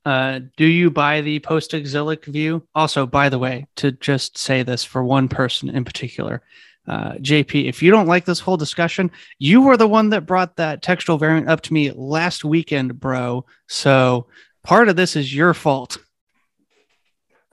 Uh, 0.05 0.39
do 0.55 0.65
you 0.65 0.91
buy 0.91 1.21
the 1.21 1.39
post-exilic 1.39 2.25
view? 2.25 2.65
Also, 2.75 3.07
by 3.07 3.27
the 3.27 3.39
way, 3.39 3.65
to 3.77 3.91
just 3.93 4.37
say 4.37 4.61
this 4.61 4.83
for 4.83 5.03
one 5.03 5.27
person 5.27 5.67
in 5.69 5.83
particular, 5.83 6.43
uh, 6.87 7.13
JP, 7.13 7.67
if 7.67 7.81
you 7.81 7.89
don't 7.89 8.05
like 8.07 8.25
this 8.25 8.39
whole 8.39 8.57
discussion, 8.57 9.09
you 9.39 9.61
were 9.61 9.77
the 9.77 9.87
one 9.87 10.09
that 10.11 10.27
brought 10.27 10.55
that 10.57 10.83
textual 10.83 11.17
variant 11.17 11.49
up 11.49 11.61
to 11.61 11.73
me 11.73 11.91
last 11.91 12.45
weekend, 12.45 12.99
bro. 12.99 13.43
So 13.67 14.27
part 14.63 14.87
of 14.89 14.95
this 14.95 15.15
is 15.15 15.33
your 15.33 15.55
fault. 15.55 15.97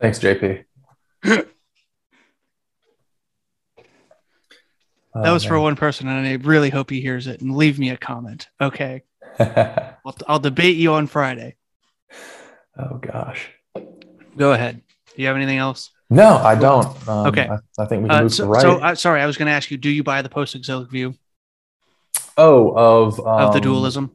Thanks, 0.00 0.18
JP. 0.18 0.64
That 5.14 5.26
Oh, 5.28 5.34
was 5.34 5.44
for 5.44 5.60
one 5.60 5.76
person, 5.76 6.08
and 6.08 6.26
I 6.26 6.32
really 6.42 6.70
hope 6.70 6.88
he 6.88 7.02
hears 7.02 7.26
it 7.26 7.42
and 7.42 7.54
leave 7.54 7.78
me 7.78 7.90
a 7.90 7.98
comment. 7.98 8.48
Okay. 8.58 9.02
I'll, 9.38 10.16
I'll 10.26 10.38
debate 10.38 10.76
you 10.78 10.94
on 10.94 11.06
Friday. 11.06 11.56
Oh 12.78 12.96
gosh. 12.98 13.50
Go 14.36 14.52
ahead. 14.52 14.82
Do 15.14 15.22
you 15.22 15.26
have 15.28 15.36
anything 15.36 15.58
else? 15.58 15.90
No, 16.08 16.36
I 16.36 16.54
don't. 16.54 17.08
Um, 17.08 17.26
Okay. 17.28 17.48
I, 17.48 17.82
I 17.82 17.86
think 17.86 18.02
we 18.02 18.08
can 18.08 18.18
Uh, 18.18 18.22
move 18.22 18.34
so, 18.34 18.42
the 18.44 18.48
right. 18.48 18.62
so 18.62 18.78
uh, 18.78 18.94
sorry, 18.94 19.20
I 19.20 19.26
was 19.26 19.36
going 19.36 19.46
to 19.46 19.52
ask 19.52 19.70
you: 19.70 19.76
Do 19.78 19.90
you 19.90 20.02
buy 20.02 20.22
the 20.22 20.28
post-exilic 20.28 20.90
view 20.90 21.14
oh, 22.36 22.70
of 22.76 23.20
of 23.20 23.52
the 23.52 23.58
um, 23.58 23.62
dualism? 23.62 24.10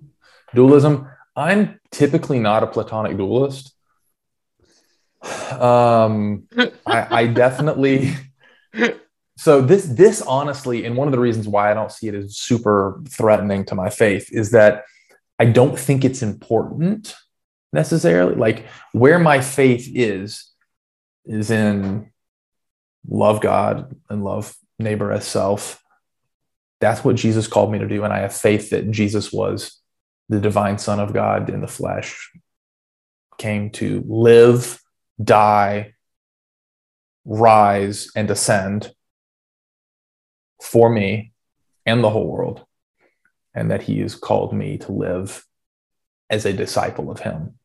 dualism 0.56 1.08
i'm 1.36 1.78
typically 1.92 2.40
not 2.40 2.64
a 2.64 2.68
platonic 2.68 3.18
dualist 3.18 3.74
um 5.52 6.48
I, 6.86 7.08
I 7.12 7.28
definitely 7.28 8.14
so 9.38 9.62
this 9.62 9.86
this 9.86 10.22
honestly 10.22 10.86
and 10.86 10.96
one 10.96 11.08
of 11.08 11.12
the 11.12 11.20
reasons 11.20 11.48
why 11.48 11.70
i 11.70 11.74
don't 11.74 11.92
see 11.92 12.08
it 12.08 12.16
as 12.16 12.38
super 12.38 13.02
threatening 13.10 13.66
to 13.66 13.76
my 13.76 13.90
faith 13.90 14.30
is 14.32 14.52
that 14.52 14.86
i 15.38 15.46
don't 15.46 15.78
think 15.78 16.06
it's 16.06 16.22
important 16.22 17.14
necessarily. 17.74 18.36
Like 18.36 18.66
where 18.92 19.20
my 19.20 19.42
faith 19.42 19.90
is 19.94 20.52
is 21.26 21.52
in 21.52 22.12
love 23.10 23.42
god 23.42 23.96
and 24.10 24.24
love 24.24 24.56
neighbor 24.80 25.12
as 25.12 25.26
self. 25.26 25.82
That's 26.80 27.04
what 27.04 27.16
jesus 27.16 27.48
called 27.48 27.72
me 27.72 27.80
to 27.80 27.88
do 27.88 28.04
and 28.04 28.14
i 28.14 28.20
have 28.20 28.36
faith 28.36 28.70
that 28.70 28.92
jesus 28.92 29.34
was 29.34 29.82
the 30.30 30.40
divine 30.40 30.78
Son 30.78 31.00
of 31.00 31.14
God 31.14 31.50
in 31.50 31.62
the 31.62 31.68
flesh, 31.68 32.32
came 33.38 33.70
to 33.72 34.04
live, 34.08 34.82
die, 35.24 35.94
rise, 37.26 38.12
and 38.16 38.30
ascend 38.30 38.92
for 40.62 40.90
me 40.90 41.34
and 41.86 42.04
the 42.04 42.10
whole 42.10 42.28
world, 42.28 42.66
and 43.54 43.72
that 43.72 43.84
he 43.84 44.00
has 44.00 44.16
called 44.16 44.54
me 44.54 44.78
to 44.80 44.92
live 44.92 45.46
as 46.30 46.46
a 46.46 46.54
disciple 46.54 47.10
of 47.10 47.20
him 47.20 47.56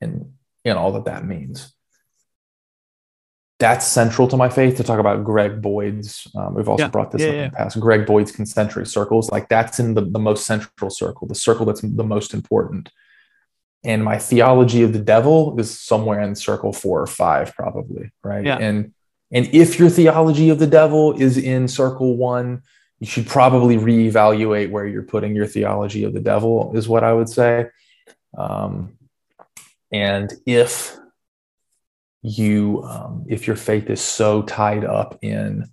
and 0.00 0.32
in 0.64 0.76
all 0.76 0.92
that 0.92 1.04
that 1.06 1.24
means. 1.24 1.74
That's 3.58 3.86
central 3.86 4.26
to 4.28 4.38
my 4.38 4.48
faith 4.48 4.78
to 4.78 4.84
talk 4.84 4.98
about 4.98 5.22
Greg 5.22 5.60
Boyd's. 5.60 6.26
Um, 6.34 6.54
we've 6.54 6.68
also 6.68 6.84
Yeah. 6.84 6.88
brought 6.88 7.10
this 7.10 7.20
Yeah, 7.22 7.28
up 7.28 7.34
yeah. 7.34 7.44
in 7.44 7.50
the 7.50 7.56
past. 7.56 7.80
Greg 7.80 8.06
Boyd's 8.06 8.32
concentric 8.32 8.86
circles, 8.86 9.30
like 9.30 9.48
that's 9.50 9.78
in 9.78 9.94
the, 9.94 10.00
the 10.02 10.18
most 10.18 10.46
central 10.46 10.90
circle, 10.90 11.26
the 11.28 11.34
circle 11.34 11.66
that's 11.66 11.82
the 11.82 12.04
most 12.04 12.32
important. 12.32 12.90
And 13.84 14.02
my 14.04 14.18
theology 14.18 14.82
of 14.82 14.92
the 14.92 14.98
devil 14.98 15.58
is 15.58 15.78
somewhere 15.78 16.20
in 16.20 16.34
circle 16.34 16.72
four 16.72 17.00
or 17.02 17.06
five, 17.06 17.54
probably, 17.54 18.12
right? 18.22 18.46
And 18.60 18.92
and 19.32 19.48
if 19.52 19.78
your 19.78 19.88
theology 19.90 20.50
of 20.50 20.58
the 20.58 20.66
devil 20.66 21.12
is 21.12 21.38
in 21.38 21.68
circle 21.68 22.16
one, 22.16 22.62
you 22.98 23.06
should 23.06 23.26
probably 23.26 23.76
reevaluate 23.76 24.70
where 24.70 24.86
you're 24.86 25.04
putting 25.04 25.36
your 25.36 25.46
theology 25.46 26.02
of 26.04 26.12
the 26.14 26.20
devil, 26.20 26.72
is 26.74 26.88
what 26.88 27.04
I 27.04 27.12
would 27.12 27.28
say. 27.28 27.68
Um, 28.36 28.96
and 29.92 30.32
if 30.46 30.96
you 32.22 32.82
um, 32.84 33.24
if 33.28 33.46
your 33.46 33.56
faith 33.56 33.88
is 33.88 34.00
so 34.00 34.42
tied 34.42 34.84
up 34.84 35.18
in 35.22 35.64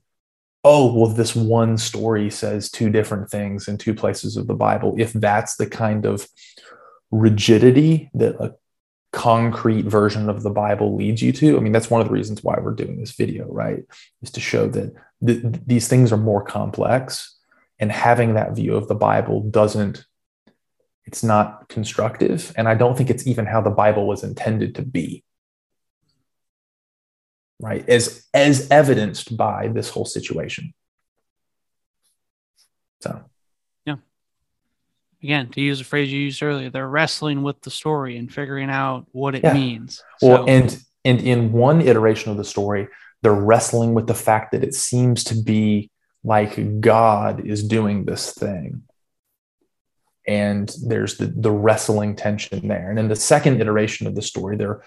oh 0.63 0.93
well 0.93 1.11
this 1.11 1.35
one 1.35 1.77
story 1.77 2.29
says 2.29 2.71
two 2.71 2.89
different 2.89 3.29
things 3.29 3.67
in 3.67 3.77
two 3.77 3.93
places 3.93 4.37
of 4.37 4.47
the 4.47 4.53
bible 4.53 4.95
if 4.97 5.11
that's 5.13 5.57
the 5.57 5.67
kind 5.67 6.05
of 6.05 6.25
rigidity 7.11 8.09
that 8.13 8.35
a 8.41 8.53
concrete 9.11 9.85
version 9.85 10.29
of 10.29 10.43
the 10.43 10.49
bible 10.49 10.95
leads 10.95 11.21
you 11.21 11.31
to 11.31 11.57
i 11.57 11.59
mean 11.59 11.73
that's 11.73 11.89
one 11.89 12.01
of 12.01 12.07
the 12.07 12.13
reasons 12.13 12.43
why 12.43 12.57
we're 12.61 12.73
doing 12.73 12.99
this 12.99 13.11
video 13.11 13.45
right? 13.47 13.83
Is 14.21 14.31
to 14.31 14.39
show 14.39 14.67
that 14.67 14.93
th- 15.25 15.43
these 15.65 15.87
things 15.87 16.11
are 16.11 16.17
more 16.17 16.43
complex 16.43 17.35
and 17.79 17.91
having 17.91 18.33
that 18.33 18.55
view 18.55 18.75
of 18.75 18.87
the 18.87 18.95
bible 18.95 19.43
doesn't 19.43 20.05
it's 21.07 21.23
not 21.23 21.67
constructive 21.69 22.53
and 22.57 22.67
i 22.67 22.75
don't 22.75 22.95
think 22.97 23.09
it's 23.09 23.25
even 23.25 23.45
how 23.45 23.61
the 23.61 23.69
bible 23.69 24.05
was 24.05 24.23
intended 24.23 24.75
to 24.75 24.81
be 24.83 25.23
right 27.59 27.87
as 27.89 28.25
as 28.33 28.69
evidenced 28.69 29.35
by 29.35 29.67
this 29.69 29.89
whole 29.89 30.05
situation 30.05 30.73
so 33.01 33.21
yeah. 33.85 33.95
Again, 35.23 35.49
to 35.49 35.61
use 35.61 35.79
a 35.81 35.83
phrase 35.83 36.11
you 36.11 36.19
used 36.19 36.41
earlier, 36.43 36.69
they're 36.69 36.87
wrestling 36.89 37.41
with 37.43 37.59
the 37.61 37.69
story 37.71 38.17
and 38.17 38.31
figuring 38.31 38.69
out 38.69 39.05
what 39.11 39.33
it 39.35 39.43
Yeah. 39.43 39.53
means. 39.53 40.03
well 40.21 40.45
So- 40.45 40.47
and 40.47 40.83
and 41.05 41.19
in 41.21 41.51
one 41.51 41.79
iteration 41.81 42.31
of 42.31 42.37
the 42.37 42.43
story 42.43 42.87
they're 43.23 43.33
wrestling 43.33 43.93
with 43.95 44.05
the 44.07 44.13
fact 44.13 44.51
that 44.51 44.63
it 44.63 44.73
seems 44.75 45.23
to 45.25 45.35
be 45.41 45.89
like 46.23 46.81
god 46.81 47.45
is 47.47 47.63
doing 47.63 48.05
this 48.05 48.33
thing 48.33 48.83
and 50.27 50.75
there's 50.85 51.17
the, 51.17 51.27
the 51.27 51.51
wrestling 51.51 52.15
tension 52.15 52.67
there 52.67 52.89
and 52.89 52.99
in 52.99 53.07
the 53.07 53.15
second 53.15 53.61
iteration 53.61 54.07
of 54.07 54.15
the 54.15 54.21
story 54.21 54.55
they're 54.55 54.81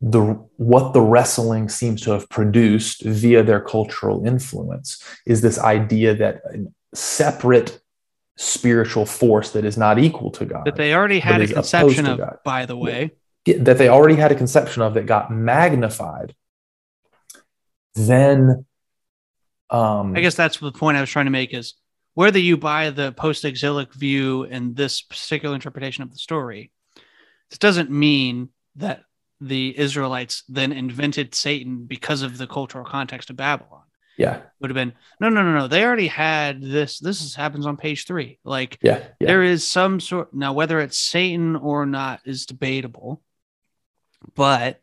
the 0.00 0.20
what 0.56 0.92
the 0.92 1.00
wrestling 1.00 1.68
seems 1.68 2.02
to 2.02 2.10
have 2.10 2.28
produced 2.28 3.02
via 3.02 3.42
their 3.42 3.60
cultural 3.60 4.26
influence 4.26 5.02
is 5.24 5.40
this 5.40 5.58
idea 5.58 6.14
that 6.14 6.42
a 6.52 6.66
separate 6.94 7.80
spiritual 8.36 9.06
force 9.06 9.50
that 9.52 9.64
is 9.64 9.76
not 9.76 9.98
equal 9.98 10.30
to 10.32 10.44
God. 10.44 10.64
That 10.64 10.76
they 10.76 10.94
already 10.94 11.20
had 11.20 11.40
a 11.40 11.46
conception 11.46 12.06
of, 12.06 12.20
by 12.44 12.66
the 12.66 12.76
way. 12.76 13.12
that 13.46 13.78
they 13.78 13.88
already 13.88 14.16
had 14.16 14.32
a 14.32 14.34
conception 14.34 14.82
of 14.82 14.94
that 14.94 15.06
got 15.06 15.30
magnified, 15.30 16.34
then 17.94 18.66
um, 19.70 20.16
I 20.16 20.20
guess 20.20 20.34
that's 20.34 20.58
the 20.58 20.72
point 20.72 20.96
I 20.96 21.00
was 21.00 21.10
trying 21.10 21.26
to 21.26 21.30
make 21.30 21.54
is 21.54 21.74
whether 22.14 22.38
you 22.38 22.56
buy 22.56 22.90
the 22.90 23.12
post-exilic 23.12 23.92
view 23.94 24.44
and 24.44 24.74
this 24.76 25.02
particular 25.02 25.54
interpretation 25.54 26.02
of 26.02 26.10
the 26.10 26.18
story, 26.18 26.70
this 27.50 27.58
doesn't 27.58 27.90
mean 27.90 28.48
that 28.76 29.02
the 29.40 29.76
Israelites 29.78 30.44
then 30.48 30.72
invented 30.72 31.34
Satan 31.34 31.84
because 31.86 32.22
of 32.22 32.38
the 32.38 32.46
cultural 32.46 32.84
context 32.84 33.30
of 33.30 33.36
Babylon. 33.36 33.82
yeah, 34.16 34.40
Would 34.60 34.70
have 34.70 34.74
been 34.74 34.92
no, 35.20 35.28
no, 35.28 35.42
no, 35.42 35.52
no. 35.58 35.66
They 35.68 35.84
already 35.84 36.06
had 36.06 36.62
this. 36.62 36.98
This 37.00 37.20
is, 37.22 37.34
happens 37.34 37.66
on 37.66 37.76
page 37.76 38.06
three. 38.06 38.38
Like 38.44 38.78
yeah, 38.80 39.00
yeah, 39.20 39.26
there 39.26 39.42
is 39.42 39.66
some 39.66 39.98
sort 40.00 40.32
now 40.32 40.52
whether 40.52 40.80
it's 40.80 40.96
Satan 40.96 41.56
or 41.56 41.84
not 41.84 42.20
is 42.24 42.46
debatable, 42.46 43.20
but 44.34 44.80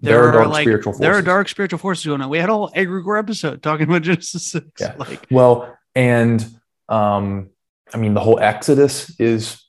There 0.00 0.28
are 0.28 0.32
dark 0.32 0.48
like 0.48 0.64
spiritual 0.64 0.92
forces. 0.92 1.00
there 1.00 1.14
are 1.14 1.22
dark 1.22 1.48
spiritual 1.48 1.78
forces 1.78 2.04
going 2.06 2.20
on. 2.20 2.28
We 2.28 2.38
had 2.38 2.50
a 2.50 2.52
whole 2.54 2.70
egregore 2.76 3.18
episode 3.18 3.62
talking 3.62 3.88
about 3.88 4.02
Genesis 4.02 4.44
six. 4.46 4.66
Yeah. 4.78 4.94
Like 4.98 5.26
Well, 5.30 5.76
and 5.94 6.46
um, 6.88 7.50
I 7.92 7.98
mean, 7.98 8.14
the 8.14 8.20
whole 8.20 8.38
Exodus 8.38 9.18
is 9.20 9.62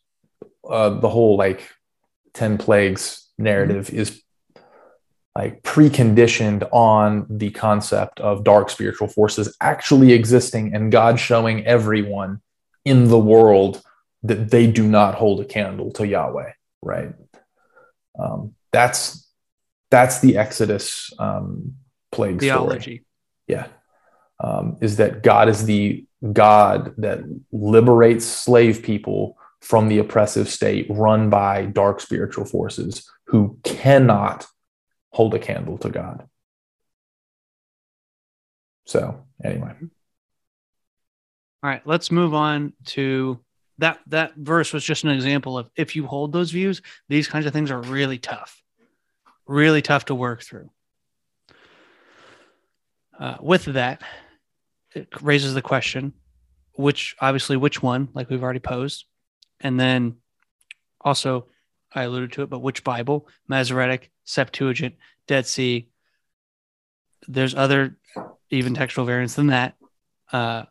uh, 0.68 0.89
the 0.89 1.10
whole 1.10 1.38
like 1.38 1.69
10 2.34 2.57
plagues 2.57 3.27
narrative 3.38 3.89
is 3.89 4.22
like 5.35 5.61
preconditioned 5.61 6.68
on 6.72 7.27
the 7.30 7.52
concept 7.52 8.19
of 8.19 8.44
dark 8.44 8.69
spiritual 8.69 9.07
forces 9.07 9.56
actually 9.61 10.14
existing 10.14 10.73
and 10.73 10.91
God 10.91 11.19
showing 11.19 11.65
everyone 11.65 12.41
in 12.85 13.07
the 13.10 13.19
world 13.19 13.81
that 14.23 14.49
they 14.49 14.65
do 14.65 14.88
not 14.88 15.14
hold 15.14 15.39
a 15.41 15.45
candle 15.45 15.91
to 15.91 16.07
Yahweh, 16.07 16.52
right? 16.81 17.14
Um, 18.18 18.56
that's 18.72 19.30
that's 19.91 20.19
the 20.19 20.38
Exodus 20.38 21.14
um, 21.19 21.76
plague 22.11 22.41
story 22.41 22.49
theology. 22.49 23.06
yeah 23.48 23.68
um, 24.39 24.77
is 24.81 24.98
that 24.98 25.23
god 25.23 25.49
is 25.49 25.65
the 25.65 26.06
god 26.34 26.94
that 26.98 27.19
liberates 27.52 28.26
slave 28.26 28.81
people 28.81 29.38
from 29.61 29.88
the 29.88 29.99
oppressive 29.99 30.49
state 30.49 30.88
run 30.89 31.30
by 31.30 31.65
dark 31.65 31.99
spiritual 31.99 32.45
forces 32.45 33.10
who 33.26 33.57
cannot 33.64 34.45
hold 35.11 35.34
a 35.34 35.39
candle 35.39 35.77
to 35.77 35.89
god 35.89 36.27
so 38.85 39.23
anyway 39.44 39.73
All 41.64 41.69
right, 41.72 41.81
let's 41.85 42.11
move 42.11 42.34
on 42.34 42.73
to 42.85 43.39
that. 43.80 43.99
That 44.07 44.35
verse 44.35 44.73
was 44.73 44.84
just 44.84 45.03
an 45.03 45.10
example 45.10 45.57
of 45.57 45.69
if 45.76 45.95
you 45.95 46.06
hold 46.06 46.31
those 46.31 46.52
views, 46.52 46.81
these 47.10 47.27
kinds 47.27 47.48
of 47.48 47.52
things 47.52 47.72
are 47.72 47.81
really 47.81 48.19
tough, 48.19 48.61
really 49.48 49.81
tough 49.81 50.06
to 50.06 50.15
work 50.15 50.44
through. 50.44 50.69
Uh, 53.19 53.38
with 53.41 53.65
that, 53.65 54.03
it 54.97 55.21
raises 55.21 55.53
the 55.53 55.61
question, 55.61 56.13
which 56.73 57.15
obviously 57.19 57.57
which 57.57 57.81
one, 57.81 58.09
like 58.13 58.29
we've 58.29 58.43
already 58.43 58.59
posed, 58.59 59.05
and 59.59 59.79
then 59.79 60.17
also 61.01 61.47
I 61.93 62.03
alluded 62.03 62.33
to 62.33 62.43
it, 62.43 62.49
but 62.49 62.59
which 62.59 62.83
Bible, 62.83 63.27
Masoretic, 63.47 64.11
Septuagint, 64.25 64.95
Dead 65.27 65.47
Sea. 65.47 65.89
There's 67.27 67.55
other 67.55 67.97
even 68.49 68.73
textual 68.73 69.05
variants 69.05 69.35
than 69.35 69.47
that. 69.47 69.75
Uh, 70.31 70.63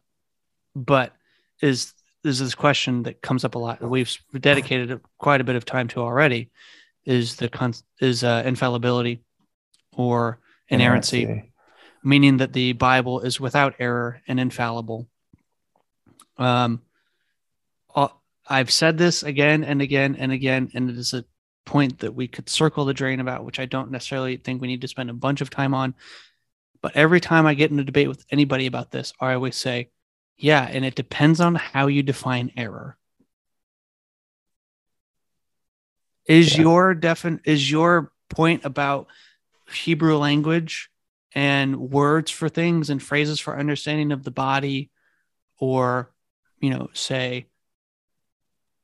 but 0.74 1.12
is 1.60 1.92
is 2.24 2.38
this 2.40 2.54
question 2.54 3.04
that 3.04 3.22
comes 3.22 3.44
up 3.44 3.54
a 3.54 3.58
lot 3.58 3.80
that 3.80 3.88
we've 3.88 4.16
dedicated 4.40 5.00
quite 5.18 5.40
a 5.40 5.44
bit 5.44 5.56
of 5.56 5.64
time 5.64 5.88
to 5.88 6.00
already 6.00 6.50
is 7.04 7.36
the 7.36 7.48
con- 7.48 7.74
is 8.00 8.24
uh, 8.24 8.42
infallibility 8.44 9.22
or 9.92 10.40
inerrancy, 10.68 11.52
meaning 12.06 12.38
that 12.38 12.52
the 12.52 12.72
bible 12.72 13.20
is 13.20 13.40
without 13.40 13.74
error 13.78 14.20
and 14.28 14.38
infallible 14.40 15.06
um 16.38 16.80
uh, 17.94 18.08
i've 18.48 18.70
said 18.70 18.96
this 18.98 19.22
again 19.22 19.64
and 19.64 19.82
again 19.82 20.16
and 20.16 20.32
again 20.32 20.70
and 20.74 20.90
it 20.90 20.96
is 20.96 21.12
a 21.12 21.24
point 21.64 21.98
that 21.98 22.14
we 22.14 22.28
could 22.28 22.48
circle 22.48 22.84
the 22.84 22.94
drain 22.94 23.20
about 23.20 23.44
which 23.44 23.58
i 23.58 23.66
don't 23.66 23.90
necessarily 23.90 24.36
think 24.36 24.60
we 24.60 24.68
need 24.68 24.80
to 24.80 24.88
spend 24.88 25.10
a 25.10 25.14
bunch 25.14 25.40
of 25.40 25.50
time 25.50 25.74
on 25.74 25.94
but 26.80 26.94
every 26.94 27.20
time 27.20 27.44
i 27.44 27.54
get 27.54 27.70
in 27.70 27.80
a 27.80 27.84
debate 27.84 28.08
with 28.08 28.24
anybody 28.30 28.66
about 28.66 28.92
this 28.92 29.12
i 29.20 29.32
always 29.32 29.56
say 29.56 29.90
yeah, 30.38 30.68
and 30.70 30.84
it 30.84 30.94
depends 30.94 31.40
on 31.40 31.54
how 31.54 31.86
you 31.86 32.02
define 32.02 32.52
error. 32.56 32.96
Is 36.26 36.54
Yeah. 36.54 36.62
your 36.62 36.94
defin 36.94 37.40
is 37.44 37.70
your 37.70 38.12
point 38.28 38.64
about 38.64 39.06
Hebrew 39.72 40.18
language 40.18 40.90
and 41.36 41.76
words 41.76 42.30
for 42.30 42.48
things 42.48 42.88
and 42.88 43.02
phrases 43.02 43.38
for 43.38 43.58
understanding 43.58 44.10
of 44.10 44.24
the 44.24 44.30
body 44.30 44.90
or 45.60 46.10
you 46.58 46.70
know 46.70 46.88
say 46.94 47.46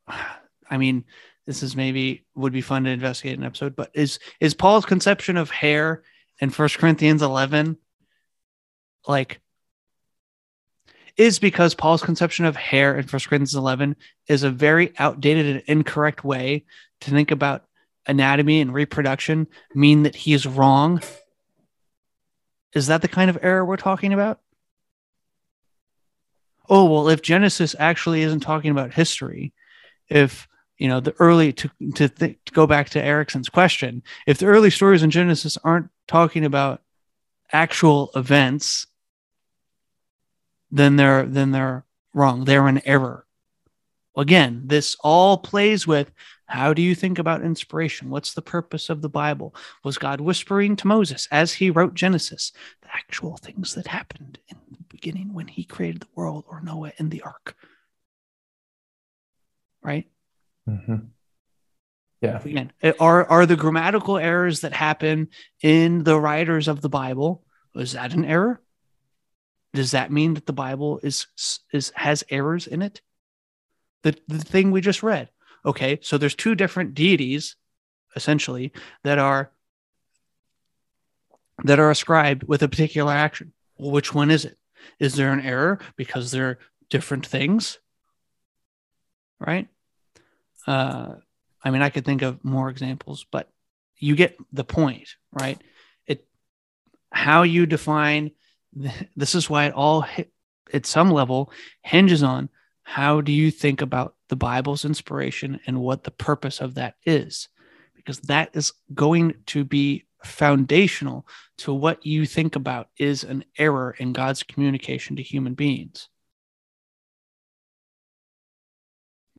I 0.69 0.77
mean 0.77 1.03
this 1.45 1.63
is 1.63 1.75
maybe 1.75 2.25
would 2.35 2.53
be 2.53 2.61
fun 2.61 2.85
to 2.85 2.91
investigate 2.91 3.37
an 3.37 3.43
episode 3.43 3.75
but 3.75 3.89
is 3.93 4.19
is 4.39 4.53
Paul's 4.53 4.85
conception 4.85 5.35
of 5.35 5.49
hair 5.49 6.03
in 6.39 6.51
First 6.51 6.77
Corinthians 6.77 7.23
11 7.23 7.75
like 9.07 9.41
is 11.17 11.39
because 11.39 11.75
Paul's 11.75 12.03
conception 12.03 12.45
of 12.45 12.55
hair 12.55 12.97
in 12.97 13.07
First 13.07 13.29
Corinthians 13.29 13.55
11 13.55 13.95
is 14.27 14.43
a 14.43 14.49
very 14.49 14.93
outdated 14.97 15.47
and 15.47 15.63
incorrect 15.67 16.23
way 16.23 16.65
to 17.01 17.11
think 17.11 17.31
about 17.31 17.65
anatomy 18.07 18.61
and 18.61 18.73
reproduction, 18.73 19.47
mean 19.75 20.03
that 20.03 20.15
he 20.15 20.33
is 20.33 20.47
wrong? 20.47 21.01
Is 22.73 22.87
that 22.87 23.01
the 23.01 23.07
kind 23.07 23.29
of 23.29 23.37
error 23.41 23.63
we're 23.63 23.77
talking 23.77 24.13
about? 24.13 24.39
Oh, 26.69 26.85
well, 26.85 27.09
if 27.09 27.21
Genesis 27.21 27.75
actually 27.77 28.21
isn't 28.21 28.39
talking 28.39 28.71
about 28.71 28.93
history, 28.93 29.53
if 30.07 30.47
you 30.77 30.87
know 30.87 30.99
the 30.99 31.15
early 31.19 31.53
to 31.53 31.69
to, 31.95 32.09
th- 32.09 32.37
to 32.45 32.53
go 32.53 32.65
back 32.65 32.89
to 32.91 33.03
Erickson's 33.03 33.49
question, 33.49 34.01
if 34.25 34.37
the 34.37 34.45
early 34.45 34.69
stories 34.69 35.03
in 35.03 35.11
Genesis 35.11 35.57
aren't 35.63 35.89
talking 36.07 36.45
about 36.45 36.81
actual 37.51 38.11
events, 38.15 38.87
then 40.71 40.95
they're 40.95 41.25
then 41.25 41.51
they're 41.51 41.85
wrong. 42.13 42.45
They're 42.45 42.67
an 42.67 42.81
error. 42.85 43.25
Again, 44.15 44.63
this 44.65 44.95
all 45.01 45.37
plays 45.37 45.85
with 45.85 46.11
how 46.45 46.73
do 46.73 46.81
you 46.81 46.93
think 46.93 47.19
about 47.19 47.41
inspiration? 47.41 48.09
What's 48.09 48.33
the 48.33 48.41
purpose 48.41 48.89
of 48.89 49.01
the 49.01 49.09
Bible? 49.09 49.55
Was 49.83 49.97
God 49.97 50.21
whispering 50.21 50.75
to 50.77 50.87
Moses 50.87 51.27
as 51.31 51.53
he 51.53 51.69
wrote 51.69 51.93
Genesis 51.93 52.51
the 52.81 52.89
actual 52.93 53.37
things 53.37 53.75
that 53.75 53.87
happened 53.87 54.39
in 54.49 54.57
the 54.71 54.83
beginning 54.89 55.33
when 55.33 55.47
he 55.47 55.63
created 55.63 56.01
the 56.01 56.07
world 56.15 56.43
or 56.47 56.61
Noah 56.61 56.91
in 56.97 57.09
the 57.09 57.21
ark? 57.21 57.55
Right? 59.81 60.07
Mm-hmm. 60.69 60.95
yeah 62.21 62.41
Again, 62.41 62.71
are 62.99 63.25
are 63.25 63.45
the 63.45 63.57
grammatical 63.57 64.17
errors 64.17 64.61
that 64.61 64.73
happen 64.73 65.29
in 65.61 66.03
the 66.03 66.19
writers 66.19 66.67
of 66.67 66.81
the 66.81 66.89
Bible 66.89 67.43
was 67.73 67.93
that 67.93 68.13
an 68.13 68.25
error? 68.25 68.61
Does 69.73 69.91
that 69.91 70.11
mean 70.11 70.35
that 70.35 70.45
the 70.45 70.53
Bible 70.53 70.99
is 71.03 71.27
is 71.71 71.91
has 71.95 72.23
errors 72.29 72.67
in 72.67 72.81
it? 72.81 73.01
The 74.03 74.15
the 74.27 74.39
thing 74.39 74.71
we 74.71 74.81
just 74.81 75.03
read. 75.03 75.29
Okay, 75.65 75.99
so 76.01 76.17
there's 76.17 76.35
two 76.35 76.55
different 76.55 76.93
deities, 76.93 77.55
essentially, 78.15 78.73
that 79.03 79.17
are 79.17 79.51
that 81.63 81.79
are 81.79 81.91
ascribed 81.91 82.43
with 82.43 82.63
a 82.63 82.67
particular 82.67 83.13
action. 83.13 83.53
Which 83.77 84.13
one 84.13 84.31
is 84.31 84.45
it? 84.45 84.57
Is 84.99 85.15
there 85.15 85.31
an 85.31 85.41
error 85.41 85.79
because 85.95 86.31
they're 86.31 86.59
different 86.89 87.25
things? 87.25 87.79
Right? 89.39 89.67
Uh, 90.67 91.15
I 91.63 91.71
mean, 91.71 91.81
I 91.81 91.89
could 91.89 92.05
think 92.05 92.21
of 92.21 92.43
more 92.43 92.69
examples, 92.69 93.25
but 93.31 93.49
you 93.97 94.15
get 94.15 94.37
the 94.51 94.63
point, 94.63 95.15
right? 95.31 95.61
It 96.05 96.27
how 97.11 97.43
you 97.43 97.65
define 97.65 98.31
this 99.15 99.35
is 99.35 99.49
why 99.49 99.65
it 99.65 99.73
all 99.73 100.05
at 100.73 100.85
some 100.85 101.11
level 101.11 101.51
hinges 101.81 102.23
on 102.23 102.49
how 102.83 103.21
do 103.21 103.31
you 103.31 103.51
think 103.51 103.81
about 103.81 104.15
the 104.33 104.37
Bible's 104.37 104.83
inspiration 104.83 105.59
and 105.67 105.79
what 105.79 106.05
the 106.05 106.09
purpose 106.09 106.59
of 106.59 106.73
that 106.73 106.95
is, 107.05 107.49
because 107.95 108.17
that 108.21 108.49
is 108.53 108.73
going 108.95 109.35
to 109.45 109.63
be 109.63 110.05
foundational 110.23 111.27
to 111.59 111.71
what 111.71 112.03
you 112.03 112.25
think 112.25 112.55
about 112.55 112.87
is 112.97 113.23
an 113.23 113.45
error 113.59 113.95
in 113.99 114.11
God's 114.11 114.41
communication 114.41 115.17
to 115.17 115.21
human 115.21 115.53
beings. 115.53 116.09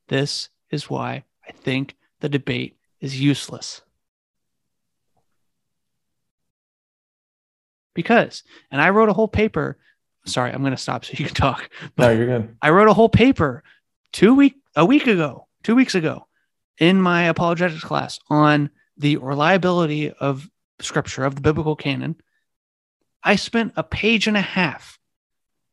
This 0.07 0.49
is 0.71 0.89
why 0.89 1.25
I 1.45 1.51
think 1.51 1.97
the 2.21 2.29
debate 2.29 2.77
is 3.01 3.21
useless. 3.21 3.83
Because, 7.97 8.45
and 8.71 8.81
I 8.81 8.91
wrote 8.91 9.09
a 9.09 9.13
whole 9.13 9.27
paper. 9.27 9.77
Sorry, 10.25 10.53
I'm 10.53 10.63
going 10.63 10.71
to 10.71 10.77
stop 10.77 11.05
so 11.05 11.15
you 11.17 11.25
can 11.25 11.35
talk. 11.35 11.69
no 11.99 12.11
you're 12.13 12.27
good 12.27 12.57
I 12.63 12.71
wrote 12.71 12.87
a 12.87 12.95
whole 12.95 13.09
paper 13.09 13.65
two 14.13 14.33
week 14.37 14.55
a 14.77 14.85
week 14.85 15.07
ago, 15.07 15.47
two 15.63 15.75
weeks 15.75 15.95
ago, 15.95 16.27
in 16.79 17.01
my 17.01 17.25
apologetics 17.25 17.85
class 17.85 18.19
on 18.29 18.71
the 18.97 19.17
reliability 19.17 20.11
of 20.11 20.49
scripture 20.81 21.25
of 21.25 21.35
the 21.35 21.41
biblical 21.41 21.77
canon, 21.77 22.17
I 23.23 23.37
spent 23.37 23.73
a 23.77 23.83
page 23.83 24.27
and 24.27 24.37
a 24.37 24.43
half 24.43 24.99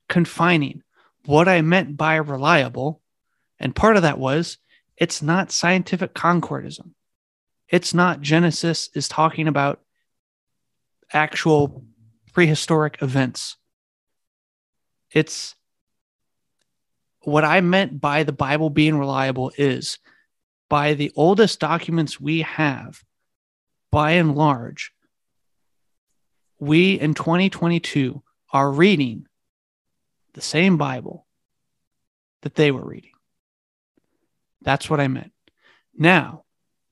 confining 0.08 0.84
what 1.26 1.48
I 1.48 1.62
meant 1.62 1.98
by 1.98 2.16
reliable. 2.16 3.02
And 3.60 3.76
part 3.76 3.96
of 3.96 4.04
that 4.04 4.20
was 4.20 4.58
it's 4.98 5.22
not 5.22 5.52
scientific 5.52 6.14
concordism. 6.14 6.94
It's 7.68 7.94
not 7.94 8.22
Genesis 8.22 8.90
is 8.94 9.08
talking 9.08 9.48
about 9.48 9.82
actual 11.14 11.84
prehistoric 12.34 13.02
events. 13.02 13.58
It's 15.12 15.56
what 17.24 17.44
I 17.44 17.62
meant 17.62 18.02
by 18.02 18.24
the 18.24 18.32
Bible 18.32 18.70
being 18.70 18.98
reliable 18.98 19.52
is 19.58 20.00
by 20.70 20.94
the 20.94 21.12
oldest 21.16 21.60
documents 21.60 22.20
we 22.20 22.42
have, 22.42 23.04
by 23.92 24.12
and 24.12 24.36
large, 24.36 24.92
we 26.60 27.00
in 27.00 27.14
2022 27.14 28.22
are 28.54 28.72
reading 28.72 29.28
the 30.34 30.42
same 30.42 30.78
Bible 30.78 31.26
that 32.42 32.56
they 32.56 32.72
were 32.72 32.86
reading. 32.86 33.12
That's 34.62 34.90
what 34.90 35.00
I 35.00 35.08
meant. 35.08 35.34
Now, 35.98 36.46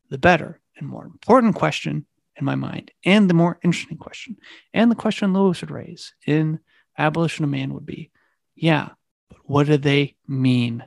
the 0.09 0.17
better 0.17 0.59
and 0.77 0.87
more 0.87 1.05
important 1.05 1.55
question 1.55 2.05
in 2.35 2.45
my 2.45 2.55
mind, 2.55 2.91
and 3.05 3.29
the 3.29 3.33
more 3.33 3.59
interesting 3.63 3.97
question, 3.97 4.37
and 4.73 4.89
the 4.89 4.95
question 4.95 5.33
Lewis 5.33 5.61
would 5.61 5.71
raise 5.71 6.13
in 6.25 6.59
Abolition 6.97 7.43
of 7.43 7.49
Man 7.49 7.73
would 7.73 7.85
be 7.85 8.11
yeah, 8.55 8.89
but 9.29 9.37
what 9.43 9.67
do 9.67 9.77
they 9.77 10.15
mean? 10.27 10.83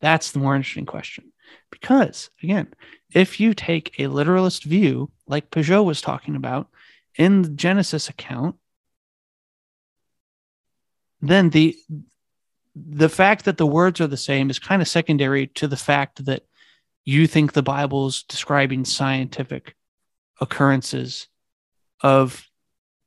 That's 0.00 0.30
the 0.30 0.38
more 0.38 0.54
interesting 0.54 0.86
question. 0.86 1.32
Because, 1.70 2.30
again, 2.42 2.72
if 3.12 3.40
you 3.40 3.54
take 3.54 3.98
a 3.98 4.06
literalist 4.06 4.64
view, 4.64 5.10
like 5.26 5.50
Pageau 5.50 5.84
was 5.84 6.00
talking 6.00 6.36
about 6.36 6.68
in 7.16 7.42
the 7.42 7.48
Genesis 7.48 8.08
account, 8.08 8.56
then 11.20 11.50
the 11.50 11.76
the 12.76 13.08
fact 13.08 13.44
that 13.44 13.56
the 13.56 13.66
words 13.66 14.00
are 14.00 14.08
the 14.08 14.16
same 14.16 14.50
is 14.50 14.58
kind 14.58 14.82
of 14.82 14.88
secondary 14.88 15.46
to 15.46 15.68
the 15.68 15.76
fact 15.76 16.24
that 16.26 16.42
you 17.04 17.26
think 17.26 17.52
the 17.52 17.62
Bible's 17.62 18.24
describing 18.24 18.84
scientific 18.84 19.76
occurrences 20.40 21.28
of 22.00 22.44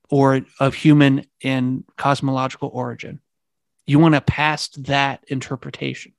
or 0.10 0.42
of 0.60 0.74
human 0.74 1.26
and 1.44 1.84
cosmological 1.98 2.70
origin. 2.74 3.20
You 3.88 4.00
want 4.00 4.16
to 4.16 4.22
past 4.22 4.84
that 4.84 5.24
interpretation. 5.30 6.12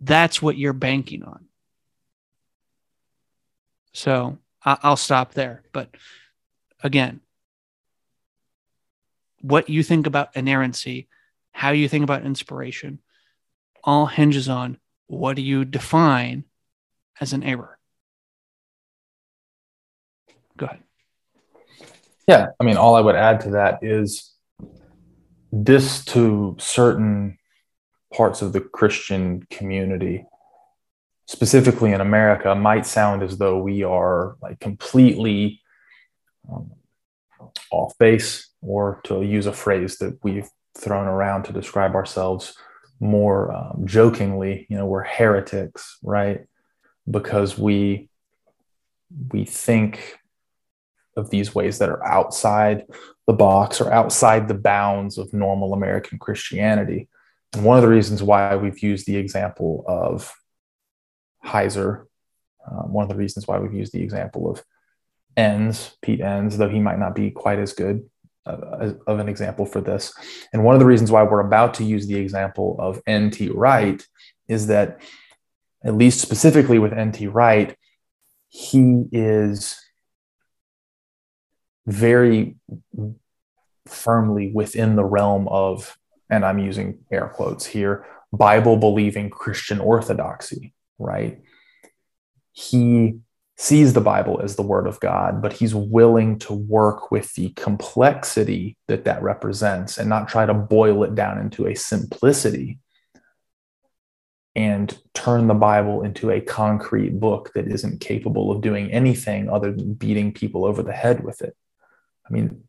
That's 0.00 0.42
what 0.42 0.58
you're 0.58 0.74
banking 0.74 1.22
on. 1.22 1.46
So 3.92 4.38
I'll 4.62 4.96
stop 4.96 5.32
there. 5.32 5.62
But 5.72 5.94
again, 6.82 7.20
what 9.40 9.70
you 9.70 9.82
think 9.82 10.06
about 10.06 10.36
inerrancy, 10.36 11.08
how 11.52 11.70
you 11.70 11.88
think 11.88 12.02
about 12.02 12.26
inspiration, 12.26 13.00
all 13.84 14.06
hinges 14.06 14.48
on 14.48 14.78
what 15.06 15.36
do 15.36 15.42
you 15.42 15.64
define 15.64 16.44
as 17.20 17.32
an 17.32 17.44
error. 17.44 17.78
Go 20.56 20.66
ahead. 20.66 20.82
Yeah, 22.26 22.48
I 22.58 22.64
mean, 22.64 22.76
all 22.76 22.96
I 22.96 23.00
would 23.00 23.14
add 23.14 23.42
to 23.42 23.50
that 23.50 23.78
is 23.82 24.35
this 25.52 26.04
to 26.06 26.56
certain 26.58 27.38
parts 28.12 28.42
of 28.42 28.52
the 28.52 28.60
Christian 28.60 29.46
community, 29.50 30.24
specifically 31.26 31.92
in 31.92 32.00
America, 32.00 32.54
might 32.54 32.86
sound 32.86 33.22
as 33.22 33.38
though 33.38 33.58
we 33.58 33.82
are 33.82 34.36
like 34.40 34.60
completely 34.60 35.60
um, 36.50 36.70
off 37.70 37.96
base, 37.98 38.48
or 38.62 39.00
to 39.04 39.22
use 39.22 39.46
a 39.46 39.52
phrase 39.52 39.98
that 39.98 40.18
we've 40.22 40.48
thrown 40.76 41.06
around 41.06 41.44
to 41.44 41.52
describe 41.52 41.94
ourselves 41.94 42.54
more 43.00 43.52
um, 43.52 43.82
jokingly, 43.84 44.66
you 44.68 44.76
know, 44.76 44.86
we're 44.86 45.04
heretics, 45.04 45.98
right? 46.02 46.46
Because 47.10 47.58
we 47.58 48.08
we 49.32 49.44
think 49.44 50.18
of 51.16 51.30
these 51.30 51.54
ways 51.54 51.78
that 51.78 51.88
are 51.88 52.04
outside 52.04 52.84
the 53.26 53.32
box 53.32 53.80
or 53.80 53.92
outside 53.92 54.48
the 54.48 54.54
bounds 54.54 55.18
of 55.18 55.32
normal 55.32 55.72
American 55.72 56.18
Christianity. 56.18 57.08
And 57.52 57.64
one 57.64 57.76
of 57.78 57.82
the 57.82 57.88
reasons 57.88 58.22
why 58.22 58.54
we've 58.56 58.80
used 58.80 59.06
the 59.06 59.16
example 59.16 59.84
of 59.88 60.32
Heiser, 61.44 62.06
um, 62.70 62.92
one 62.92 63.04
of 63.04 63.08
the 63.08 63.16
reasons 63.16 63.46
why 63.46 63.58
we've 63.58 63.74
used 63.74 63.92
the 63.92 64.02
example 64.02 64.50
of 64.50 64.62
Enns, 65.36 65.96
Pete 66.02 66.20
Enns, 66.20 66.56
though 66.58 66.68
he 66.68 66.80
might 66.80 66.98
not 66.98 67.14
be 67.14 67.30
quite 67.30 67.58
as 67.58 67.72
good 67.72 68.08
uh, 68.46 68.92
of 69.06 69.18
an 69.18 69.28
example 69.28 69.66
for 69.66 69.80
this. 69.80 70.12
And 70.52 70.64
one 70.64 70.74
of 70.74 70.80
the 70.80 70.86
reasons 70.86 71.10
why 71.10 71.22
we're 71.22 71.40
about 71.40 71.74
to 71.74 71.84
use 71.84 72.06
the 72.06 72.16
example 72.16 72.76
of 72.78 73.02
N.T. 73.06 73.50
Wright 73.50 74.04
is 74.48 74.68
that, 74.68 75.00
at 75.84 75.94
least 75.94 76.20
specifically 76.20 76.78
with 76.78 76.92
N.T. 76.92 77.26
Wright, 77.28 77.76
he 78.48 79.04
is 79.12 79.78
very 81.86 82.56
firmly 83.86 84.50
within 84.52 84.96
the 84.96 85.04
realm 85.04 85.48
of, 85.48 85.96
and 86.28 86.44
I'm 86.44 86.58
using 86.58 86.98
air 87.10 87.28
quotes 87.28 87.66
here, 87.66 88.04
Bible 88.32 88.76
believing 88.76 89.30
Christian 89.30 89.80
orthodoxy, 89.80 90.74
right? 90.98 91.40
He 92.52 93.20
sees 93.56 93.94
the 93.94 94.00
Bible 94.00 94.40
as 94.42 94.56
the 94.56 94.62
Word 94.62 94.86
of 94.86 95.00
God, 95.00 95.40
but 95.40 95.54
he's 95.54 95.74
willing 95.74 96.38
to 96.40 96.52
work 96.52 97.10
with 97.10 97.32
the 97.34 97.50
complexity 97.50 98.76
that 98.88 99.04
that 99.04 99.22
represents 99.22 99.96
and 99.96 100.08
not 100.08 100.28
try 100.28 100.44
to 100.44 100.52
boil 100.52 101.04
it 101.04 101.14
down 101.14 101.38
into 101.38 101.66
a 101.66 101.74
simplicity 101.74 102.78
and 104.54 104.98
turn 105.14 105.46
the 105.46 105.54
Bible 105.54 106.02
into 106.02 106.30
a 106.30 106.40
concrete 106.40 107.20
book 107.20 107.52
that 107.54 107.68
isn't 107.68 108.00
capable 108.00 108.50
of 108.50 108.62
doing 108.62 108.90
anything 108.90 109.48
other 109.48 109.72
than 109.72 109.94
beating 109.94 110.32
people 110.32 110.64
over 110.64 110.82
the 110.82 110.92
head 110.92 111.22
with 111.22 111.42
it. 111.42 111.54
I 112.28 112.32
mean, 112.32 112.64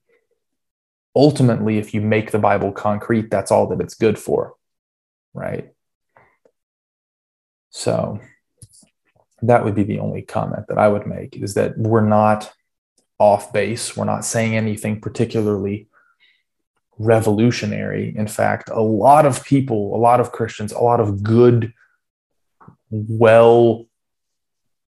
ultimately, 1.15 1.77
if 1.77 1.93
you 1.93 2.01
make 2.01 2.31
the 2.31 2.39
Bible 2.39 2.71
concrete, 2.71 3.31
that's 3.31 3.51
all 3.51 3.67
that 3.67 3.81
it's 3.81 3.95
good 3.95 4.19
for, 4.19 4.53
right? 5.33 5.69
So, 7.69 8.19
that 9.41 9.63
would 9.63 9.75
be 9.75 9.83
the 9.83 9.99
only 9.99 10.21
comment 10.21 10.65
that 10.67 10.77
I 10.77 10.87
would 10.87 11.05
make 11.05 11.35
is 11.37 11.53
that 11.55 11.77
we're 11.77 12.07
not 12.07 12.51
off 13.19 13.53
base. 13.53 13.95
We're 13.95 14.05
not 14.05 14.25
saying 14.25 14.55
anything 14.55 14.99
particularly 14.99 15.87
revolutionary. 16.97 18.15
In 18.15 18.27
fact, 18.27 18.69
a 18.69 18.81
lot 18.81 19.25
of 19.25 19.45
people, 19.45 19.95
a 19.95 19.99
lot 19.99 20.19
of 20.19 20.31
Christians, 20.31 20.71
a 20.71 20.79
lot 20.79 20.99
of 20.99 21.23
good, 21.23 21.73
well, 22.89 23.85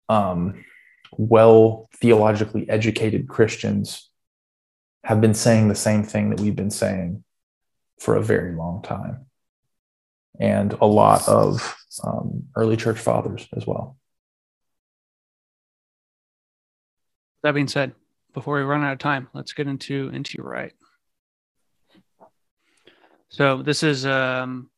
um, 0.10 0.64
well 1.18 1.90
theologically 2.00 2.70
educated 2.70 3.28
Christians 3.28 4.07
have 5.08 5.22
been 5.22 5.34
saying 5.34 5.70
the 5.70 5.74
same 5.76 6.04
thing 6.04 6.32
that 6.32 6.42
we've 6.42 6.58
been 6.58 6.70
saying 6.70 7.24
for 7.98 8.18
a 8.18 8.22
very 8.22 8.54
long 8.54 8.82
time. 8.82 9.26
And 10.38 10.74
a 10.74 10.86
lot 10.86 11.26
of 11.30 11.78
um, 12.04 12.44
early 12.58 12.76
church 12.76 13.00
fathers 13.00 13.48
as 13.56 13.66
well. 13.66 13.96
That 17.42 17.54
being 17.54 17.70
said, 17.70 17.94
before 18.34 18.58
we 18.58 18.64
run 18.64 18.84
out 18.84 18.92
of 18.92 19.00
time, 19.00 19.30
let's 19.34 19.54
get 19.54 19.68
into 19.68 20.10
into 20.10 20.38
your 20.38 20.46
right. 20.46 20.74
So 23.30 23.64
this 23.64 23.84
is 23.84 24.06
um, 24.06 24.70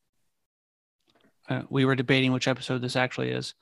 uh, 1.50 1.64
we 1.72 1.86
were 1.86 1.96
debating 1.96 2.34
which 2.34 2.48
episode 2.48 2.84
this 2.84 2.96
actually 2.96 3.32
is. 3.32 3.56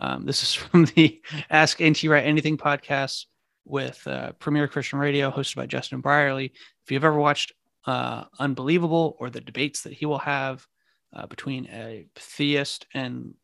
Um, 0.00 0.24
this 0.24 0.42
is 0.42 0.54
from 0.70 0.86
the 0.86 1.20
Ask 1.50 1.82
N.T. 1.82 2.08
Wright 2.08 2.24
Anything 2.24 2.56
podcast 2.56 3.26
with 3.64 4.06
uh, 4.06 4.32
Premier 4.32 4.68
Christian 4.68 4.98
Radio, 4.98 5.30
hosted 5.30 5.56
by 5.56 5.66
Justin 5.66 6.00
Brierley. 6.00 6.52
If 6.84 6.90
you've 6.90 7.04
ever 7.04 7.18
watched 7.18 7.52
uh, 7.86 8.24
Unbelievable 8.38 9.16
or 9.18 9.30
the 9.30 9.40
debates 9.40 9.82
that 9.82 9.92
he 9.92 10.06
will 10.06 10.18
have 10.18 10.66
uh, 11.14 11.26
between 11.26 11.66
a 11.66 12.06
theist 12.16 12.86
and 12.94 13.34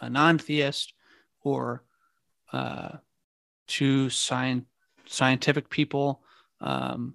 a 0.00 0.08
non-theist, 0.08 0.94
or 1.42 1.84
uh, 2.52 2.96
science, 3.66 4.64
scientific 5.06 5.70
people 5.70 6.22
um, 6.60 7.14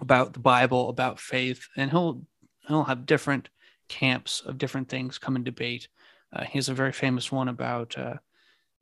about 0.00 0.32
the 0.32 0.40
Bible, 0.40 0.88
about 0.88 1.20
faith, 1.20 1.68
and 1.76 1.90
he'll 1.90 2.22
he'll 2.66 2.84
have 2.84 3.06
different 3.06 3.48
camps 3.88 4.40
of 4.40 4.58
different 4.58 4.88
things 4.88 5.18
come 5.18 5.36
and 5.36 5.44
debate. 5.44 5.88
Uh, 6.32 6.44
he 6.44 6.58
has 6.58 6.68
a 6.68 6.74
very 6.74 6.92
famous 6.92 7.32
one 7.32 7.48
about 7.48 7.98
uh, 7.98 8.14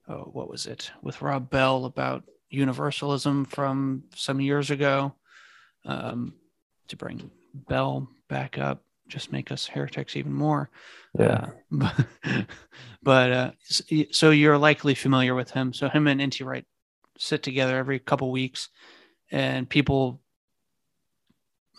oh, 0.08 0.30
what 0.32 0.50
was 0.50 0.66
it 0.66 0.90
with 1.02 1.22
Rob 1.22 1.50
Bell 1.50 1.84
about 1.84 2.24
universalism 2.50 3.44
from 3.44 4.04
some 4.14 4.40
years 4.40 4.70
ago. 4.70 5.14
Um, 5.84 6.34
to 6.88 6.96
bring 6.96 7.30
Bell 7.54 8.08
back 8.28 8.58
up, 8.58 8.82
just 9.08 9.32
make 9.32 9.50
us 9.52 9.66
heretics 9.66 10.16
even 10.16 10.32
more. 10.32 10.70
Yeah. 11.18 11.50
Uh, 11.50 11.50
but 11.70 12.46
but 13.02 13.32
uh, 13.32 13.50
so 14.10 14.30
you're 14.30 14.58
likely 14.58 14.94
familiar 14.94 15.34
with 15.34 15.50
him. 15.50 15.72
So 15.72 15.88
him 15.88 16.06
and 16.06 16.20
N.T. 16.20 16.44
Wright 16.44 16.66
sit 17.16 17.42
together 17.42 17.76
every 17.76 17.98
couple 17.98 18.30
weeks, 18.30 18.68
and 19.30 19.68
people, 19.68 20.20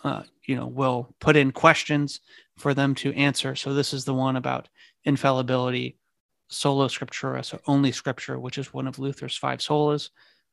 uh, 0.04 0.22
you 0.46 0.56
know, 0.56 0.66
will 0.66 1.14
put 1.20 1.36
in 1.36 1.52
questions 1.52 2.20
for 2.58 2.74
them 2.74 2.94
to 2.96 3.12
answer. 3.14 3.56
So 3.56 3.72
this 3.72 3.92
is 3.92 4.04
the 4.04 4.14
one 4.14 4.36
about 4.36 4.68
infallibility, 5.04 5.96
sola 6.48 6.88
scriptura, 6.88 7.44
so 7.44 7.58
only 7.66 7.90
scripture, 7.90 8.38
which 8.38 8.58
is 8.58 8.74
one 8.74 8.86
of 8.86 8.98
Luther's 8.98 9.36
five 9.36 9.60
solas, 9.60 10.10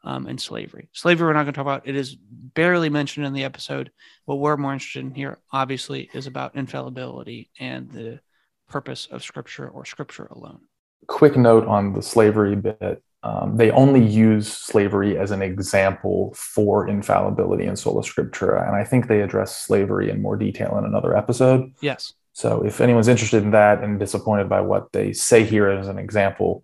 um, 0.08 0.26
and 0.26 0.40
slavery. 0.40 0.88
Slavery, 0.94 1.28
we're 1.28 1.34
not 1.34 1.44
going 1.44 1.54
to 1.54 1.58
talk 1.58 1.66
about. 1.66 1.88
It 1.88 1.98
is 1.98 2.16
barely 2.16 2.90
mentioned 2.90 3.26
in 3.26 3.34
the 3.34 3.44
episode. 3.44 3.92
What 4.24 4.40
we're 4.40 4.56
more 4.56 4.72
interested 4.72 5.04
in 5.04 5.14
here, 5.14 5.40
obviously, 5.52 6.10
is 6.14 6.28
about 6.28 6.56
infallibility 6.56 7.52
and 7.60 7.92
the 7.92 8.22
purpose 8.70 9.08
of 9.12 9.22
scripture 9.22 9.68
or 9.68 9.84
scripture 9.84 10.28
alone. 10.32 10.62
Quick 11.08 11.36
note 11.36 11.68
on 11.68 11.92
the 11.92 12.02
slavery 12.02 12.56
bit. 12.56 13.04
Um, 13.24 13.58
they 13.58 13.70
only 13.72 14.02
use 14.02 14.48
slavery 14.48 15.18
as 15.18 15.32
an 15.32 15.42
example 15.42 16.34
for 16.36 16.88
infallibility 16.88 17.66
in 17.66 17.76
sola 17.76 18.02
scriptura, 18.02 18.66
and 18.66 18.78
I 18.78 18.86
think 18.86 19.08
they 19.08 19.22
address 19.22 19.58
slavery 19.58 20.10
in 20.10 20.22
more 20.22 20.38
detail 20.38 20.78
in 20.78 20.86
another 20.86 21.18
episode. 21.18 21.74
Yes. 21.82 22.14
So 22.32 22.64
if 22.64 22.80
anyone's 22.80 23.10
interested 23.10 23.44
in 23.44 23.52
that 23.52 23.84
and 23.84 24.00
disappointed 24.00 24.48
by 24.48 24.62
what 24.62 24.94
they 24.94 25.12
say 25.12 25.44
here 25.44 25.68
as 25.68 25.90
an 25.90 26.00
example, 26.00 26.64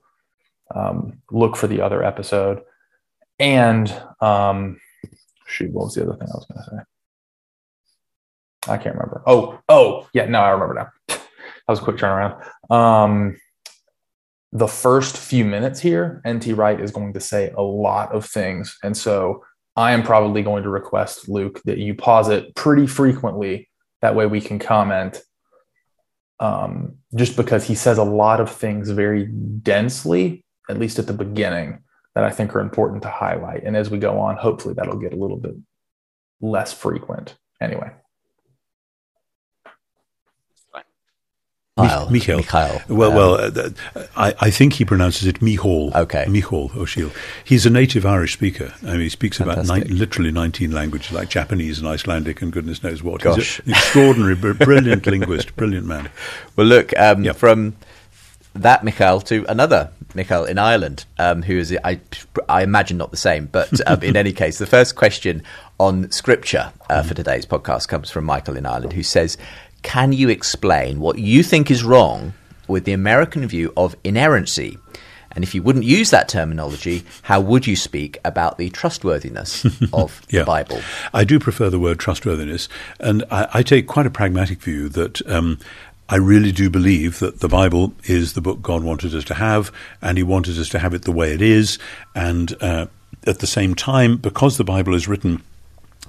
um, 0.73 1.17
look 1.29 1.57
for 1.57 1.67
the 1.67 1.81
other 1.81 2.03
episode. 2.03 2.61
And 3.39 3.89
um, 4.21 4.79
shoot, 5.47 5.71
what 5.71 5.85
was 5.85 5.95
the 5.95 6.03
other 6.03 6.17
thing 6.17 6.27
I 6.31 6.35
was 6.35 6.45
going 6.45 6.63
to 6.63 6.69
say? 6.69 6.83
I 8.71 8.77
can't 8.77 8.95
remember. 8.95 9.21
Oh, 9.25 9.59
oh, 9.67 10.07
yeah, 10.13 10.25
no, 10.25 10.39
I 10.39 10.51
remember 10.51 10.75
now. 10.75 10.89
that 11.07 11.21
was 11.67 11.79
a 11.79 11.83
quick 11.83 11.97
turnaround. 11.97 12.41
Um, 12.71 13.37
the 14.51 14.67
first 14.67 15.17
few 15.17 15.45
minutes 15.45 15.79
here, 15.79 16.21
NT 16.27 16.47
Wright 16.55 16.79
is 16.79 16.91
going 16.91 17.13
to 17.13 17.19
say 17.19 17.51
a 17.57 17.61
lot 17.61 18.13
of 18.13 18.25
things. 18.25 18.77
And 18.83 18.95
so 18.95 19.43
I 19.75 19.93
am 19.93 20.03
probably 20.03 20.43
going 20.43 20.63
to 20.63 20.69
request, 20.69 21.27
Luke, 21.27 21.61
that 21.65 21.79
you 21.79 21.95
pause 21.95 22.29
it 22.29 22.53
pretty 22.55 22.85
frequently. 22.85 23.69
That 24.01 24.15
way 24.15 24.27
we 24.27 24.41
can 24.41 24.59
comment. 24.59 25.21
Um, 26.39 26.97
just 27.15 27.35
because 27.35 27.65
he 27.65 27.75
says 27.75 27.97
a 27.97 28.03
lot 28.03 28.39
of 28.39 28.51
things 28.51 28.89
very 28.91 29.25
densely, 29.25 30.45
at 30.69 30.77
least 30.77 30.99
at 30.99 31.07
the 31.07 31.13
beginning, 31.13 31.79
that 32.15 32.23
I 32.23 32.29
think 32.29 32.55
are 32.55 32.59
important 32.59 33.01
to 33.03 33.09
highlight. 33.09 33.63
And 33.63 33.75
as 33.75 33.89
we 33.89 33.97
go 33.99 34.19
on, 34.19 34.37
hopefully 34.37 34.73
that'll 34.75 34.97
get 34.99 35.13
a 35.13 35.17
little 35.17 35.37
bit 35.37 35.55
less 36.41 36.71
frequent. 36.73 37.35
Anyway. 37.61 37.89
Michael. 41.75 42.07
Michael. 42.11 42.37
Michael. 42.37 42.81
Well, 42.87 43.09
Um, 43.11 43.15
well, 43.15 43.33
uh, 43.35 43.69
I, 44.15 44.35
I 44.39 44.49
think 44.51 44.73
he 44.73 44.85
pronounces 44.85 45.25
it 45.25 45.41
Michal. 45.41 45.91
Okay. 45.95 46.25
Michal 46.29 46.69
O'Siadhail. 46.75 47.11
He's 47.43 47.65
a 47.65 47.71
native 47.71 48.05
Irish 48.05 48.33
speaker. 48.33 48.75
I 48.83 48.91
mean, 48.91 48.99
he 49.01 49.09
speaks 49.09 49.39
about 49.39 49.55
Fantastic. 49.55 49.87
nine, 49.89 49.97
literally 49.97 50.31
19 50.31 50.71
languages, 50.71 51.11
like 51.11 51.29
Japanese 51.29 51.79
and 51.79 51.87
Icelandic 51.87 52.43
and 52.43 52.51
goodness 52.53 52.83
knows 52.83 53.01
what. 53.01 53.21
Gosh. 53.21 53.57
He's 53.57 53.65
an 53.65 53.71
extraordinary, 53.71 54.35
brilliant 54.35 55.07
linguist, 55.07 55.55
brilliant 55.55 55.87
man. 55.87 56.11
Well, 56.55 56.67
look, 56.67 56.95
um, 56.99 57.23
Yep. 57.23 57.35
from 57.37 57.75
that 58.55 58.83
Michael 58.83 59.19
to 59.21 59.45
another 59.49 59.89
Michael 60.15 60.45
in 60.45 60.59
Ireland, 60.59 61.05
um, 61.17 61.41
who 61.41 61.57
is, 61.57 61.75
I, 61.83 61.99
I 62.47 62.61
imagine 62.63 62.97
not 62.97 63.11
the 63.11 63.17
same, 63.17 63.47
but 63.47 63.69
um, 63.89 64.01
in 64.03 64.15
any 64.15 64.31
case, 64.31 64.59
the 64.59 64.67
first 64.67 64.95
question 64.95 65.41
on 65.79 66.11
scripture 66.11 66.71
uh, 66.89 67.01
for 67.03 67.13
today's 67.15 67.45
podcast 67.47 67.87
comes 67.87 68.11
from 68.11 68.25
Michael 68.25 68.55
in 68.55 68.65
Ireland, 68.65 68.93
who 68.93 69.03
says, 69.03 69.37
Can 69.81 70.13
you 70.13 70.29
explain 70.29 70.99
what 70.99 71.17
you 71.17 71.41
think 71.41 71.71
is 71.71 71.83
wrong 71.83 72.33
with 72.67 72.85
the 72.85 72.93
American 72.93 73.47
view 73.47 73.73
of 73.75 73.95
inerrancy? 74.03 74.77
And 75.35 75.43
if 75.43 75.55
you 75.55 75.63
wouldn't 75.63 75.83
use 75.85 76.11
that 76.11 76.29
terminology, 76.29 77.03
how 77.23 77.41
would 77.41 77.65
you 77.65 77.75
speak 77.75 78.19
about 78.23 78.59
the 78.59 78.69
trustworthiness 78.69 79.65
of 79.93 80.21
Yeah. 80.29 80.41
the 80.41 80.45
Bible? 80.45 80.79
I 81.11 81.23
do 81.23 81.39
prefer 81.39 81.71
the 81.71 81.79
word 81.79 81.97
trustworthiness, 81.97 82.69
and 82.99 83.23
I, 83.31 83.47
I 83.51 83.63
take 83.63 83.87
quite 83.87 84.05
a 84.05 84.11
pragmatic 84.11 84.61
view 84.61 84.89
that 84.89 85.27
um, 85.27 85.57
I 86.09 86.17
really 86.17 86.51
do 86.51 86.69
believe 86.69 87.19
that 87.19 87.39
the 87.39 87.47
Bible 87.47 87.93
is 88.03 88.33
the 88.33 88.41
book 88.41 88.61
God 88.61 88.83
wanted 88.83 89.15
us 89.15 89.23
to 89.25 89.33
have, 89.35 89.71
and 90.01 90.17
He 90.17 90.23
wanted 90.23 90.59
us 90.59 90.69
to 90.69 90.79
have 90.79 90.93
it 90.93 91.03
the 91.03 91.11
way 91.11 91.33
it 91.33 91.41
is. 91.41 91.79
And 92.13 92.55
uh, 92.61 92.87
at 93.25 93.39
the 93.39 93.47
same 93.47 93.73
time, 93.73 94.17
because 94.17 94.57
the 94.57 94.63
Bible 94.63 94.95
is 94.95 95.07
written 95.07 95.41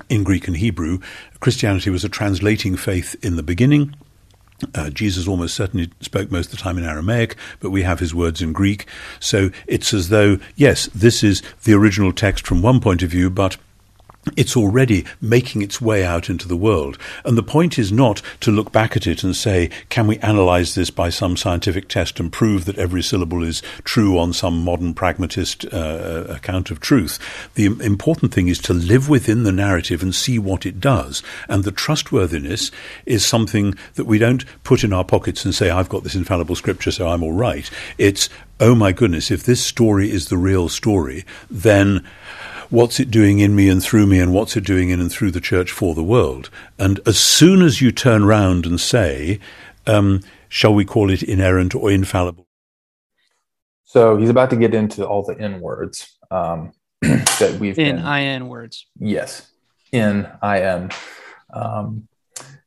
in 0.08 0.24
Greek 0.24 0.48
and 0.48 0.56
Hebrew, 0.56 0.98
Christianity 1.40 1.90
was 1.90 2.04
a 2.04 2.08
translating 2.08 2.76
faith 2.76 3.14
in 3.22 3.36
the 3.36 3.42
beginning. 3.42 3.94
Uh, 4.74 4.90
Jesus 4.90 5.28
almost 5.28 5.54
certainly 5.54 5.90
spoke 6.00 6.30
most 6.30 6.46
of 6.46 6.58
the 6.58 6.62
time 6.62 6.78
in 6.78 6.84
Aramaic, 6.84 7.36
but 7.60 7.70
we 7.70 7.82
have 7.82 8.00
his 8.00 8.14
words 8.14 8.40
in 8.40 8.52
Greek. 8.52 8.86
So 9.20 9.50
it's 9.66 9.92
as 9.92 10.08
though, 10.08 10.38
yes, 10.56 10.86
this 10.94 11.22
is 11.22 11.42
the 11.64 11.74
original 11.74 12.12
text 12.12 12.46
from 12.46 12.62
one 12.62 12.80
point 12.80 13.02
of 13.02 13.10
view, 13.10 13.30
but 13.30 13.56
it's 14.36 14.56
already 14.56 15.04
making 15.20 15.62
its 15.62 15.80
way 15.80 16.04
out 16.04 16.30
into 16.30 16.48
the 16.48 16.56
world. 16.56 16.98
And 17.24 17.36
the 17.36 17.42
point 17.42 17.78
is 17.78 17.92
not 17.92 18.22
to 18.40 18.50
look 18.50 18.72
back 18.72 18.96
at 18.96 19.06
it 19.06 19.22
and 19.22 19.36
say, 19.36 19.70
can 19.88 20.06
we 20.06 20.18
analyze 20.18 20.74
this 20.74 20.90
by 20.90 21.10
some 21.10 21.36
scientific 21.36 21.88
test 21.88 22.18
and 22.20 22.32
prove 22.32 22.64
that 22.64 22.78
every 22.78 23.02
syllable 23.02 23.42
is 23.42 23.62
true 23.84 24.18
on 24.18 24.32
some 24.32 24.64
modern 24.64 24.94
pragmatist 24.94 25.64
uh, 25.72 26.24
account 26.28 26.70
of 26.70 26.80
truth? 26.80 27.18
The 27.54 27.66
important 27.66 28.32
thing 28.32 28.48
is 28.48 28.58
to 28.60 28.74
live 28.74 29.08
within 29.08 29.44
the 29.44 29.52
narrative 29.52 30.02
and 30.02 30.14
see 30.14 30.38
what 30.38 30.66
it 30.66 30.80
does. 30.80 31.22
And 31.48 31.64
the 31.64 31.72
trustworthiness 31.72 32.70
is 33.06 33.24
something 33.24 33.74
that 33.94 34.06
we 34.06 34.18
don't 34.18 34.44
put 34.64 34.84
in 34.84 34.92
our 34.92 35.04
pockets 35.04 35.44
and 35.44 35.54
say, 35.54 35.70
I've 35.70 35.88
got 35.88 36.02
this 36.02 36.14
infallible 36.14 36.56
scripture, 36.56 36.90
so 36.90 37.08
I'm 37.08 37.22
all 37.22 37.32
right. 37.32 37.70
It's, 37.98 38.28
oh 38.60 38.74
my 38.74 38.92
goodness, 38.92 39.30
if 39.30 39.44
this 39.44 39.64
story 39.64 40.10
is 40.10 40.28
the 40.28 40.38
real 40.38 40.68
story, 40.68 41.24
then 41.50 42.06
what's 42.70 43.00
it 43.00 43.10
doing 43.10 43.40
in 43.40 43.54
me 43.54 43.68
and 43.68 43.82
through 43.82 44.06
me, 44.06 44.18
and 44.20 44.32
what's 44.32 44.56
it 44.56 44.64
doing 44.64 44.90
in 44.90 45.00
and 45.00 45.10
through 45.10 45.30
the 45.30 45.40
church 45.40 45.70
for 45.70 45.94
the 45.94 46.02
world. 46.04 46.50
And 46.78 47.00
as 47.06 47.18
soon 47.18 47.62
as 47.62 47.80
you 47.80 47.90
turn 47.92 48.24
round 48.24 48.66
and 48.66 48.80
say, 48.80 49.38
um, 49.86 50.20
shall 50.48 50.74
we 50.74 50.84
call 50.84 51.10
it 51.10 51.22
inerrant 51.22 51.74
or 51.74 51.90
infallible? 51.90 52.46
So 53.84 54.16
he's 54.16 54.30
about 54.30 54.50
to 54.50 54.56
get 54.56 54.74
into 54.74 55.06
all 55.06 55.22
the 55.22 55.38
N 55.38 55.60
words 55.60 56.18
um, 56.30 56.72
that 57.02 57.58
we've 57.60 57.78
In 57.78 57.96
been, 57.96 58.04
IN 58.06 58.48
words. 58.48 58.86
yes, 58.98 59.50
in 59.92 60.26
IN 60.42 60.90
um, 61.52 62.08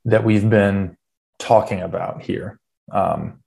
that 0.06 0.24
we've 0.24 0.50
been 0.50 0.96
talking 1.40 1.82
about 1.82 2.22
here. 2.22 2.60
Um, 2.92 3.44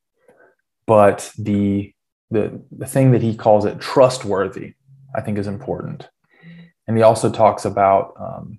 but 0.87 1.33
the, 1.39 1.95
the 2.31 2.61
the 2.71 2.87
thing 2.87 3.13
that 3.13 3.23
he 3.23 3.35
calls 3.37 3.65
it 3.65 3.81
trustworthy, 3.81 4.75
I 5.15 5.21
think, 5.23 5.39
is 5.39 5.47
important. 5.47 6.09
And 6.91 6.97
he 6.97 7.05
also 7.05 7.31
talks 7.31 7.67
about 7.67 8.15
um, 8.19 8.59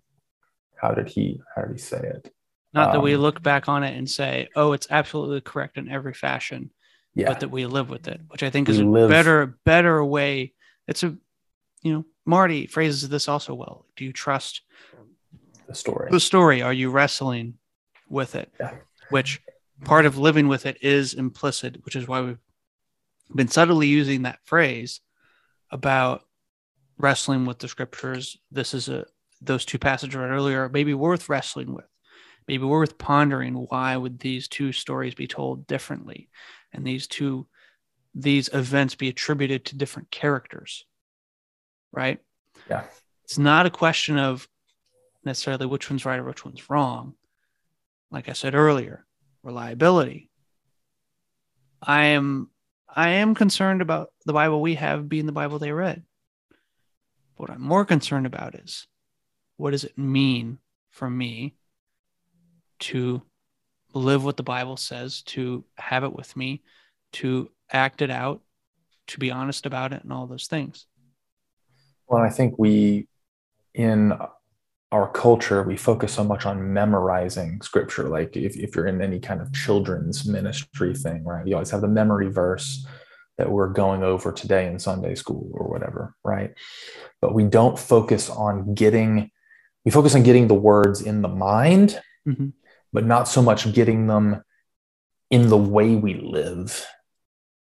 how 0.77 0.91
did 0.93 1.09
he 1.09 1.41
how 1.53 1.63
did 1.63 1.73
he 1.73 1.77
say 1.77 1.97
it? 1.97 2.33
Not 2.71 2.93
that 2.93 3.01
we 3.01 3.13
Um, 3.13 3.19
look 3.19 3.43
back 3.43 3.67
on 3.67 3.83
it 3.83 3.97
and 3.97 4.09
say, 4.09 4.47
oh, 4.55 4.71
it's 4.71 4.87
absolutely 4.89 5.41
correct 5.41 5.77
in 5.77 5.89
every 5.89 6.13
fashion, 6.13 6.71
Yeah, 7.13 7.27
but 7.27 7.41
that 7.41 7.49
we 7.49 7.65
live 7.65 7.89
with 7.89 8.07
it, 8.07 8.21
which 8.29 8.41
I 8.41 8.49
think 8.49 8.69
is 8.69 8.79
a 8.79 8.85
better, 8.85 9.57
better 9.65 10.01
way. 10.05 10.53
It's 10.87 11.03
a, 11.03 11.17
you 11.81 11.91
know, 11.91 12.05
Marty 12.25 12.67
phrases 12.67 13.09
this 13.09 13.27
also 13.27 13.53
well. 13.53 13.85
Do 13.97 14.05
you 14.05 14.13
trust 14.13 14.61
the 15.67 15.75
story. 15.75 16.07
the 16.09 16.21
story? 16.21 16.61
Are 16.61 16.71
you 16.71 16.89
wrestling 16.89 17.55
with 18.07 18.35
it? 18.35 18.49
Yeah. 18.61 18.75
Which 19.09 19.41
part 19.83 20.05
of 20.05 20.17
living 20.17 20.47
with 20.47 20.65
it 20.65 20.77
is 20.81 21.13
implicit, 21.13 21.83
which 21.83 21.97
is 21.97 22.07
why 22.07 22.21
we've 22.21 22.39
been 23.35 23.49
subtly 23.49 23.87
using 23.87 24.21
that 24.21 24.39
phrase 24.45 25.01
about 25.69 26.23
wrestling 27.01 27.45
with 27.45 27.59
the 27.59 27.67
scriptures. 27.67 28.37
This 28.51 28.73
is 28.73 28.89
a 28.89 29.05
those 29.41 29.65
two 29.65 29.79
passages 29.79 30.15
read 30.15 30.29
earlier 30.29 30.69
maybe 30.69 30.93
worth 30.93 31.29
wrestling 31.29 31.73
with. 31.73 31.85
Maybe 32.47 32.63
worth 32.63 32.97
pondering 32.97 33.53
why 33.53 33.95
would 33.95 34.19
these 34.19 34.47
two 34.47 34.71
stories 34.71 35.15
be 35.15 35.27
told 35.27 35.67
differently 35.67 36.29
and 36.73 36.85
these 36.85 37.07
two 37.07 37.47
these 38.13 38.49
events 38.53 38.95
be 38.95 39.07
attributed 39.07 39.65
to 39.65 39.77
different 39.77 40.11
characters. 40.11 40.85
Right? 41.91 42.19
Yeah. 42.69 42.83
It's 43.23 43.37
not 43.37 43.65
a 43.65 43.71
question 43.71 44.17
of 44.17 44.47
necessarily 45.23 45.65
which 45.65 45.89
one's 45.89 46.05
right 46.05 46.19
or 46.19 46.23
which 46.23 46.43
one's 46.43 46.69
wrong. 46.69 47.13
Like 48.09 48.27
I 48.27 48.33
said 48.33 48.55
earlier, 48.55 49.05
reliability. 49.43 50.29
I 51.81 52.05
am 52.05 52.49
I 52.93 53.09
am 53.09 53.35
concerned 53.35 53.81
about 53.81 54.09
the 54.25 54.33
Bible 54.33 54.61
we 54.61 54.75
have 54.75 55.07
being 55.07 55.25
the 55.25 55.31
Bible 55.31 55.59
they 55.59 55.71
read. 55.71 56.03
What 57.37 57.49
I'm 57.49 57.61
more 57.61 57.85
concerned 57.85 58.25
about 58.25 58.55
is 58.55 58.87
what 59.57 59.71
does 59.71 59.83
it 59.83 59.97
mean 59.97 60.59
for 60.89 61.09
me 61.09 61.55
to 62.79 63.21
live 63.93 64.23
what 64.23 64.37
the 64.37 64.43
Bible 64.43 64.77
says, 64.77 65.21
to 65.23 65.63
have 65.77 66.03
it 66.03 66.13
with 66.13 66.35
me, 66.35 66.61
to 67.13 67.49
act 67.71 68.01
it 68.01 68.09
out, 68.09 68.41
to 69.07 69.19
be 69.19 69.31
honest 69.31 69.65
about 69.65 69.93
it, 69.93 70.03
and 70.03 70.13
all 70.13 70.27
those 70.27 70.47
things. 70.47 70.85
Well, 72.07 72.21
I 72.21 72.29
think 72.29 72.55
we, 72.57 73.07
in 73.73 74.13
our 74.91 75.09
culture, 75.09 75.63
we 75.63 75.77
focus 75.77 76.13
so 76.13 76.23
much 76.23 76.45
on 76.45 76.73
memorizing 76.73 77.61
scripture. 77.61 78.09
Like 78.09 78.35
if, 78.35 78.57
if 78.57 78.75
you're 78.75 78.87
in 78.87 79.01
any 79.01 79.19
kind 79.19 79.41
of 79.41 79.53
children's 79.53 80.25
ministry 80.25 80.93
thing, 80.93 81.23
right? 81.23 81.47
You 81.47 81.55
always 81.55 81.69
have 81.71 81.81
the 81.81 81.87
memory 81.87 82.29
verse 82.29 82.85
that 83.41 83.51
we're 83.51 83.69
going 83.69 84.03
over 84.03 84.31
today 84.31 84.67
in 84.67 84.77
Sunday 84.77 85.15
school 85.15 85.49
or 85.51 85.67
whatever, 85.67 86.15
right? 86.23 86.53
But 87.21 87.33
we 87.33 87.43
don't 87.43 87.77
focus 87.77 88.29
on 88.29 88.75
getting, 88.75 89.31
we 89.83 89.89
focus 89.89 90.13
on 90.13 90.21
getting 90.21 90.47
the 90.47 90.53
words 90.53 91.01
in 91.01 91.23
the 91.23 91.27
mind, 91.27 91.99
mm-hmm. 92.27 92.49
but 92.93 93.03
not 93.03 93.27
so 93.27 93.41
much 93.41 93.73
getting 93.73 94.05
them 94.05 94.43
in 95.31 95.49
the 95.49 95.57
way 95.57 95.95
we 95.95 96.13
live 96.13 96.85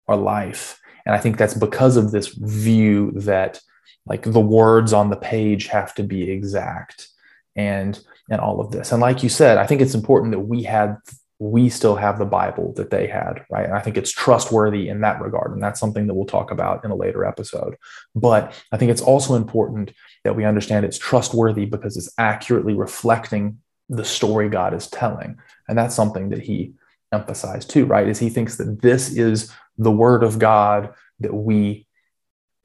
our 0.07 0.17
life. 0.17 0.79
And 1.05 1.13
I 1.13 1.19
think 1.19 1.37
that's 1.37 1.53
because 1.53 1.95
of 1.95 2.09
this 2.09 2.29
view 2.29 3.11
that 3.17 3.61
like 4.07 4.23
the 4.23 4.39
words 4.39 4.93
on 4.93 5.11
the 5.11 5.15
page 5.15 5.67
have 5.67 5.93
to 5.95 6.03
be 6.03 6.31
exact 6.31 7.07
and 7.55 7.99
and 8.31 8.41
all 8.41 8.59
of 8.59 8.71
this 8.71 8.91
and 8.91 9.01
like 9.01 9.23
you 9.23 9.29
said 9.29 9.57
i 9.57 9.65
think 9.65 9.81
it's 9.81 9.95
important 9.95 10.31
that 10.31 10.39
we 10.39 10.63
had 10.63 10.97
we 11.39 11.69
still 11.69 11.95
have 11.95 12.17
the 12.17 12.25
bible 12.25 12.73
that 12.73 12.89
they 12.89 13.07
had 13.07 13.45
right? 13.51 13.65
And 13.65 13.75
i 13.75 13.79
think 13.79 13.97
it's 13.97 14.11
trustworthy 14.11 14.89
in 14.89 15.01
that 15.01 15.21
regard 15.21 15.51
and 15.51 15.61
that's 15.61 15.79
something 15.79 16.07
that 16.07 16.13
we'll 16.13 16.25
talk 16.25 16.51
about 16.51 16.83
in 16.83 16.91
a 16.91 16.95
later 16.95 17.25
episode. 17.25 17.75
But 18.15 18.53
i 18.71 18.77
think 18.77 18.91
it's 18.91 19.01
also 19.01 19.35
important 19.35 19.91
that 20.23 20.35
we 20.35 20.45
understand 20.45 20.85
it's 20.85 20.97
trustworthy 20.97 21.65
because 21.65 21.97
it's 21.97 22.13
accurately 22.17 22.73
reflecting 22.73 23.59
the 23.89 24.05
story 24.05 24.49
god 24.49 24.73
is 24.73 24.87
telling 24.87 25.37
and 25.67 25.77
that's 25.77 25.95
something 25.95 26.29
that 26.29 26.41
he 26.41 26.73
emphasized 27.11 27.69
too 27.69 27.85
right? 27.85 28.07
Is 28.07 28.19
he 28.19 28.29
thinks 28.29 28.57
that 28.57 28.81
this 28.81 29.15
is 29.15 29.51
the 29.77 29.91
word 29.91 30.23
of 30.23 30.39
god 30.39 30.93
that 31.19 31.33
we 31.33 31.87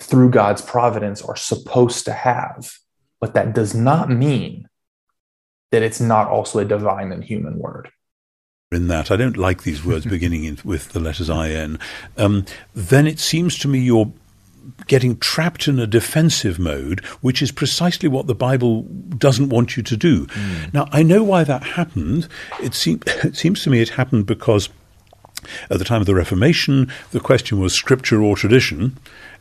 through 0.03 0.31
god's 0.31 0.62
providence 0.62 1.23
are 1.23 1.36
supposed 1.36 2.05
to 2.07 2.12
have. 2.12 2.73
But 3.20 3.35
that 3.35 3.55
does 3.55 3.74
not 3.74 4.11
mean 4.11 4.69
that 5.70 5.82
it's 5.82 6.01
not 6.01 6.28
also 6.28 6.59
a 6.59 6.65
divine 6.65 7.12
and 7.12 7.23
human 7.23 7.59
word. 7.59 7.90
In 8.74 8.89
that, 8.89 9.11
I 9.11 9.16
don't 9.16 9.36
like 9.36 9.62
these 9.62 9.85
words 9.85 10.07
beginning 10.16 10.44
in, 10.44 10.59
with 10.65 10.90
the 10.90 11.01
letters 11.01 11.28
in. 11.28 11.78
Um, 12.16 12.44
then 12.74 13.07
it 13.07 13.19
seems 13.19 13.59
to 13.59 13.69
me 13.69 13.78
you're 13.78 14.12
getting 14.86 15.16
trapped 15.19 15.69
in 15.69 15.78
a 15.78 15.86
defensive 15.86 16.59
mode, 16.59 17.01
which 17.20 17.43
is 17.43 17.51
precisely 17.51 18.09
what 18.09 18.27
the 18.27 18.35
Bible 18.35 18.82
doesn't 19.16 19.49
want 19.49 19.77
you 19.77 19.82
to 19.82 19.97
do. 19.97 20.27
Mm. 20.27 20.74
Now, 20.74 20.89
I 20.93 21.03
know 21.03 21.23
why 21.23 21.44
that 21.44 21.62
happened. 21.62 22.28
It, 22.61 22.74
seem, 22.74 23.01
it 23.07 23.36
seems 23.36 23.62
to 23.65 23.70
me 23.70 23.81
it 23.81 23.90
happened 23.90 24.27
because 24.27 24.69
at 25.70 25.78
the 25.78 25.85
time 25.85 26.01
of 26.01 26.07
the 26.07 26.15
Reformation, 26.15 26.90
the 27.11 27.20
question 27.20 27.59
was 27.59 27.74
scripture 27.74 28.23
or 28.23 28.36
tradition. 28.36 28.99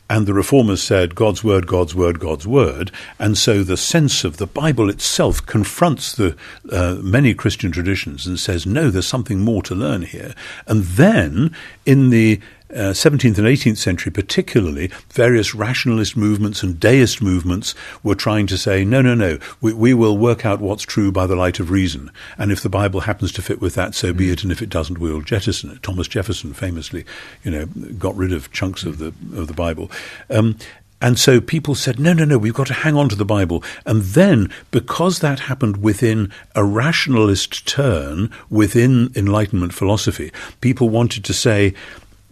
And 0.10 0.28
the 0.28 0.34
reformers 0.34 0.84
said, 0.84 1.16
God's 1.16 1.42
word, 1.42 1.68
God's 1.68 1.96
word, 1.96 2.20
God's 2.20 2.46
word. 2.46 2.92
And 3.18 3.38
so 3.38 3.64
the 3.64 3.78
sense 3.78 4.26
of 4.26 4.38
the 4.38 4.48
Bible 4.48 4.90
itself 4.90 5.46
confronts 5.46 6.14
the 6.14 6.36
uh, 6.70 6.98
many 7.02 7.34
Christian 7.34 7.72
traditions 7.72 8.28
and 8.28 8.38
says, 8.38 8.66
no, 8.66 8.90
there's 8.90 9.08
something 9.08 9.40
more 9.40 9.62
to 9.64 9.74
learn 9.74 10.02
here. 10.02 10.36
And 10.68 10.84
then 10.84 11.56
in 11.86 12.10
the 12.10 12.42
uh, 12.74 12.94
17th 12.94 13.38
and 13.38 13.48
18th 13.48 13.78
century, 13.78 14.12
particularly, 14.12 14.92
various 15.10 15.54
rationalist 15.54 16.16
movements 16.16 16.64
and 16.64 16.80
deist 16.80 17.22
movements 17.22 17.76
were 18.04 18.16
trying 18.16 18.48
to 18.48 18.58
say, 18.58 18.86
no, 18.86 19.02
no, 19.02 19.16
no, 19.16 19.38
we, 19.60 19.74
we, 19.74 19.94
will 19.94 20.18
work 20.18 20.46
out 20.46 20.62
what's 20.62 20.84
true 20.84 21.12
by 21.12 21.28
the 21.28 21.36
light 21.36 21.60
of 21.60 21.70
reason. 21.70 22.12
And 22.38 22.52
if 22.52 22.62
the 22.62 22.70
Bible 22.70 23.02
happens 23.02 23.32
to 23.34 23.42
fit 23.42 23.62
with 23.62 23.76
that, 23.76 23.94
so 23.94 24.14
be 24.14 24.30
it. 24.30 24.44
And 24.44 24.52
if 24.52 24.62
it 24.62 24.70
doesn't, 24.70 25.00
we'll 25.00 25.22
jettison 25.22 25.72
it. 25.72 25.84
Thomas 25.84 26.08
Jefferson 26.08 26.54
famously, 26.54 27.06
you 27.44 27.52
know, 27.52 27.66
got 27.98 28.16
rid 28.16 28.34
of 28.34 28.52
chunks 28.52 28.84
of 28.84 28.98
the, 28.98 29.08
of 29.40 29.48
the 29.48 29.54
Bible. 29.54 29.92
Um, 30.30 30.58
and 31.02 31.18
so 31.18 31.42
people 31.42 31.74
said, 31.74 32.00
no, 32.00 32.14
no, 32.14 32.26
no, 32.26 32.38
we've 32.38 32.54
got 32.54 32.68
to 32.68 32.74
hang 32.74 32.96
on 32.96 33.10
to 33.10 33.16
the 33.16 33.26
Bible. 33.26 33.64
And 33.86 34.04
then, 34.04 34.54
because 34.70 35.20
that 35.20 35.40
happened 35.42 35.78
within 35.78 36.32
a 36.56 36.64
rationalist 36.64 37.68
turn 37.68 38.30
within 38.50 39.12
Enlightenment 39.16 39.74
philosophy, 39.74 40.32
people 40.62 40.90
wanted 40.90 41.26
to 41.26 41.34
say, 41.34 41.74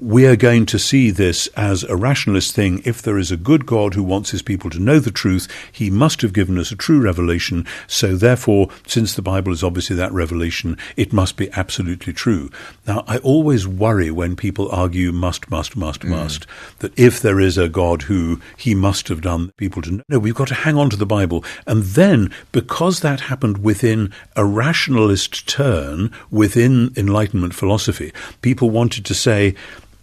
we 0.01 0.26
are 0.26 0.35
going 0.35 0.65
to 0.65 0.80
see 0.80 1.11
this 1.11 1.47
as 1.57 1.84
a 1.84 1.95
rationalist 1.95 2.55
thing. 2.55 2.81
If 2.85 3.01
there 3.01 3.17
is 3.17 3.31
a 3.31 3.38
good 3.38 3.65
God 3.65 3.93
who 3.93 4.03
wants 4.03 4.31
his 4.31 4.41
people 4.41 4.69
to 4.69 4.80
know 4.80 4.99
the 4.99 5.11
truth, 5.11 5.47
he 5.71 5.89
must 5.89 6.21
have 6.21 6.31
given 6.31 6.57
us 6.57 6.71
a 6.71 6.76
true 6.76 7.01
revelation. 7.01 7.65
So 7.88 8.15
therefore, 8.15 8.69
since 8.88 9.13
the 9.13 9.21
Bible 9.21 9.51
is 9.51 9.63
obviously 9.63 9.97
that 9.97 10.13
revelation, 10.13 10.77
it 10.95 11.11
must 11.11 11.35
be 11.35 11.51
absolutely 11.51 12.13
true. 12.13 12.49
Now, 12.88 13.03
I 13.07 13.17
always 13.17 13.67
worry 13.67 14.09
when 14.09 14.38
people 14.38 14.69
argue 14.71 15.11
must, 15.11 15.51
must, 15.51 15.76
must, 15.76 16.01
mm. 16.01 16.09
must, 16.09 16.47
that 16.80 16.97
if 16.97 17.21
there 17.21 17.39
is 17.39 17.57
a 17.57 17.67
God 17.69 18.03
who 18.03 18.39
he 18.55 18.73
must 18.73 19.09
have 19.09 19.21
done 19.21 19.51
people 19.57 19.81
to 19.81 19.91
know, 19.91 20.03
no, 20.07 20.19
we've 20.19 20.35
got 20.35 20.47
to 20.47 20.53
hang 20.53 20.77
on 20.77 20.89
to 20.91 20.97
the 20.97 21.05
Bible. 21.05 21.43
And 21.67 21.84
then, 21.84 22.34
because 22.53 23.01
that 23.01 23.19
happened 23.21 23.63
within 23.63 24.13
a 24.38 24.45
rationalist 24.45 25.47
turn 25.47 26.11
within 26.31 26.93
Enlightenment 26.95 27.53
philosophy, 27.53 28.13
people 28.41 28.69
wanted 28.69 29.03
to 29.05 29.13
say, 29.13 29.55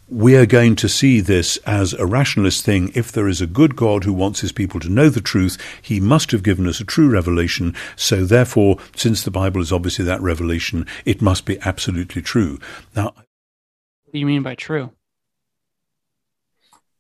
we 0.09 0.37
are 0.37 0.47
going 0.47 0.77
to 0.77 0.89
see 0.89 1.20
this 1.20 1.57
as 1.59 1.93
a 1.95 2.07
rationalist 2.07 2.65
thing. 2.65 2.93
If 2.95 3.11
there 3.11 3.27
is 3.27 3.41
a 3.41 3.47
good 3.47 3.74
God 3.74 4.05
who 4.05 4.12
wants 4.12 4.41
his 4.41 4.53
people 4.53 4.78
to 4.81 4.89
know 4.89 5.09
the 5.09 5.20
truth, 5.20 5.59
he 5.83 5.99
must 5.99 6.31
have 6.31 6.43
given 6.43 6.66
us 6.69 6.81
a 6.81 6.85
true 6.85 7.09
revelation. 7.09 7.74
So 7.97 8.24
therefore, 8.24 8.78
since 8.95 9.23
the 9.23 9.31
Bible 9.31 9.61
is 9.61 9.73
obviously 9.73 10.05
that 10.05 10.23
revelation, 10.23 10.87
it 11.05 11.20
must 11.20 11.45
be 11.45 11.59
absolutely 11.62 12.23
true. 12.23 12.61
Now, 12.95 13.07
what 13.07 14.12
do 14.12 14.19
you 14.19 14.27
mean 14.27 14.43
by 14.43 14.55
true? 14.55 14.93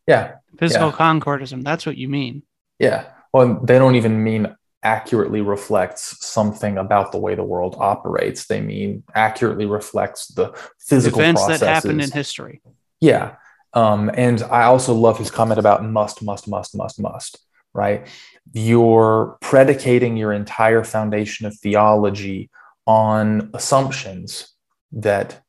Yeah. 0.06 0.36
Physical 0.58 0.88
yeah. 0.88 0.96
concordism. 0.96 1.62
That's 1.62 1.86
what 1.86 1.96
you 1.96 2.08
mean. 2.08 2.42
Yeah. 2.78 3.06
Well, 3.32 3.60
they 3.62 3.78
don't 3.78 3.94
even 3.94 4.24
mean 4.24 4.56
accurately 4.82 5.40
reflects 5.40 6.24
something 6.24 6.78
about 6.78 7.12
the 7.12 7.18
way 7.18 7.34
the 7.34 7.44
world 7.44 7.76
operates. 7.78 8.46
They 8.46 8.60
mean 8.60 9.04
accurately 9.14 9.66
reflects 9.66 10.28
the 10.28 10.56
physical 10.78 11.20
events 11.20 11.42
processes. 11.42 11.60
that 11.60 11.74
happened 11.74 12.02
in 12.02 12.10
history. 12.10 12.62
Yeah. 13.00 13.36
Um, 13.72 14.10
and 14.14 14.42
I 14.42 14.64
also 14.64 14.94
love 14.94 15.18
his 15.18 15.30
comment 15.30 15.58
about 15.58 15.84
must, 15.84 16.22
must, 16.22 16.48
must, 16.48 16.76
must, 16.76 17.00
must, 17.00 17.38
right? 17.74 18.06
You're 18.52 19.36
predicating 19.40 20.16
your 20.16 20.32
entire 20.32 20.82
foundation 20.82 21.46
of 21.46 21.54
theology 21.58 22.50
on 22.86 23.50
assumptions 23.52 24.52
that 24.92 25.42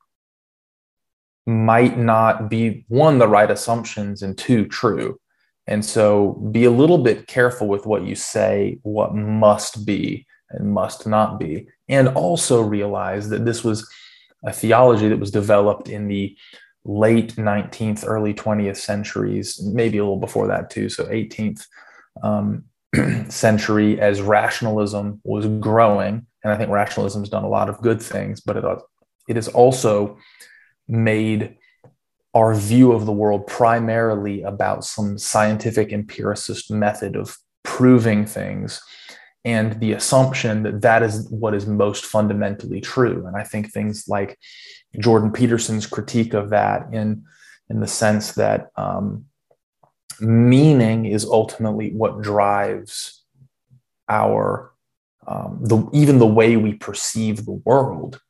might 1.46 1.98
not 1.98 2.50
be 2.50 2.84
one, 2.88 3.18
the 3.18 3.28
right 3.28 3.50
assumptions, 3.50 4.20
and 4.22 4.36
two, 4.36 4.66
true. 4.66 5.18
And 5.66 5.82
so 5.82 6.32
be 6.52 6.64
a 6.64 6.70
little 6.70 6.98
bit 6.98 7.26
careful 7.26 7.68
with 7.68 7.86
what 7.86 8.02
you 8.02 8.14
say, 8.14 8.78
what 8.82 9.14
must 9.14 9.86
be 9.86 10.26
and 10.50 10.72
must 10.72 11.06
not 11.06 11.40
be. 11.40 11.68
And 11.88 12.08
also 12.08 12.60
realize 12.60 13.30
that 13.30 13.44
this 13.44 13.64
was 13.64 13.88
a 14.44 14.52
theology 14.52 15.08
that 15.08 15.18
was 15.18 15.30
developed 15.30 15.88
in 15.88 16.08
the 16.08 16.36
late 16.88 17.36
19th, 17.36 18.02
early 18.06 18.32
20th 18.32 18.78
centuries, 18.78 19.62
maybe 19.62 19.98
a 19.98 20.02
little 20.02 20.16
before 20.16 20.46
that 20.46 20.70
too, 20.70 20.88
so 20.88 21.04
18th 21.04 21.66
um, 22.22 22.64
century, 23.28 24.00
as 24.00 24.22
rationalism 24.22 25.20
was 25.22 25.46
growing. 25.60 26.26
And 26.42 26.52
I 26.52 26.56
think 26.56 26.70
rationalism 26.70 27.20
has 27.20 27.28
done 27.28 27.44
a 27.44 27.48
lot 27.48 27.68
of 27.68 27.82
good 27.82 28.00
things, 28.00 28.40
but 28.40 28.56
it, 28.56 28.64
it 29.28 29.36
has 29.36 29.48
also 29.48 30.16
made 30.88 31.58
our 32.32 32.54
view 32.54 32.92
of 32.92 33.04
the 33.04 33.12
world 33.12 33.46
primarily 33.46 34.42
about 34.42 34.82
some 34.82 35.18
scientific 35.18 35.92
empiricist 35.92 36.70
method 36.70 37.16
of 37.16 37.36
proving 37.64 38.24
things 38.24 38.80
and 39.48 39.80
the 39.80 39.92
assumption 39.92 40.62
that 40.64 40.82
that 40.82 41.02
is 41.02 41.26
what 41.30 41.54
is 41.54 41.66
most 41.66 42.04
fundamentally 42.04 42.82
true. 42.82 43.26
And 43.26 43.34
I 43.34 43.44
think 43.44 43.72
things 43.72 44.06
like 44.06 44.38
Jordan 44.98 45.32
Peterson's 45.32 45.86
critique 45.86 46.34
of 46.34 46.50
that 46.50 46.92
in 46.92 47.24
in 47.70 47.80
the 47.80 47.86
sense 47.86 48.32
that 48.32 48.68
um, 48.76 49.24
meaning 50.20 51.06
is 51.06 51.24
ultimately 51.24 51.92
what 51.92 52.20
drives 52.20 53.24
our 54.08 54.70
um, 55.26 55.60
the 55.62 55.88
even 55.94 56.18
the 56.18 56.34
way 56.40 56.56
we 56.56 56.74
perceive 56.74 57.44
the 57.46 57.60
world 57.64 58.20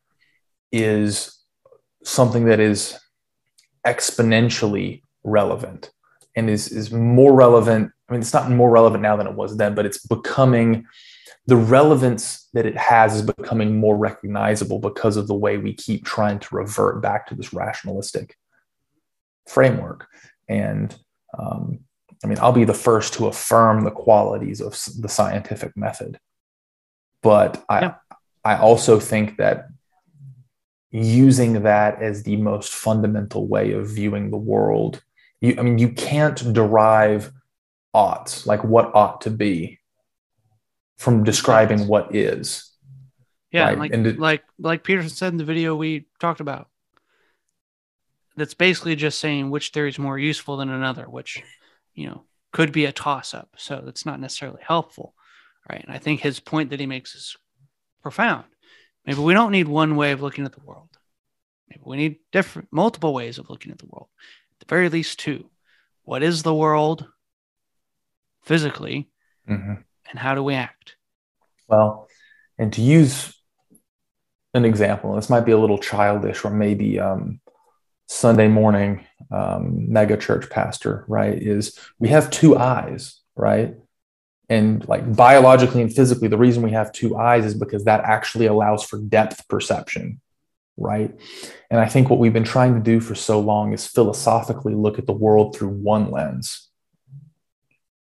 is 0.70 1.36
something 2.04 2.44
that 2.44 2.60
is 2.60 2.96
exponentially 3.84 5.02
relevant 5.24 5.90
and 6.36 6.48
is 6.48 6.70
is 6.70 6.92
more 6.92 7.34
relevant. 7.34 7.90
I 8.08 8.12
mean, 8.12 8.20
it's 8.20 8.32
not 8.32 8.50
more 8.50 8.70
relevant 8.70 9.02
now 9.02 9.16
than 9.16 9.26
it 9.26 9.34
was 9.34 9.56
then, 9.56 9.74
but 9.74 9.86
it's 9.86 9.98
becoming 9.98 10.86
the 11.46 11.56
relevance 11.56 12.48
that 12.52 12.66
it 12.66 12.76
has 12.76 13.16
is 13.16 13.22
becoming 13.22 13.78
more 13.78 13.96
recognizable 13.96 14.78
because 14.78 15.16
of 15.16 15.26
the 15.26 15.34
way 15.34 15.56
we 15.56 15.72
keep 15.72 16.04
trying 16.04 16.38
to 16.38 16.54
revert 16.54 17.00
back 17.00 17.26
to 17.26 17.34
this 17.34 17.52
rationalistic 17.52 18.36
framework. 19.46 20.06
And 20.48 20.94
um, 21.38 21.80
I 22.22 22.26
mean, 22.26 22.38
I'll 22.40 22.52
be 22.52 22.64
the 22.64 22.74
first 22.74 23.14
to 23.14 23.28
affirm 23.28 23.84
the 23.84 23.90
qualities 23.90 24.60
of 24.60 24.72
the 25.00 25.08
scientific 25.08 25.76
method, 25.76 26.18
but 27.22 27.64
I 27.68 27.80
yeah. 27.80 27.94
I 28.44 28.56
also 28.56 28.98
think 28.98 29.36
that 29.36 29.68
using 30.90 31.62
that 31.64 32.02
as 32.02 32.22
the 32.22 32.36
most 32.36 32.72
fundamental 32.72 33.46
way 33.46 33.72
of 33.72 33.88
viewing 33.88 34.30
the 34.30 34.38
world, 34.38 35.02
you, 35.40 35.54
I 35.58 35.62
mean, 35.62 35.78
you 35.78 35.90
can't 35.90 36.52
derive 36.52 37.30
oughts 37.98 38.46
like 38.46 38.62
what 38.62 38.94
ought 38.94 39.22
to 39.22 39.30
be 39.30 39.80
from 40.96 41.24
describing 41.24 41.88
what 41.88 42.14
is. 42.14 42.70
Yeah, 43.50 43.64
Right, 43.64 43.78
like 43.78 43.92
and 43.92 44.18
like 44.18 44.44
like 44.58 44.84
Peterson 44.84 45.10
said 45.10 45.32
in 45.32 45.38
the 45.38 45.44
video 45.44 45.74
we 45.74 46.06
talked 46.20 46.40
about. 46.40 46.68
That's 48.36 48.54
basically 48.54 48.94
just 48.94 49.18
saying 49.18 49.50
which 49.50 49.70
theory 49.70 49.88
is 49.88 49.98
more 49.98 50.18
useful 50.18 50.58
than 50.58 50.70
another, 50.70 51.04
which 51.04 51.42
you 51.94 52.06
know 52.06 52.22
could 52.52 52.70
be 52.72 52.84
a 52.84 52.92
toss 52.92 53.34
up. 53.34 53.48
So 53.56 53.82
that's 53.84 54.06
not 54.06 54.20
necessarily 54.20 54.62
helpful, 54.62 55.14
right? 55.68 55.82
And 55.84 55.92
I 55.92 55.98
think 55.98 56.20
his 56.20 56.38
point 56.38 56.70
that 56.70 56.80
he 56.80 56.86
makes 56.86 57.16
is 57.16 57.36
profound. 58.00 58.44
Maybe 59.06 59.20
we 59.20 59.34
don't 59.34 59.52
need 59.52 59.66
one 59.66 59.96
way 59.96 60.12
of 60.12 60.22
looking 60.22 60.44
at 60.44 60.52
the 60.52 60.64
world. 60.64 60.90
Maybe 61.68 61.82
we 61.84 61.96
need 61.96 62.18
different, 62.30 62.68
multiple 62.70 63.12
ways 63.12 63.38
of 63.38 63.50
looking 63.50 63.72
at 63.72 63.78
the 63.78 63.86
world. 63.86 64.08
At 64.52 64.60
the 64.60 64.74
very 64.74 64.88
least, 64.88 65.18
two. 65.18 65.50
What 66.04 66.22
is 66.22 66.42
the 66.42 66.54
world 66.54 67.08
physically, 68.42 69.08
Mhm. 69.48 69.84
and 70.10 70.18
how 70.18 70.34
do 70.34 70.42
we 70.42 70.54
act? 70.54 70.96
Well, 71.68 72.08
and 72.58 72.72
to 72.72 72.82
use 72.82 73.34
an 74.54 74.64
example, 74.64 75.14
this 75.14 75.30
might 75.30 75.44
be 75.44 75.52
a 75.52 75.58
little 75.58 75.78
childish 75.78 76.44
or 76.44 76.50
maybe 76.50 76.98
um, 76.98 77.40
Sunday 78.06 78.48
morning 78.48 79.04
um, 79.30 79.92
mega 79.92 80.16
church 80.16 80.48
pastor, 80.48 81.04
right? 81.08 81.40
Is 81.40 81.78
we 81.98 82.08
have 82.08 82.30
two 82.30 82.56
eyes, 82.56 83.20
right? 83.36 83.74
And 84.48 84.86
like 84.88 85.14
biologically 85.14 85.82
and 85.82 85.92
physically, 85.92 86.28
the 86.28 86.38
reason 86.38 86.62
we 86.62 86.70
have 86.70 86.90
two 86.92 87.18
eyes 87.18 87.44
is 87.44 87.54
because 87.54 87.84
that 87.84 88.00
actually 88.04 88.46
allows 88.46 88.82
for 88.82 88.98
depth 88.98 89.46
perception, 89.48 90.20
right? 90.78 91.14
And 91.70 91.78
I 91.78 91.86
think 91.86 92.08
what 92.08 92.18
we've 92.18 92.32
been 92.32 92.44
trying 92.44 92.72
to 92.74 92.80
do 92.80 93.00
for 93.00 93.14
so 93.14 93.40
long 93.40 93.74
is 93.74 93.86
philosophically 93.86 94.74
look 94.74 94.98
at 94.98 95.06
the 95.06 95.12
world 95.12 95.54
through 95.54 95.68
one 95.68 96.10
lens. 96.10 96.67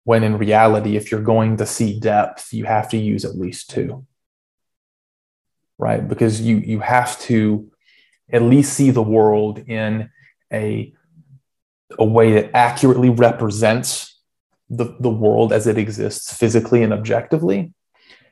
When 0.04 0.24
in 0.24 0.38
reality, 0.38 0.96
if 0.96 1.10
you're 1.10 1.22
going 1.22 1.58
to 1.58 1.66
see 1.66 2.00
depth, 2.00 2.52
you 2.52 2.64
have 2.64 2.88
to 2.90 2.96
use 2.96 3.24
at 3.24 3.36
least 3.36 3.70
two 3.70 4.06
right? 5.80 6.06
Because 6.06 6.40
you 6.40 6.58
you 6.58 6.80
have 6.80 7.18
to 7.22 7.70
at 8.30 8.42
least 8.42 8.74
see 8.74 8.90
the 8.90 9.02
world 9.02 9.58
in 9.58 10.10
a 10.52 10.92
a 11.98 12.04
way 12.04 12.34
that 12.34 12.54
accurately 12.54 13.10
represents 13.10 14.20
the, 14.68 14.94
the 15.00 15.10
world 15.10 15.52
as 15.52 15.66
it 15.66 15.76
exists 15.76 16.32
physically 16.32 16.84
and 16.84 16.92
objectively. 16.92 17.72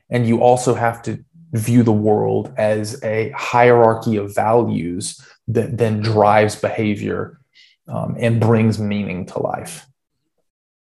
And 0.09 0.25
you 0.25 0.41
also 0.41 0.73
have 0.75 1.01
to 1.03 1.25
view 1.51 1.83
the 1.83 1.91
world 1.91 2.53
as 2.55 3.03
a 3.03 3.31
hierarchy 3.31 4.15
of 4.15 4.33
values 4.33 5.19
that 5.49 5.77
then 5.77 5.99
drives 5.99 6.55
behavior 6.55 7.41
um, 7.87 8.15
and 8.17 8.39
brings 8.39 8.79
meaning 8.79 9.25
to 9.25 9.39
life 9.39 9.88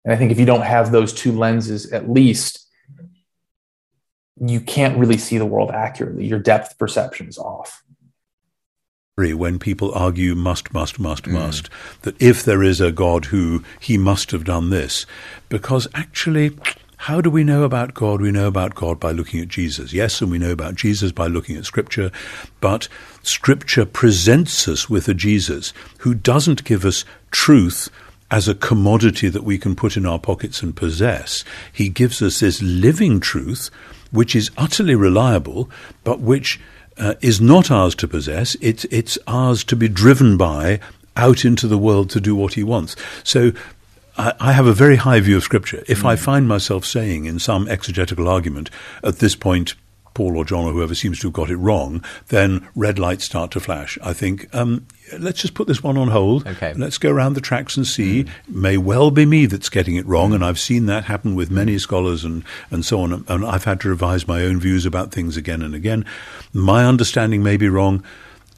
and 0.04 0.14
i 0.14 0.18
think 0.18 0.32
if 0.32 0.40
you 0.40 0.46
don't 0.46 0.62
have 0.62 0.92
those 0.92 1.14
two 1.14 1.32
lenses 1.32 1.92
at 1.92 2.10
least 2.10 2.62
you 4.44 4.60
can't 4.60 4.98
really 4.98 5.18
see 5.18 5.38
the 5.38 5.46
world 5.46 5.72
accurately. 5.72 6.26
Your 6.26 6.40
depth 6.40 6.78
perception 6.78 7.28
is 7.28 7.38
off. 7.38 7.84
when 9.16 9.60
people 9.60 9.94
argue 9.94 10.34
must, 10.34 10.74
must, 10.74 11.00
must, 11.00 11.26
mm. 11.26 11.34
must, 11.34 11.70
that 12.02 12.20
if 12.20 12.44
there 12.44 12.64
is 12.64 12.82
a 12.82 12.92
God 12.92 13.26
who 13.26 13.64
he 13.80 13.98
must 13.98 14.32
have 14.32 14.44
done 14.44 14.72
this, 14.72 15.06
because 15.48 15.88
actually, 15.94 16.58
how 16.98 17.22
do 17.22 17.30
we 17.30 17.44
know 17.44 17.64
about 17.64 17.94
God? 17.94 18.20
We 18.20 18.32
know 18.32 18.48
about 18.48 18.74
God 18.74 19.00
by 19.00 19.12
looking 19.12 19.40
at 19.40 19.48
Jesus. 19.48 19.94
Yes, 19.94 20.22
and 20.22 20.32
we 20.32 20.40
know 20.40 20.52
about 20.52 20.74
Jesus 20.74 21.12
by 21.12 21.28
looking 21.28 21.56
at 21.56 21.66
Scripture, 21.66 22.10
but 22.62 22.88
Scripture 23.22 23.86
presents 23.86 24.68
us 24.68 24.90
with 24.90 25.08
a 25.08 25.14
Jesus 25.14 25.72
who 26.00 26.16
doesn't 26.16 26.64
give 26.64 26.84
us 26.84 27.06
truth 27.30 27.90
as 28.32 28.48
a 28.48 28.56
commodity 28.56 29.28
that 29.30 29.44
we 29.44 29.58
can 29.58 29.76
put 29.76 29.98
in 29.98 30.06
our 30.06 30.18
pockets 30.18 30.64
and 30.64 30.76
possess. 30.76 31.44
He 31.72 31.90
gives 31.90 32.22
us 32.22 32.40
this 32.40 32.62
living 32.62 33.20
truth, 33.20 33.70
which 34.12 34.36
is 34.36 34.50
utterly 34.58 34.96
reliable, 34.96 35.70
but 36.04 36.22
which 36.22 36.60
uh, 36.98 37.16
is 37.22 37.42
not 37.42 37.70
ours 37.70 37.94
to 37.96 38.08
possess. 38.08 38.56
It's, 38.62 38.86
it's 38.86 39.18
ours 39.28 39.64
to 39.66 39.76
be 39.76 39.90
driven 39.90 40.38
by 40.38 40.80
out 41.18 41.44
into 41.44 41.68
the 41.68 41.78
world 41.78 42.10
to 42.12 42.22
do 42.22 42.34
what 42.34 42.54
he 42.54 42.64
wants. 42.64 42.96
So 43.24 43.52
I, 44.18 44.34
I 44.40 44.52
have 44.54 44.66
a 44.66 44.74
very 44.74 44.96
high 44.96 45.20
view 45.20 45.38
of 45.38 45.44
Scripture. 45.44 45.84
If 45.88 46.06
I 46.06 46.16
find 46.16 46.48
myself 46.48 46.86
saying 46.86 47.26
in 47.26 47.40
some 47.40 47.68
exegetical 47.68 48.30
argument 48.30 48.70
at 49.04 49.20
this 49.20 49.36
point, 49.36 49.76
Paul 50.14 50.38
or 50.38 50.46
John 50.46 50.66
or 50.66 50.74
whoever 50.74 50.96
seems 50.96 51.20
to 51.20 51.28
have 51.28 51.34
got 51.34 51.50
it 51.50 51.58
wrong, 51.58 52.04
then 52.28 52.68
red 52.76 53.00
lights 53.00 53.26
start 53.26 53.52
to 53.52 53.60
flash. 53.60 53.98
I 54.04 54.14
think, 54.14 54.54
um, 54.54 54.86
let's 55.20 55.42
just 55.42 55.54
put 55.54 55.68
this 55.68 55.84
one 55.84 55.98
on 55.98 56.10
hold. 56.10 56.48
Okay. 56.48 56.74
Let's 56.74 56.98
go 56.98 57.12
around 57.12 57.34
the 57.34 57.42
tracks 57.42 57.78
and 57.78 57.86
see. 57.86 58.24
Mm. 58.24 58.30
May 58.48 58.78
well 58.78 59.12
be 59.12 59.26
me 59.26 59.46
that's 59.46 59.70
getting 59.70 59.96
it 59.96 60.06
wrong, 60.06 60.34
and 60.34 60.44
I've 60.44 60.60
seen 60.60 60.86
that 60.88 61.06
happen 61.06 61.36
with 61.36 61.52
many 61.52 61.78
scholars 61.78 62.24
and, 62.24 62.44
and 62.70 62.86
so 62.86 63.02
on. 63.02 63.26
And 63.28 63.46
I've 63.46 63.64
had 63.64 63.80
to 63.82 63.90
revise 63.90 64.28
my 64.28 64.44
own 64.44 64.60
views 64.60 64.86
about 64.86 65.12
things 65.12 65.38
again 65.38 65.62
and 65.62 65.76
again. 65.76 66.06
My 66.54 66.86
understanding 66.86 67.44
may 67.44 67.58
be 67.58 67.70
wrong. 67.70 68.04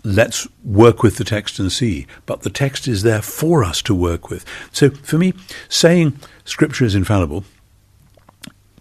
Let's 0.03 0.47
work 0.63 1.01
with 1.01 1.17
the 1.17 1.23
text 1.23 1.59
and 1.59 1.71
see. 1.71 2.07
But 2.25 2.41
the 2.41 2.49
text 2.49 2.87
is 2.87 3.03
there 3.03 3.21
for 3.21 3.63
us 3.63 3.81
to 3.83 3.95
work 3.95 4.29
with. 4.29 4.45
So 4.71 4.89
for 4.89 5.17
me, 5.17 5.33
saying 5.69 6.19
Scripture 6.43 6.85
is 6.85 6.95
infallible 6.95 7.45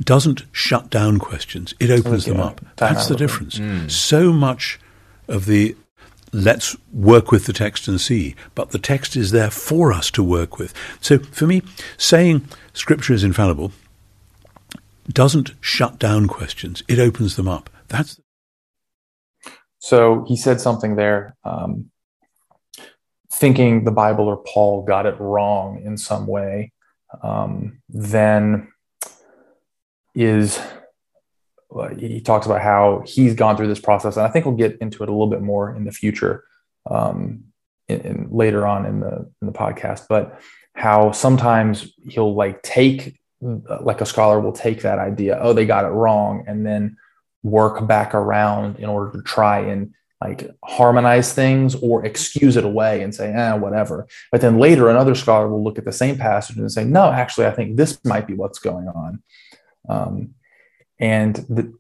doesn't 0.02 0.44
shut 0.52 0.90
down 0.90 1.18
questions, 1.18 1.74
it 1.80 1.90
opens 1.90 2.26
oh, 2.26 2.32
them 2.32 2.40
up. 2.40 2.60
That's 2.76 3.06
the 3.06 3.16
difference. 3.16 3.58
Mm. 3.58 3.90
So 3.90 4.32
much 4.32 4.80
of 5.28 5.46
the 5.46 5.76
let's 6.32 6.76
work 6.92 7.30
with 7.30 7.44
the 7.46 7.52
text 7.52 7.86
and 7.88 8.00
see, 8.00 8.34
but 8.54 8.70
the 8.70 8.78
text 8.78 9.16
is 9.16 9.30
there 9.30 9.50
for 9.50 9.92
us 9.92 10.10
to 10.12 10.22
work 10.22 10.58
with. 10.58 10.72
So 11.00 11.18
for 11.18 11.46
me, 11.46 11.62
saying 11.96 12.48
Scripture 12.72 13.12
is 13.12 13.22
infallible 13.22 13.72
doesn't 15.08 15.52
shut 15.60 15.98
down 15.98 16.28
questions, 16.28 16.82
it 16.88 16.98
opens 16.98 17.36
them 17.36 17.48
up. 17.48 17.68
That's 17.88 18.20
So 19.78 20.24
he 20.28 20.36
said 20.36 20.60
something 20.60 20.96
there, 20.96 21.36
um, 21.44 21.90
thinking 23.32 23.84
the 23.84 23.90
Bible 23.90 24.26
or 24.26 24.42
Paul 24.46 24.84
got 24.84 25.06
it 25.06 25.18
wrong 25.18 25.82
in 25.84 25.96
some 25.96 26.26
way, 26.26 26.72
um, 27.22 27.80
then 27.88 28.68
is 30.14 30.60
he 31.98 32.20
talks 32.20 32.46
about 32.46 32.60
how 32.60 33.02
he's 33.06 33.34
gone 33.34 33.56
through 33.56 33.68
this 33.68 33.80
process, 33.80 34.16
and 34.16 34.26
I 34.26 34.30
think 34.30 34.44
we'll 34.44 34.56
get 34.56 34.78
into 34.80 35.02
it 35.02 35.08
a 35.08 35.12
little 35.12 35.30
bit 35.30 35.42
more 35.42 35.74
in 35.74 35.84
the 35.84 35.92
future, 35.92 36.44
um, 36.90 37.44
in, 37.88 38.00
in 38.00 38.28
later 38.30 38.66
on 38.66 38.86
in 38.86 39.00
the 39.00 39.30
in 39.40 39.46
the 39.46 39.52
podcast. 39.52 40.06
But 40.08 40.40
how 40.74 41.12
sometimes 41.12 41.92
he'll 42.08 42.34
like 42.34 42.62
take 42.62 43.18
like 43.40 44.00
a 44.00 44.06
scholar 44.06 44.40
will 44.40 44.52
take 44.52 44.82
that 44.82 44.98
idea, 44.98 45.38
oh, 45.40 45.52
they 45.52 45.66
got 45.66 45.84
it 45.84 45.88
wrong, 45.88 46.44
and 46.46 46.64
then 46.64 46.96
work 47.42 47.86
back 47.86 48.14
around 48.14 48.78
in 48.78 48.84
order 48.84 49.10
to 49.12 49.22
try 49.22 49.58
and 49.60 49.92
like 50.20 50.48
harmonize 50.64 51.32
things 51.32 51.74
or 51.74 52.04
excuse 52.04 52.56
it 52.56 52.64
away 52.64 53.02
and 53.02 53.12
say, 53.12 53.32
eh, 53.32 53.54
whatever. 53.54 54.06
But 54.30 54.40
then 54.40 54.58
later, 54.58 54.88
another 54.88 55.16
scholar 55.16 55.48
will 55.48 55.64
look 55.64 55.78
at 55.78 55.84
the 55.84 55.92
same 55.92 56.16
passage 56.16 56.56
and 56.56 56.70
say, 56.70 56.84
no, 56.84 57.10
actually, 57.10 57.46
I 57.46 57.50
think 57.50 57.76
this 57.76 57.98
might 58.04 58.28
be 58.28 58.34
what's 58.34 58.60
going 58.60 58.86
on. 58.86 59.22
Um, 59.88 60.34
and 61.02 61.34
the 61.48 61.74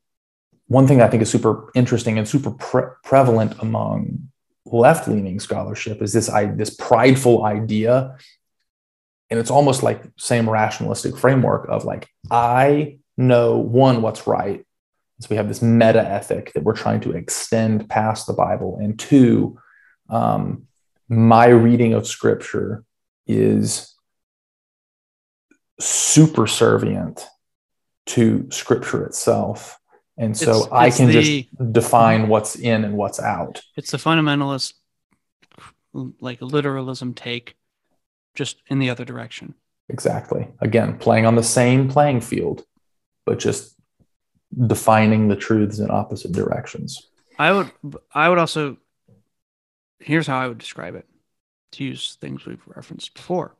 one 0.66 0.88
thing 0.88 1.00
I 1.00 1.08
think 1.08 1.22
is 1.22 1.30
super 1.30 1.70
interesting 1.74 2.18
and 2.18 2.28
super 2.28 2.50
pre- 2.50 2.90
prevalent 3.04 3.54
among 3.60 4.28
left-leaning 4.64 5.38
scholarship 5.38 6.02
is 6.02 6.12
this 6.12 6.28
I, 6.28 6.46
this 6.46 6.74
prideful 6.74 7.44
idea, 7.44 8.16
and 9.30 9.38
it's 9.38 9.50
almost 9.50 9.84
like 9.84 10.02
same 10.18 10.50
rationalistic 10.50 11.16
framework 11.16 11.68
of 11.68 11.84
like 11.84 12.08
I 12.30 12.98
know 13.16 13.58
one 13.58 14.02
what's 14.02 14.26
right, 14.26 14.66
so 15.20 15.28
we 15.30 15.36
have 15.36 15.48
this 15.48 15.62
meta 15.62 16.02
ethic 16.02 16.52
that 16.54 16.64
we're 16.64 16.76
trying 16.76 17.00
to 17.02 17.12
extend 17.12 17.88
past 17.88 18.26
the 18.26 18.32
Bible, 18.32 18.78
and 18.82 18.98
two, 18.98 19.58
um, 20.10 20.66
my 21.08 21.46
reading 21.46 21.92
of 21.92 22.08
Scripture 22.08 22.82
is 23.28 23.94
super 25.78 26.46
servient 26.46 27.24
to 28.06 28.48
Scripture 28.50 29.04
itself. 29.04 29.78
And 30.18 30.36
so 30.36 30.50
It's- 30.50 30.68
I 30.72 30.86
it's 30.88 30.96
can 30.96 31.06
the- 31.08 31.12
just 31.12 31.72
define 31.72 32.28
what's 32.28 32.56
in 32.56 32.84
and 32.84 32.96
what's 32.96 33.18
out. 33.20 33.62
It's 33.76 33.90
the 33.90 33.98
fundamentalist, 33.98 34.74
like 35.92 36.42
literalism 36.42 37.14
take, 37.14 37.56
just 38.34 38.58
in 38.66 38.78
the 38.78 38.90
other 38.90 39.04
direction. 39.04 39.54
Exactly. 39.88 40.48
Again, 40.60 40.98
playing 40.98 41.26
on 41.26 41.34
the 41.34 41.42
same 41.42 41.88
playing 41.88 42.20
field, 42.20 42.64
but 43.26 43.38
just 43.38 43.74
defining 44.66 45.28
the 45.28 45.36
truths 45.36 45.78
in 45.78 45.90
opposite 45.90 46.32
directions. 46.32 47.08
I 47.38 47.52
would, 47.52 47.70
I 48.14 48.28
would 48.28 48.38
also. 48.38 48.76
Here's 49.98 50.26
how 50.26 50.38
I 50.38 50.48
would 50.48 50.58
describe 50.58 50.94
it, 50.94 51.06
to 51.72 51.84
use 51.84 52.16
things 52.20 52.44
we've 52.44 52.62
referenced 52.66 53.14
before. 53.14 53.54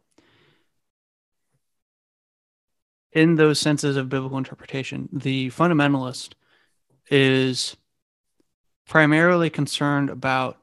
In 3.12 3.34
those 3.34 3.58
senses 3.58 3.96
of 3.96 4.08
biblical 4.08 4.38
interpretation, 4.38 5.08
the 5.12 5.50
fundamentalist 5.50 6.32
is 7.10 7.76
primarily 8.86 9.50
concerned 9.50 10.08
about 10.08 10.58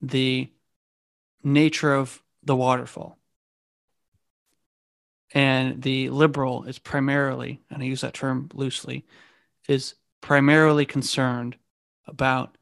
the 0.00 0.50
nature 1.44 1.94
of 1.94 2.22
the 2.42 2.56
waterfall. 2.56 3.18
And 5.34 5.82
the 5.82 6.08
liberal 6.10 6.64
is 6.64 6.78
primarily, 6.78 7.60
and 7.70 7.82
I 7.82 7.86
use 7.86 8.00
that 8.02 8.14
term 8.14 8.48
loosely, 8.54 9.04
is 9.68 9.94
primarily 10.20 10.86
concerned 10.86 11.56
about 12.06 12.56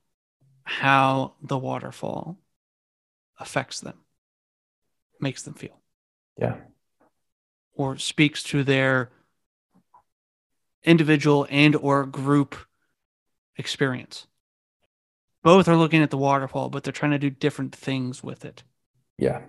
how 0.65 1.35
the 1.43 1.59
waterfall 1.59 2.39
affects 3.39 3.81
them, 3.81 3.99
makes 5.21 5.43
them 5.43 5.55
feel, 5.55 5.81
Yeah. 6.37 6.59
or 7.73 7.97
speaks 7.97 8.43
to 8.45 8.63
their 8.63 9.11
individual 10.85 11.47
and 11.51 11.77
or 11.77 12.07
group 12.07 12.57
experience. 13.57 14.27
Both 15.43 15.69
are 15.69 15.77
looking 15.77 16.03
at 16.03 16.11
the 16.11 16.19
waterfall, 16.19 16.69
but 16.69 16.85
they're 16.85 16.93
trying 16.93 17.13
to 17.13 17.19
do 17.19 17.31
different 17.31 17.75
things 17.75 18.23
with 18.23 18.45
it. 18.45 18.63
Yeah. 19.19 19.43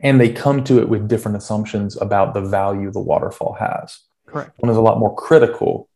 And 0.00 0.20
they 0.20 0.32
come 0.32 0.64
to 0.64 0.80
it 0.80 0.88
with 0.88 1.08
different 1.08 1.36
assumptions 1.36 2.00
about 2.00 2.32
the 2.32 2.40
value 2.40 2.90
the 2.90 3.00
waterfall 3.00 3.56
has. 3.58 4.00
Correct. 4.26 4.52
One 4.58 4.70
is 4.70 4.78
a 4.78 4.82
lot 4.82 4.98
more 4.98 5.14
critical 5.14 5.88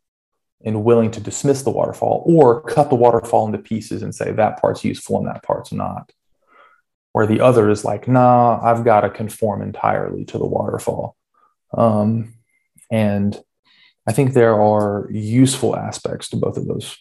and 0.62 0.84
willing 0.84 1.10
to 1.12 1.20
dismiss 1.20 1.62
the 1.62 1.70
waterfall 1.70 2.22
or 2.26 2.60
cut 2.62 2.90
the 2.90 2.96
waterfall 2.96 3.46
into 3.46 3.58
pieces 3.58 4.02
and 4.02 4.14
say 4.14 4.30
that 4.32 4.60
part's 4.60 4.84
useful 4.84 5.18
and 5.18 5.26
that 5.26 5.42
part's 5.42 5.72
not. 5.72 6.12
Where 7.12 7.26
the 7.26 7.40
other 7.40 7.70
is 7.70 7.84
like, 7.84 8.06
nah, 8.06 8.60
I've 8.62 8.84
got 8.84 9.00
to 9.00 9.10
conform 9.10 9.62
entirely 9.62 10.26
to 10.26 10.38
the 10.38 10.46
waterfall. 10.46 11.16
Um, 11.76 12.34
and 12.90 13.38
I 14.10 14.12
think 14.12 14.32
there 14.32 14.60
are 14.60 15.08
useful 15.12 15.76
aspects 15.76 16.30
to 16.30 16.36
both 16.36 16.56
of 16.56 16.66
those 16.66 16.96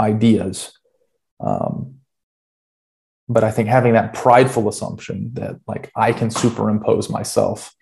ideas. 0.00 0.72
Um, 1.38 1.98
but 3.28 3.44
I 3.44 3.52
think 3.52 3.68
having 3.68 3.92
that 3.92 4.12
prideful 4.12 4.68
assumption 4.68 5.30
that 5.34 5.54
like 5.68 5.92
I 5.94 6.12
can 6.12 6.30
superimpose 6.32 7.08
myself 7.08 7.72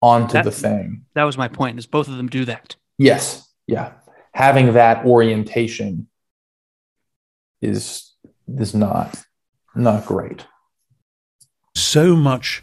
onto 0.00 0.32
That- 0.32 0.44
the 0.44 0.50
thing. 0.50 1.04
That 1.14 1.22
was 1.22 1.38
my 1.38 1.46
point. 1.46 1.78
Is 1.78 1.86
both 1.86 2.08
of 2.08 2.16
them 2.16 2.26
do 2.28 2.44
that? 2.46 2.74
Yes. 2.98 3.48
Yeah. 3.68 3.92
Having 4.34 4.72
that 4.72 5.06
orientation 5.06 6.08
is 7.60 8.12
is 8.58 8.74
not 8.74 9.22
not 9.76 10.04
great. 10.04 10.46
so 11.76 12.16
much 12.16 12.60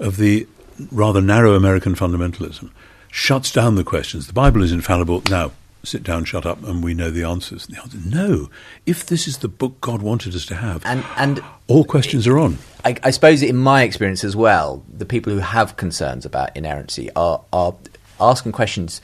of 0.00 0.16
the 0.16 0.46
rather 0.90 1.20
narrow 1.22 1.54
American 1.54 1.94
fundamentalism 1.94 2.70
shuts 3.10 3.52
down 3.52 3.74
the 3.76 3.84
questions. 3.84 4.26
The 4.26 4.32
Bible 4.32 4.62
is 4.62 4.72
infallible. 4.72 5.22
Now, 5.30 5.52
sit 5.82 6.02
down, 6.02 6.24
shut 6.24 6.44
up, 6.46 6.62
and 6.64 6.82
we 6.84 6.94
know 6.94 7.10
the 7.10 7.24
answers. 7.24 7.66
The 7.66 7.80
answer, 7.80 7.98
no. 8.04 8.50
If 8.86 9.06
this 9.06 9.26
is 9.26 9.38
the 9.38 9.48
book 9.48 9.80
God 9.80 10.02
wanted 10.02 10.34
us 10.34 10.46
to 10.46 10.54
have, 10.56 10.82
And 10.84 11.04
and 11.16 11.42
all 11.68 11.84
questions 11.84 12.26
are 12.26 12.38
on. 12.38 12.58
I, 12.84 12.96
I 13.02 13.10
suppose 13.10 13.42
in 13.42 13.56
my 13.56 13.82
experience 13.82 14.24
as 14.24 14.36
well, 14.36 14.82
the 14.92 15.06
people 15.06 15.32
who 15.32 15.38
have 15.40 15.76
concerns 15.76 16.24
about 16.24 16.56
inerrancy 16.56 17.10
are 17.16 17.40
are 17.52 17.74
asking 18.20 18.52
questions 18.52 19.00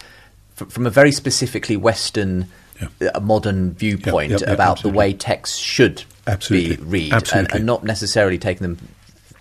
f- 0.61 0.69
from 0.71 0.87
a 0.87 0.91
very 0.91 1.13
specifically 1.13 1.77
Western, 1.77 2.47
Yeah. 2.81 3.11
uh, 3.15 3.21
modern 3.21 3.73
viewpoint 3.75 4.31
yep, 4.33 4.41
yep, 4.41 4.49
about 4.51 4.73
absolutely. 4.79 4.93
the 4.93 4.99
way 4.99 5.13
texts 5.15 5.57
should 5.59 6.05
Absolutely. 6.27 6.77
be 6.77 6.83
read, 6.83 7.33
and, 7.35 7.51
and 7.55 7.65
not 7.65 7.85
necessarily 7.85 8.37
taking 8.39 8.63
them 8.63 8.89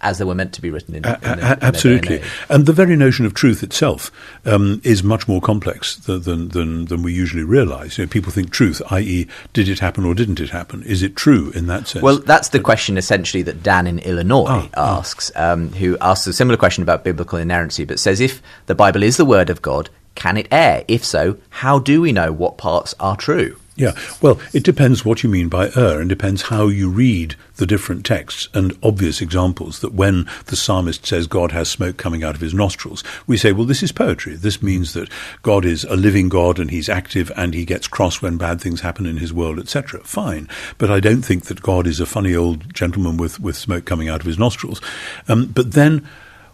as 0.05 0.17
they 0.19 0.23
were 0.23 0.35
meant 0.35 0.53
to 0.53 0.61
be 0.61 0.69
written 0.69 0.95
in. 0.95 1.03
In 1.03 1.03
the- 1.03 1.09
in 1.09 1.15
a- 1.15 1.35
their 1.35 1.35
day 1.45 1.51
and 1.51 1.63
absolutely. 1.63 2.21
And 2.49 2.65
the 2.65 2.73
very 2.73 2.95
notion 2.95 3.25
of 3.25 3.33
truth 3.33 3.63
itself 3.63 4.11
um, 4.45 4.79
is 4.83 5.03
much 5.03 5.27
more 5.27 5.41
complex 5.41 5.95
than, 5.95 6.21
than, 6.21 6.47
than, 6.49 6.85
than 6.85 7.03
we 7.03 7.11
usually 7.13 7.43
realize. 7.43 7.97
You 7.97 8.05
know, 8.05 8.09
people 8.09 8.31
think 8.31 8.51
truth, 8.51 8.81
i.e., 8.91 9.27
did 9.53 9.67
it 9.67 9.79
happen 9.79 10.05
or 10.05 10.13
didn't 10.15 10.39
it 10.39 10.51
happen? 10.51 10.83
Is 10.83 11.03
it 11.03 11.15
true 11.15 11.51
in 11.55 11.67
that 11.67 11.87
sense? 11.87 12.03
Well, 12.03 12.19
that's 12.19 12.49
the 12.49 12.59
question 12.59 12.97
essentially 12.97 13.43
that 13.43 13.63
Dan 13.63 13.87
in 13.87 13.99
Illinois 13.99 14.45
Ah, 14.47 14.69
ah. 14.77 14.97
asks, 14.99 15.31
um, 15.35 15.69
who 15.73 15.97
asks 15.99 16.27
a 16.27 16.33
similar 16.33 16.57
question 16.57 16.83
about 16.83 17.03
biblical 17.03 17.39
inerrancy, 17.39 17.83
but 17.85 17.99
says 17.99 18.21
if 18.21 18.41
the 18.67 18.75
Bible 18.75 19.03
is 19.03 19.17
the 19.17 19.25
word 19.25 19.49
of 19.49 19.61
God, 19.61 19.89
can 20.13 20.37
it 20.37 20.47
err? 20.51 20.85
If 20.87 21.03
so, 21.03 21.37
how 21.49 21.79
do 21.79 21.99
we 21.99 22.11
know 22.13 22.31
what 22.31 22.57
parts 22.57 22.93
are 22.99 23.17
true? 23.17 23.57
Yeah, 23.77 23.91
well, 24.21 24.39
it 24.53 24.63
depends 24.63 25.03
what 25.03 25.21
you 25.21 25.29
mean 25.29 25.49
by 25.49 25.69
err 25.75 25.99
and 25.99 26.07
depends 26.07 26.43
how 26.43 26.67
you 26.67 26.89
read 26.89 27.35
the 27.57 27.65
different 27.65 28.05
texts 28.05 28.47
and 28.53 28.77
obvious 28.81 29.19
examples 29.19 29.81
that 29.81 29.93
when 29.93 30.29
the 30.45 30.55
psalmist 30.55 31.05
says 31.05 31.27
God 31.27 31.51
has 31.51 31.69
smoke 31.69 31.97
coming 31.97 32.23
out 32.23 32.35
of 32.35 32.41
his 32.41 32.53
nostrils, 32.53 33.03
we 33.27 33.35
say, 33.35 33.51
well, 33.51 33.65
this 33.65 33.83
is 33.83 33.91
poetry. 33.91 34.35
This 34.35 34.63
means 34.63 34.93
that 34.93 35.09
God 35.41 35.65
is 35.65 35.83
a 35.85 35.97
living 35.97 36.29
God 36.29 36.57
and 36.57 36.71
he's 36.71 36.87
active 36.87 37.29
and 37.35 37.53
he 37.53 37.65
gets 37.65 37.89
cross 37.89 38.21
when 38.21 38.37
bad 38.37 38.61
things 38.61 38.79
happen 38.79 39.05
in 39.05 39.17
his 39.17 39.33
world, 39.33 39.59
etc. 39.59 39.99
Fine. 40.05 40.47
But 40.77 40.89
I 40.89 41.01
don't 41.01 41.23
think 41.23 41.45
that 41.45 41.61
God 41.61 41.85
is 41.85 41.99
a 41.99 42.05
funny 42.05 42.33
old 42.33 42.73
gentleman 42.73 43.17
with, 43.17 43.41
with 43.41 43.57
smoke 43.57 43.83
coming 43.83 44.07
out 44.07 44.21
of 44.21 44.25
his 44.25 44.39
nostrils. 44.39 44.79
Um, 45.27 45.47
but 45.47 45.73
then 45.73 46.07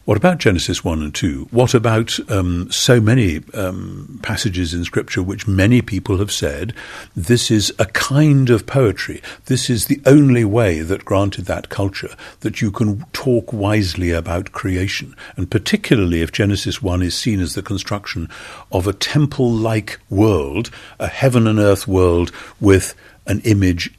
what 0.05 0.17
about 0.17 0.39
Genesis 0.39 0.83
1 0.83 1.01
and 1.03 1.13
2? 1.13 1.49
What 1.51 1.75
about 1.75 2.19
um, 2.31 2.71
so 2.71 2.99
many 2.99 3.41
um, 3.53 4.19
passages 4.23 4.73
in 4.73 4.83
Scripture 4.83 5.21
which 5.21 5.47
many 5.47 5.81
people 5.81 6.17
have 6.17 6.31
said 6.31 6.73
this 7.15 7.51
is 7.51 7.71
a 7.77 7.85
kind 7.85 8.49
of 8.49 8.65
poetry? 8.65 9.21
This 9.45 9.69
is 9.69 9.85
the 9.85 10.01
only 10.07 10.43
way 10.43 10.81
that, 10.81 11.05
granted 11.05 11.45
that 11.45 11.69
culture, 11.69 12.15
that 12.39 12.61
you 12.61 12.71
can 12.71 13.05
talk 13.13 13.53
wisely 13.53 14.09
about 14.09 14.53
creation. 14.53 15.15
And 15.37 15.51
particularly 15.51 16.21
if 16.21 16.31
Genesis 16.31 16.81
1 16.81 17.03
is 17.03 17.15
seen 17.15 17.39
as 17.39 17.53
the 17.53 17.61
construction 17.61 18.27
of 18.71 18.87
a 18.87 18.93
temple 18.93 19.51
like 19.51 19.99
world, 20.09 20.71
a 20.99 21.07
heaven 21.07 21.45
and 21.45 21.59
earth 21.59 21.87
world 21.87 22.31
with 22.59 22.95
an 23.27 23.39
image 23.41 23.93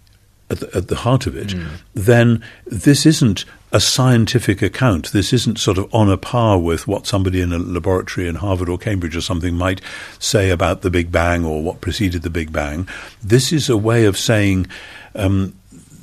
at 0.51 0.59
the, 0.59 0.77
at 0.77 0.89
the 0.89 0.97
heart 0.97 1.27
of 1.29 1.37
it, 1.37 1.55
then 1.95 2.45
this 2.67 3.07
isn't 3.07 3.45
a 3.73 3.81
scientific 3.81 4.61
account. 4.61 5.13
This 5.13 5.33
isn't 5.33 5.59
sort 5.59 5.79
of 5.79 5.93
on 5.95 6.11
a 6.11 6.19
par 6.19 6.59
with 6.59 6.87
what 6.87 7.07
somebody 7.07 7.41
in 7.41 7.53
a 7.53 7.59
laboratory 7.59 8.29
in 8.29 8.35
Harvard 8.37 8.69
or 8.69 8.79
Cambridge 8.79 9.17
or 9.17 9.23
something 9.23 9.55
might 9.55 9.81
say 10.19 10.51
about 10.51 10.83
the 10.83 10.91
Big 10.91 11.11
Bang 11.11 11.45
or 11.45 11.63
what 11.63 11.81
preceded 11.81 12.23
the 12.23 12.31
Big 12.31 12.53
Bang. 12.53 12.87
This 13.23 13.53
is 13.53 13.71
a 13.71 13.77
way 13.77 14.05
of 14.05 14.19
saying, 14.19 14.67
um, 15.15 15.55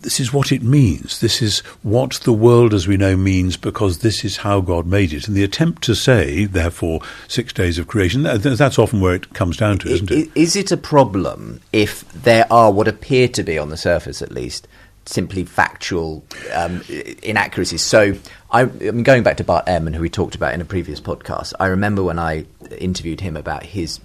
this 0.01 0.19
is 0.19 0.33
what 0.33 0.51
it 0.51 0.63
means. 0.63 1.19
This 1.19 1.41
is 1.41 1.59
what 1.83 2.13
the 2.23 2.33
world 2.33 2.73
as 2.73 2.87
we 2.87 2.97
know 2.97 3.15
means 3.17 3.57
because 3.57 3.99
this 3.99 4.23
is 4.23 4.37
how 4.37 4.61
God 4.61 4.87
made 4.87 5.13
it. 5.13 5.27
And 5.27 5.35
the 5.35 5.43
attempt 5.43 5.83
to 5.83 5.95
say, 5.95 6.45
therefore, 6.45 7.01
six 7.27 7.53
days 7.53 7.77
of 7.77 7.87
creation, 7.87 8.23
that's 8.23 8.79
often 8.79 9.01
where 9.01 9.13
it 9.13 9.33
comes 9.33 9.57
down 9.57 9.77
to, 9.79 9.89
isn't 9.89 10.09
it? 10.09 10.29
Is 10.35 10.55
it 10.55 10.71
a 10.71 10.77
problem 10.77 11.61
if 11.73 12.09
there 12.13 12.51
are 12.51 12.71
what 12.71 12.87
appear 12.87 13.27
to 13.27 13.43
be, 13.43 13.57
on 13.57 13.69
the 13.69 13.77
surface 13.77 14.21
at 14.21 14.31
least, 14.31 14.67
simply 15.05 15.45
factual 15.45 16.23
um, 16.53 16.81
inaccuracies? 17.23 17.81
So, 17.81 18.13
I, 18.51 18.65
mean, 18.65 19.03
going 19.03 19.23
back 19.23 19.37
to 19.37 19.43
Bart 19.43 19.65
Ehrman, 19.65 19.95
who 19.95 20.01
we 20.01 20.09
talked 20.09 20.35
about 20.35 20.53
in 20.53 20.61
a 20.61 20.65
previous 20.65 20.99
podcast, 20.99 21.53
I 21.59 21.67
remember 21.67 22.03
when 22.03 22.19
I 22.19 22.45
interviewed 22.77 23.21
him 23.21 23.35
about 23.37 23.63
his 23.63 23.99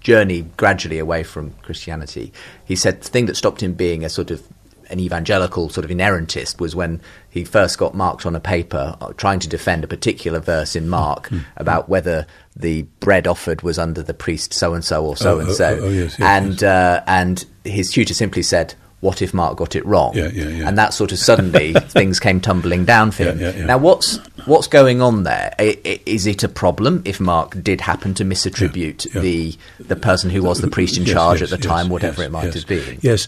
journey 0.00 0.42
gradually 0.56 0.98
away 0.98 1.22
from 1.22 1.52
Christianity, 1.62 2.32
he 2.64 2.76
said 2.76 3.02
the 3.02 3.08
thing 3.08 3.26
that 3.26 3.36
stopped 3.36 3.62
him 3.62 3.74
being 3.74 4.04
a 4.04 4.08
sort 4.08 4.30
of 4.30 4.42
an 4.90 5.00
evangelical 5.00 5.68
sort 5.68 5.84
of 5.84 5.90
inerrantist 5.90 6.60
was 6.60 6.74
when 6.74 7.00
he 7.28 7.44
first 7.44 7.76
got 7.76 7.94
marked 7.94 8.24
on 8.24 8.34
a 8.34 8.40
paper 8.40 8.96
uh, 9.02 9.12
trying 9.18 9.38
to 9.38 9.48
defend 9.48 9.84
a 9.84 9.86
particular 9.86 10.40
verse 10.40 10.74
in 10.74 10.88
Mark 10.88 11.30
about 11.56 11.90
whether 11.90 12.26
the 12.56 12.82
bread 13.00 13.26
offered 13.26 13.60
was 13.60 13.78
under 13.78 14.02
the 14.02 14.14
priest 14.14 14.54
so 14.54 14.72
and 14.72 14.82
so 14.82 15.04
or 15.04 15.14
so 15.14 15.36
Oh, 15.36 15.40
and 15.40 15.48
oh, 15.50 15.52
so, 15.52 15.78
oh, 15.82 15.88
yes, 15.90 16.18
and 16.18 16.62
Uh, 16.64 17.02
and 17.06 17.44
his 17.64 17.90
tutor 17.92 18.14
simply 18.14 18.42
said. 18.42 18.74
What 19.00 19.22
if 19.22 19.32
Mark 19.32 19.56
got 19.56 19.76
it 19.76 19.86
wrong? 19.86 20.16
Yeah, 20.16 20.28
yeah, 20.28 20.48
yeah. 20.48 20.68
And 20.68 20.76
that 20.76 20.92
sort 20.92 21.12
of 21.12 21.18
suddenly 21.18 21.72
things 21.88 22.18
came 22.18 22.40
tumbling 22.40 22.84
down 22.84 23.12
for 23.12 23.24
him. 23.32 23.66
Now, 23.66 23.78
what's 23.78 24.16
what's 24.46 24.66
going 24.66 25.00
on 25.00 25.22
there? 25.22 25.54
I- 25.58 25.78
i- 25.84 26.00
Is 26.04 26.26
it 26.26 26.42
a 26.42 26.48
problem 26.48 27.02
if 27.04 27.20
Mark 27.20 27.62
did 27.62 27.80
happen 27.80 28.12
to 28.14 28.24
misattribute 28.24 29.10
the 29.12 29.56
the 29.78 29.94
person 29.96 30.30
who 30.30 30.42
was 30.42 30.60
the 30.60 30.68
priest 30.68 30.96
in 30.96 31.04
Yes, 31.04 31.12
charge 31.14 31.40
yes, 31.40 31.52
at 31.52 31.60
the 31.60 31.64
yes, 31.64 31.72
time, 31.74 31.88
whatever 31.90 32.22
it 32.24 32.32
might 32.32 32.52
have 32.54 32.66
been? 32.66 32.98
Yes. 33.00 33.26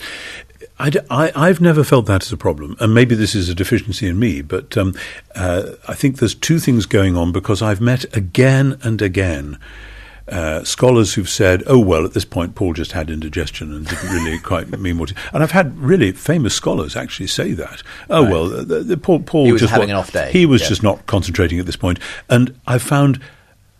I, 0.78 1.46
have 1.46 1.60
never 1.60 1.84
felt 1.84 2.06
that 2.06 2.22
as 2.24 2.32
a 2.32 2.38
problem, 2.38 2.74
and 2.80 2.94
maybe 2.94 3.14
this 3.14 3.34
is 3.34 3.50
a 3.50 3.54
deficiency 3.54 4.08
in 4.08 4.18
me, 4.18 4.40
but 4.40 4.78
um, 4.78 4.94
uh, 5.34 5.72
I 5.86 5.94
think 5.94 6.18
there's 6.18 6.34
two 6.34 6.58
things 6.58 6.86
going 6.86 7.18
on 7.18 7.32
because 7.32 7.60
I've 7.60 7.82
met 7.82 8.04
again 8.16 8.78
and 8.82 9.02
again 9.02 9.58
uh, 10.30 10.64
scholars 10.64 11.14
who've 11.14 11.28
said, 11.28 11.62
oh, 11.66 11.78
well, 11.78 12.04
at 12.04 12.14
this 12.14 12.24
point, 12.24 12.54
Paul 12.54 12.72
just 12.72 12.92
had 12.92 13.10
indigestion 13.10 13.74
and 13.74 13.86
didn't 13.86 14.10
really 14.10 14.38
quite 14.42 14.68
mean 14.78 14.98
what. 14.98 15.10
He, 15.10 15.16
and 15.32 15.42
I've 15.42 15.50
had 15.50 15.76
really 15.78 16.12
famous 16.12 16.54
scholars 16.54 16.96
actually 16.96 17.26
say 17.26 17.52
that. 17.52 17.82
Oh, 18.08 18.22
well, 18.22 18.48
the, 18.48 18.80
the, 18.80 18.96
Paul, 18.96 19.20
Paul 19.20 19.46
He 19.46 19.52
was 19.52 19.60
just 19.60 19.72
having 19.72 19.88
wa- 19.88 19.94
an 19.94 19.98
off 19.98 20.12
day, 20.12 20.30
He 20.32 20.46
was 20.46 20.62
yeah. 20.62 20.68
just 20.68 20.82
not 20.82 21.06
concentrating 21.06 21.58
at 21.58 21.66
this 21.66 21.76
point. 21.76 21.98
And 22.28 22.58
I've 22.66 22.82
found 22.82 23.20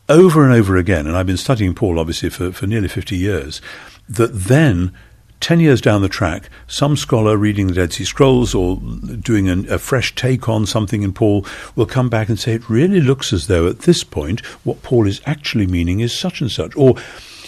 over 0.09 0.45
and 0.45 0.53
over 0.53 0.77
again, 0.77 1.07
and 1.07 1.17
I've 1.17 1.27
been 1.27 1.37
studying 1.37 1.75
Paul 1.75 1.99
obviously 1.99 2.31
for, 2.31 2.53
for 2.53 2.67
nearly 2.67 2.89
50 2.89 3.17
years, 3.17 3.61
that 4.09 4.35
then 4.35 4.93
10 5.41 5.61
years 5.61 5.81
down 5.81 6.03
the 6.03 6.09
track, 6.09 6.51
some 6.67 6.97
scholar 6.97 7.37
reading 7.37 7.67
the 7.67 7.75
Dead 7.75 7.93
Sea 7.93 8.05
Scrolls 8.05 8.55
or 8.55 8.77
doing 9.21 9.49
an, 9.49 9.71
a 9.73 9.79
fresh 9.79 10.15
take 10.15 10.49
on 10.49 10.67
something 10.67 11.03
in 11.03 11.13
Paul 11.13 11.47
will 11.77 11.87
come 11.87 12.09
back 12.09 12.29
and 12.29 12.39
say, 12.39 12.53
it 12.53 12.69
really 12.69 13.01
looks 13.01 13.33
as 13.33 13.47
though 13.47 13.67
at 13.67 13.81
this 13.81 14.05
point 14.05 14.45
what 14.65 14.83
Paul 14.83 15.07
is 15.07 15.21
actually 15.25 15.67
meaning 15.67 16.01
is 16.01 16.17
such 16.17 16.41
and 16.41 16.51
such. 16.51 16.77
Or 16.77 16.97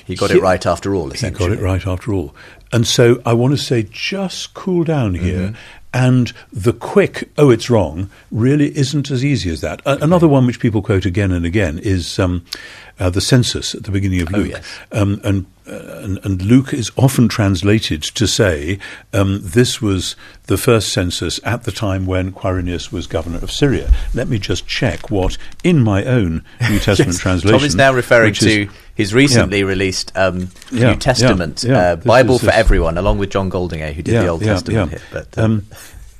he 0.05 0.16
got 0.16 0.31
it 0.31 0.40
right 0.40 0.64
after 0.64 0.94
all. 0.94 1.10
He 1.10 1.31
got 1.31 1.52
it 1.52 1.60
right 1.60 1.86
after 1.86 2.12
all. 2.12 2.35
And 2.73 2.86
so 2.86 3.20
I 3.27 3.35
want 3.35 3.52
to 3.52 3.59
say, 3.59 3.82
just 3.82 4.55
cool 4.55 4.85
down 4.85 5.14
here. 5.14 5.48
Mm-hmm. 5.48 5.56
And 5.94 6.32
the 6.52 6.73
quick, 6.73 7.31
oh, 7.36 7.51
it's 7.51 7.69
wrong, 7.69 8.10
really 8.31 8.77
isn't 8.77 9.10
as 9.10 9.24
easy 9.24 9.51
as 9.51 9.60
that. 9.60 9.82
A- 9.85 10.02
another 10.02 10.27
one 10.27 10.47
which 10.47 10.59
people 10.59 10.81
quote 10.81 11.05
again 11.05 11.32
and 11.32 11.44
again 11.44 11.78
is 11.78 12.19
um, 12.19 12.44
uh, 12.98 13.10
the 13.10 13.20
census 13.20 13.74
at 13.74 13.85
the 13.85 13.90
beginning 13.90 14.23
of 14.23 14.31
Luke. 14.31 14.48
yes. 14.48 14.78
um, 14.93 15.20
and, 15.23 15.47
uh, 15.66 16.01
and, 16.02 16.19
and 16.24 16.43
Luke 16.43 16.73
is 16.73 16.90
often 16.97 17.28
translated 17.28 18.02
to 18.02 18.27
say 18.27 18.78
um, 19.12 19.40
this 19.43 19.82
was 19.82 20.16
the 20.44 20.56
first 20.56 20.93
census 20.93 21.39
at 21.44 21.64
the 21.64 21.73
time 21.73 22.06
when 22.06 22.32
Quirinius 22.32 22.90
was 22.90 23.06
governor 23.06 23.39
of 23.39 23.52
Syria. 23.52 23.93
Let 24.14 24.28
me 24.28 24.39
just 24.39 24.66
check 24.66 25.10
what, 25.10 25.36
in 25.62 25.82
my 25.82 26.05
own 26.05 26.43
New 26.70 26.78
Testament 26.81 27.19
translation. 27.19 27.59
Tom 27.59 27.66
is 27.66 27.74
now 27.74 27.93
referring 27.93 28.35
to 28.35 28.69
his 28.94 29.14
recently 29.14 29.64
released 29.64 30.12
um, 30.16 30.48
Yeah, 30.70 30.90
New 30.90 30.97
Testament 30.97 31.64
yeah, 31.64 31.73
yeah. 31.73 31.93
Uh, 31.93 31.97
Bible 31.97 32.39
for 32.39 32.51
everyone, 32.51 32.98
along 32.98 33.19
with 33.19 33.31
John 33.31 33.51
Goldingay, 33.51 33.94
who 33.94 34.02
did 34.02 34.14
the 34.14 34.27
Old 34.27 34.43
Testament 34.43 34.90
hit. 34.90 35.02
But 35.12 35.39
um, 35.39 35.52
um, 35.52 35.66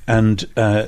and 0.05 0.45
uh, 0.57 0.87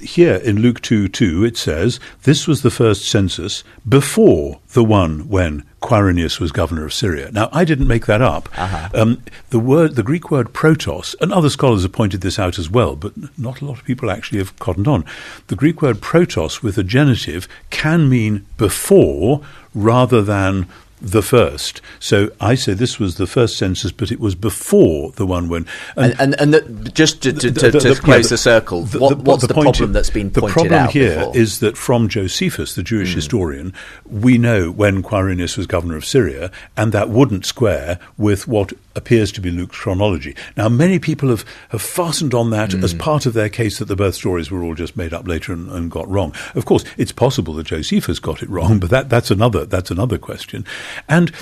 here 0.00 0.36
in 0.36 0.60
Luke 0.60 0.80
2 0.80 1.08
2, 1.08 1.44
it 1.44 1.56
says, 1.56 2.00
This 2.22 2.46
was 2.46 2.62
the 2.62 2.70
first 2.70 3.04
census 3.04 3.62
before 3.86 4.60
the 4.72 4.84
one 4.84 5.28
when 5.28 5.64
Quirinius 5.82 6.40
was 6.40 6.50
governor 6.50 6.86
of 6.86 6.94
Syria. 6.94 7.30
Now, 7.30 7.50
I 7.52 7.64
didn't 7.64 7.88
make 7.88 8.06
that 8.06 8.22
up. 8.22 8.48
Uh-huh. 8.58 8.88
Um, 8.94 9.22
the 9.50 9.58
word, 9.58 9.96
the 9.96 10.02
Greek 10.02 10.30
word 10.30 10.54
protos, 10.54 11.14
and 11.20 11.30
other 11.30 11.50
scholars 11.50 11.82
have 11.82 11.92
pointed 11.92 12.22
this 12.22 12.38
out 12.38 12.58
as 12.58 12.70
well, 12.70 12.96
but 12.96 13.12
not 13.38 13.60
a 13.60 13.66
lot 13.66 13.78
of 13.78 13.84
people 13.84 14.10
actually 14.10 14.38
have 14.38 14.58
cottoned 14.58 14.88
on. 14.88 15.04
The 15.48 15.56
Greek 15.56 15.82
word 15.82 15.96
protos 15.96 16.62
with 16.62 16.78
a 16.78 16.84
genitive 16.84 17.46
can 17.68 18.08
mean 18.08 18.46
before 18.56 19.42
rather 19.74 20.22
than 20.22 20.68
the 21.04 21.22
first. 21.22 21.80
So 22.00 22.30
I 22.40 22.54
say 22.54 22.72
this 22.72 22.98
was 22.98 23.16
the 23.16 23.26
first 23.26 23.58
census, 23.58 23.92
but 23.92 24.10
it 24.10 24.18
was 24.18 24.34
before 24.34 25.12
the 25.12 25.26
one 25.26 25.48
when. 25.48 25.66
and 25.96 26.14
and, 26.18 26.34
and 26.40 26.54
the, 26.54 26.60
just 26.90 27.22
to, 27.22 27.32
to, 27.32 27.50
The- 27.50 27.70
the- 27.70 27.80
to 27.80 27.94
close 28.00 28.26
yeah, 28.26 28.30
the 28.30 28.38
circle, 28.38 28.86
what, 28.86 29.18
what's 29.18 29.46
the, 29.46 29.52
problem 29.52 29.90
is- 29.90 29.92
that's 29.92 30.10
been 30.10 30.30
the 30.30 30.42
problem 30.42 30.72
out 30.72 30.90
here 30.90 31.18
before? 31.18 31.36
is 31.36 31.60
that 31.60 31.76
from 31.76 32.08
Josephus, 32.08 32.74
the 32.74 32.82
Jewish 32.82 33.10
hmm. 33.10 33.16
historian, 33.16 33.74
we 34.06 34.38
know 34.38 34.70
when 34.70 35.02
Quirinius 35.02 35.56
was 35.58 35.66
governor 35.66 35.96
of 35.96 36.04
Syria, 36.04 36.50
and 36.76 36.92
that 36.92 37.10
wouldn't 37.10 37.44
square 37.44 37.98
with 38.16 38.48
what 38.48 38.72
appears 38.96 39.32
to 39.32 39.40
be 39.40 39.50
Luke's 39.50 39.76
chronology. 39.76 40.36
Now, 40.56 40.68
many 40.68 40.98
people 40.98 41.28
have, 41.28 41.44
have 41.70 41.82
fastened 41.82 42.32
on 42.32 42.50
that 42.50 42.72
as 42.74 42.92
hmm. 42.92 42.98
part 42.98 43.26
of 43.26 43.34
their 43.34 43.48
case 43.48 43.78
that 43.78 43.86
the 43.86 43.96
birth 43.96 44.14
stories 44.14 44.50
were 44.50 44.62
all 44.62 44.74
just 44.74 44.96
made 44.96 45.12
up 45.12 45.26
later 45.28 45.52
and, 45.52 45.70
and 45.70 45.90
got 45.90 46.08
wrong. 46.08 46.34
Of 46.54 46.64
course, 46.64 46.84
it's 46.96 47.12
possible 47.12 47.54
that 47.54 47.66
Josephus 47.66 48.18
got 48.18 48.42
it 48.42 48.48
wrong, 48.48 48.78
but 48.78 48.90
that, 48.90 49.08
that's 49.08 49.30
another 49.30 49.64
that's 49.66 49.90
another 49.90 50.18
question. 50.18 50.64
And 51.08 51.32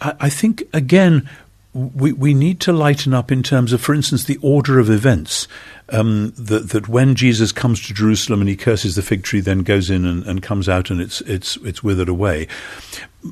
I, 0.00 0.14
I 0.20 0.28
think 0.28 0.62
again 0.72 1.28
we, 1.74 2.12
we 2.12 2.34
need 2.34 2.60
to 2.60 2.72
lighten 2.72 3.14
up 3.14 3.30
in 3.30 3.42
terms 3.42 3.72
of, 3.72 3.80
for 3.80 3.94
instance, 3.94 4.24
the 4.24 4.38
order 4.42 4.78
of 4.78 4.90
events. 4.90 5.46
Um, 5.90 6.32
that, 6.36 6.70
that 6.70 6.86
when 6.88 7.14
Jesus 7.14 7.50
comes 7.50 7.86
to 7.86 7.94
Jerusalem 7.94 8.40
and 8.40 8.48
he 8.48 8.56
curses 8.56 8.94
the 8.94 9.00
fig 9.02 9.22
tree, 9.22 9.40
then 9.40 9.60
goes 9.60 9.88
in 9.88 10.04
and, 10.04 10.22
and 10.26 10.42
comes 10.42 10.68
out 10.68 10.90
and 10.90 11.00
it's, 11.00 11.22
it's, 11.22 11.56
it's 11.58 11.82
withered 11.82 12.10
away. 12.10 12.46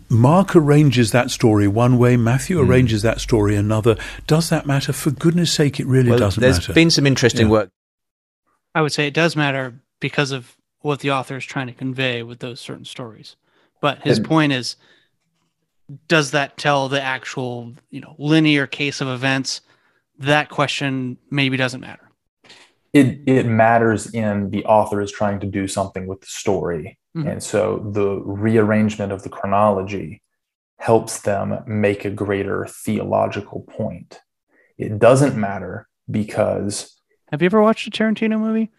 Mark 0.09 0.57
arranges 0.57 1.11
that 1.13 1.31
story 1.31 1.69
one 1.69 1.99
way, 1.99 2.17
Matthew 2.17 2.59
Hmm. 2.63 2.71
arranges 2.71 3.03
that 3.03 3.21
story 3.21 3.57
another. 3.57 3.97
Does 4.27 4.49
that 4.49 4.65
matter? 4.67 4.93
For 4.95 5.11
goodness 5.11 5.53
sake, 5.53 5.79
it 5.81 5.87
really 5.87 6.11
well, 6.11 6.19
doesn't 6.19 6.41
there's 6.41 6.57
matter. 6.57 6.67
There's 6.73 6.75
been 6.75 6.91
some 6.91 7.07
interesting 7.07 7.47
Yeah. 7.47 7.53
work 7.53 7.71
I 8.75 8.81
would 8.83 8.93
say 8.93 9.07
it 9.07 9.15
does 9.15 9.37
matter 9.37 9.75
because 10.01 10.31
of 10.33 10.57
what 10.81 11.01
the 11.01 11.11
author 11.11 11.37
is 11.37 11.45
trying 11.45 11.67
to 11.67 11.73
convey 11.73 12.23
with 12.23 12.39
those 12.41 12.61
certain 12.61 12.85
stories. 12.85 13.37
But 13.81 14.03
his 14.03 14.19
And- 14.19 14.27
point 14.27 14.53
is 14.53 14.77
does 16.09 16.33
that 16.33 16.57
tell 16.57 16.89
the 16.89 17.01
actual, 17.03 17.73
you 17.91 18.01
know, 18.01 18.15
linear 18.19 18.67
case 18.67 19.01
of 19.01 19.09
events? 19.09 19.61
That 20.19 20.49
question 20.49 21.19
maybe 21.31 21.57
doesn't 21.57 21.81
matter. 21.81 22.03
it 22.93 23.19
it 23.27 23.47
matters 23.47 24.15
in 24.15 24.49
the 24.51 24.65
author 24.65 25.01
is 25.03 25.11
trying 25.13 25.39
to 25.41 25.47
do 25.47 25.67
something 25.69 26.07
with 26.07 26.21
the 26.21 26.27
story 26.29 26.97
Mhm. 27.17 27.31
and 27.33 27.43
so 27.43 27.61
the 27.93 28.09
rearrangement 28.25 29.11
of 29.13 29.23
the 29.23 29.29
chronology 29.29 30.23
helps 30.79 31.21
them 31.23 31.59
make 31.67 32.05
a 32.05 32.11
greater 32.11 32.67
theological 32.85 33.61
point 33.69 34.21
it 34.79 34.99
doesn't 35.01 35.37
matter 35.37 35.89
because 36.11 36.97
Have 37.33 37.43
you 37.43 37.47
ever 37.47 37.61
watched 37.61 37.87
a 37.89 37.91
Tarantino 37.91 38.39
movie? 38.39 38.71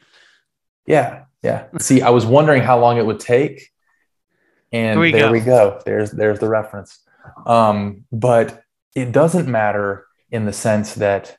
yeah 0.87 1.25
yeah 1.43 1.65
see 1.77 2.01
i 2.01 2.09
was 2.09 2.25
wondering 2.25 2.63
how 2.63 2.79
long 2.79 2.97
it 2.97 3.05
would 3.05 3.19
take 3.19 3.69
and 4.77 4.95
There 4.95 4.99
we 5.01 5.11
there 5.11 5.27
go. 5.27 5.31
we 5.31 5.39
go 5.39 5.81
there's 5.85 6.11
there's 6.11 6.39
the 6.39 6.49
reference 6.59 6.91
um, 7.45 8.05
but 8.11 8.61
it 8.95 9.11
doesn't 9.11 9.47
matter 9.61 10.05
in 10.31 10.45
the 10.45 10.53
sense 10.53 10.95
that 10.95 11.37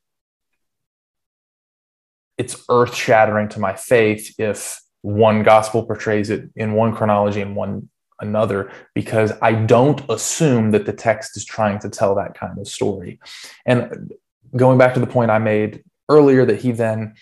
it's 2.37 2.55
earth 2.69 2.95
shattering 2.95 3.49
to 3.51 3.61
my 3.61 3.75
faith 3.75 4.35
if 4.39 4.81
one 5.03 5.43
gospel 5.43 5.85
portrays 5.85 6.31
it 6.31 6.43
in 6.57 6.73
one 6.75 6.95
chronology 6.95 7.41
and 7.41 7.57
one 7.57 7.89
another 8.21 8.71
because 8.95 9.33
I 9.43 9.53
don't 9.53 10.01
assume 10.09 10.73
that 10.73 10.87
the 10.87 10.93
text 10.93 11.37
is 11.37 11.45
trying 11.45 11.79
to 11.81 11.89
tell 11.89 12.15
that 12.17 12.35
kind 12.35 12.59
of 12.59 12.67
story. 12.67 13.21
And 13.67 14.13
going 14.57 14.79
back 14.79 14.95
to 14.95 15.01
the 15.01 15.07
point 15.07 15.31
I 15.31 15.39
made 15.39 15.83
earlier 16.09 16.45
that 16.47 16.61
he 16.61 16.73
then 16.73 17.15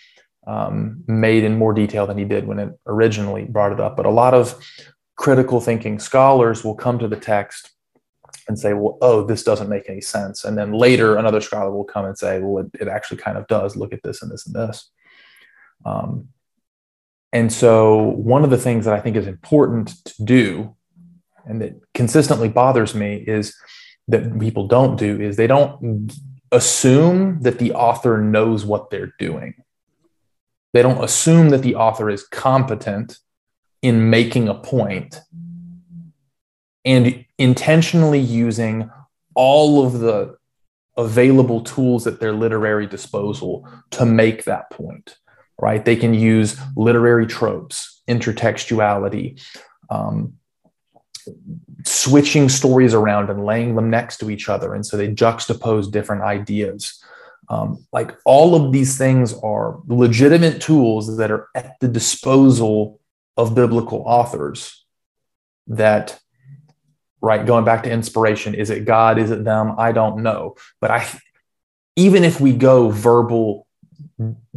um, 0.47 1.03
made 1.07 1.45
in 1.45 1.59
more 1.59 1.75
detail 1.75 2.07
than 2.07 2.19
he 2.19 2.25
did 2.25 2.47
when 2.47 2.59
it 2.59 2.71
originally 2.87 3.45
brought 3.45 3.73
it 3.73 3.81
up, 3.81 3.97
but 3.97 4.07
a 4.07 4.11
lot 4.11 4.33
of 4.33 4.55
critical 5.17 5.61
thinking 5.61 5.99
scholars 5.99 6.65
will 6.65 6.75
come 6.75 6.99
to 6.99 7.09
the 7.09 7.17
text 7.17 7.71
and 8.49 8.59
say, 8.59 8.75
well, 8.75 8.99
oh, 9.01 9.25
this 9.25 9.43
doesn't 9.43 9.69
make 9.69 9.89
any 9.89 10.01
sense. 10.01 10.45
And 10.45 10.57
then 10.57 10.73
later, 10.73 11.17
another 11.17 11.41
scholar 11.41 11.73
will 11.73 11.85
come 11.85 12.05
and 12.05 12.17
say, 12.17 12.39
well, 12.41 12.65
it, 12.65 12.83
it 12.83 12.89
actually 12.89 13.17
kind 13.19 13.37
of 13.37 13.47
does. 13.49 13.77
Look 13.77 13.93
at 13.93 14.03
this 14.03 14.23
and 14.23 14.31
this 14.31 14.47
and 14.47 14.55
this. 14.55 14.91
Um, 15.85 16.29
and 17.33 17.53
so, 17.53 17.99
one 18.03 18.45
of 18.45 18.51
the 18.51 18.59
things 18.59 18.85
that 18.85 18.95
I 18.95 19.01
think 19.01 19.17
is 19.17 19.27
important 19.27 20.05
to 20.05 20.25
do 20.25 20.77
and 21.45 21.61
that 21.61 21.75
consistently 21.95 22.49
bothers 22.49 22.95
me 22.95 23.17
is 23.17 23.57
that 24.09 24.39
people 24.39 24.67
don't 24.67 24.97
do 24.97 25.21
is 25.21 25.37
they 25.37 25.47
don't 25.47 26.13
assume 26.53 27.41
that 27.43 27.59
the 27.59 27.73
author 27.73 28.19
knows 28.19 28.65
what 28.65 28.91
they're 28.91 29.15
doing. 29.19 29.55
They 30.73 30.83
don't 30.83 31.03
assume 31.03 31.51
that 31.51 31.63
the 31.63 31.75
author 31.75 32.11
is 32.11 32.27
competent 32.27 33.19
in 33.82 34.11
making 34.11 34.48
a 34.48 34.55
point 34.55 35.20
and 36.85 37.24
intentionally 37.39 38.20
using 38.20 38.90
all 39.35 39.85
of 39.85 40.01
the 40.01 40.36
available 40.97 41.62
tools 41.62 42.07
at 42.07 42.20
their 42.20 42.32
literary 42.32 42.86
disposal 42.86 43.69
to 43.90 44.07
make 44.07 44.44
that 44.44 44.70
point 44.70 45.16
right? 45.59 45.85
They 45.85 45.97
can 45.97 46.15
use 46.15 46.59
literary 46.77 47.27
tropes 47.27 48.03
intertextuality 48.09 49.43
um, 49.90 50.35
switching 51.85 52.48
stories 52.48 52.94
around 52.94 53.31
and 53.31 53.44
laying 53.44 53.74
them 53.74 53.90
next 53.90 54.19
to 54.19 54.31
each 54.31 54.48
other. 54.48 54.74
And 54.74 54.86
so 54.86 54.97
they 54.97 55.09
juxtapose 55.09 55.90
different 55.90 56.23
ideas. 56.23 57.03
Um, 57.48 57.85
like 57.93 58.16
all 58.24 58.55
of 58.55 58.73
these 58.73 58.97
things 58.97 59.35
are 59.43 59.81
legitimate 59.86 60.61
tools 60.61 61.16
that 61.16 61.31
are 61.31 61.48
at 61.55 61.74
the 61.81 61.89
disposal 61.89 63.01
of 63.37 63.55
biblical 63.55 64.03
authors 64.07 64.85
that 65.69 66.19
right 67.21 67.47
going 67.47 67.65
back 67.65 67.83
to 67.83 67.91
inspiration 67.91 68.55
is 68.55 68.71
it 68.71 68.85
god 68.85 69.19
is 69.19 69.31
it 69.31 69.45
them 69.45 69.75
i 69.79 69.93
don't 69.93 70.23
know 70.23 70.55
but 70.81 70.91
i 70.91 71.07
even 71.97 72.25
if 72.25 72.41
we 72.41 72.53
go 72.53 72.91
verbal 72.91 73.67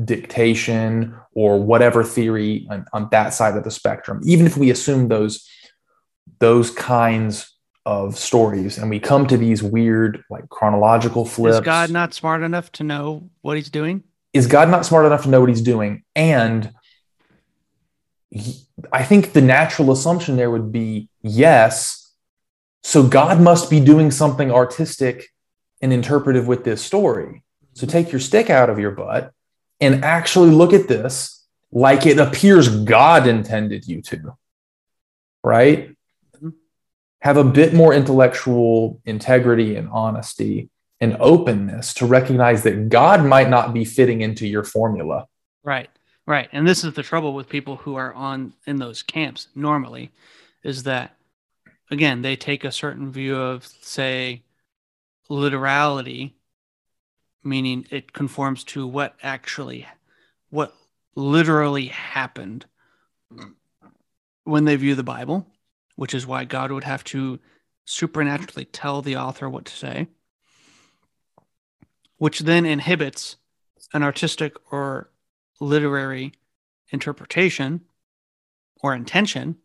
dictation 0.04 1.16
or 1.34 1.62
whatever 1.62 2.04
theory 2.04 2.68
on, 2.70 2.86
on 2.94 3.08
that 3.12 3.34
side 3.34 3.56
of 3.58 3.64
the 3.64 3.72
spectrum 3.72 4.22
even 4.24 4.46
if 4.46 4.56
we 4.58 4.70
assume 4.70 5.08
those 5.08 5.48
those 6.40 6.72
kinds 6.72 7.56
of 7.86 8.18
stories 8.18 8.78
and 8.78 8.90
we 8.90 9.00
come 9.00 9.26
to 9.26 9.38
these 9.38 9.64
weird 9.64 10.24
like 10.30 10.48
chronological 10.50 11.26
flips 11.26 11.58
Is 11.58 11.62
God 11.62 11.90
not 11.90 12.14
smart 12.14 12.44
enough 12.44 12.72
to 12.74 12.84
know 12.84 13.30
what 13.42 13.58
he's 13.58 13.70
doing? 13.70 14.04
is 14.32 14.46
God 14.46 14.70
not 14.70 14.86
smart 14.86 15.06
enough 15.06 15.24
to 15.24 15.30
know 15.30 15.40
what 15.40 15.50
he's 15.50 15.62
doing? 15.62 16.04
And 16.16 16.72
I 18.92 19.04
think 19.04 19.34
the 19.34 19.42
natural 19.42 19.92
assumption 19.92 20.36
there 20.36 20.52
would 20.52 20.72
be 20.72 21.10
yes. 21.22 22.14
So 22.84 23.08
God 23.08 23.42
must 23.42 23.70
be 23.70 23.80
doing 23.80 24.12
something 24.12 24.52
artistic 24.52 25.30
and 25.82 25.92
interpretive 25.92 26.48
with 26.48 26.64
this 26.64 26.82
story. 26.82 27.44
So 27.74 27.88
take 27.88 28.12
your 28.12 28.20
stick 28.20 28.50
out 28.50 28.70
of 28.70 28.80
your 28.80 28.92
butt 28.92 29.32
and 29.80 30.04
actually 30.04 30.52
look 30.52 30.74
at 30.74 30.88
this 30.88 31.48
like 31.72 32.06
it 32.06 32.20
appears 32.20 32.84
God 32.84 33.28
intended 33.28 33.88
you 33.88 34.02
to. 34.04 34.38
Right? 35.44 35.96
Mm-hmm. 36.36 36.50
Have 37.22 37.38
a 37.38 37.44
bit 37.44 37.74
more 37.74 37.94
intellectual 37.94 39.02
integrity 39.06 39.76
and 39.76 39.90
honesty 39.90 40.70
and 41.00 41.16
openness 41.20 41.94
to 41.96 42.06
recognize 42.06 42.64
that 42.64 42.90
God 42.90 43.24
might 43.26 43.50
not 43.50 43.74
be 43.74 43.86
fitting 43.86 44.22
into 44.22 44.46
your 44.46 44.64
formula. 44.64 45.28
Right. 45.64 45.90
Right. 46.30 46.48
And 46.52 46.68
this 46.68 46.84
is 46.84 46.94
the 46.94 47.02
trouble 47.02 47.34
with 47.34 47.50
people 47.50 47.78
who 47.78 47.96
are 47.96 48.14
on 48.14 48.54
in 48.68 48.78
those 48.78 49.02
camps 49.02 49.48
normally 49.56 50.12
is 50.64 50.84
that 50.84 51.16
again, 51.90 52.22
they 52.22 52.36
take 52.36 52.64
a 52.64 52.72
certain 52.72 53.12
view 53.12 53.36
of 53.36 53.66
say 53.66 54.44
literality, 55.28 56.36
meaning 57.44 57.88
it 57.90 58.14
conforms 58.14 58.64
to 58.66 58.86
what 58.86 59.16
actually, 59.24 59.88
what 60.52 60.76
literally 61.16 61.88
happened 61.88 62.68
when 64.44 64.66
they 64.66 64.76
view 64.76 64.94
the 64.94 65.02
Bible, 65.02 65.48
which 65.96 66.14
is 66.14 66.28
why 66.28 66.44
God 66.46 66.72
would 66.72 66.84
have 66.84 67.04
to 67.06 67.40
supernaturally 67.86 68.66
tell 68.66 69.02
the 69.02 69.18
author 69.18 69.50
what 69.50 69.66
to 69.66 69.76
say, 69.76 70.06
which 72.20 72.42
then 72.42 72.68
inhibits 72.68 73.38
an 73.96 74.04
artistic 74.04 74.54
or 74.72 75.10
literary 75.60 76.34
interpretation 76.92 77.82
or 78.82 78.94
intention. 78.94 79.58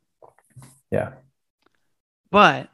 Yeah. 0.90 1.12
But 2.30 2.68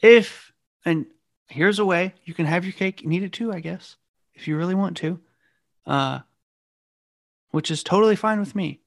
if, 0.00 0.52
and 0.84 1.06
here's 1.48 1.78
a 1.78 1.84
way 1.84 2.14
you 2.24 2.34
can 2.34 2.46
have 2.46 2.64
your 2.64 2.72
cake 2.72 3.02
and 3.02 3.12
eat 3.12 3.22
it 3.22 3.32
too, 3.32 3.52
I 3.52 3.60
guess, 3.60 3.96
if 4.34 4.48
you 4.48 4.56
really 4.56 4.74
want 4.74 4.96
to, 4.98 5.20
uh, 5.86 6.20
which 7.50 7.70
is 7.70 7.82
totally 7.82 8.16
fine 8.16 8.40
with 8.40 8.54
me. 8.54 8.80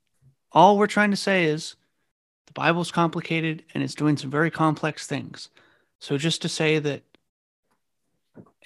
All 0.52 0.78
we're 0.78 0.88
trying 0.88 1.12
to 1.12 1.18
say 1.18 1.46
is 1.46 1.76
the 2.48 2.54
Bible's 2.54 2.92
complicated 2.92 3.64
and 3.74 3.84
it's 3.84 3.96
doing 3.96 4.18
some 4.18 4.30
very 4.30 4.52
complex 4.52 5.08
things. 5.08 5.50
So 6.00 6.18
just 6.18 6.42
to 6.42 6.50
say 6.50 6.80
that, 6.80 7.04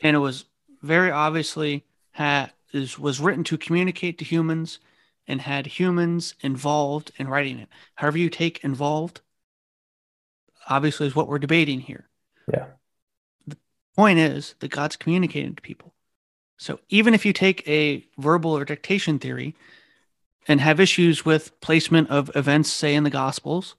and 0.02 0.16
it 0.16 0.20
was 0.20 0.46
very 0.82 1.12
obviously 1.12 1.84
had 2.12 2.52
is 2.72 3.00
was 3.00 3.20
written 3.20 3.44
to 3.46 3.58
communicate 3.58 4.18
to 4.18 4.26
humans 4.26 4.80
and 5.28 5.42
had 5.42 5.66
humans 5.66 6.36
involved 6.42 7.12
in 7.18 7.28
writing 7.28 7.60
it. 7.60 7.70
However 7.96 8.18
you 8.18 8.30
take 8.30 8.64
involved, 8.64 9.22
obviously 10.70 11.08
is 11.08 11.16
what 11.16 11.28
we're 11.28 11.40
debating 11.40 11.80
here. 11.80 12.08
Yeah. 12.52 12.66
The 13.48 13.58
point 13.96 14.20
is 14.20 14.56
that 14.60 14.72
God's 14.72 14.96
communicating 14.96 15.56
to 15.56 15.62
people. 15.62 15.94
So 16.58 16.80
even 16.90 17.14
if 17.14 17.26
you 17.26 17.34
take 17.34 17.68
a 17.68 18.06
verbal 18.18 18.56
or 18.56 18.66
dictation 18.66 19.20
theory 19.20 19.56
and 20.48 20.62
have 20.62 20.80
issues 20.80 21.26
with 21.26 21.60
placement 21.60 22.10
of 22.10 22.32
events, 22.36 22.72
say 22.72 22.96
in 22.96 23.04
the 23.04 23.10
Gospels, 23.10 23.76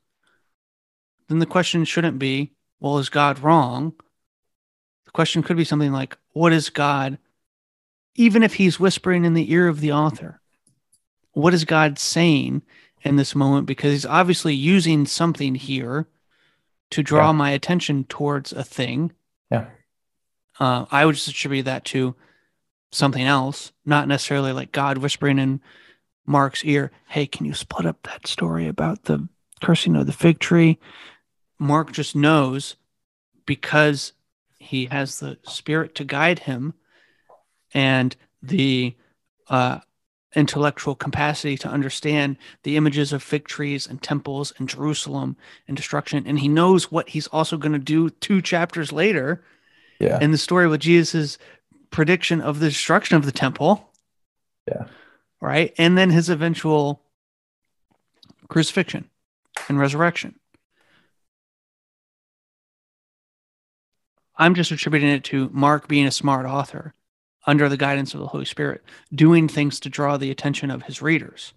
then 1.28 1.39
the 1.39 1.47
question 1.47 1.85
shouldn't 1.85 2.18
be, 2.18 2.52
well, 2.81 2.98
is 2.98 3.09
God 3.09 3.39
wrong? 3.39 3.94
The 5.06 5.10
question 5.12 5.43
could 5.43 5.56
be 5.56 5.64
something 5.64 5.93
like, 5.93 6.16
what 6.32 6.52
is 6.52 6.68
God, 6.68 7.18
even 8.14 8.43
if 8.43 8.55
he's 8.55 8.81
whispering 8.81 9.24
in 9.24 9.35
the 9.35 9.51
ear 9.52 9.68
of 9.68 9.81
the 9.81 9.93
author, 9.93 10.40
what 11.36 11.52
is 11.52 11.66
God 11.66 11.98
saying 11.98 12.62
in 13.02 13.16
this 13.16 13.34
moment? 13.34 13.66
Because 13.66 13.92
he's 13.92 14.06
obviously 14.06 14.54
using 14.54 15.04
something 15.04 15.54
here 15.54 16.08
to 16.90 17.02
draw 17.02 17.26
Yeah. 17.26 17.32
my 17.32 17.50
attention 17.50 18.04
towards 18.04 18.54
a 18.54 18.64
thing. 18.64 19.12
Yeah. 19.50 19.66
Uh, 20.58 20.86
I 20.90 21.04
would 21.04 21.14
just 21.14 21.28
attribute 21.28 21.66
that 21.66 21.84
to 21.86 22.14
something 22.90 23.22
else, 23.22 23.72
not 23.84 24.08
necessarily 24.08 24.52
like 24.52 24.72
God 24.72 24.96
whispering 24.98 25.38
in 25.38 25.60
Mark's 26.24 26.64
ear, 26.64 26.90
Hey, 27.08 27.26
can 27.26 27.44
you 27.44 27.52
split 27.52 27.84
up 27.84 28.02
that 28.04 28.26
story 28.26 28.66
about 28.66 29.04
the 29.04 29.28
cursing 29.60 29.94
of 29.94 30.06
the 30.06 30.12
fig 30.12 30.38
tree? 30.38 30.78
Mark 31.58 31.92
just 31.92 32.16
knows 32.16 32.76
because 33.44 34.14
he 34.58 34.86
has 34.86 35.20
the 35.20 35.36
spirit 35.44 35.94
to 35.96 36.04
guide 36.04 36.40
him 36.40 36.72
and 37.74 38.16
the 38.42 38.96
uh, 39.48 39.80
intellectual 40.36 40.94
capacity 40.94 41.56
to 41.56 41.68
understand 41.68 42.36
the 42.62 42.76
images 42.76 43.12
of 43.12 43.22
fig 43.22 43.48
trees 43.48 43.86
and 43.86 44.00
temples 44.02 44.52
and 44.58 44.68
Jerusalem 44.68 45.36
and 45.66 45.76
destruction. 45.76 46.24
And 46.26 46.38
he 46.38 46.46
knows 46.46 46.92
what 46.92 47.08
he's 47.08 47.26
also 47.28 47.56
going 47.56 47.72
to 47.72 47.78
do 47.78 48.10
two 48.10 48.40
chapters 48.42 48.92
later 48.92 49.42
Yeah. 49.98 50.20
in 50.20 50.30
the 50.30 50.38
story 50.38 50.68
with 50.68 50.80
Jesus' 50.80 51.38
prediction 51.90 52.40
of 52.40 52.60
the 52.60 52.68
destruction 52.68 53.16
of 53.16 53.24
the 53.24 53.32
temple. 53.32 53.90
Yeah. 54.68 54.84
Right. 55.40 55.74
And 55.78 55.96
then 55.96 56.10
his 56.10 56.28
eventual 56.28 57.02
crucifixion 58.48 59.08
and 59.68 59.78
resurrection. 59.78 60.38
I'm 64.36 64.54
just 64.54 64.70
attributing 64.70 65.08
it 65.08 65.24
to 65.24 65.48
Mark 65.52 65.88
being 65.88 66.06
a 66.06 66.10
smart 66.10 66.44
author 66.44 66.92
under 67.47 67.68
the 67.68 67.77
guidance 67.77 68.12
of 68.12 68.20
the 68.20 68.27
Holy 68.27 68.44
Spirit, 68.44 68.82
doing 69.14 69.48
things 69.48 69.81
to 69.81 69.89
draw 69.89 70.16
the 70.16 70.31
attention 70.31 70.70
of 70.70 70.82
his 70.85 71.01
readers. 71.01 71.52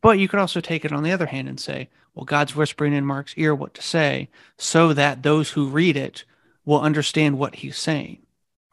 But 0.00 0.18
you 0.18 0.28
could 0.28 0.38
also 0.38 0.60
take 0.60 0.84
it 0.84 0.92
on 0.92 1.02
the 1.02 1.12
other 1.12 1.26
hand 1.26 1.48
and 1.48 1.58
say, 1.58 1.88
well, 2.14 2.24
God's 2.24 2.54
whispering 2.54 2.92
in 2.92 3.04
Mark's 3.04 3.34
ear 3.36 3.54
what 3.54 3.74
to 3.74 3.82
say 3.82 4.28
so 4.56 4.92
that 4.92 5.22
those 5.22 5.50
who 5.50 5.68
read 5.68 5.96
it 5.96 6.24
will 6.64 6.80
understand 6.80 7.38
what 7.38 7.56
he's 7.56 7.78
saying 7.78 8.26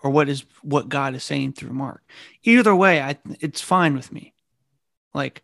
or 0.04 0.10
what 0.12 0.30
is 0.30 0.46
what 0.62 0.90
God 0.90 1.16
is 1.16 1.24
saying 1.24 1.54
through 1.54 1.74
Mark. 1.74 2.04
Either 2.44 2.76
way, 2.76 3.02
I 3.02 3.18
it's 3.40 3.62
fine 3.62 3.96
with 3.96 4.12
me. 4.12 4.34
Like 5.14 5.44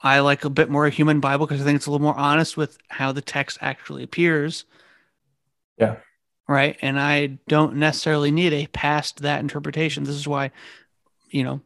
I 0.00 0.20
like 0.20 0.44
a 0.44 0.50
bit 0.50 0.70
more 0.70 0.86
a 0.86 0.90
human 0.90 1.20
Bible 1.20 1.46
because 1.46 1.60
I 1.60 1.64
think 1.64 1.76
it's 1.76 1.86
a 1.86 1.90
little 1.90 2.04
more 2.04 2.16
honest 2.16 2.56
with 2.56 2.78
how 2.88 3.12
the 3.12 3.20
text 3.20 3.58
actually 3.60 4.02
appears. 4.02 4.64
Yeah. 5.78 5.96
Right. 6.48 6.76
And 6.82 6.98
I 6.98 7.38
don't 7.48 7.76
necessarily 7.76 8.30
need 8.30 8.52
a 8.52 8.66
past 8.68 9.22
that 9.22 9.40
interpretation. 9.40 10.04
This 10.04 10.16
is 10.16 10.26
why, 10.28 10.50
you 11.30 11.44
know, 11.44 11.60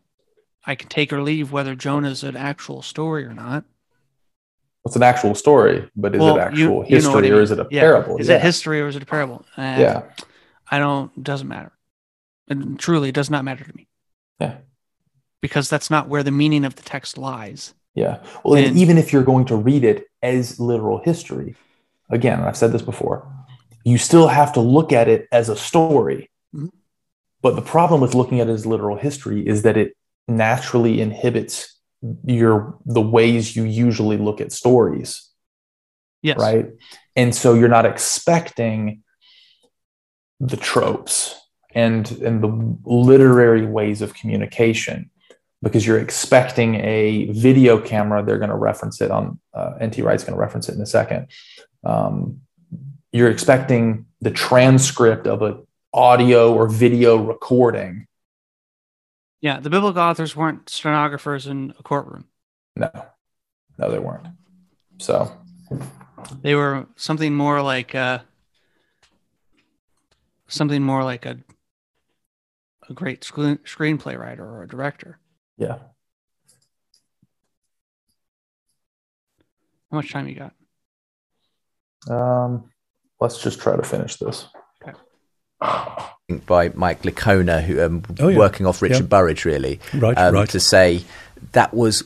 I 0.64 0.74
can 0.74 0.88
take 0.88 1.12
or 1.12 1.22
leave 1.22 1.50
whether 1.52 1.74
Jonah's 1.74 2.22
an 2.22 2.36
actual 2.36 2.82
story 2.82 3.24
or 3.24 3.32
not. 3.32 3.64
It's 4.84 4.94
an 4.96 5.02
actual 5.02 5.34
story, 5.34 5.88
but 5.96 6.14
is 6.14 6.20
Well, 6.20 6.36
it 6.36 6.40
actual 6.40 6.58
you 6.58 6.72
what 6.72 6.88
history 6.88 7.32
I 7.32 7.34
or 7.34 7.40
is 7.40 7.50
it 7.50 7.58
a 7.58 7.66
Yeah. 7.70 7.80
parable? 7.80 8.18
Is 8.18 8.28
yeah. 8.28 8.36
it 8.36 8.42
history 8.42 8.80
or 8.80 8.86
is 8.86 8.94
it 8.96 9.02
a 9.02 9.06
parable? 9.06 9.44
And 9.56 9.80
yeah. 9.80 10.02
I 10.70 10.78
don't 10.78 11.22
doesn't 11.24 11.48
matter. 11.48 11.72
And 12.48 12.78
truly 12.78 13.08
it 13.08 13.14
does 13.14 13.30
not 13.30 13.44
matter 13.44 13.64
to 13.64 13.76
me. 13.76 13.88
Yeah. 14.40 14.56
Because 15.40 15.68
that's 15.68 15.90
not 15.90 16.08
where 16.08 16.22
the 16.22 16.30
meaning 16.30 16.64
of 16.64 16.76
the 16.76 16.82
text 16.82 17.18
lies. 17.18 17.74
Yeah. 17.94 18.22
Well, 18.44 18.54
And- 18.62 18.76
even 18.76 18.98
if 18.98 19.12
you're 19.12 19.24
going 19.24 19.46
to 19.46 19.56
read 19.56 19.82
it 19.82 20.06
as 20.22 20.60
literal 20.60 20.98
history, 20.98 21.56
again, 22.10 22.40
I've 22.40 22.56
said 22.56 22.70
this 22.72 22.82
before, 22.82 23.26
you 23.86 23.98
still 23.98 24.26
have 24.26 24.52
to 24.52 24.60
look 24.60 24.92
at 24.92 25.06
it 25.06 25.28
as 25.30 25.48
a 25.48 25.56
story. 25.56 26.28
Mhm. 26.52 26.70
But 27.40 27.54
the 27.54 27.62
problem 27.62 28.00
with 28.00 28.14
looking 28.14 28.40
at 28.40 28.48
it 28.48 28.52
as 28.52 28.66
literal 28.66 28.96
history 28.96 29.46
is 29.46 29.62
that 29.62 29.76
it 29.76 29.96
naturally 30.26 31.00
inhibits 31.00 31.80
your 32.24 32.78
the 32.84 33.00
ways 33.00 33.54
you 33.54 33.62
usually 33.62 34.16
look 34.16 34.40
at 34.40 34.50
stories, 34.50 35.30
Yes. 36.20 36.38
right? 36.38 36.66
And 37.14 37.32
so 37.32 37.54
you're 37.54 37.76
not 37.78 37.86
expecting 37.86 39.04
the 40.40 40.56
tropes 40.56 41.40
and 41.72 42.10
and 42.26 42.42
the 42.42 42.52
literary 42.84 43.64
ways 43.66 44.02
of 44.02 44.14
communication 44.14 45.10
because 45.62 45.86
you're 45.86 46.00
expecting 46.00 46.74
a 46.76 47.30
video 47.32 47.80
camera 47.80 48.22
they're 48.24 48.38
going 48.44 48.50
to 48.50 48.56
reference 48.56 49.00
it 49.00 49.10
on 49.10 49.38
uh, 49.54 49.72
nt 49.80 49.96
wright's 49.98 50.24
going 50.24 50.34
to 50.34 50.40
reference 50.46 50.68
it 50.68 50.74
in 50.74 50.82
a 50.82 50.86
second 51.00 51.26
um, 51.84 52.40
you're 53.16 53.30
expecting 53.30 54.04
the 54.20 54.30
transcript 54.30 55.26
of 55.26 55.40
an 55.42 55.66
audio 55.94 56.52
or 56.54 56.68
video 56.68 57.16
recording 57.16 58.06
Yeah. 59.40 59.60
The 59.60 59.70
biblical 59.70 60.02
authors 60.02 60.34
weren't 60.36 60.68
stenographers 60.68 61.46
in 61.46 61.72
a 61.78 61.82
courtroom. 61.82 62.26
no 62.76 62.90
no 63.78 63.90
they 63.90 63.98
weren't 63.98 64.26
so 64.98 65.32
They 66.42 66.54
were 66.54 66.86
something 66.96 67.34
more 67.34 67.62
like 67.62 67.94
uh 67.94 68.18
something 70.48 70.82
more 70.82 71.02
like 71.04 71.24
a 71.26 71.38
a 72.88 72.92
great 72.92 73.24
screen, 73.24 73.58
screenplay 73.64 74.16
writer 74.18 74.44
or 74.44 74.62
a 74.62 74.68
director. 74.68 75.18
yeah 75.58 75.78
How 79.90 79.96
much 79.98 80.12
time 80.12 80.28
you 80.28 80.34
got? 80.34 80.52
um, 82.10 82.70
let's 83.20 83.42
just 83.42 83.60
try 83.60 83.76
to 83.76 83.82
finish 83.82 84.16
this 84.16 84.46
by 86.46 86.70
Mike 86.74 87.02
Licona, 87.02 87.62
who 87.62 87.82
um, 87.82 88.02
Oh, 88.20 88.28
yeah. 88.28 88.38
working 88.38 88.66
off 88.66 88.82
Richard 88.82 89.02
Yeah. 89.02 89.06
Burridge, 89.06 89.44
really, 89.44 89.80
Right, 89.94 90.16
um, 90.18 90.34
right. 90.34 90.48
to 90.50 90.60
say 90.60 91.02
that 91.52 91.72
was 91.72 92.04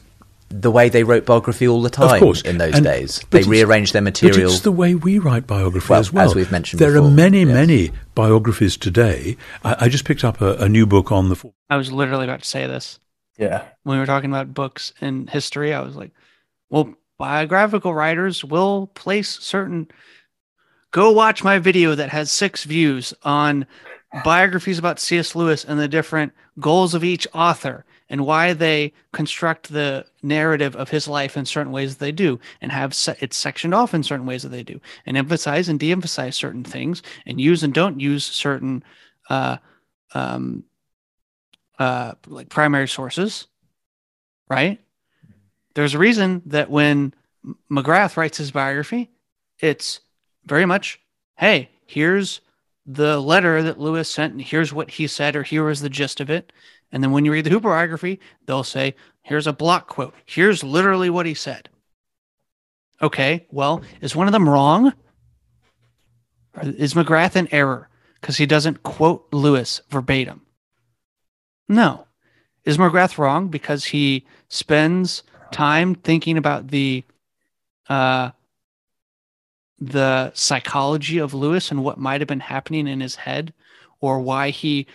the 0.51 0.70
way 0.70 0.89
they 0.89 1.05
wrote 1.05 1.24
biography 1.27 1.66
all 1.69 1.81
the 1.81 1.91
time 1.91 2.15
of 2.15 2.20
course. 2.20 2.43
in 2.43 2.59
those 2.59 2.74
And- 2.74 2.85
days. 2.85 3.24
They 3.31 3.39
it's- 3.41 3.49
rearranged 3.51 3.93
their 3.93 4.03
But 4.03 4.20
material. 4.23 4.51
it's 4.51 4.61
the 4.61 4.73
way 4.73 4.95
we 4.97 5.19
write 5.19 5.47
biography 5.47 5.91
Well, 5.91 6.01
as 6.01 6.12
well. 6.12 6.27
as 6.28 6.35
we've 6.35 6.51
mentioned 6.51 6.81
there 6.81 6.97
are 6.97 7.03
many, 7.09 7.41
yes. 7.45 7.49
many 7.49 7.91
biographies 8.15 8.77
today. 8.77 9.37
I, 9.65 9.77
I 9.87 9.89
just 9.89 10.05
picked 10.05 10.24
up 10.24 10.41
a, 10.41 10.55
a 10.57 10.69
new 10.69 10.87
book 10.87 11.12
on 11.12 11.28
the. 11.28 11.53
I 11.69 11.77
was 11.77 11.93
literally 11.93 12.24
about 12.24 12.43
to 12.43 12.49
say 12.49 12.66
this. 12.66 12.99
yeah 13.39 13.62
when 13.85 13.97
we 13.97 14.01
were 14.01 14.07
talking 14.07 14.31
about 14.31 14.53
books 14.53 14.93
and 15.01 15.31
history, 15.31 15.73
I 15.73 15.81
was 15.81 15.95
like, 15.97 16.11
well, 16.69 16.95
biographical 17.19 17.95
writers 17.95 18.45
will 18.45 18.89
place 18.89 19.39
certain. 19.41 19.89
Go 20.91 21.12
watch 21.12 21.45
my 21.45 21.59
video 21.59 21.95
that 21.95 22.11
has 22.11 22.33
six 22.33 22.65
views 22.65 23.15
on 23.23 23.67
biographies 24.25 24.79
about 24.79 24.99
C.S. 24.99 25.37
Lewis 25.37 25.65
and 25.65 25.79
the 25.79 25.89
different 25.89 26.33
goals 26.59 26.95
of 26.95 27.05
each 27.05 27.29
author 27.33 27.85
and 28.09 28.27
why 28.27 28.53
they 28.53 28.93
construct 29.12 29.73
the 29.73 30.05
narrative 30.21 30.75
of 30.75 30.91
his 30.91 31.07
life 31.07 31.37
in 31.37 31.47
certain 31.47 31.73
ways 31.73 31.95
that 31.95 32.05
they 32.05 32.11
do 32.11 32.41
and 32.61 32.73
have 32.73 32.93
se- 32.93 33.17
it 33.21 33.33
sectioned 33.33 33.73
off 33.73 33.95
in 33.95 34.03
certain 34.03 34.27
ways 34.27 34.43
that 34.43 34.49
they 34.49 34.65
do 34.65 34.81
and 35.07 35.17
emphasize 35.17 35.69
and 35.69 35.79
de-emphasize 35.79 36.35
certain 36.35 36.65
things 36.65 37.03
and 37.25 37.41
use 37.41 37.62
and 37.62 37.73
don't 37.73 38.01
use 38.01 38.27
certain 38.27 38.83
uh, 39.29 39.57
um, 40.12 40.65
uh, 41.79 42.15
like 42.27 42.49
primary 42.49 42.89
sources, 42.89 43.47
right? 44.49 44.81
There's 45.75 45.95
a 45.95 45.99
reason 45.99 46.43
that 46.47 46.69
when 46.69 47.15
McGrath 47.71 48.17
writes 48.17 48.39
his 48.39 48.51
biography, 48.51 49.11
it's 49.61 50.01
very 50.45 50.67
much, 50.67 51.01
hey, 51.37 51.71
here's 51.87 52.41
the 52.87 53.21
letter 53.21 53.62
that 53.62 53.79
Lewis 53.79 54.11
sent, 54.11 54.33
and 54.33 54.43
here's 54.43 54.73
what 54.73 54.91
he 54.91 55.07
said, 55.07 55.37
or 55.37 55.43
here 55.43 55.65
was 55.65 55.81
the 55.81 55.89
gist 55.89 56.21
of 56.21 56.31
it. 56.31 56.53
And 56.93 57.03
then 57.03 57.12
when 57.12 57.25
you 57.25 57.33
read 57.33 57.45
the 57.45 57.51
Hooper 57.51 57.69
biography, 57.69 58.21
they'll 58.47 58.65
say, 58.65 58.95
here's 59.23 59.47
a 59.47 59.53
block 59.53 59.89
quote. 59.89 60.15
Here's 60.25 60.65
literally 60.65 61.11
what 61.11 61.27
he 61.27 61.35
said. 61.35 61.69
Okay, 63.03 63.47
well, 63.51 63.83
is 64.01 64.17
one 64.17 64.27
of 64.27 64.33
them 64.33 64.49
wrong? 64.49 64.93
Is 66.62 66.95
McGrath 66.95 67.37
in 67.37 67.53
error 67.53 67.89
because 68.21 68.37
he 68.37 68.47
doesn't 68.47 68.83
quote 68.83 69.27
Lewis 69.33 69.81
verbatim? 69.89 70.43
No. 71.69 72.07
Is 72.65 72.77
McGrath 72.77 73.17
wrong 73.17 73.49
because 73.49 73.85
he 73.85 74.27
spends 74.49 75.23
time 75.51 75.95
thinking 75.95 76.37
about 76.37 76.69
the 76.69 77.05
uh, 77.89 78.31
the 79.81 80.32
psychology 80.35 81.19
of 81.19 81.35
Lewis 81.35 81.70
and 81.70 81.82
what 81.82 81.98
might 81.98 82.20
have 82.20 82.28
been 82.28 82.40
happening 82.40 82.86
in 82.86 83.01
his 83.01 83.15
head, 83.15 83.52
or 84.01 84.20
why 84.20 84.51
he, 84.51 84.86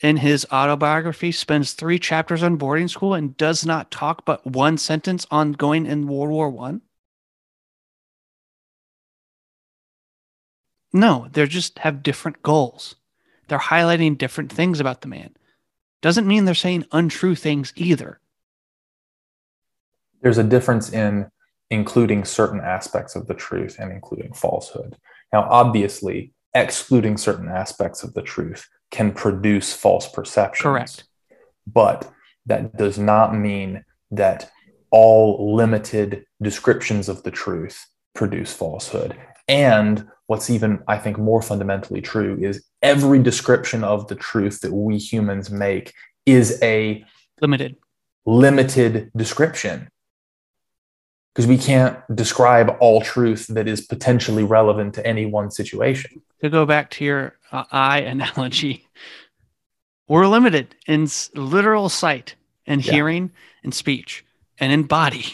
in 0.00 0.16
his 0.16 0.46
autobiography, 0.50 1.32
spends 1.32 1.72
three 1.72 1.98
chapters 1.98 2.42
on 2.42 2.56
boarding 2.56 2.88
school 2.88 3.14
and 3.14 3.36
does 3.36 3.66
not 3.66 3.90
talk 3.90 4.24
but 4.24 4.46
one 4.46 4.78
sentence 4.78 5.26
on 5.30 5.52
going 5.52 5.86
in 5.86 6.06
World 6.06 6.30
War 6.30 6.50
One? 6.50 6.80
No, 10.92 11.28
they 11.32 11.46
just 11.46 11.78
have 11.80 12.02
different 12.02 12.42
goals. 12.42 12.96
They're 13.48 13.58
highlighting 13.58 14.18
different 14.18 14.50
things 14.50 14.80
about 14.80 15.02
the 15.02 15.08
man. 15.08 15.36
Doesn't 16.02 16.26
mean 16.26 16.44
they're 16.44 16.54
saying 16.54 16.86
untrue 16.92 17.34
things 17.34 17.72
either. 17.76 18.20
There's 20.22 20.38
a 20.38 20.44
difference 20.44 20.92
in 20.92 21.30
including 21.70 22.24
certain 22.24 22.60
aspects 22.60 23.14
of 23.14 23.26
the 23.26 23.34
truth 23.34 23.76
and 23.78 23.92
including 23.92 24.32
falsehood. 24.32 24.96
Now, 25.32 25.46
obviously, 25.48 26.32
excluding 26.54 27.16
certain 27.16 27.48
aspects 27.48 28.02
of 28.02 28.14
the 28.14 28.22
truth 28.22 28.68
can 28.90 29.12
produce 29.12 29.72
false 29.72 30.08
perceptions. 30.08 30.62
Correct. 30.62 31.04
But 31.66 32.10
that 32.46 32.76
does 32.76 32.98
not 32.98 33.36
mean 33.36 33.84
that 34.10 34.50
all 34.90 35.54
limited 35.54 36.24
descriptions 36.42 37.08
of 37.08 37.22
the 37.22 37.30
truth 37.30 37.86
produce 38.14 38.52
falsehood. 38.52 39.16
And 39.46 40.06
what's 40.26 40.50
even, 40.50 40.80
I 40.88 40.98
think, 40.98 41.18
more 41.18 41.42
fundamentally 41.42 42.00
true 42.00 42.36
is 42.40 42.64
every 42.82 43.22
description 43.22 43.84
of 43.84 44.08
the 44.08 44.16
truth 44.16 44.60
that 44.60 44.72
we 44.72 44.98
humans 44.98 45.50
make 45.50 45.92
is 46.26 46.58
a 46.62 47.04
limited 47.40 47.76
limited 48.26 49.10
description 49.16 49.88
because 51.34 51.46
we 51.46 51.56
can't 51.58 51.96
describe 52.14 52.76
all 52.80 53.00
truth 53.00 53.46
that 53.48 53.68
is 53.68 53.80
potentially 53.82 54.42
relevant 54.42 54.94
to 54.94 55.06
any 55.06 55.26
one 55.26 55.50
situation. 55.50 56.20
To 56.42 56.50
go 56.50 56.66
back 56.66 56.90
to 56.92 57.04
your 57.04 57.36
uh, 57.52 57.64
eye 57.70 58.00
analogy, 58.14 58.88
we're 60.08 60.26
limited 60.26 60.74
in 60.86 61.04
s- 61.04 61.30
literal 61.34 61.88
sight 61.88 62.34
and 62.66 62.84
Yeah. 62.84 62.92
hearing 62.94 63.30
and 63.62 63.72
speech 63.74 64.24
and 64.58 64.72
in 64.72 64.84
body. 64.84 65.26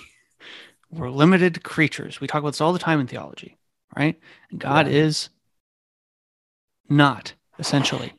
We're 0.91 1.11
limited 1.11 1.63
creatures. 1.65 2.21
We 2.21 2.27
talk 2.27 2.41
about 2.41 2.51
this 2.51 2.61
all 2.61 2.73
the 2.73 2.79
time 2.79 3.01
in 3.01 3.07
theology, 3.07 3.57
right? 3.97 4.19
And 4.51 4.61
God 4.61 4.87
Yeah. 4.87 4.95
is 4.95 5.31
not, 6.89 7.35
essentially, 7.59 8.15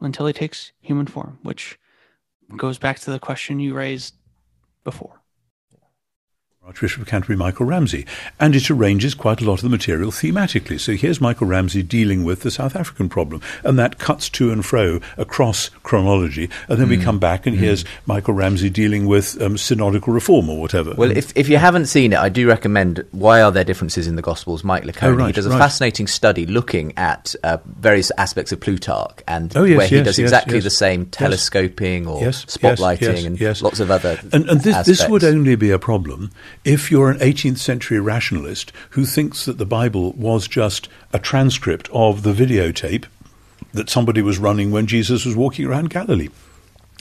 until 0.00 0.26
he 0.26 0.32
takes 0.32 0.72
human 0.80 1.06
form, 1.06 1.38
which 1.42 1.78
goes 2.56 2.78
back 2.78 2.98
to 3.00 3.10
the 3.10 3.18
question 3.18 3.60
you 3.60 3.74
raised 3.74 4.14
before. 4.84 5.22
Archbishop 6.66 7.02
of 7.02 7.06
Canterbury, 7.06 7.36
Michael 7.36 7.64
Ramsey, 7.64 8.04
and 8.40 8.56
it 8.56 8.68
arranges 8.72 9.14
quite 9.14 9.40
a 9.40 9.44
lot 9.44 9.54
of 9.54 9.62
the 9.62 9.68
material 9.68 10.10
thematically. 10.10 10.80
So 10.80 10.94
here's 10.94 11.20
Michael 11.20 11.46
Ramsey 11.46 11.80
dealing 11.80 12.24
with 12.24 12.40
the 12.40 12.50
South 12.50 12.74
African 12.74 13.08
problem, 13.08 13.40
and 13.62 13.78
that 13.78 14.00
cuts 14.00 14.28
to 14.30 14.50
and 14.50 14.66
fro 14.66 14.98
across 15.16 15.68
chronology, 15.84 16.50
and 16.68 16.80
then 16.80 16.88
we 16.88 16.96
come 16.96 17.20
back 17.20 17.46
and 17.46 17.56
here's 17.56 17.84
Michael 18.04 18.34
Ramsey 18.34 18.68
dealing 18.68 19.06
with 19.06 19.40
um, 19.40 19.56
synodical 19.56 20.12
reform 20.12 20.50
or 20.50 20.60
whatever. 20.60 20.92
Well, 20.96 21.12
if, 21.12 21.32
if 21.36 21.48
you 21.48 21.56
haven't 21.56 21.86
seen 21.86 22.12
it, 22.12 22.18
I 22.18 22.28
do 22.28 22.48
recommend 22.48 23.06
Why 23.12 23.42
Are 23.42 23.52
There 23.52 23.62
Differences 23.62 24.08
in 24.08 24.16
the 24.16 24.22
Gospels? 24.22 24.64
Mike 24.64 24.82
Licona. 24.82 25.02
Oh, 25.04 25.12
right, 25.12 25.26
he 25.28 25.32
does 25.34 25.46
a 25.46 25.50
right. 25.50 25.58
fascinating 25.58 26.08
study 26.08 26.46
looking 26.46 26.98
at 26.98 27.36
uh, 27.44 27.58
various 27.64 28.10
aspects 28.18 28.50
of 28.50 28.58
Plutarch 28.58 29.22
and 29.28 29.56
Oh, 29.56 29.62
yes, 29.62 29.78
where 29.78 29.86
he 29.86 29.96
yes, 29.98 30.04
does 30.04 30.18
yes, 30.18 30.24
exactly 30.24 30.58
the 30.58 30.70
same 30.70 31.06
telescoping 31.06 32.08
or 32.08 32.22
spotlighting 32.22 33.24
and 33.24 33.62
lots 33.62 33.78
of 33.78 33.92
other 33.92 34.18
And, 34.32 34.50
and 34.50 34.62
this, 34.62 34.84
this 34.84 35.08
would 35.08 35.22
only 35.22 35.54
be 35.54 35.70
a 35.70 35.78
problem 35.78 36.32
if 36.66 36.90
you're 36.90 37.10
an 37.10 37.18
18th 37.20 37.58
century 37.58 38.00
rationalist 38.00 38.72
who 38.90 39.06
thinks 39.06 39.44
that 39.44 39.56
the 39.56 39.64
Bible 39.64 40.12
was 40.14 40.48
just 40.48 40.88
a 41.12 41.18
transcript 41.18 41.88
of 41.92 42.24
the 42.24 42.32
videotape 42.32 43.04
that 43.72 43.88
somebody 43.88 44.20
was 44.20 44.38
running 44.38 44.72
when 44.72 44.88
Jesus 44.88 45.24
was 45.24 45.36
walking 45.36 45.64
around 45.64 45.90
Galilee. 45.90 46.28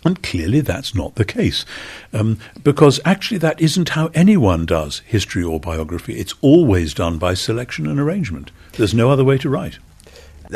And 0.04 0.22
clearly 0.22 0.62
that's 0.62 0.94
not 0.94 1.16
the 1.16 1.26
case. 1.26 1.66
Um, 2.14 2.38
because 2.64 3.00
actually, 3.06 3.40
that 3.40 3.60
isn't 3.60 3.90
how 3.90 4.12
anyone 4.14 4.68
does 4.68 5.00
history 5.00 5.44
or 5.44 5.60
biography. 5.60 6.20
It's 6.20 6.36
always 6.42 6.94
done 6.94 7.18
by 7.18 7.34
selection 7.34 7.88
and 7.88 8.00
arrangement. 8.00 8.52
There's 8.74 8.94
no 8.94 9.10
other 9.10 9.24
way 9.24 9.40
to 9.40 9.50
write. 9.50 9.80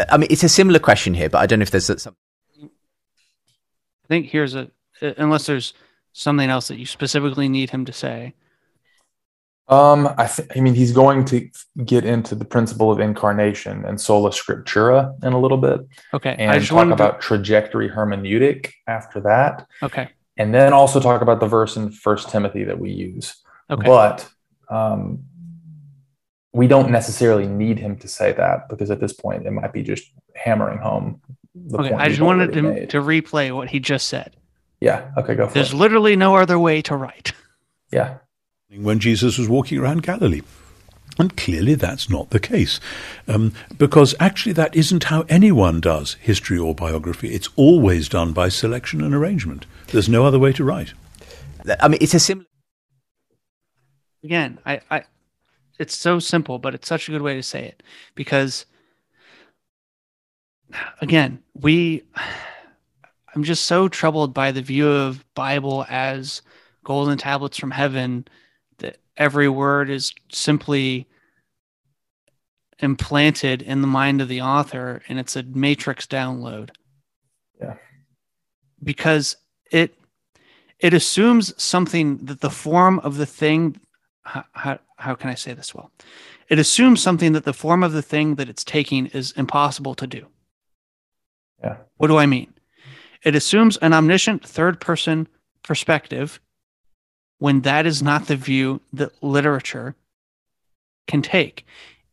I 0.07 0.17
mean, 0.17 0.27
it's 0.29 0.43
a 0.43 0.49
similar 0.49 0.77
question 0.77 1.15
here, 1.15 1.29
but 1.29 1.39
I 1.39 1.47
don't 1.47 1.57
know 1.57 1.63
if 1.63 1.71
there's 1.71 1.87
some. 1.99 2.15
I 2.61 4.07
think 4.07 4.27
here's 4.27 4.53
a 4.53 4.69
unless 5.01 5.47
there's 5.47 5.73
something 6.13 6.49
else 6.49 6.67
that 6.67 6.77
you 6.77 6.85
specifically 6.85 7.49
need 7.49 7.71
him 7.71 7.85
to 7.85 7.93
say. 7.93 8.35
Um, 9.69 10.07
I, 10.17 10.25
th- 10.25 10.47
I 10.55 10.61
mean, 10.61 10.73
he's 10.73 10.91
going 10.91 11.25
to 11.25 11.47
get 11.85 12.03
into 12.03 12.33
the 12.33 12.43
principle 12.45 12.91
of 12.91 12.99
incarnation 12.99 13.85
and 13.85 14.01
sola 14.01 14.31
scriptura 14.31 15.13
in 15.23 15.33
a 15.33 15.39
little 15.39 15.57
bit, 15.59 15.81
Okay, 16.13 16.35
and 16.39 16.65
talk 16.65 16.89
about 16.89 17.21
trajectory 17.21 17.87
hermeneutic 17.87 18.71
after 18.87 19.19
that, 19.21 19.67
okay, 19.83 20.09
and 20.37 20.53
then 20.55 20.73
also 20.73 20.99
talk 20.99 21.21
about 21.21 21.39
the 21.39 21.45
verse 21.47 21.77
in 21.77 21.91
First 21.91 22.29
Timothy 22.29 22.63
that 22.63 22.79
we 22.79 22.89
use. 22.91 23.35
okay, 23.69 23.85
But 23.85 24.27
um, 24.69 25.23
we 26.51 26.67
don't 26.67 26.89
necessarily 26.89 27.45
need 27.45 27.77
him 27.77 27.95
to 27.97 28.07
say 28.07 28.31
that 28.33 28.69
because 28.69 28.89
at 28.89 28.99
this 28.99 29.13
point 29.13 29.45
it 29.45 29.51
might 29.51 29.71
be 29.71 29.83
just 29.83 30.11
hammering 30.35 30.79
home 30.79 31.21
the 31.53 31.77
okay. 31.79 31.93
I 31.93 32.09
just 32.09 32.21
wanted 32.21 32.55
made. 32.63 32.89
to 32.91 33.01
replay 33.01 33.55
what 33.55 33.69
he 33.69 33.79
just 33.79 34.07
said. 34.07 34.35
Yeah. 34.79 35.11
Okay. 35.17 35.35
Go 35.35 35.47
for 35.47 35.53
There's 35.53 35.73
it. 35.73 35.77
literally 35.77 36.15
no 36.15 36.35
other 36.37 36.57
way 36.57 36.81
to 36.83 36.95
write. 36.95 37.33
Yeah. 37.91 38.17
When 38.75 38.99
Jesus 38.99 39.37
was 39.37 39.49
walking 39.49 39.79
around 39.79 40.03
Galilee. 40.03 40.41
And 41.17 41.35
clearly 41.35 41.75
that's 41.75 42.09
not 42.09 42.29
the 42.29 42.39
case. 42.39 42.79
Um, 43.27 43.53
because 43.77 44.15
actually, 44.19 44.53
that 44.53 44.75
isn't 44.75 45.05
how 45.05 45.25
anyone 45.27 45.81
does 45.81 46.13
history 46.13 46.57
or 46.57 46.73
biography. 46.73 47.33
It's 47.33 47.49
always 47.55 48.07
done 48.07 48.31
by 48.31 48.47
selection 48.49 49.01
and 49.01 49.13
arrangement. 49.13 49.65
There's 49.87 50.07
no 50.07 50.25
other 50.25 50.39
way 50.39 50.53
to 50.53 50.63
write. 50.63 50.93
I 51.81 51.87
mean, 51.89 51.97
it's 51.99 52.13
a 52.13 52.19
similar. 52.19 52.45
Again, 54.23 54.59
I, 54.65 54.81
I, 54.89 55.03
it's 55.77 55.95
so 55.95 56.19
simple, 56.19 56.59
but 56.59 56.73
it's 56.73 56.87
such 56.87 57.09
a 57.09 57.11
good 57.11 57.21
way 57.21 57.35
to 57.35 57.43
say 57.43 57.65
it 57.65 57.83
because, 58.15 58.65
again, 61.01 61.41
we, 61.53 62.03
I'm 63.35 63.43
just 63.43 63.65
so 63.65 63.89
troubled 63.89 64.33
by 64.33 64.51
the 64.51 64.61
view 64.61 64.89
of 64.89 65.25
Bible 65.33 65.85
as 65.89 66.41
golden 66.83 67.17
tablets 67.17 67.57
from 67.57 67.71
heaven 67.71 68.25
that 68.25 68.38
every 69.19 69.49
word 69.49 69.89
is 69.89 70.13
simply 70.31 71.05
implanted 72.79 73.61
in 73.61 73.81
the 73.81 73.87
mind 73.87 74.21
of 74.21 74.29
the 74.29 74.41
author 74.41 75.01
and 75.09 75.19
it's 75.19 75.35
a 75.35 75.43
matrix 75.43 76.07
download. 76.07 76.71
Yeah. 77.59 77.75
Because 78.81 79.35
it 79.69 79.93
it 80.79 80.93
assumes 80.93 81.61
something 81.61 82.25
that 82.25 82.39
the 82.39 82.49
form 82.49 82.99
of 82.99 83.17
the 83.17 83.25
thing 83.25 83.79
how, 84.23 84.45
how, 84.53 84.79
how 84.97 85.15
can 85.15 85.29
I 85.29 85.35
say 85.35 85.53
this 85.53 85.75
well? 85.75 85.91
It 86.49 86.59
assumes 86.59 87.01
something 87.01 87.33
that 87.33 87.45
the 87.45 87.53
form 87.53 87.83
of 87.83 87.91
the 87.91 88.01
thing 88.01 88.35
that 88.35 88.47
it's 88.47 88.63
taking 88.63 89.07
is 89.07 89.31
impossible 89.33 89.95
to 89.95 90.07
do. 90.07 90.27
Yeah. 91.63 91.77
What 91.97 92.07
do 92.07 92.17
I 92.17 92.25
mean? 92.25 92.53
It 93.23 93.35
assumes 93.35 93.75
an 93.77 93.91
omniscient 93.93 94.45
third 94.45 94.79
person 94.79 95.27
perspective 95.63 96.39
when 97.39 97.61
that 97.61 97.85
is 97.85 98.03
not 98.03 98.27
the 98.27 98.35
view 98.35 98.81
that 98.93 99.11
literature 99.23 99.95
can 101.07 101.21
take, 101.21 101.65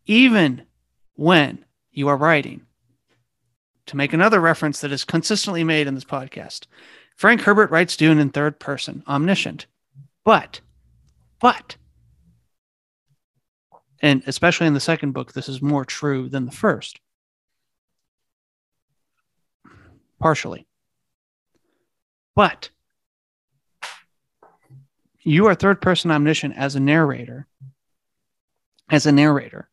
even 0.07 0.63
when 1.15 1.65
you 1.93 2.09
are 2.09 2.17
writing. 2.17 2.63
To 3.87 3.97
make 3.97 4.13
another 4.13 4.41
reference 4.41 4.81
that 4.81 4.91
is 4.91 5.05
consistently 5.05 5.63
made 5.63 5.87
in 5.87 5.95
this 5.95 6.05
podcast, 6.05 6.67
Frank 7.15 7.43
Herbert 7.43 7.71
writes 7.71 7.97
Dune 7.97 8.19
in 8.19 8.31
third 8.31 8.59
person, 8.59 9.05
omniscient. 9.07 9.67
But, 10.25 10.61
but, 11.41 11.77
and 14.01 14.25
especially 14.27 14.67
in 14.67 14.75
the 14.75 14.81
second 14.81 15.13
book, 15.13 15.33
this 15.33 15.49
is 15.49 15.63
more 15.63 15.85
true 15.85 16.29
than 16.29 16.47
the 16.47 16.53
first. 16.53 16.99
partially. 20.19 20.67
But 22.35 22.71
you 25.27 25.47
are 25.47 25.57
third 25.57 25.81
person 25.81 26.13
omniscient 26.13 26.57
as 26.57 26.77
a 26.77 26.81
narrator, 26.81 27.49
as 28.89 29.07
a 29.07 29.13
narrator, 29.13 29.69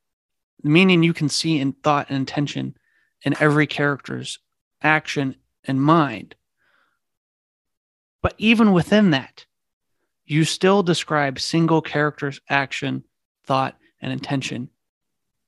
meaning 0.64 1.04
you 1.04 1.14
can 1.14 1.30
see 1.30 1.60
in 1.60 1.74
thought 1.74 2.08
and 2.10 2.18
intention 2.18 2.76
in 3.22 3.36
every 3.40 3.68
character's 3.68 4.40
action 4.82 5.36
and 5.66 5.80
mind. 5.80 6.34
But 8.24 8.34
even 8.40 8.72
within 8.72 9.12
that, 9.12 9.46
you 10.26 10.44
still 10.44 10.82
describe 10.82 11.40
single 11.40 11.84
character's 11.84 12.42
action, 12.50 13.04
thought, 13.46 13.78
and 14.02 14.12
intention, 14.12 14.70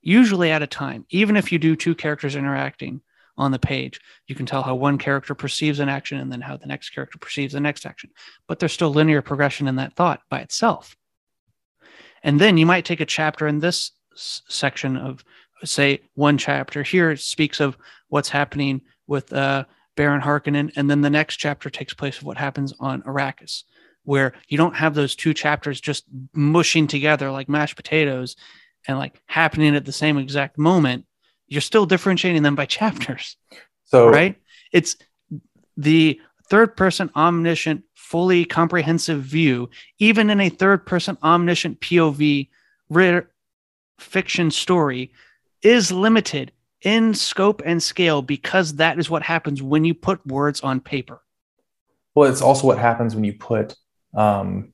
usually 0.01 0.51
at 0.51 0.61
a 0.61 0.67
time. 0.67 1.05
Even 1.09 1.35
if 1.35 1.51
you 1.51 1.57
do 1.57 1.75
two 1.75 1.95
characters 1.95 2.35
interacting 2.35 3.01
on 3.37 3.51
the 3.51 3.59
page, 3.59 3.99
you 4.27 4.35
can 4.35 4.45
tell 4.45 4.63
how 4.63 4.75
one 4.75 4.97
character 4.97 5.35
perceives 5.35 5.79
an 5.79 5.89
action 5.89 6.19
and 6.19 6.31
then 6.31 6.41
how 6.41 6.57
the 6.57 6.67
next 6.67 6.91
character 6.91 7.17
perceives 7.17 7.53
the 7.53 7.59
next 7.59 7.85
action. 7.85 8.09
But 8.47 8.59
there's 8.59 8.73
still 8.73 8.91
linear 8.91 9.21
progression 9.21 9.67
in 9.67 9.75
that 9.75 9.95
thought 9.95 10.21
by 10.29 10.39
itself. 10.39 10.95
And 12.23 12.39
then 12.39 12.57
you 12.57 12.65
might 12.65 12.85
take 12.85 13.01
a 13.01 13.05
chapter 13.05 13.47
in 13.47 13.59
this 13.59 13.91
section 14.15 14.97
of, 14.97 15.23
say, 15.63 16.01
one 16.13 16.37
chapter 16.37 16.81
here 16.81 17.11
it 17.11 17.19
speaks 17.19 17.59
of 17.59 17.77
what's 18.07 18.29
happening 18.29 18.81
with 19.07 19.31
uh, 19.33 19.65
Baron 19.95 20.21
Harkonnen, 20.21 20.71
and 20.75 20.89
then 20.89 21.01
the 21.01 21.09
next 21.09 21.37
chapter 21.37 21.69
takes 21.69 21.93
place 21.93 22.17
of 22.17 22.23
what 22.23 22.37
happens 22.37 22.73
on 22.79 23.01
Arrakis, 23.03 23.63
where 24.03 24.33
you 24.47 24.57
don't 24.57 24.75
have 24.75 24.93
those 24.93 25.15
two 25.15 25.33
chapters 25.33 25.79
just 25.79 26.05
mushing 26.33 26.87
together 26.87 27.31
like 27.31 27.49
mashed 27.49 27.75
potatoes 27.75 28.35
and 28.87 28.97
like 28.97 29.21
happening 29.27 29.75
at 29.75 29.85
the 29.85 29.91
same 29.91 30.17
exact 30.17 30.57
moment. 30.57 31.05
You're 31.47 31.61
still 31.61 31.85
differentiating 31.85 32.43
them 32.43 32.55
by 32.55 32.65
chapters, 32.65 33.37
So 33.85 34.09
right? 34.09 34.35
It's 34.71 34.95
the 35.77 36.19
third 36.49 36.75
person 36.75 37.09
omniscient, 37.15 37.83
fully 37.93 38.45
comprehensive 38.45 39.21
view, 39.21 39.69
even 39.99 40.29
in 40.29 40.39
a 40.39 40.49
third 40.49 40.85
person 40.85 41.17
omniscient 41.23 41.79
POV 41.81 42.49
ri- 42.89 43.21
fiction 43.99 44.51
story, 44.51 45.11
is 45.61 45.91
limited 45.91 46.51
in 46.81 47.13
scope 47.13 47.61
and 47.65 47.81
scale 47.81 48.21
because 48.21 48.75
that 48.75 48.99
is 48.99 49.09
what 49.09 49.23
happens 49.23 49.61
when 49.61 49.83
you 49.85 49.93
put 49.93 50.25
words 50.27 50.61
on 50.61 50.79
paper. 50.79 51.21
Well, 52.13 52.29
it's 52.29 52.41
also 52.41 52.67
what 52.67 52.77
happens 52.77 53.15
when 53.15 53.23
you 53.23 53.33
put 53.33 53.75
um, 54.13 54.73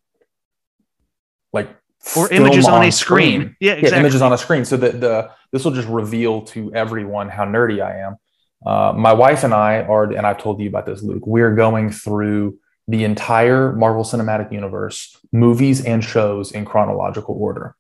like 1.54 1.70
Or 2.18 2.32
images 2.34 2.68
on 2.68 2.84
a 2.84 2.92
screen. 2.92 3.56
Yeah, 3.60 3.74
exactly. 3.74 4.00
images 4.00 4.22
on 4.22 4.34
a 4.34 4.38
screen. 4.38 4.66
So 4.66 4.78
that 4.78 5.00
the 5.00 5.32
this 5.52 5.64
will 5.64 5.72
just 5.72 5.88
reveal 5.88 6.42
to 6.48 6.74
everyone 6.74 7.30
how 7.30 7.46
nerdy 7.46 7.82
I 7.82 8.00
am. 8.00 8.18
Uh, 8.66 8.94
my 8.96 9.14
wife 9.14 9.44
and 9.44 9.54
I 9.54 9.82
are, 9.82 10.04
and 10.04 10.26
I've 10.26 10.38
told 10.38 10.62
you 10.62 10.70
about 10.70 10.86
this, 10.86 11.02
Luke. 11.02 11.26
We're 11.26 11.56
going 11.56 11.92
through 11.92 12.60
the 12.88 13.04
entire 13.04 13.74
Marvel 13.74 14.04
Cinematic 14.04 14.52
Universe, 14.52 15.18
movies 15.32 15.84
and 15.86 16.04
shows 16.04 16.52
in 16.52 16.66
chronological 16.66 17.36
order. 17.36 17.76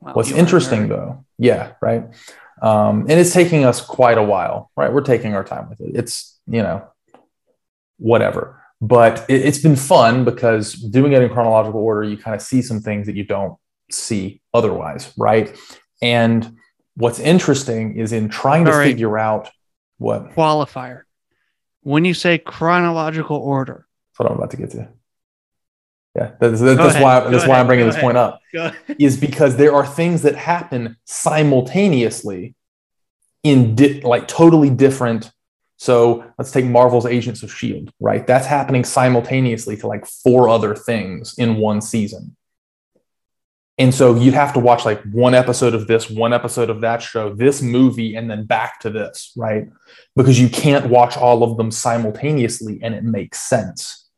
Wow, 0.00 0.12
What's 0.14 0.30
interesting 0.30 0.88
though, 0.88 1.24
yeah, 1.38 1.72
right. 1.80 2.04
Um, 2.62 3.02
and 3.02 3.12
it's 3.12 3.32
taking 3.32 3.64
us 3.64 3.80
quite 3.80 4.18
a 4.18 4.22
while, 4.22 4.70
right? 4.76 4.92
We're 4.92 5.00
taking 5.00 5.34
our 5.34 5.44
time 5.44 5.68
with 5.68 5.80
it. 5.80 5.92
It's 5.94 6.38
you 6.46 6.62
know, 6.62 6.88
whatever. 7.98 8.57
But 8.80 9.24
it, 9.28 9.44
it's 9.44 9.58
been 9.58 9.76
fun 9.76 10.24
because 10.24 10.74
doing 10.74 11.12
it 11.12 11.22
in 11.22 11.30
chronological 11.30 11.80
order, 11.80 12.04
you 12.04 12.16
kind 12.16 12.34
of 12.34 12.42
see 12.42 12.62
some 12.62 12.80
things 12.80 13.06
that 13.06 13.16
you 13.16 13.24
don't 13.24 13.58
see 13.90 14.40
otherwise, 14.54 15.12
right? 15.16 15.56
And 16.00 16.56
what's 16.94 17.18
interesting 17.18 17.96
is 17.96 18.12
in 18.12 18.28
trying 18.28 18.64
to 18.66 18.72
right. 18.72 18.84
figure 18.84 19.18
out 19.18 19.50
what 19.98 20.32
qualifier. 20.34 21.02
When 21.82 22.04
you 22.04 22.14
say 22.14 22.38
chronological 22.38 23.36
order, 23.36 23.86
that's 24.10 24.18
what 24.18 24.30
I'm 24.30 24.36
about 24.36 24.50
to 24.52 24.56
get 24.56 24.70
to. 24.72 24.88
Yeah, 26.14 26.32
that's, 26.40 26.60
that's, 26.60 26.78
that's 26.78 26.94
ahead. 26.94 27.02
why 27.02 27.20
Go 27.20 27.30
that's 27.30 27.44
why 27.44 27.50
ahead. 27.50 27.60
I'm 27.60 27.66
bringing 27.66 27.86
Go 27.86 27.92
this 27.92 28.00
point 28.00 28.16
up. 28.16 28.40
is 28.98 29.16
because 29.16 29.56
there 29.56 29.74
are 29.74 29.86
things 29.86 30.22
that 30.22 30.34
happen 30.36 30.96
simultaneously 31.04 32.54
in 33.42 33.74
di- 33.74 34.00
like 34.00 34.26
totally 34.28 34.70
different 34.70 35.30
so 35.78 36.24
let's 36.36 36.50
take 36.50 36.64
marvel's 36.64 37.06
agents 37.06 37.42
of 37.42 37.54
shield 37.54 37.90
right? 38.00 38.26
That's 38.26 38.46
happening 38.46 38.84
simultaneously 38.84 39.76
to 39.78 39.86
like 39.86 40.06
four 40.06 40.48
other 40.48 40.74
things 40.74 41.38
in 41.38 41.56
one 41.56 41.80
season. 41.80 42.36
And 43.80 43.94
so 43.94 44.16
you'd 44.16 44.34
have 44.34 44.52
to 44.54 44.58
watch 44.58 44.84
like 44.84 45.00
one 45.04 45.34
episode 45.34 45.72
of 45.72 45.86
this 45.86 46.10
one 46.10 46.32
episode 46.32 46.68
of 46.68 46.80
that 46.80 47.00
show 47.00 47.32
this 47.32 47.62
movie 47.62 48.16
and 48.16 48.28
then 48.28 48.44
back 48.44 48.80
to 48.80 48.90
this 48.90 49.32
right? 49.36 49.68
Because 50.16 50.40
you 50.40 50.48
can't 50.48 50.90
watch 50.90 51.16
all 51.16 51.44
of 51.44 51.56
them 51.56 51.70
simultaneously 51.70 52.80
and 52.82 52.94
it 52.94 53.04
makes 53.04 53.40
sense. 53.40 54.08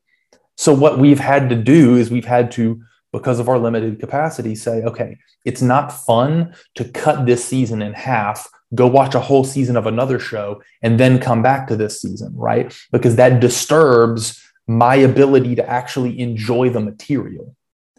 So 0.57 0.75
what 0.75 0.99
we've 0.99 1.21
had 1.21 1.51
to 1.51 1.57
do 1.57 1.97
is 1.97 2.11
we've 2.11 2.25
had 2.25 2.51
to 2.53 2.83
because 3.13 3.39
of 3.39 3.49
our 3.49 3.59
limited 3.59 3.99
capacity, 3.99 4.55
say, 4.55 4.83
okay, 4.83 5.19
it's 5.45 5.63
not 5.63 5.93
fun 5.93 6.55
to 6.77 6.85
cut 6.85 7.27
this 7.27 7.45
season 7.45 7.83
in 7.83 7.93
half, 7.93 8.49
go 8.75 8.87
watch 8.87 9.15
a 9.15 9.21
whole 9.21 9.45
season 9.45 9.77
of 9.77 9.87
another 9.87 10.19
show, 10.19 10.63
and 10.83 10.99
then 10.99 11.19
come 11.19 11.43
back 11.43 11.67
to 11.69 11.77
this 11.77 12.01
season, 12.01 12.33
right? 12.35 12.77
Because 12.93 13.17
that 13.17 13.41
disturbs 13.41 14.43
my 14.67 14.95
ability 14.95 15.57
to 15.57 15.69
actually 15.69 16.19
enjoy 16.21 16.71
the 16.71 16.81
material 16.81 17.57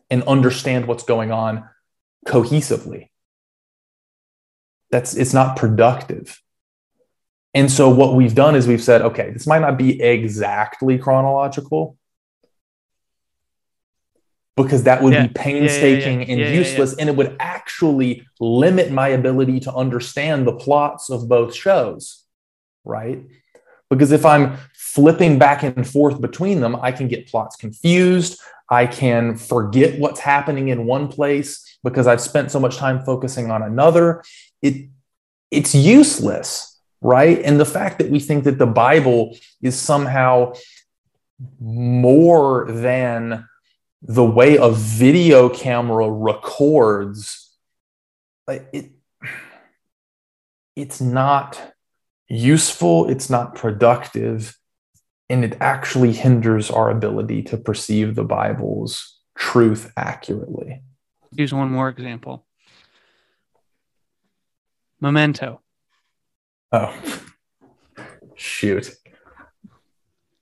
and 0.09 0.23
understand 0.23 0.87
what's 0.87 1.03
going 1.03 1.31
on 1.31 1.67
cohesively. 2.27 3.09
That's 4.89 5.15
it's 5.15 5.33
not 5.33 5.55
productive. 5.57 6.41
And 7.53 7.69
so 7.69 7.89
what 7.89 8.15
we've 8.15 8.35
done 8.35 8.55
is 8.55 8.67
we've 8.67 8.83
said, 8.83 9.01
okay, 9.01 9.31
this 9.31 9.47
might 9.47 9.59
not 9.59 9.77
be 9.77 10.01
exactly 10.01 10.97
chronological, 10.97 11.97
because 14.63 14.83
that 14.83 15.01
would 15.01 15.13
Yeah. 15.13 15.27
be 15.27 15.33
painstaking 15.33 16.21
Yeah, 16.21 16.27
yeah, 16.27 16.45
and 16.45 16.55
useless 16.55 16.95
and 16.97 17.09
it 17.09 17.15
would 17.15 17.35
actually 17.39 18.27
limit 18.39 18.91
my 18.91 19.09
ability 19.09 19.59
to 19.61 19.73
understand 19.73 20.47
the 20.47 20.53
plots 20.53 21.09
of 21.09 21.27
both 21.27 21.53
shows 21.55 22.23
right? 22.83 23.19
Because 23.89 24.11
if 24.11 24.25
i'm 24.25 24.57
flipping 24.73 25.37
back 25.37 25.63
and 25.63 25.87
forth 25.87 26.19
between 26.21 26.59
them 26.61 26.75
i 26.87 26.91
can 26.91 27.07
get 27.07 27.27
plots 27.31 27.55
confused. 27.55 28.39
I 28.69 28.87
can 28.87 29.35
forget 29.35 29.99
what's 29.99 30.21
happening 30.21 30.69
in 30.69 30.85
one 30.85 31.05
place 31.09 31.51
because 31.83 32.07
i've 32.07 32.21
spent 32.21 32.51
so 32.51 32.59
much 32.59 32.77
time 32.77 33.03
focusing 33.03 33.51
on 33.51 33.61
another. 33.61 34.23
It 34.61 34.75
it's 35.51 35.75
useless 35.75 36.49
right? 37.03 37.41
And 37.43 37.59
the 37.59 37.65
fact 37.65 37.97
that 37.99 38.09
we 38.11 38.19
think 38.19 38.43
that 38.45 38.57
the 38.59 38.67
bible 38.85 39.35
is 39.61 39.75
somehow 39.77 40.53
more 41.59 42.67
than 42.69 43.47
the 44.01 44.25
way 44.25 44.57
a 44.57 44.69
video 44.69 45.49
camera 45.49 46.09
records 46.09 47.55
like 48.47 48.67
it 48.73 48.91
it's 50.75 50.99
not 50.99 51.73
useful 52.27 53.09
it's 53.09 53.29
not 53.29 53.55
productive 53.55 54.57
and 55.29 55.45
it 55.45 55.55
actually 55.61 56.11
hinders 56.11 56.69
our 56.71 56.89
ability 56.89 57.43
to 57.43 57.57
perceive 57.57 58.15
the 58.15 58.23
bible's 58.23 59.19
truth 59.37 59.91
accurately 59.95 60.81
use 61.35 61.53
one 61.53 61.71
more 61.71 61.89
example. 61.89 62.45
Memento. 64.99 65.61
oh 66.71 66.93
shoot 68.35 68.91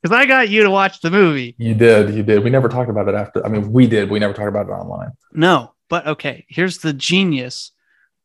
Because 0.01 0.15
I 0.17 0.25
got 0.25 0.49
you 0.49 0.63
to 0.63 0.69
watch 0.69 1.01
the 1.01 1.11
movie. 1.11 1.55
you 1.57 1.73
did 1.75 2.13
you 2.15 2.23
did 2.23 2.43
we 2.43 2.49
never 2.49 2.69
talked 2.69 2.89
about 2.89 3.07
it 3.09 3.15
after 3.15 3.45
i 3.45 3.49
mean 3.49 3.71
we 3.73 3.85
did 3.87 4.09
we 4.09 4.17
never 4.19 4.33
talked 4.33 4.47
about 4.47 4.67
it 4.67 4.71
online 4.71 5.11
No, 5.33 5.73
but 5.89 6.07
okay. 6.07 6.45
Here's 6.47 6.77
the 6.79 6.93
genius. 6.93 7.71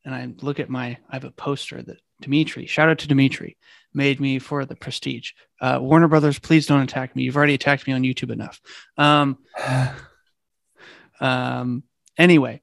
And 0.04 0.14
I 0.14 0.28
look 0.42 0.60
at 0.60 0.68
my, 0.68 0.98
I 1.08 1.14
have 1.16 1.24
a 1.24 1.30
poster 1.30 1.80
that 1.82 1.96
Dimitri, 2.20 2.66
shout 2.66 2.90
out 2.90 2.98
to 2.98 3.08
Dimitri, 3.08 3.56
made 3.94 4.20
me 4.20 4.38
for 4.38 4.66
the 4.66 4.76
prestige. 4.76 5.30
Uh, 5.62 5.78
Warner 5.80 6.08
Brothers, 6.08 6.38
please 6.38 6.66
don't 6.66 6.82
attack 6.82 7.16
me. 7.16 7.22
You've 7.22 7.36
already 7.38 7.54
attacked 7.54 7.86
me 7.86 7.94
on 7.94 8.02
YouTube 8.02 8.30
enough. 8.30 8.60
Um, 8.98 9.38
um, 11.20 11.84
anyway, 12.18 12.60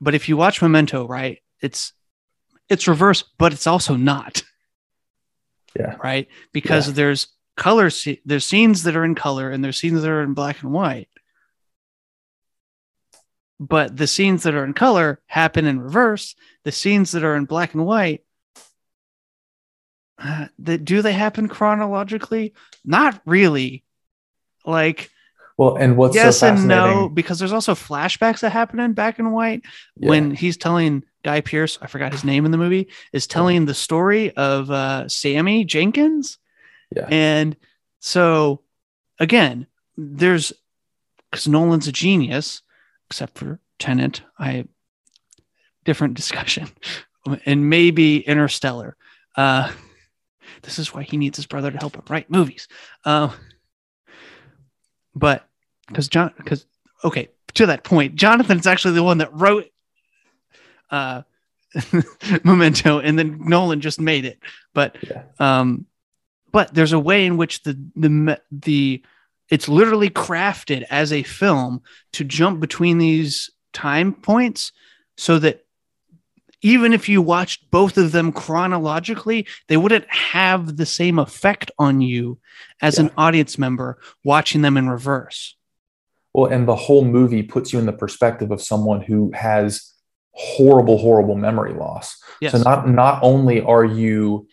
but 0.00 0.14
if 0.14 0.28
you 0.28 0.36
watch 0.36 0.62
Memento, 0.62 1.06
right, 1.06 1.38
it's 1.60 1.92
it's 2.68 2.88
reverse, 2.88 3.24
but 3.38 3.52
it's 3.52 3.66
also 3.66 3.96
not. 3.96 4.42
Yeah. 5.78 5.96
Right, 6.02 6.28
because 6.52 6.88
Yeah. 6.88 6.94
there's 6.94 7.28
color. 7.58 7.90
There's 8.24 8.46
scenes 8.46 8.84
that 8.84 8.96
are 8.96 9.04
in 9.04 9.14
color, 9.14 9.50
and 9.50 9.62
there's 9.62 9.78
scenes 9.78 10.00
that 10.00 10.10
are 10.10 10.22
in 10.22 10.32
black 10.32 10.62
and 10.62 10.72
white. 10.72 11.08
But 13.60 13.96
the 13.96 14.06
scenes 14.06 14.44
that 14.44 14.54
are 14.54 14.64
in 14.64 14.72
color 14.72 15.20
happen 15.26 15.66
in 15.66 15.80
reverse. 15.80 16.34
The 16.64 16.72
scenes 16.72 17.12
that 17.12 17.24
are 17.24 17.36
in 17.36 17.44
black 17.44 17.74
and 17.74 17.84
white, 17.84 18.22
uh, 20.18 20.46
that 20.60 20.84
do 20.84 21.02
they 21.02 21.12
happen 21.12 21.48
chronologically? 21.48 22.54
Not 22.84 23.20
really. 23.26 23.84
Like 24.64 25.10
well 25.58 25.76
and 25.76 25.96
what's 25.96 26.14
yes 26.14 26.38
so 26.38 26.48
and 26.48 26.68
no 26.68 27.08
because 27.08 27.38
there's 27.38 27.52
also 27.52 27.74
flashbacks 27.74 28.40
that 28.40 28.52
happen 28.52 28.80
in 28.80 28.92
black 28.94 29.18
and 29.18 29.32
white 29.32 29.62
Yeah. 29.96 30.08
when 30.08 30.30
he's 30.30 30.56
telling 30.56 31.02
Guy 31.24 31.40
Pearce 31.40 31.78
i 31.82 31.86
forgot 31.86 32.12
his 32.12 32.24
name 32.24 32.44
in 32.44 32.52
the 32.52 32.58
movie 32.58 32.88
is 33.12 33.26
telling 33.26 33.64
the 33.66 33.74
story 33.74 34.30
of 34.36 34.70
uh, 34.70 35.08
sammy 35.08 35.64
jenkins 35.64 36.38
Yeah. 36.94 37.06
and 37.10 37.56
So 38.00 38.62
again, 39.18 39.66
there's 39.96 40.52
because 41.30 41.46
Nolan's 41.48 41.88
a 41.88 41.92
genius, 41.92 42.62
except 43.10 43.36
for 43.38 43.60
Tenet. 43.78 44.22
I 44.38 44.64
different 45.84 46.14
discussion, 46.14 46.68
and 47.46 47.68
maybe 47.68 48.20
Interstellar. 48.20 48.96
Uh, 49.36 49.72
this 50.62 50.78
is 50.78 50.94
why 50.94 51.02
he 51.02 51.16
needs 51.16 51.36
his 51.36 51.46
brother 51.46 51.70
to 51.70 51.78
help 51.78 51.96
him 51.96 52.02
write 52.08 52.30
movies. 52.30 52.68
Uh, 53.04 53.30
but 55.14 55.46
because 55.88 56.08
John, 56.08 56.32
because 56.36 56.66
okay, 57.04 57.28
to 57.54 57.66
that 57.66 57.84
point, 57.84 58.14
Jonathan's 58.14 58.66
actually 58.66 58.94
the 58.94 59.02
one 59.02 59.18
that 59.18 59.32
wrote 59.34 59.66
uh, 60.90 61.22
Memento, 62.44 62.98
and 63.00 63.18
then 63.18 63.38
Nolan 63.40 63.80
just 63.80 64.00
made 64.00 64.24
it. 64.24 64.38
But 64.74 64.96
Yeah. 65.02 65.24
um, 65.38 65.86
but 66.52 66.74
there's 66.74 66.92
a 66.92 66.98
way 66.98 67.26
in 67.26 67.36
which 67.36 67.62
the 67.62 67.78
the 67.96 68.40
the 68.50 69.02
it's 69.48 69.68
literally 69.68 70.10
crafted 70.10 70.84
as 70.90 71.12
a 71.12 71.22
film 71.22 71.82
to 72.12 72.24
jump 72.24 72.60
between 72.60 72.98
these 72.98 73.50
time 73.72 74.12
points 74.12 74.72
so 75.16 75.38
that 75.38 75.64
even 76.60 76.92
if 76.92 77.08
you 77.08 77.22
watched 77.22 77.70
both 77.70 77.96
of 77.96 78.12
them 78.12 78.32
chronologically, 78.32 79.46
they 79.68 79.76
wouldn't 79.76 80.10
have 80.10 80.76
the 80.76 80.86
same 80.86 81.18
effect 81.18 81.70
on 81.78 82.00
you 82.00 82.38
as 82.82 82.98
an 82.98 83.10
audience 83.16 83.58
member 83.58 83.98
watching 84.24 84.62
them 84.62 84.76
in 84.76 84.88
reverse. 84.88 85.56
Well, 86.34 86.50
and 86.50 86.66
the 86.66 86.76
whole 86.76 87.04
movie 87.04 87.42
puts 87.42 87.72
you 87.72 87.78
in 87.78 87.86
the 87.86 87.92
perspective 87.92 88.50
of 88.50 88.60
someone 88.60 89.00
who 89.00 89.30
has 89.32 89.92
horrible, 90.32 90.98
horrible 90.98 91.36
memory 91.36 91.74
loss. 91.74 92.16
Yes. 92.40 92.52
So 92.52 92.58
not 92.58 92.88
not 92.88 93.20
only 93.22 93.60
are 93.60 93.84
you 93.84 94.48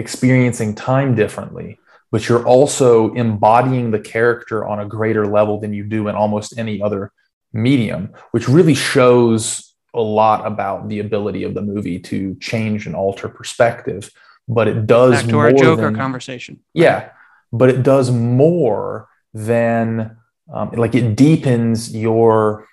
experiencing 0.00 0.74
time 0.74 1.14
differently, 1.14 1.78
but 2.10 2.28
you're 2.28 2.44
also 2.46 3.12
embodying 3.14 3.90
the 3.92 4.00
character 4.00 4.66
on 4.66 4.80
a 4.80 4.86
greater 4.96 5.26
level 5.26 5.60
than 5.60 5.72
you 5.72 5.84
do 5.84 6.08
in 6.08 6.14
almost 6.16 6.58
any 6.58 6.82
other 6.82 7.12
medium, 7.52 8.02
which 8.32 8.48
really 8.48 8.74
shows 8.74 9.74
a 9.94 10.00
lot 10.00 10.46
about 10.46 10.88
the 10.88 10.98
ability 11.00 11.42
of 11.44 11.52
the 11.54 11.62
movie 11.62 11.98
to 11.98 12.34
change 12.36 12.86
and 12.86 12.94
alter 12.96 13.28
perspective. 13.28 14.10
But 14.48 14.66
it 14.68 14.86
does 14.86 15.14
Back 15.22 15.26
to 15.30 15.38
our 15.38 15.50
more 15.50 15.62
Joker 15.62 15.82
than- 15.82 15.96
conversation. 15.96 16.60
yeah, 16.74 17.10
but 17.52 17.68
it 17.68 17.82
does 17.82 18.10
more 18.10 19.08
than 19.34 20.16
um, 20.52 20.70
like 20.72 20.94
it 20.96 21.14
deepens 21.14 21.94
your 21.94 22.66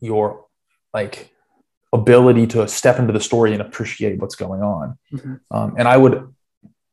your 0.00 0.44
like 0.92 1.29
ability 1.92 2.46
to 2.46 2.68
step 2.68 2.98
into 2.98 3.12
the 3.12 3.20
story 3.20 3.52
and 3.52 3.60
appreciate 3.60 4.18
what's 4.20 4.36
going 4.36 4.62
on. 4.62 4.96
Mhm. 5.12 5.40
Um, 5.50 5.74
and 5.76 5.88
I 5.88 5.96
would 5.96 6.32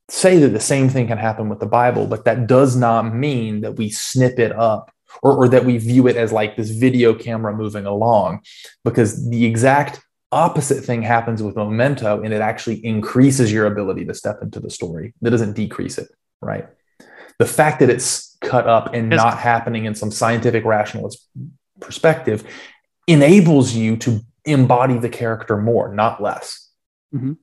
say 0.10 0.40
that 0.40 0.50
the 0.50 0.60
same 0.60 0.90
thing 0.90 1.08
can 1.08 1.18
happen 1.18 1.50
with 1.50 1.60
the 1.60 1.66
Bible, 1.66 2.08
but 2.08 2.26
that 2.26 2.48
does 2.48 2.76
not 2.76 3.14
mean 3.14 3.62
that 3.62 3.76
we 3.76 3.90
snip 3.90 4.40
it 4.40 4.52
up 4.54 4.92
or, 5.22 5.34
or 5.34 5.48
that 5.50 5.66
we 5.66 5.78
view 5.78 6.08
it 6.08 6.16
as 6.16 6.32
like 6.32 6.56
this 6.56 6.72
video 6.72 7.14
camera 7.14 7.56
moving 7.56 7.86
along, 7.86 8.42
because 8.84 9.30
the 9.30 9.46
exact 9.46 10.02
opposite 10.32 10.84
thing 10.84 11.02
happens 11.02 11.42
with 11.44 11.56
Memento 11.56 12.22
and 12.22 12.34
it 12.34 12.42
actually 12.42 12.84
increases 12.86 13.52
your 13.52 13.66
ability 13.66 14.06
to 14.06 14.14
step 14.14 14.42
into 14.42 14.60
the 14.60 14.70
story. 14.70 15.14
That 15.22 15.32
doesn't 15.32 15.54
decrease 15.54 15.98
it, 15.98 16.10
right? 16.42 16.68
The 17.40 17.46
fact 17.46 17.80
that 17.80 17.90
it's 17.90 18.36
cut 18.42 18.68
up 18.68 18.94
and 18.94 19.10
not 19.10 19.38
happening 19.38 19.86
in 19.86 19.96
some 19.96 20.12
scientific 20.12 20.66
rationalist 20.66 21.28
perspective 21.80 22.44
enables 23.08 23.74
you 23.74 23.96
to 23.98 24.22
embody 24.48 24.98
the 24.98 25.10
character 25.10 25.58
more, 25.58 25.94
not 25.94 26.22
less. 26.22 26.70
Mm-hmm. 27.14 27.34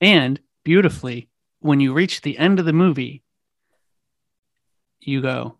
And 0.00 0.40
beautifully, 0.64 1.28
when 1.60 1.80
you 1.80 1.92
reach 1.92 2.20
the 2.22 2.38
end 2.38 2.58
of 2.58 2.64
the 2.64 2.72
movie, 2.72 3.22
you 5.00 5.20
go, 5.22 5.56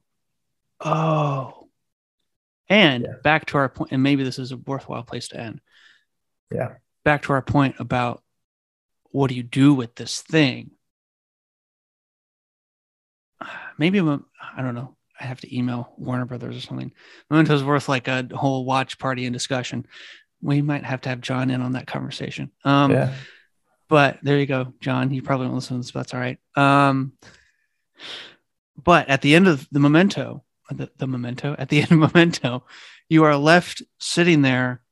oh. 0.80 1.68
And 2.68 3.04
Yeah. 3.04 3.14
back 3.22 3.46
to 3.46 3.58
our 3.58 3.68
point, 3.68 3.92
and 3.92 4.02
maybe 4.02 4.22
this 4.24 4.38
is 4.38 4.52
a 4.52 4.56
worthwhile 4.58 5.02
place 5.02 5.28
to 5.28 5.40
end. 5.40 5.60
Yeah. 6.52 6.74
Back 7.04 7.22
to 7.22 7.32
our 7.32 7.42
point 7.42 7.76
about 7.78 8.22
what 9.10 9.28
do 9.28 9.34
you 9.34 9.42
do 9.42 9.72
with 9.74 9.94
this 9.94 10.20
thing? 10.20 10.72
Maybe 13.78 13.98
I'm, 13.98 14.26
I 14.54 14.60
don't 14.62 14.74
know. 14.74 14.96
I 15.20 15.24
have 15.24 15.40
to 15.40 15.56
email 15.56 15.92
Warner 15.96 16.24
Brothers 16.24 16.56
or 16.56 16.60
something. 16.60 16.92
Memento's 17.30 17.64
worth 17.64 17.88
like 17.88 18.08
a 18.08 18.28
whole 18.32 18.64
watch 18.64 18.98
party 18.98 19.26
and 19.26 19.32
discussion. 19.32 19.86
We 20.40 20.62
might 20.62 20.84
have 20.84 21.00
to 21.02 21.08
have 21.08 21.20
John 21.20 21.50
in 21.50 21.60
on 21.60 21.72
that 21.72 21.86
conversation. 21.86 22.50
Um, 22.64 22.92
yeah. 22.92 23.14
but 23.88 24.18
there 24.22 24.38
you 24.38 24.46
go, 24.46 24.72
John. 24.80 25.12
You 25.12 25.22
probably 25.22 25.46
won't 25.46 25.56
listen 25.56 25.76
to 25.76 25.82
this, 25.82 25.90
but 25.90 26.00
that's 26.00 26.14
all 26.14 26.20
right. 26.20 26.38
Um, 26.54 27.12
but 28.82 29.08
at 29.08 29.22
the 29.22 29.34
end 29.34 29.48
of 29.48 29.66
the 29.72 29.80
memento, 29.80 30.44
the, 30.70 30.90
the 30.96 31.06
memento, 31.06 31.54
at 31.58 31.68
the 31.68 31.82
end 31.82 31.92
of 31.92 31.98
memento, 31.98 32.64
you 33.08 33.24
are 33.24 33.36
left 33.36 33.82
sitting 33.98 34.42
there 34.42 34.82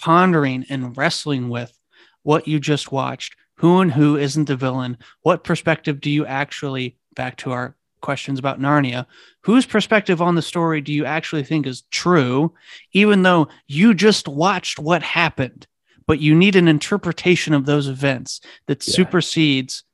pondering 0.00 0.66
and 0.68 0.96
wrestling 0.96 1.48
with 1.48 1.76
what 2.22 2.46
you 2.46 2.60
just 2.60 2.92
watched. 2.92 3.36
Who 3.58 3.80
and 3.80 3.92
who 3.92 4.16
isn't 4.16 4.46
the 4.46 4.56
villain? 4.56 4.98
What 5.22 5.44
perspective 5.44 6.00
do 6.00 6.10
you 6.10 6.26
actually, 6.26 6.98
back 7.14 7.36
to 7.38 7.52
our 7.52 7.76
questions 8.04 8.38
about 8.38 8.60
Narnia, 8.60 9.06
whose 9.40 9.66
perspective 9.66 10.20
on 10.22 10.34
the 10.36 10.42
story 10.42 10.80
do 10.80 10.92
you 10.92 11.04
actually 11.04 11.42
think 11.42 11.66
is 11.66 11.82
true, 11.90 12.54
even 12.92 13.22
though 13.22 13.48
you 13.66 13.94
just 13.94 14.28
watched 14.28 14.78
what 14.78 15.02
happened? 15.02 15.66
but 16.06 16.20
you 16.20 16.34
need 16.34 16.54
an 16.54 16.68
interpretation 16.68 17.54
of 17.54 17.64
those 17.64 17.88
events 17.88 18.38
that 18.66 18.86
Yeah. 18.86 18.92
supersedes 18.94 19.84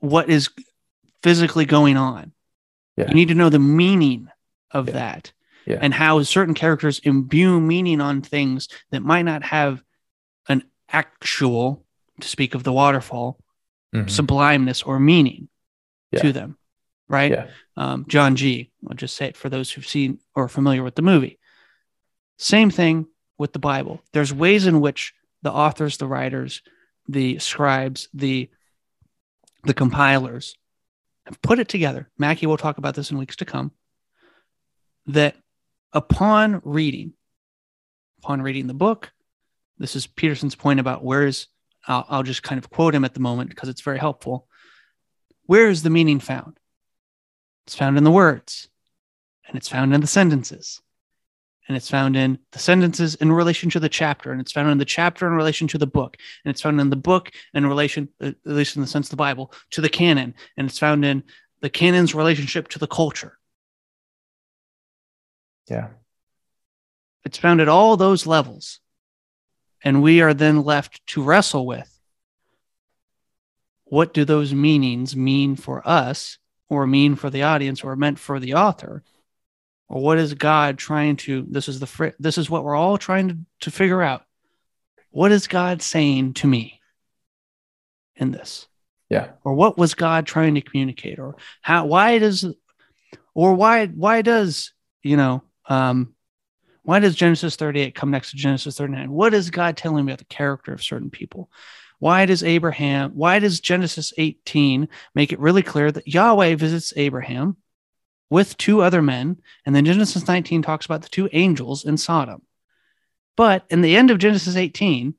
what 0.00 0.28
is 0.28 0.50
physically 1.22 1.64
going 1.64 1.96
on. 1.96 2.32
Yeah. 2.96 3.06
You 3.06 3.14
need 3.14 3.28
to 3.28 3.34
know 3.36 3.48
the 3.48 3.60
meaning 3.60 4.28
of 4.72 4.88
Yeah. 4.88 4.92
that 4.94 5.32
Yeah. 5.66 5.78
and 5.80 5.94
how 5.94 6.20
certain 6.24 6.52
characters 6.54 6.98
imbue 7.04 7.60
meaning 7.60 8.00
on 8.00 8.22
things 8.22 8.68
that 8.90 9.02
might 9.04 9.22
not 9.22 9.44
have 9.44 9.84
an 10.48 10.64
actual, 10.88 11.84
to 12.20 12.26
speak 12.26 12.56
of 12.56 12.64
the 12.64 12.72
waterfall, 12.72 13.38
Mhm. 13.94 14.10
sublimeness 14.10 14.82
or 14.84 14.98
meaning 14.98 15.48
Yeah. 16.12 16.22
to 16.22 16.32
them. 16.32 16.56
Right? 17.08 17.30
Yeah. 17.30 17.46
Um, 17.76 18.04
John 18.08 18.36
G. 18.36 18.70
I'll 18.88 18.96
just 18.96 19.16
say 19.16 19.26
it 19.26 19.36
for 19.36 19.48
those 19.48 19.70
who've 19.70 19.86
seen 19.86 20.18
or 20.34 20.44
are 20.44 20.48
familiar 20.48 20.82
with 20.82 20.96
the 20.96 21.02
movie. 21.02 21.38
Same 22.38 22.70
thing 22.70 23.06
with 23.38 23.52
the 23.52 23.58
Bible. 23.58 24.02
There's 24.12 24.32
ways 24.32 24.66
in 24.66 24.80
which 24.80 25.14
the 25.42 25.52
authors, 25.52 25.98
the 25.98 26.08
writers, 26.08 26.62
the 27.08 27.38
scribes, 27.38 28.08
the 28.12 28.50
the 29.64 29.74
compilers 29.74 30.54
have 31.26 31.42
put 31.42 31.58
it 31.58 31.68
together. 31.68 32.08
Mackie 32.18 32.46
will 32.46 32.56
talk 32.56 32.78
about 32.78 32.94
this 32.94 33.10
in 33.10 33.18
weeks 33.18 33.36
to 33.36 33.44
come. 33.44 33.72
That 35.06 35.36
upon 35.92 36.60
reading, 36.64 37.12
upon 38.18 38.42
reading 38.42 38.66
the 38.66 38.74
book, 38.74 39.12
this 39.78 39.96
is 39.96 40.06
Peterson's 40.06 40.54
point 40.54 40.80
about 40.80 41.04
where's 41.04 41.48
I'll, 41.86 42.06
I'll 42.08 42.22
just 42.22 42.42
kind 42.42 42.58
of 42.58 42.70
quote 42.70 42.94
him 42.94 43.04
at 43.04 43.14
the 43.14 43.20
moment 43.20 43.50
because 43.50 43.68
it's 43.68 43.82
very 43.82 43.98
helpful. 43.98 44.48
Where 45.46 45.68
is 45.68 45.82
the 45.82 45.90
meaning 45.90 46.20
found? 46.20 46.58
It's 47.66 47.74
found 47.74 47.98
in 47.98 48.04
the 48.04 48.10
words, 48.10 48.68
and 49.46 49.56
it's 49.56 49.68
found 49.68 49.94
in 49.94 50.00
the 50.00 50.06
sentences, 50.06 50.80
and 51.66 51.76
it's 51.76 51.90
found 51.90 52.16
in 52.16 52.38
the 52.52 52.58
sentences 52.58 53.16
in 53.16 53.32
relation 53.32 53.70
to 53.70 53.80
the 53.80 53.88
chapter, 53.88 54.30
and 54.30 54.40
it's 54.40 54.52
found 54.52 54.70
in 54.70 54.78
the 54.78 54.84
chapter 54.84 55.26
in 55.26 55.32
relation 55.32 55.66
to 55.68 55.78
the 55.78 55.86
book, 55.86 56.16
and 56.44 56.50
it's 56.50 56.62
found 56.62 56.80
in 56.80 56.90
the 56.90 56.96
book 56.96 57.32
in 57.54 57.66
relation, 57.66 58.08
uh, 58.20 58.26
at 58.26 58.36
least 58.44 58.76
in 58.76 58.82
the 58.82 58.88
sense 58.88 59.06
of 59.06 59.10
the 59.10 59.16
Bible, 59.16 59.52
to 59.70 59.80
the 59.80 59.88
canon, 59.88 60.34
and 60.56 60.68
it's 60.68 60.78
found 60.78 61.04
in 61.04 61.24
the 61.60 61.70
canon's 61.70 62.14
relationship 62.14 62.68
to 62.68 62.78
the 62.78 62.86
culture. 62.86 63.38
Yeah. 65.68 65.88
It's 67.24 67.38
found 67.38 67.60
at 67.60 67.68
all 67.68 67.96
those 67.96 68.26
levels. 68.26 68.78
And 69.82 70.02
we 70.02 70.20
are 70.20 70.34
then 70.34 70.62
left 70.62 71.04
to 71.08 71.22
wrestle 71.22 71.66
with 71.66 71.95
what 73.86 74.12
do 74.12 74.24
those 74.24 74.52
meanings 74.52 75.16
mean 75.16 75.56
for 75.56 75.86
us 75.88 76.38
or 76.68 76.86
mean 76.86 77.14
for 77.14 77.30
the 77.30 77.44
audience 77.44 77.82
or 77.82 77.96
meant 77.96 78.18
for 78.18 78.38
the 78.38 78.54
author? 78.54 79.02
Or 79.88 80.02
what 80.02 80.18
is 80.18 80.34
God 80.34 80.78
trying 80.78 81.16
to 81.18 81.46
this 81.48 81.68
is 81.68 81.78
the 81.78 81.86
fr- 81.86 82.08
this 82.18 82.38
is 82.38 82.50
what 82.50 82.64
we're 82.64 82.74
all 82.74 82.98
trying 82.98 83.28
to, 83.28 83.38
to 83.60 83.70
figure 83.70 84.02
out. 84.02 84.24
What 85.10 85.32
is 85.32 85.46
God 85.46 85.80
saying 85.80 86.34
to 86.34 86.48
me 86.48 86.80
in 88.16 88.32
this? 88.32 88.66
Yeah. 89.08 89.30
Or 89.44 89.54
what 89.54 89.78
was 89.78 89.94
God 89.94 90.26
trying 90.26 90.56
to 90.56 90.60
communicate? 90.60 91.20
Or 91.20 91.36
how 91.62 91.86
why 91.86 92.18
does 92.18 92.44
or 93.34 93.54
why 93.54 93.86
why 93.86 94.22
does, 94.22 94.72
you 95.04 95.16
know, 95.16 95.44
um 95.68 96.14
why 96.82 96.98
does 96.98 97.14
Genesis 97.14 97.56
38 97.56 97.94
come 97.94 98.10
next 98.10 98.30
to 98.30 98.36
Genesis 98.36 98.78
39? 98.78 99.10
What 99.10 99.34
is 99.34 99.50
God 99.50 99.76
telling 99.76 100.04
me 100.04 100.12
about 100.12 100.18
the 100.18 100.24
character 100.24 100.72
of 100.72 100.82
certain 100.82 101.10
people? 101.10 101.50
Why 101.98 102.26
does 102.26 102.42
Abraham, 102.42 103.12
why 103.12 103.38
does 103.38 103.60
Genesis 103.60 104.12
18 104.18 104.88
make 105.14 105.32
it 105.32 105.40
really 105.40 105.62
clear 105.62 105.90
that 105.90 106.06
Yahweh 106.06 106.56
visits 106.56 106.92
Abraham 106.96 107.56
with 108.28 108.56
two 108.58 108.82
other 108.82 109.00
men? 109.00 109.38
And 109.64 109.74
then 109.74 109.84
Genesis 109.84 110.26
19 110.28 110.62
talks 110.62 110.84
about 110.86 111.02
the 111.02 111.08
two 111.08 111.28
angels 111.32 111.84
in 111.84 111.96
Sodom. 111.96 112.42
But 113.36 113.64
in 113.70 113.80
the 113.80 113.96
end 113.96 114.10
of 114.10 114.18
Genesis 114.18 114.56
18, 114.56 115.14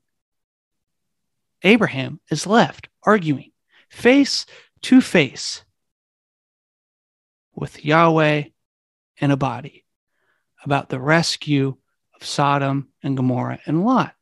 Abraham 1.63 2.19
is 2.29 2.45
left 2.45 2.89
arguing. 3.03 3.51
face 3.89 4.45
to 4.81 5.01
face 5.01 5.63
with 7.55 7.83
Yahweh 7.83 8.43
in 9.17 9.31
a 9.31 9.37
body 9.37 9.85
about 10.63 10.89
the 10.89 10.99
rescue 10.99 11.75
of 12.15 12.25
Sodom 12.25 12.89
and 13.01 13.15
Gomorrah 13.15 13.59
and 13.65 13.83
Lot. 13.83 14.13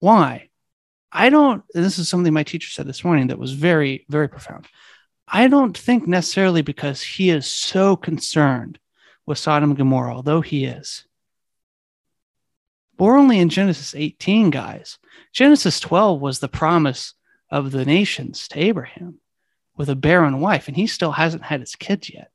Why? 0.00 0.48
I 1.12 1.28
don't, 1.28 1.62
this 1.74 1.98
is 1.98 2.08
something 2.08 2.32
my 2.32 2.42
teacher 2.42 2.70
said 2.70 2.86
this 2.86 3.04
morning 3.04 3.26
that 3.26 3.38
was 3.38 3.52
very, 3.52 4.06
very 4.08 4.28
profound. 4.28 4.66
I 5.28 5.46
don't 5.46 5.76
think 5.76 6.06
necessarily 6.08 6.62
because 6.62 7.02
he 7.02 7.30
is 7.30 7.46
so 7.46 7.96
concerned 7.96 8.78
with 9.26 9.38
Sodom 9.38 9.70
and 9.70 9.78
Gomorrah, 9.78 10.14
although 10.14 10.40
he 10.40 10.64
is. 10.64 11.04
we're 12.98 13.18
only 13.18 13.38
in 13.38 13.48
Genesis 13.48 13.94
18, 13.94 14.50
guys. 14.50 14.98
Genesis 15.32 15.80
12 15.80 16.20
was 16.20 16.38
the 16.38 16.48
promise 16.48 17.14
of 17.50 17.72
the 17.72 17.84
nations 17.84 18.48
to 18.48 18.58
Abraham 18.58 19.18
with 19.76 19.90
a 19.90 19.96
barren 19.96 20.40
wife, 20.40 20.68
and 20.68 20.76
he 20.76 20.86
still 20.86 21.12
hasn't 21.12 21.42
had 21.42 21.60
his 21.60 21.76
kids 21.76 22.10
yet. 22.10 22.30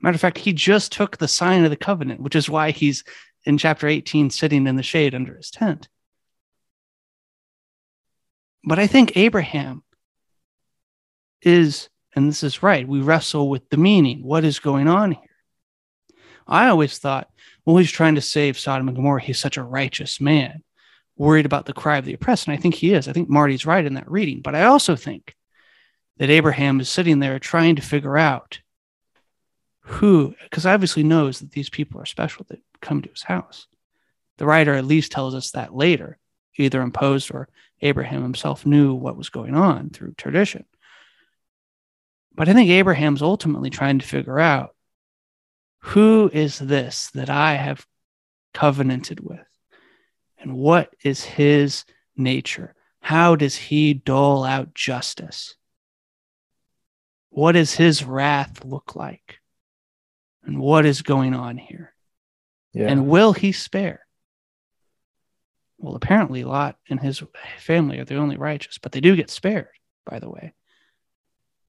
Matter 0.00 0.14
of 0.14 0.20
fact, 0.20 0.38
he 0.38 0.52
just 0.52 0.92
took 0.92 1.16
the 1.16 1.28
sign 1.28 1.64
of 1.64 1.70
the 1.70 1.76
covenant, 1.76 2.20
which 2.20 2.34
is 2.34 2.48
why 2.48 2.70
he's 2.70 3.04
in 3.44 3.58
chapter 3.58 3.86
18 3.86 4.30
sitting 4.30 4.66
in 4.66 4.76
the 4.76 4.82
shade 4.82 5.14
under 5.14 5.36
his 5.36 5.50
tent. 5.50 5.88
But 8.64 8.78
I 8.78 8.86
think 8.86 9.16
Abraham 9.16 9.82
is, 11.40 11.88
and 12.14 12.28
this 12.28 12.42
is 12.42 12.62
right, 12.62 12.86
we 12.86 13.00
wrestle 13.00 13.48
with 13.48 13.68
the 13.70 13.76
meaning. 13.76 14.22
What 14.22 14.44
is 14.44 14.58
going 14.58 14.88
on 14.88 15.12
here? 15.12 15.22
I 16.46 16.68
always 16.68 16.98
thought, 16.98 17.28
well, 17.64 17.76
he's 17.76 17.90
trying 17.90 18.16
to 18.16 18.20
save 18.20 18.58
Sodom 18.58 18.88
and 18.88 18.96
Gomorrah. 18.96 19.22
He's 19.22 19.38
such 19.38 19.56
a 19.56 19.62
righteous 19.62 20.20
man, 20.20 20.62
worried 21.16 21.46
about 21.46 21.66
the 21.66 21.72
cry 21.72 21.98
of 21.98 22.04
the 22.04 22.14
oppressed. 22.14 22.46
And 22.46 22.54
I 22.54 22.60
think 22.60 22.74
he 22.74 22.92
is. 22.92 23.08
I 23.08 23.12
think 23.12 23.28
Marty's 23.28 23.66
right 23.66 23.84
in 23.84 23.94
that 23.94 24.10
reading. 24.10 24.40
But 24.40 24.54
I 24.54 24.64
also 24.64 24.96
think 24.96 25.34
that 26.18 26.30
Abraham 26.30 26.80
is 26.80 26.88
sitting 26.88 27.18
there 27.18 27.38
trying 27.38 27.76
to 27.76 27.82
figure 27.82 28.16
out 28.16 28.60
who, 29.80 30.34
because 30.44 30.66
obviously 30.66 31.02
knows 31.02 31.40
that 31.40 31.52
these 31.52 31.70
people 31.70 32.00
are 32.00 32.06
special 32.06 32.46
that 32.48 32.60
come 32.80 33.02
to 33.02 33.10
his 33.10 33.22
house. 33.22 33.66
The 34.38 34.46
writer 34.46 34.74
at 34.74 34.84
least 34.84 35.10
tells 35.12 35.34
us 35.34 35.52
that 35.52 35.74
later, 35.74 36.18
either 36.56 36.80
imposed 36.82 37.30
or 37.32 37.48
Abraham 37.80 38.22
himself 38.22 38.64
knew 38.64 38.94
what 38.94 39.16
was 39.16 39.30
going 39.30 39.54
on 39.54 39.90
through 39.90 40.14
tradition. 40.14 40.64
But 42.34 42.48
I 42.48 42.54
think 42.54 42.70
Abraham's 42.70 43.22
ultimately 43.22 43.70
trying 43.70 43.98
to 43.98 44.06
figure 44.06 44.38
out 44.38 44.74
who 45.80 46.30
is 46.32 46.58
this 46.58 47.10
that 47.14 47.28
I 47.28 47.54
have 47.54 47.86
covenanted 48.54 49.20
with? 49.20 49.46
And 50.38 50.54
what 50.54 50.94
is 51.02 51.24
his 51.24 51.84
nature? 52.16 52.74
How 53.00 53.36
does 53.36 53.56
he 53.56 53.94
dole 53.94 54.44
out 54.44 54.74
justice? 54.74 55.56
What 57.30 57.52
does 57.52 57.74
his 57.74 58.04
wrath 58.04 58.64
look 58.64 58.94
like? 58.94 59.38
And 60.44 60.60
what 60.60 60.86
is 60.86 61.02
going 61.02 61.34
on 61.34 61.56
here? 61.56 61.94
Yeah. 62.72 62.88
And 62.88 63.08
will 63.08 63.32
he 63.32 63.52
spare? 63.52 64.06
Well, 65.82 65.96
apparently, 65.96 66.44
Lot 66.44 66.78
and 66.88 67.00
his 67.00 67.24
family 67.58 67.98
are 67.98 68.04
the 68.04 68.14
only 68.14 68.36
righteous, 68.36 68.78
but 68.78 68.92
they 68.92 69.00
do 69.00 69.16
get 69.16 69.30
spared, 69.30 69.66
by 70.08 70.20
the 70.20 70.30
way. 70.30 70.54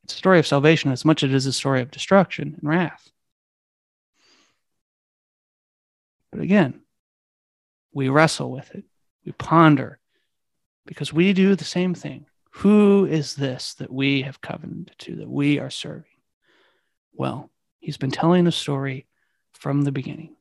It's 0.03 0.13
a 0.13 0.17
story 0.17 0.37
of 0.37 0.45
salvation 0.45 0.91
as 0.91 1.03
much 1.03 1.23
as 1.23 1.31
it 1.31 1.35
is 1.35 1.47
a 1.47 1.53
story 1.53 1.81
of 1.81 1.89
destruction 1.89 2.59
and 2.59 2.69
wrath. 2.69 3.09
But 6.31 6.41
again, 6.41 6.81
we 7.91 8.09
wrestle 8.09 8.51
with 8.51 8.75
it, 8.75 8.83
we 9.25 9.31
ponder, 9.31 9.99
because 10.85 11.11
we 11.11 11.33
do 11.33 11.55
the 11.55 11.63
same 11.63 11.95
thing. 11.95 12.27
Who 12.57 13.05
is 13.05 13.33
this 13.33 13.73
that 13.75 13.91
we 13.91 14.21
have 14.21 14.41
covenanted 14.41 14.93
to, 14.99 15.15
that 15.17 15.29
we 15.29 15.57
are 15.57 15.71
serving? 15.71 16.05
Well, 17.13 17.49
he's 17.79 17.97
been 17.97 18.11
telling 18.11 18.45
a 18.45 18.51
story 18.51 19.07
from 19.53 19.81
the 19.81 19.91
beginning. 19.91 20.35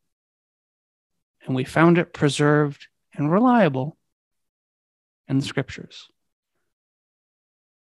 And 1.46 1.54
we 1.54 1.64
found 1.64 1.96
it 1.96 2.12
preserved 2.12 2.88
and 3.14 3.30
reliable 3.30 3.96
in 5.28 5.38
the 5.38 5.44
scriptures. 5.44 6.08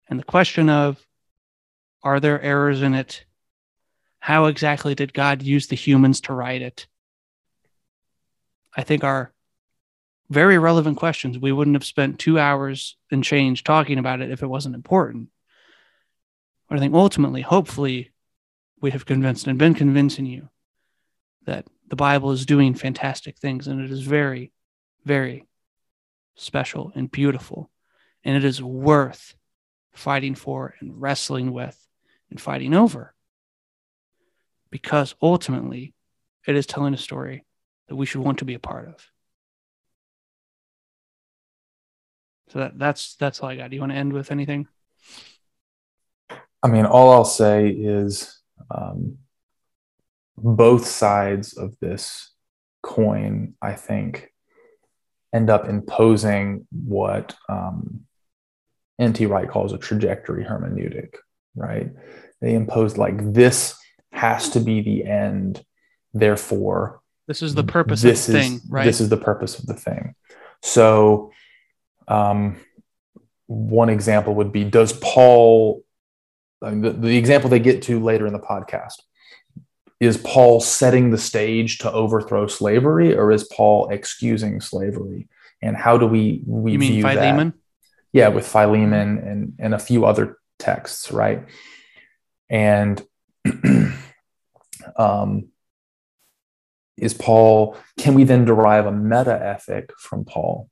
And 0.08 0.18
the 0.18 0.24
question 0.24 0.68
of 0.70 1.04
are 2.02 2.20
there 2.20 2.40
errors 2.40 2.82
in 2.82 2.94
it? 2.94 3.24
How 4.20 4.46
exactly 4.46 4.94
did 4.94 5.12
God 5.12 5.42
use 5.42 5.66
the 5.66 5.76
humans 5.76 6.20
to 6.22 6.32
write 6.32 6.62
it? 6.62 6.86
I 8.76 8.82
think 8.82 9.04
are 9.04 9.32
very 10.30 10.58
relevant 10.58 10.98
questions. 10.98 11.38
We 11.38 11.52
wouldn't 11.52 11.76
have 11.76 11.84
spent 11.84 12.18
two 12.18 12.38
hours 12.38 12.96
and 13.10 13.24
change 13.24 13.64
talking 13.64 13.98
about 13.98 14.20
it 14.20 14.30
if 14.30 14.42
it 14.42 14.46
wasn't 14.46 14.74
important. 14.74 15.28
But 16.68 16.76
I 16.76 16.80
think 16.80 16.94
ultimately, 16.94 17.42
hopefully, 17.42 18.12
we 18.80 18.90
have 18.90 19.06
convinced 19.06 19.46
and 19.46 19.58
been 19.58 19.74
convincing 19.74 20.26
you 20.26 20.48
that 21.46 21.66
the 21.88 21.96
Bible 21.96 22.30
is 22.30 22.46
doing 22.46 22.74
fantastic 22.74 23.38
things 23.38 23.66
and 23.66 23.80
it 23.80 23.90
is 23.90 24.02
very, 24.02 24.52
very 25.08 25.48
special 26.36 26.92
and 26.94 27.10
beautiful. 27.10 27.70
And 28.22 28.36
it 28.36 28.44
is 28.44 28.62
worth 28.62 29.34
fighting 29.92 30.34
for 30.36 30.74
and 30.78 31.00
wrestling 31.00 31.52
with 31.52 31.76
and 32.30 32.40
fighting 32.40 32.74
over. 32.74 33.14
Because 34.70 35.14
ultimately, 35.20 35.94
it 36.46 36.54
is 36.54 36.66
telling 36.66 36.94
a 36.94 36.98
story 36.98 37.44
that 37.88 37.96
we 37.96 38.06
should 38.06 38.20
want 38.20 38.38
to 38.38 38.44
be 38.44 38.54
a 38.54 38.58
part 38.58 38.88
of. 38.88 39.10
So 42.48 42.60
that, 42.60 42.78
that's 42.78 43.16
that's 43.16 43.40
all 43.40 43.48
I 43.48 43.56
got. 43.56 43.70
Do 43.70 43.76
you 43.76 43.82
want 43.82 43.92
to 43.92 43.98
end 43.98 44.12
with 44.12 44.30
anything? 44.30 44.68
I 46.62 46.68
mean, 46.68 46.86
all 46.86 47.12
I'll 47.12 47.24
say 47.24 47.68
is 47.68 48.40
um, 48.70 49.18
both 50.36 50.86
sides 50.86 51.56
of 51.56 51.78
this 51.80 52.32
coin, 52.82 53.54
I 53.62 53.74
think, 53.74 54.30
end 55.34 55.50
up 55.50 55.68
imposing 55.68 56.66
what 56.70 57.36
um, 57.48 58.04
N.T. 58.98 59.26
Wright 59.26 59.48
calls 59.48 59.72
a 59.72 59.78
trajectory 59.78 60.44
hermeneutic, 60.44 61.14
right? 61.54 61.90
They 62.40 62.54
impose 62.54 62.96
like 62.96 63.32
this 63.32 63.76
has 64.12 64.50
to 64.50 64.60
be 64.60 64.80
the 64.80 65.04
end, 65.04 65.64
therefore 66.14 67.00
this 67.28 67.42
is 67.42 67.54
the 67.54 67.62
purpose 67.62 68.00
this 68.00 68.26
of 68.26 68.32
the 68.32 68.38
is, 68.40 68.48
thing, 68.48 68.60
right? 68.70 68.84
This 68.84 69.00
is 69.02 69.10
the 69.10 69.18
purpose 69.18 69.58
of 69.58 69.66
the 69.66 69.74
thing. 69.74 70.14
So, 70.62 71.30
um, 72.08 72.56
one 73.46 73.90
example 73.90 74.34
would 74.36 74.50
be 74.50 74.64
Does 74.64 74.94
Paul, 74.94 75.84
the, 76.62 76.96
the 76.98 77.16
example 77.16 77.50
they 77.50 77.60
get 77.60 77.82
to 77.82 78.02
later 78.02 78.26
in 78.26 78.32
the 78.32 78.40
podcast, 78.40 78.94
is 80.00 80.16
Paul 80.16 80.60
setting 80.60 81.10
the 81.10 81.18
stage 81.18 81.78
to 81.78 81.92
overthrow 81.92 82.46
slavery 82.46 83.16
or 83.16 83.32
is 83.32 83.44
Paul 83.44 83.88
excusing 83.88 84.60
slavery? 84.60 85.28
And 85.60 85.76
how 85.76 85.98
do 85.98 86.06
we, 86.06 86.42
we 86.46 86.72
you 86.72 86.78
mean 86.78 86.92
view 86.92 87.02
Philemon? 87.02 87.48
that? 87.48 87.56
Yeah, 88.12 88.28
with 88.28 88.46
Philemon 88.46 89.18
and, 89.18 89.54
and 89.58 89.74
a 89.74 89.78
few 89.78 90.06
other 90.06 90.38
texts, 90.58 91.10
right? 91.10 91.46
And 92.48 93.04
um, 94.96 95.48
is 96.96 97.14
Paul, 97.14 97.76
can 97.98 98.14
we 98.14 98.24
then 98.24 98.44
derive 98.44 98.86
a 98.86 98.92
meta 98.92 99.38
ethic 99.40 99.92
from 99.98 100.24
Paul 100.24 100.70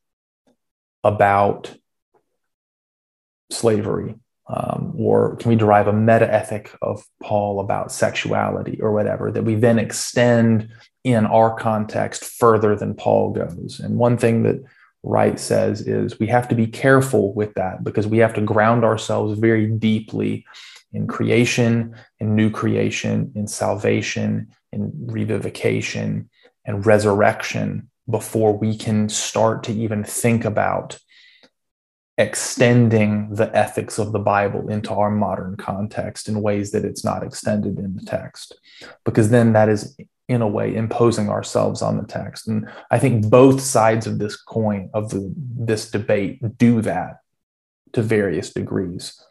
about 1.05 1.75
slavery? 3.51 4.17
Um, 4.49 4.95
or 4.97 5.37
can 5.37 5.49
we 5.49 5.57
derive 5.57 5.89
a 5.89 5.93
meta 5.93 6.33
ethic 6.33 6.71
of 6.81 7.05
Paul 7.21 7.59
about 7.59 7.91
sexuality 7.91 8.79
or 8.81 8.93
whatever 8.93 9.33
that 9.33 9.43
we 9.43 9.57
then 9.57 9.79
extend 9.79 10.69
in 11.03 11.27
our 11.27 11.57
context 11.57 12.25
further 12.25 12.77
than 12.77 12.95
Paul 12.95 13.33
goes? 13.33 13.81
And 13.83 13.97
one 13.97 14.17
thing 14.17 14.45
that 14.45 14.63
Wright 15.03 15.39
says 15.39 15.81
is 15.83 16.19
we 16.19 16.27
have 16.29 16.49
to 16.49 16.55
be 16.55 16.67
careful 16.67 17.33
with 17.35 17.55
that 17.55 17.83
because 17.83 18.07
we 18.07 18.19
have 18.19 18.35
to 18.35 18.41
ground 18.41 18.85
ourselves 18.85 19.39
very 19.39 19.67
deeply 19.67 20.45
in 20.93 21.07
creation, 21.07 21.95
in 22.21 22.35
new 22.35 22.51
creation, 22.51 23.33
in 23.35 23.47
salvation, 23.47 24.49
in 24.73 24.91
revivification 25.07 26.29
and 26.65 26.87
resurrection 26.87 27.89
before 28.09 28.57
we 28.57 28.77
can 28.77 29.09
start 29.09 29.65
to 29.65 29.73
even 29.73 30.05
think 30.05 30.45
about 30.45 30.99
extending 32.19 33.35
the 33.35 33.55
ethics 33.55 33.99
of 33.99 34.13
the 34.13 34.19
Bible 34.19 34.71
into 34.71 34.93
our 34.93 35.11
modern 35.11 35.57
context 35.57 36.29
in 36.29 36.41
ways 36.41 36.71
that 36.71 36.85
it's 36.85 37.05
not 37.05 37.23
extended 37.23 37.79
in 37.79 37.95
the 37.95 38.03
text. 38.03 38.59
Because 39.05 39.31
then 39.31 39.53
that 39.53 39.69
is, 39.69 39.97
in 40.29 40.41
a 40.41 40.49
way, 40.49 40.75
imposing 40.75 41.29
ourselves 41.29 41.83
on 41.83 41.99
the 41.99 42.07
text. 42.07 42.49
And 42.49 42.69
I 42.91 42.99
think 42.99 43.29
both 43.29 43.61
sides 43.61 44.07
of 44.07 44.19
this 44.19 44.37
coin, 44.37 44.89
of 44.95 45.11
the, 45.11 45.33
this 45.37 45.91
debate, 45.91 46.57
do 46.57 46.81
that 46.83 47.19
to 47.93 48.03
various 48.03 48.53
degrees. 48.53 49.23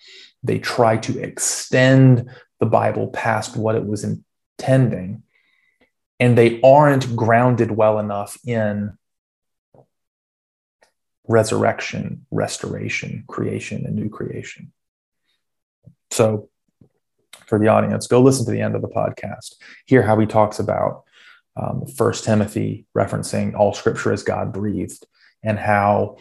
They 0.43 0.59
try 0.59 0.97
to 0.97 1.19
extend 1.19 2.29
the 2.59 2.65
Bible 2.67 3.07
past 3.07 3.57
what 3.57 3.75
it 3.75 3.85
was 3.85 4.03
intending 4.03 5.23
and 6.19 6.37
they 6.37 6.61
aren't 6.61 7.15
grounded 7.15 7.71
well 7.71 7.99
enough 7.99 8.37
in 8.45 8.97
resurrection, 11.27 12.25
restoration, 12.31 13.23
creation, 13.27 13.85
and 13.85 13.95
new 13.95 14.09
creation. 14.09 14.71
So, 16.11 16.49
for 17.47 17.59
the 17.59 17.67
audience, 17.67 18.07
go 18.07 18.21
listen 18.21 18.45
to 18.45 18.51
the 18.51 18.61
end 18.61 18.75
of 18.75 18.81
the 18.81 18.87
podcast. 18.87 19.55
Hear 19.85 20.01
how 20.01 20.17
he 20.17 20.25
talks 20.25 20.59
about 20.59 21.03
um, 21.55 21.85
First 21.85 22.23
Timothy, 22.23 22.85
referencing 22.97 23.55
all 23.55 23.73
Scripture 23.73 24.11
as 24.11 24.23
God 24.23 24.51
breathed, 24.51 25.05
and 25.43 25.57
how 25.57 26.17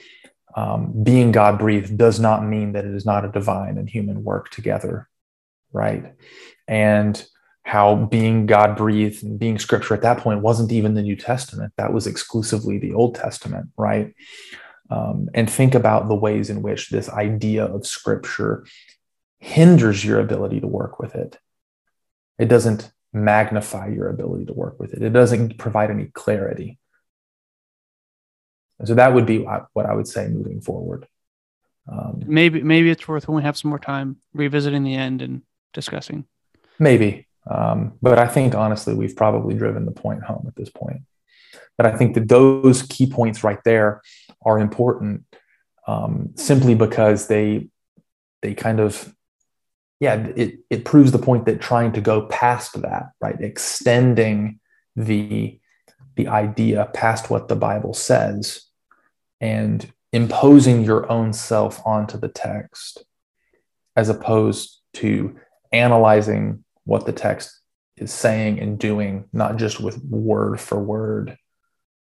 um, 0.55 1.03
being 1.03 1.33
God 1.33 1.59
breathed 1.59 1.97
does 1.97 2.21
not 2.21 2.45
mean 2.45 2.73
that 2.73 2.85
it 2.85 2.95
is 2.95 3.07
not 3.07 3.25
a 3.25 3.33
divine 3.33 3.79
and 3.79 3.89
human 3.89 4.23
work 4.23 4.51
together, 4.51 5.09
right? 5.73 6.15
And 6.69 7.23
how 7.65 7.97
being 7.97 8.47
God 8.47 8.77
breathed 8.77 9.25
and 9.25 9.39
being 9.39 9.59
Scripture 9.59 9.95
at 9.95 10.03
that 10.03 10.19
point 10.19 10.41
wasn't 10.41 10.71
even 10.71 10.95
the 10.95 11.03
New 11.03 11.17
Testament; 11.17 11.73
that 11.77 11.93
was 11.93 12.07
exclusively 12.07 12.79
the 12.79 12.95
Old 12.95 13.15
Testament, 13.15 13.71
right? 13.77 14.15
Um, 14.91 15.29
and 15.35 15.51
think 15.51 15.75
about 15.75 16.09
the 16.09 16.15
ways 16.15 16.51
in 16.51 16.63
which 16.63 16.91
this 16.91 17.09
idea 17.09 17.65
of 17.65 17.87
Scripture 17.87 18.67
hinders 19.39 20.05
your 20.05 20.21
ability 20.21 20.61
to 20.61 20.67
work 20.67 20.99
with 20.99 21.15
it. 21.15 21.39
It 22.39 22.49
doesn't 22.49 22.91
magnify 23.13 23.89
your 23.89 24.09
ability 24.09 24.47
to 24.47 24.53
work 24.53 24.79
with 24.79 24.93
it. 24.93 25.03
It 25.03 25.13
doesn't 25.13 25.57
provide 25.57 25.91
any 25.91 26.07
clarity. 26.07 26.79
And 28.79 28.89
so 28.89 28.95
that 28.95 29.15
would 29.15 29.27
be 29.27 29.39
what 29.39 29.87
I 29.87 29.95
would 29.95 30.09
say 30.09 30.29
moving 30.29 30.61
forward. 30.61 31.07
Um, 31.91 32.23
maybe 32.27 32.63
maybe 32.63 32.91
it's 32.91 33.07
worth 33.07 33.29
when 33.29 33.37
we 33.37 33.43
have 33.43 33.57
some 33.57 33.69
more 33.69 33.79
time 33.79 34.17
revisiting 34.33 34.85
the 34.85 34.95
end 34.95 35.23
and 35.23 35.43
discussing. 35.73 36.25
Maybe, 36.79 37.29
um, 37.49 37.93
but 38.01 38.19
I 38.19 38.27
think 38.27 38.55
honestly 38.55 38.95
we've 38.95 39.15
probably 39.15 39.55
driven 39.55 39.85
the 39.85 39.93
point 39.93 40.25
home 40.25 40.47
at 40.49 40.57
this 40.57 40.71
point. 40.71 41.03
But 41.77 41.87
I 41.87 41.97
think 41.97 42.15
that 42.15 42.29
those 42.29 42.83
key 42.83 43.07
points 43.07 43.45
right 43.45 43.63
there 43.65 44.01
are 44.45 44.59
important 44.59 45.25
um, 45.87 46.31
simply 46.37 46.75
because 46.75 47.27
they 47.29 47.69
they 48.43 48.55
kind 48.55 48.81
of 48.81 49.15
yeah, 50.01 50.27
it, 50.37 50.59
it 50.71 50.85
proves 50.85 51.13
the 51.13 51.19
point 51.19 51.47
that 51.47 51.61
trying 51.61 51.93
to 51.93 52.01
go 52.01 52.27
past 52.27 52.81
that, 52.83 53.13
right, 53.21 53.41
extending 53.41 54.61
the 54.97 55.59
the 56.17 56.29
idea 56.29 56.91
past 56.95 57.31
what 57.31 57.49
the 57.49 57.57
Bible 57.57 57.95
says 57.95 58.63
and 59.41 59.93
imposing 60.13 60.85
your 60.85 61.11
own 61.11 61.33
self 61.33 61.85
onto 61.85 62.17
the 62.17 62.29
text 62.29 63.05
as 63.97 64.09
opposed 64.09 64.81
to 64.93 65.37
analyzing 65.73 66.63
what 66.85 67.05
the 67.05 67.13
text 67.13 67.61
is 67.97 68.13
saying 68.13 68.61
and 68.61 68.79
doing, 68.79 69.25
not 69.33 69.57
just 69.57 69.81
with 69.81 70.05
word 70.05 70.61
for 70.61 70.79
word 70.79 71.37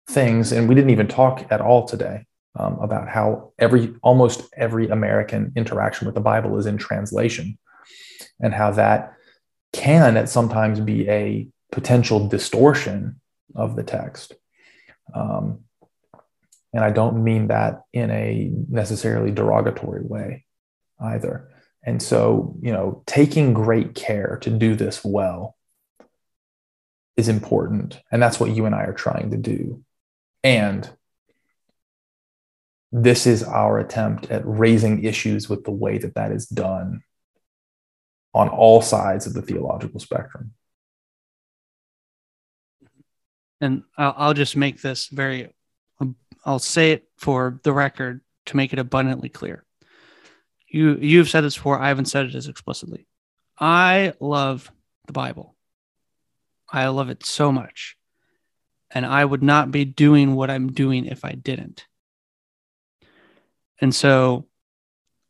things. 0.07 0.52
And 0.52 0.68
we 0.69 0.76
didn't 0.76 0.91
even 0.91 1.07
talk 1.07 1.45
at 1.49 1.61
all 1.61 1.88
today 1.88 2.26
um, 2.57 2.80
about 2.80 3.10
how 3.10 3.53
every 3.60 3.94
almost 4.02 4.44
every 4.56 4.90
American 4.90 5.52
interaction 5.56 6.06
with 6.06 6.15
the 6.15 6.22
Bible 6.22 6.57
is 6.57 6.65
in 6.65 6.77
translation 6.77 7.57
and 8.40 8.53
how 8.53 8.72
that 8.72 9.14
can 9.73 10.18
at 10.18 10.30
sometimes 10.30 10.80
be 10.80 11.10
a 11.10 11.48
potential 11.72 12.27
distortion 12.27 13.19
of 13.56 13.76
the 13.76 13.84
text. 13.84 14.34
Um, 15.14 15.61
and 16.73 16.84
I 16.84 16.91
don't 16.91 17.23
mean 17.23 17.48
that 17.48 17.84
in 17.94 18.11
a 18.11 18.52
necessarily 18.69 19.32
derogatory 19.32 20.03
way 20.03 20.45
either. 20.99 21.49
And 21.84 22.02
so, 22.02 22.56
you 22.61 22.72
know, 22.72 23.03
taking 23.06 23.53
great 23.53 23.95
care 23.95 24.38
to 24.41 24.49
do 24.49 24.76
this 24.76 25.03
well 25.03 25.56
is 27.15 27.30
important. 27.30 28.02
And 28.11 28.22
that's 28.22 28.40
what 28.40 28.52
you 28.52 28.65
and 28.65 28.76
I 28.76 28.84
are 28.84 28.94
trying 28.94 29.32
to 29.32 29.38
do. 29.38 29.85
And 30.45 30.88
this 32.91 33.26
is 33.26 33.41
our 33.41 33.80
attempt 33.80 34.30
at 34.30 34.43
raising 34.45 35.03
issues 35.03 35.49
with 35.49 35.63
the 35.63 35.72
way 35.72 35.97
that 35.97 36.13
that 36.13 36.31
is 36.31 36.45
done 36.45 37.01
on 38.31 38.49
all 38.49 38.80
sides 38.80 39.26
of 39.26 39.34
the 39.34 39.41
theological 39.41 39.99
spectrum. 39.99 40.53
And 43.59 43.81
I'll, 43.97 44.35
just 44.35 44.55
make 44.55 44.84
this 44.84 45.07
very, 45.07 45.51
I'll 46.45 46.59
say 46.59 46.91
it 46.91 47.07
for 47.17 47.59
the 47.63 47.73
record 47.73 48.22
to 48.45 48.55
make 48.55 48.72
it 48.72 48.77
abundantly 48.77 49.30
clear. 49.30 49.65
You, 50.67 50.97
you've 50.97 51.30
said 51.30 51.41
this 51.41 51.55
before. 51.55 51.80
I 51.80 51.88
haven't 51.88 52.05
said 52.05 52.27
it 52.27 52.35
as 52.35 52.47
explicitly. 52.47 53.07
I 53.59 54.13
love 54.19 54.72
the 55.07 55.13
Bible. 55.13 55.55
I 56.70 56.86
love 56.89 57.10
it 57.10 57.26
so 57.26 57.52
much. 57.52 57.97
And 58.96 59.06
I 59.06 59.24
would 59.24 59.44
not 59.44 59.70
be 59.70 59.86
doing 59.86 60.34
what 60.34 60.49
I'm 60.49 60.72
doing 60.72 61.06
if 61.06 61.24
I 61.24 61.34
didn't. 61.34 61.86
And 63.80 63.94
so, 63.94 64.48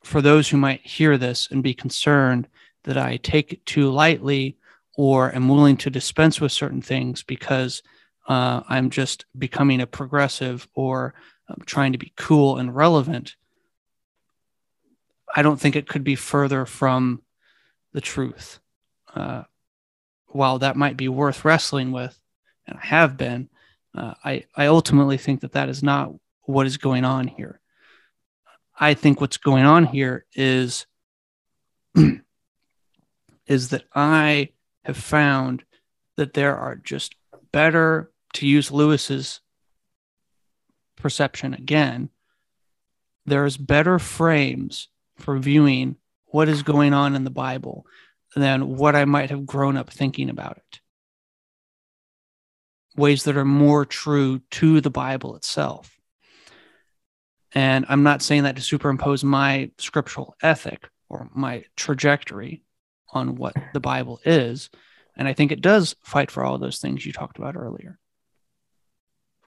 for 0.04 0.22
those 0.22 0.48
who 0.48 0.58
might 0.58 0.86
hear 0.86 1.18
this 1.18 1.50
and 1.52 1.62
be 1.62 1.74
concerned 1.74 2.48
that 2.84 2.98
I 2.98 3.18
take 3.18 3.52
it 3.52 3.66
too 3.66 3.90
lightly 3.90 4.58
or 4.96 5.36
am 5.36 5.50
willing 5.50 5.78
to 5.78 5.90
dispense 5.90 6.40
with 6.40 6.52
certain 6.52 6.82
things 6.82 7.24
because 7.24 7.82
uh, 8.28 8.62
I'm 8.70 8.90
just 8.90 9.26
becoming 9.38 9.82
a 9.82 9.88
progressive 9.88 10.68
or 10.74 11.16
um, 11.48 11.62
trying 11.66 11.92
to 11.92 11.98
be 11.98 12.14
cool 12.16 12.58
and 12.58 12.76
relevant, 12.76 13.36
I 15.36 15.42
don't 15.42 15.60
think 15.60 15.76
it 15.76 15.88
could 15.88 16.04
be 16.04 16.16
further 16.16 16.66
from 16.66 17.22
the 17.94 18.02
truth. 18.02 18.60
Uh, 19.14 19.44
while 20.28 20.60
that 20.60 20.76
might 20.76 20.98
be 20.98 21.08
worth 21.08 21.46
wrestling 21.46 21.92
with, 21.92 22.20
and 22.68 22.80
I 22.82 22.86
have 22.88 23.16
been, 23.16 23.50
uh, 23.98 24.14
I, 24.24 24.46
I 24.56 24.68
ultimately 24.68 25.18
think 25.18 25.42
that 25.42 25.54
that 25.54 25.70
is 25.70 25.84
not 25.84 26.12
what 26.44 26.68
is 26.68 26.78
going 26.78 27.06
on 27.06 27.28
here. 27.28 27.60
I 28.78 28.94
think 28.94 29.22
what's 29.22 29.38
going 29.38 29.66
on 29.66 29.86
here 29.86 30.26
is 30.34 30.86
is 33.48 33.70
that 33.70 33.84
I 33.94 34.50
have 34.84 34.98
found 34.98 35.64
that 36.18 36.34
there 36.34 36.58
are 36.58 36.76
just 36.76 37.16
better, 37.52 38.12
to 38.34 38.48
use 38.48 38.72
Lewis's 38.72 39.40
perception 40.96 41.54
again, 41.54 42.10
there's 43.26 43.58
better 43.58 43.98
frames 44.00 44.90
for 45.18 45.38
viewing 45.38 45.96
what 46.28 46.50
is 46.50 46.64
going 46.64 46.94
on 46.94 47.16
in 47.16 47.24
the 47.24 47.30
Bible 47.30 47.86
than 48.36 48.76
what 48.76 48.96
I 48.96 49.06
might 49.06 49.30
have 49.30 49.46
grown 49.46 49.78
up 49.78 49.90
thinking 49.90 50.30
about 50.30 50.58
it. 50.58 50.80
Ways 52.96 53.24
that 53.24 53.38
are 53.38 53.46
more 53.46 53.86
true 53.86 54.40
to 54.52 54.82
the 54.82 54.90
Bible 54.90 55.36
itself. 55.36 56.00
And 57.54 57.86
I'm 57.88 58.04
not 58.04 58.22
saying 58.22 58.44
that 58.44 58.56
to 58.58 58.62
superimpose 58.62 59.24
my 59.24 59.72
scriptural 59.78 60.36
ethic 60.42 60.90
or 61.10 61.30
my 61.34 61.64
trajectory 61.76 62.64
on 63.12 63.36
what 63.36 63.56
the 63.74 63.80
Bible 63.80 64.20
is. 64.26 64.70
And 65.16 65.28
I 65.28 65.34
think 65.34 65.52
it 65.52 65.62
does 65.62 65.96
fight 66.04 66.30
for 66.32 66.44
all 66.44 66.58
those 66.58 66.80
things 66.80 67.06
you 67.06 67.14
talked 67.14 67.38
about 67.38 67.56
earlier. 67.56 67.98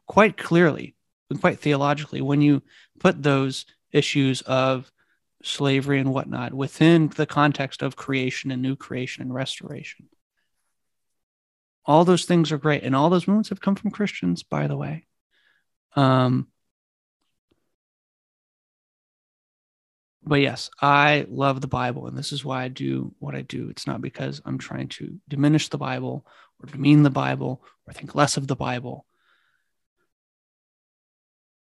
Quite 0.06 0.38
clearly, 0.38 0.94
and 1.28 1.40
quite 1.40 1.60
theologically, 1.60 2.22
when 2.22 2.40
you 2.40 2.62
put 2.98 3.22
those 3.22 3.66
issues 3.92 4.40
of 4.42 4.90
slavery 5.42 6.00
and 6.00 6.12
whatnot 6.12 6.54
within 6.54 7.08
the 7.08 7.26
context 7.26 7.82
of 7.82 7.96
creation 7.96 8.50
and 8.50 8.62
new 8.62 8.76
creation 8.76 9.22
and 9.22 9.32
restoration. 9.32 10.08
All 11.88 12.04
those 12.04 12.26
things 12.26 12.52
are 12.52 12.58
great. 12.58 12.84
And 12.84 12.94
all 12.94 13.08
those 13.08 13.26
movements 13.26 13.48
have 13.48 13.62
come 13.62 13.74
from 13.74 13.90
Christians, 13.90 14.42
by 14.42 14.66
the 14.66 14.76
way. 14.76 15.06
Um, 15.96 16.48
but 20.22 20.42
yes, 20.42 20.68
I 20.82 21.26
love 21.30 21.62
the 21.62 21.66
Bible, 21.66 22.06
and 22.06 22.16
this 22.16 22.30
is 22.32 22.44
why 22.44 22.62
I 22.62 22.68
do 22.68 23.14
what 23.18 23.34
I 23.34 23.40
do. 23.40 23.70
It's 23.70 23.86
not 23.86 24.02
because 24.02 24.42
I'm 24.44 24.58
trying 24.58 24.88
to 24.88 25.18
diminish 25.28 25.68
the 25.68 25.78
Bible 25.78 26.26
or 26.60 26.66
demean 26.70 27.02
the 27.04 27.10
Bible 27.10 27.64
or 27.86 27.94
think 27.94 28.14
less 28.14 28.36
of 28.36 28.46
the 28.46 28.56
Bible. 28.56 29.06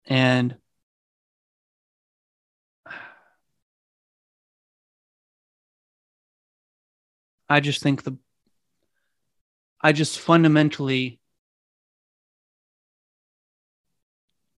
And 0.07 0.57
I 7.49 7.61
just 7.61 7.83
think 7.83 8.03
the 8.03 8.17
I 9.81 9.93
just 9.93 10.19
fundamentally 10.19 11.21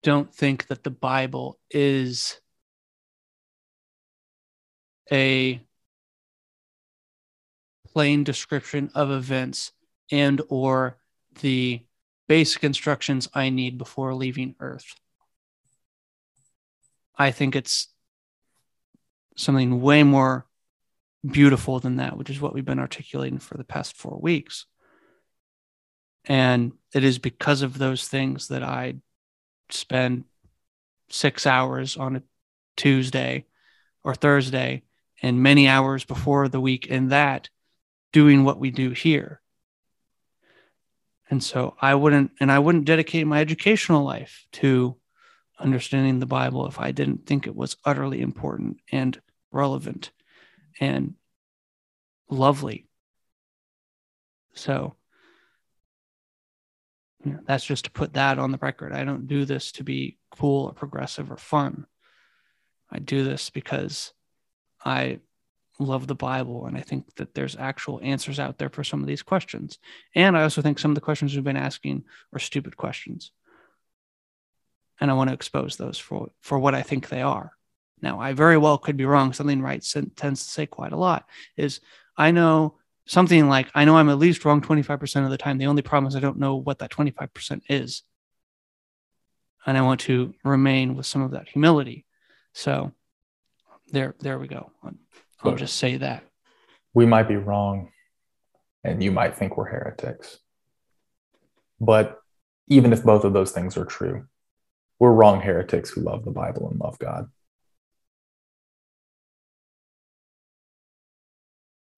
don't 0.04 0.34
think 0.34 0.68
that 0.68 0.84
the 0.84 0.90
Bible 0.90 1.60
is 1.70 2.40
a 5.12 5.62
plain 7.88 8.24
description 8.24 8.90
of 8.94 9.12
events 9.12 9.72
and 10.12 10.42
or 10.50 10.98
the 11.42 11.84
basic 12.28 12.64
instructions 12.64 13.28
I 13.34 13.50
need 13.50 13.78
before 13.78 14.14
leaving 14.14 14.56
Earth. 14.60 14.96
I 17.18 17.32
think 17.32 17.56
it's 17.56 17.88
something 19.36 19.82
way 19.82 20.04
more 20.04 20.46
beautiful 21.30 21.80
than 21.80 21.98
that, 21.98 22.18
which 22.18 22.30
is 22.30 22.40
what 22.40 22.54
we've 22.54 22.64
been 22.64 22.80
articulating 22.80 23.40
for 23.40 23.58
the 23.58 23.64
past 23.64 23.98
four 23.98 24.20
weeks. 24.22 24.66
And 26.28 26.74
it 26.94 27.04
is 27.04 27.20
because 27.20 27.62
of 27.62 27.78
those 27.78 28.08
things 28.08 28.50
that 28.50 28.64
I 28.64 28.96
spend 29.70 30.26
six 31.10 31.48
hours 31.48 31.96
on 31.98 32.18
a 32.18 32.24
Tuesday 32.76 33.46
or 34.04 34.14
Thursday 34.14 34.84
and 35.22 35.42
many 35.42 35.68
hours 35.68 36.04
before 36.04 36.48
the 36.48 36.60
week 36.60 36.88
in 36.88 37.10
that 37.10 37.50
doing 38.12 38.44
what 38.44 38.60
we 38.60 38.72
do 38.72 38.92
here. 38.92 39.42
And 41.30 41.44
so 41.44 41.76
I 41.82 41.96
wouldn't, 41.96 42.32
and 42.40 42.52
I 42.52 42.60
wouldn't 42.60 42.86
dedicate 42.86 43.28
my 43.28 43.42
educational 43.42 44.04
life 44.04 44.46
to 44.54 44.96
understanding 45.60 46.20
the 46.20 46.26
Bible 46.26 46.68
if 46.68 46.80
I 46.80 46.92
didn't 46.92 47.26
think 47.26 47.48
it 47.48 47.56
was 47.56 47.78
utterly 47.84 48.22
important 48.22 48.78
and 48.92 49.20
relevant 49.52 50.12
and 50.80 51.16
lovely. 52.30 52.88
So 54.54 54.97
you 57.28 57.34
know, 57.34 57.40
that's 57.46 57.66
just 57.66 57.86
to 57.86 57.92
put 57.92 58.14
that 58.14 58.40
on 58.40 58.52
the 58.52 58.58
record. 58.58 58.94
I 58.94 59.04
don't 59.04 59.28
do 59.28 59.46
this 59.46 59.72
to 59.74 59.84
be 59.84 60.18
cool 60.32 60.66
or 60.66 60.74
progressive 60.74 61.32
or 61.32 61.38
fun. 61.38 61.86
I 62.90 63.00
do 63.00 63.24
this 63.24 63.50
because 63.50 64.14
I 64.84 65.20
love 65.80 66.08
the 66.08 66.16
Bible 66.16 66.66
and 66.66 66.78
I 66.78 66.82
think 66.82 67.16
that 67.16 67.34
there's 67.34 67.56
actual 67.56 68.00
answers 68.02 68.40
out 68.40 68.58
there 68.58 68.70
for 68.70 68.84
some 68.84 69.02
of 69.02 69.08
these 69.08 69.22
questions. 69.22 69.78
And 70.16 70.38
I 70.38 70.44
also 70.44 70.62
think 70.62 70.80
some 70.80 70.92
of 70.92 70.96
the 70.96 71.02
questions 71.02 71.36
we've 71.36 71.44
been 71.44 71.58
asking 71.58 72.06
are 72.34 72.40
stupid 72.40 72.78
questions. 72.78 73.32
And 75.00 75.12
I 75.12 75.14
want 75.14 75.30
to 75.30 75.34
expose 75.34 75.76
those 75.76 75.98
for, 75.98 76.32
for 76.42 76.58
what 76.58 76.74
I 76.74 76.82
think 76.82 77.10
they 77.10 77.22
are. 77.22 77.52
Now, 78.02 78.20
I 78.20 78.34
very 78.34 78.58
well 78.58 78.78
could 78.78 78.98
be 78.98 79.06
wrong. 79.06 79.34
Something 79.34 79.62
Wright 79.62 79.86
tends 80.16 80.44
to 80.44 80.50
say 80.50 80.66
quite 80.66 80.92
a 80.92 80.98
lot 80.98 81.28
is 81.56 81.80
I 82.16 82.32
know 82.32 82.77
something 83.08 83.50
like, 83.50 83.70
I 83.74 83.86
know 83.86 83.98
I'm 83.98 84.10
at 84.10 84.20
least 84.20 84.46
wrong 84.46 84.62
25% 84.62 85.26
of 85.26 85.32
the 85.32 85.38
time. 85.38 85.58
The 85.58 85.68
only 85.68 85.82
problem 85.82 86.08
is 86.08 86.16
I 86.16 86.20
don't 86.20 86.38
know 86.38 86.56
what 86.56 86.80
that 86.80 86.92
25% 86.92 87.62
is. 87.70 88.04
And 89.66 89.78
I 89.78 89.82
want 89.82 90.02
to 90.02 90.34
remain 90.44 90.96
with 90.96 91.06
some 91.06 91.22
of 91.22 91.32
that 91.32 91.50
humility. 91.50 92.06
So 92.54 92.92
there, 93.88 94.16
there 94.20 94.40
we 94.40 94.48
go. 94.48 94.72
I'll 94.84 94.94
Look, 95.44 95.58
just 95.58 95.76
say 95.76 95.98
that. 95.98 96.24
We 96.94 97.06
might 97.06 97.28
be 97.28 97.36
wrong 97.36 97.92
and 98.84 99.04
you 99.04 99.12
might 99.12 99.36
think 99.36 99.58
we're 99.58 99.70
heretics. 99.70 100.38
But 101.80 102.20
even 102.68 102.94
if 102.94 103.04
both 103.04 103.24
of 103.24 103.34
those 103.34 103.52
things 103.52 103.78
are 103.78 103.86
true, 103.86 104.26
we're 105.00 105.12
wrong 105.12 105.42
heretics 105.42 105.90
who 105.90 106.02
love 106.02 106.26
the 106.26 106.32
Bible 106.32 106.70
and 106.70 106.80
love 106.80 106.98
God. 107.00 107.30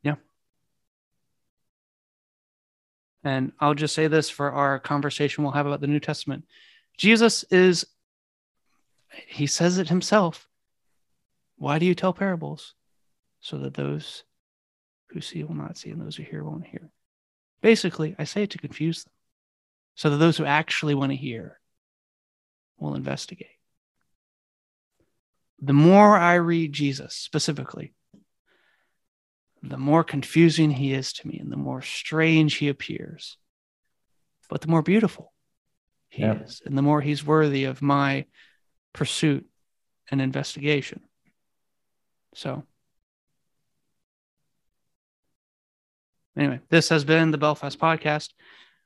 Yeah. 0.04 0.16
And 3.24 3.52
I'll 3.60 3.74
just 3.74 3.96
say 3.96 4.08
this 4.08 4.30
for 4.30 4.52
our 4.52 4.80
conversation 4.80 5.44
we'll 5.44 5.54
have 5.54 5.68
about 5.68 5.82
the 5.82 5.88
New 5.88 6.00
Testament. 6.00 6.46
Jesus 6.98 7.44
is, 7.52 7.86
he 9.28 9.48
says 9.48 9.78
it 9.78 9.90
himself. 9.90 10.48
Why 11.58 11.80
do 11.80 11.86
you 11.86 11.96
tell 11.96 12.14
parables? 12.14 12.74
So 13.42 13.58
that 13.60 13.74
those 13.74 14.24
who 15.08 15.22
see 15.22 15.44
will 15.44 15.56
not 15.56 15.78
see 15.78 15.90
and 15.90 16.02
those 16.02 16.16
who 16.16 16.24
hear 16.24 16.44
won't 16.44 16.68
hear. 16.68 16.90
Basically, 17.62 18.16
I 18.18 18.24
say 18.24 18.44
it 18.44 18.52
to 18.52 18.58
confuse 18.58 19.04
them 19.04 19.14
so 19.96 20.10
that 20.10 20.18
those 20.18 20.38
who 20.38 20.46
actually 20.46 20.96
want 20.96 21.12
to 21.12 21.18
hear 21.18 21.60
will 22.78 22.96
investigate. 22.96 23.48
The 25.62 25.74
more 25.74 26.18
I 26.18 26.36
read 26.36 26.72
Jesus 26.72 27.14
specifically, 27.14 27.94
the 29.62 29.78
more 29.78 30.04
confusing 30.04 30.72
he 30.72 30.94
is 30.94 31.14
to 31.14 31.28
me 31.28 31.38
and 31.40 31.52
the 31.52 31.58
more 31.58 31.82
strange 31.82 32.56
he 32.56 32.70
appears, 32.70 33.38
but 34.50 34.62
the 34.62 34.68
more 34.68 34.82
beautiful 34.82 35.34
he 36.10 36.22
yeah. 36.22 36.42
is 36.42 36.62
and 36.66 36.78
the 36.78 36.82
more 36.82 37.02
he's 37.02 37.26
worthy 37.26 37.66
of 37.66 37.82
my 37.82 38.26
pursuit 38.94 39.46
and 40.10 40.22
investigation. 40.22 41.02
So, 42.34 42.64
anyway, 46.38 46.60
this 46.70 46.90
has 46.90 47.04
been 47.04 47.32
the 47.32 47.38
Belfast 47.38 47.80
podcast. 47.80 48.30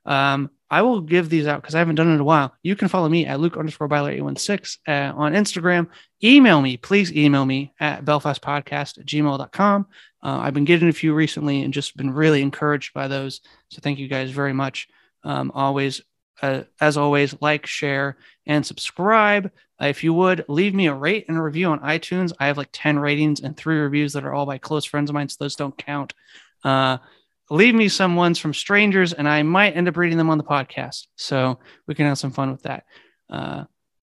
Um, 0.06 0.50
I 0.70 0.82
will 0.82 1.00
give 1.00 1.28
these 1.28 1.46
out 1.46 1.62
because 1.62 1.74
I 1.74 1.78
haven't 1.78 1.94
done 1.94 2.10
it 2.10 2.14
in 2.14 2.20
a 2.20 2.24
while. 2.24 2.54
You 2.62 2.74
can 2.74 2.88
follow 2.88 3.08
me 3.08 3.26
at 3.26 3.38
Luke 3.38 3.56
underscore 3.56 3.88
Byler 3.88 4.10
816 4.10 4.82
uh, 4.88 5.12
on 5.14 5.32
Instagram. 5.32 5.88
Email 6.22 6.60
me, 6.60 6.76
please 6.76 7.12
email 7.12 7.46
me 7.46 7.72
at 7.78 8.04
belfastpodcast 8.04 8.98
at 8.98 9.06
gmail.com. 9.06 9.86
Uh, 10.24 10.38
I've 10.38 10.54
been 10.54 10.64
getting 10.64 10.88
a 10.88 10.92
few 10.92 11.14
recently 11.14 11.62
and 11.62 11.74
just 11.74 11.96
been 11.96 12.10
really 12.10 12.40
encouraged 12.40 12.94
by 12.94 13.08
those. 13.08 13.42
So 13.68 13.80
thank 13.82 13.98
you 13.98 14.08
guys 14.08 14.30
very 14.30 14.54
much. 14.54 14.88
Um, 15.22 15.52
always, 15.54 16.00
uh, 16.42 16.62
as 16.80 16.96
always, 16.96 17.36
like, 17.40 17.66
share, 17.66 18.16
and 18.46 18.64
subscribe. 18.64 19.50
Uh, 19.80 19.86
if 19.86 20.02
you 20.02 20.14
would 20.14 20.44
leave 20.48 20.74
me 20.74 20.86
a 20.86 20.94
rate 20.94 21.26
and 21.28 21.36
a 21.36 21.42
review 21.42 21.68
on 21.68 21.80
iTunes, 21.80 22.32
I 22.40 22.46
have 22.46 22.56
like 22.56 22.70
10 22.72 22.98
ratings 22.98 23.40
and 23.40 23.56
three 23.56 23.76
reviews 23.76 24.14
that 24.14 24.24
are 24.24 24.32
all 24.32 24.46
by 24.46 24.58
close 24.58 24.84
friends 24.84 25.10
of 25.10 25.14
mine, 25.14 25.28
so 25.28 25.36
those 25.38 25.56
don't 25.56 25.76
count. 25.76 26.14
Uh, 26.64 26.98
leave 27.50 27.74
me 27.74 27.88
some 27.88 28.16
ones 28.16 28.38
from 28.38 28.54
strangers 28.54 29.12
and 29.12 29.28
I 29.28 29.42
might 29.42 29.76
end 29.76 29.88
up 29.88 29.98
reading 29.98 30.16
them 30.16 30.30
on 30.30 30.38
the 30.38 30.44
podcast. 30.44 31.08
So 31.16 31.58
we 31.86 31.94
can 31.94 32.06
have 32.06 32.18
some 32.18 32.30
fun 32.30 32.50
with 32.50 32.62
that. 32.62 32.84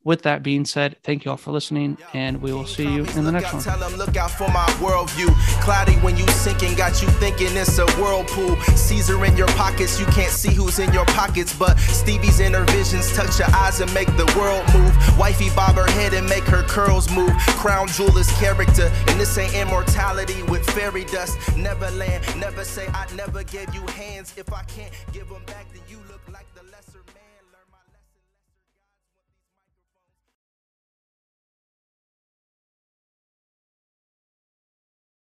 With 0.04 0.24
that 0.24 0.42
being 0.42 0.66
said, 0.66 0.98
thank 1.04 1.26
you 1.26 1.32
all 1.32 1.38
for 1.38 1.52
listening, 1.52 1.96
and 2.14 2.42
we 2.42 2.52
will 2.52 2.66
see 2.66 2.92
you 2.92 3.06
in 3.16 3.24
the 3.24 3.32
next 3.32 3.54
one. 3.54 3.62
Tell 3.62 3.78
them 3.78 3.96
look 3.98 4.18
out 4.18 4.32
for 4.32 4.48
my 4.48 4.66
worldview. 4.82 5.30
Cloudy 5.62 5.94
when 5.98 6.18
you 6.18 6.26
sinking, 6.30 6.76
got 6.76 7.04
you 7.04 7.08
thinking 7.08 7.56
it's 7.56 7.78
a 7.78 7.86
whirlpool. 8.02 8.60
Caesar 8.76 9.24
in 9.26 9.38
your 9.38 9.48
pockets, 9.50 10.00
you 10.00 10.08
can't 10.08 10.32
see 10.32 10.52
who's 10.52 10.80
in 10.80 10.92
your 10.92 11.06
pockets, 11.06 11.54
but 11.54 11.78
Stevie's 11.78 12.40
inner 12.40 12.64
visions 12.72 13.16
touch 13.16 13.38
your 13.38 13.50
eyes 13.56 13.80
and 13.80 13.94
make 13.94 14.08
the 14.18 14.26
world 14.36 14.66
move. 14.74 15.20
Wifey 15.20 15.50
bob 15.56 15.76
her 15.76 15.90
head 15.92 16.16
and 16.16 16.28
make 16.28 16.46
her 16.46 16.64
curls 16.64 17.08
move. 17.12 17.32
Crown 17.62 17.88
jewel 17.88 18.18
is 18.18 18.32
character, 18.40 18.92
and 19.08 19.20
this 19.20 19.38
ain't 19.38 19.54
immortality 19.54 20.42
with 20.44 20.68
fairy 20.72 21.06
dust. 21.06 21.38
Never 21.56 21.92
land, 21.92 22.24
never 22.40 22.64
say 22.64 22.88
I 22.88 23.06
never 23.16 23.44
gave 23.44 23.72
you 23.76 23.82
hands. 23.94 24.34
If 24.36 24.52
I 24.52 24.64
can't 24.64 24.92
give 25.14 25.30
them 25.30 25.44
back, 25.46 25.72
then 25.74 25.84
you 25.88 25.98
look. 26.10 26.22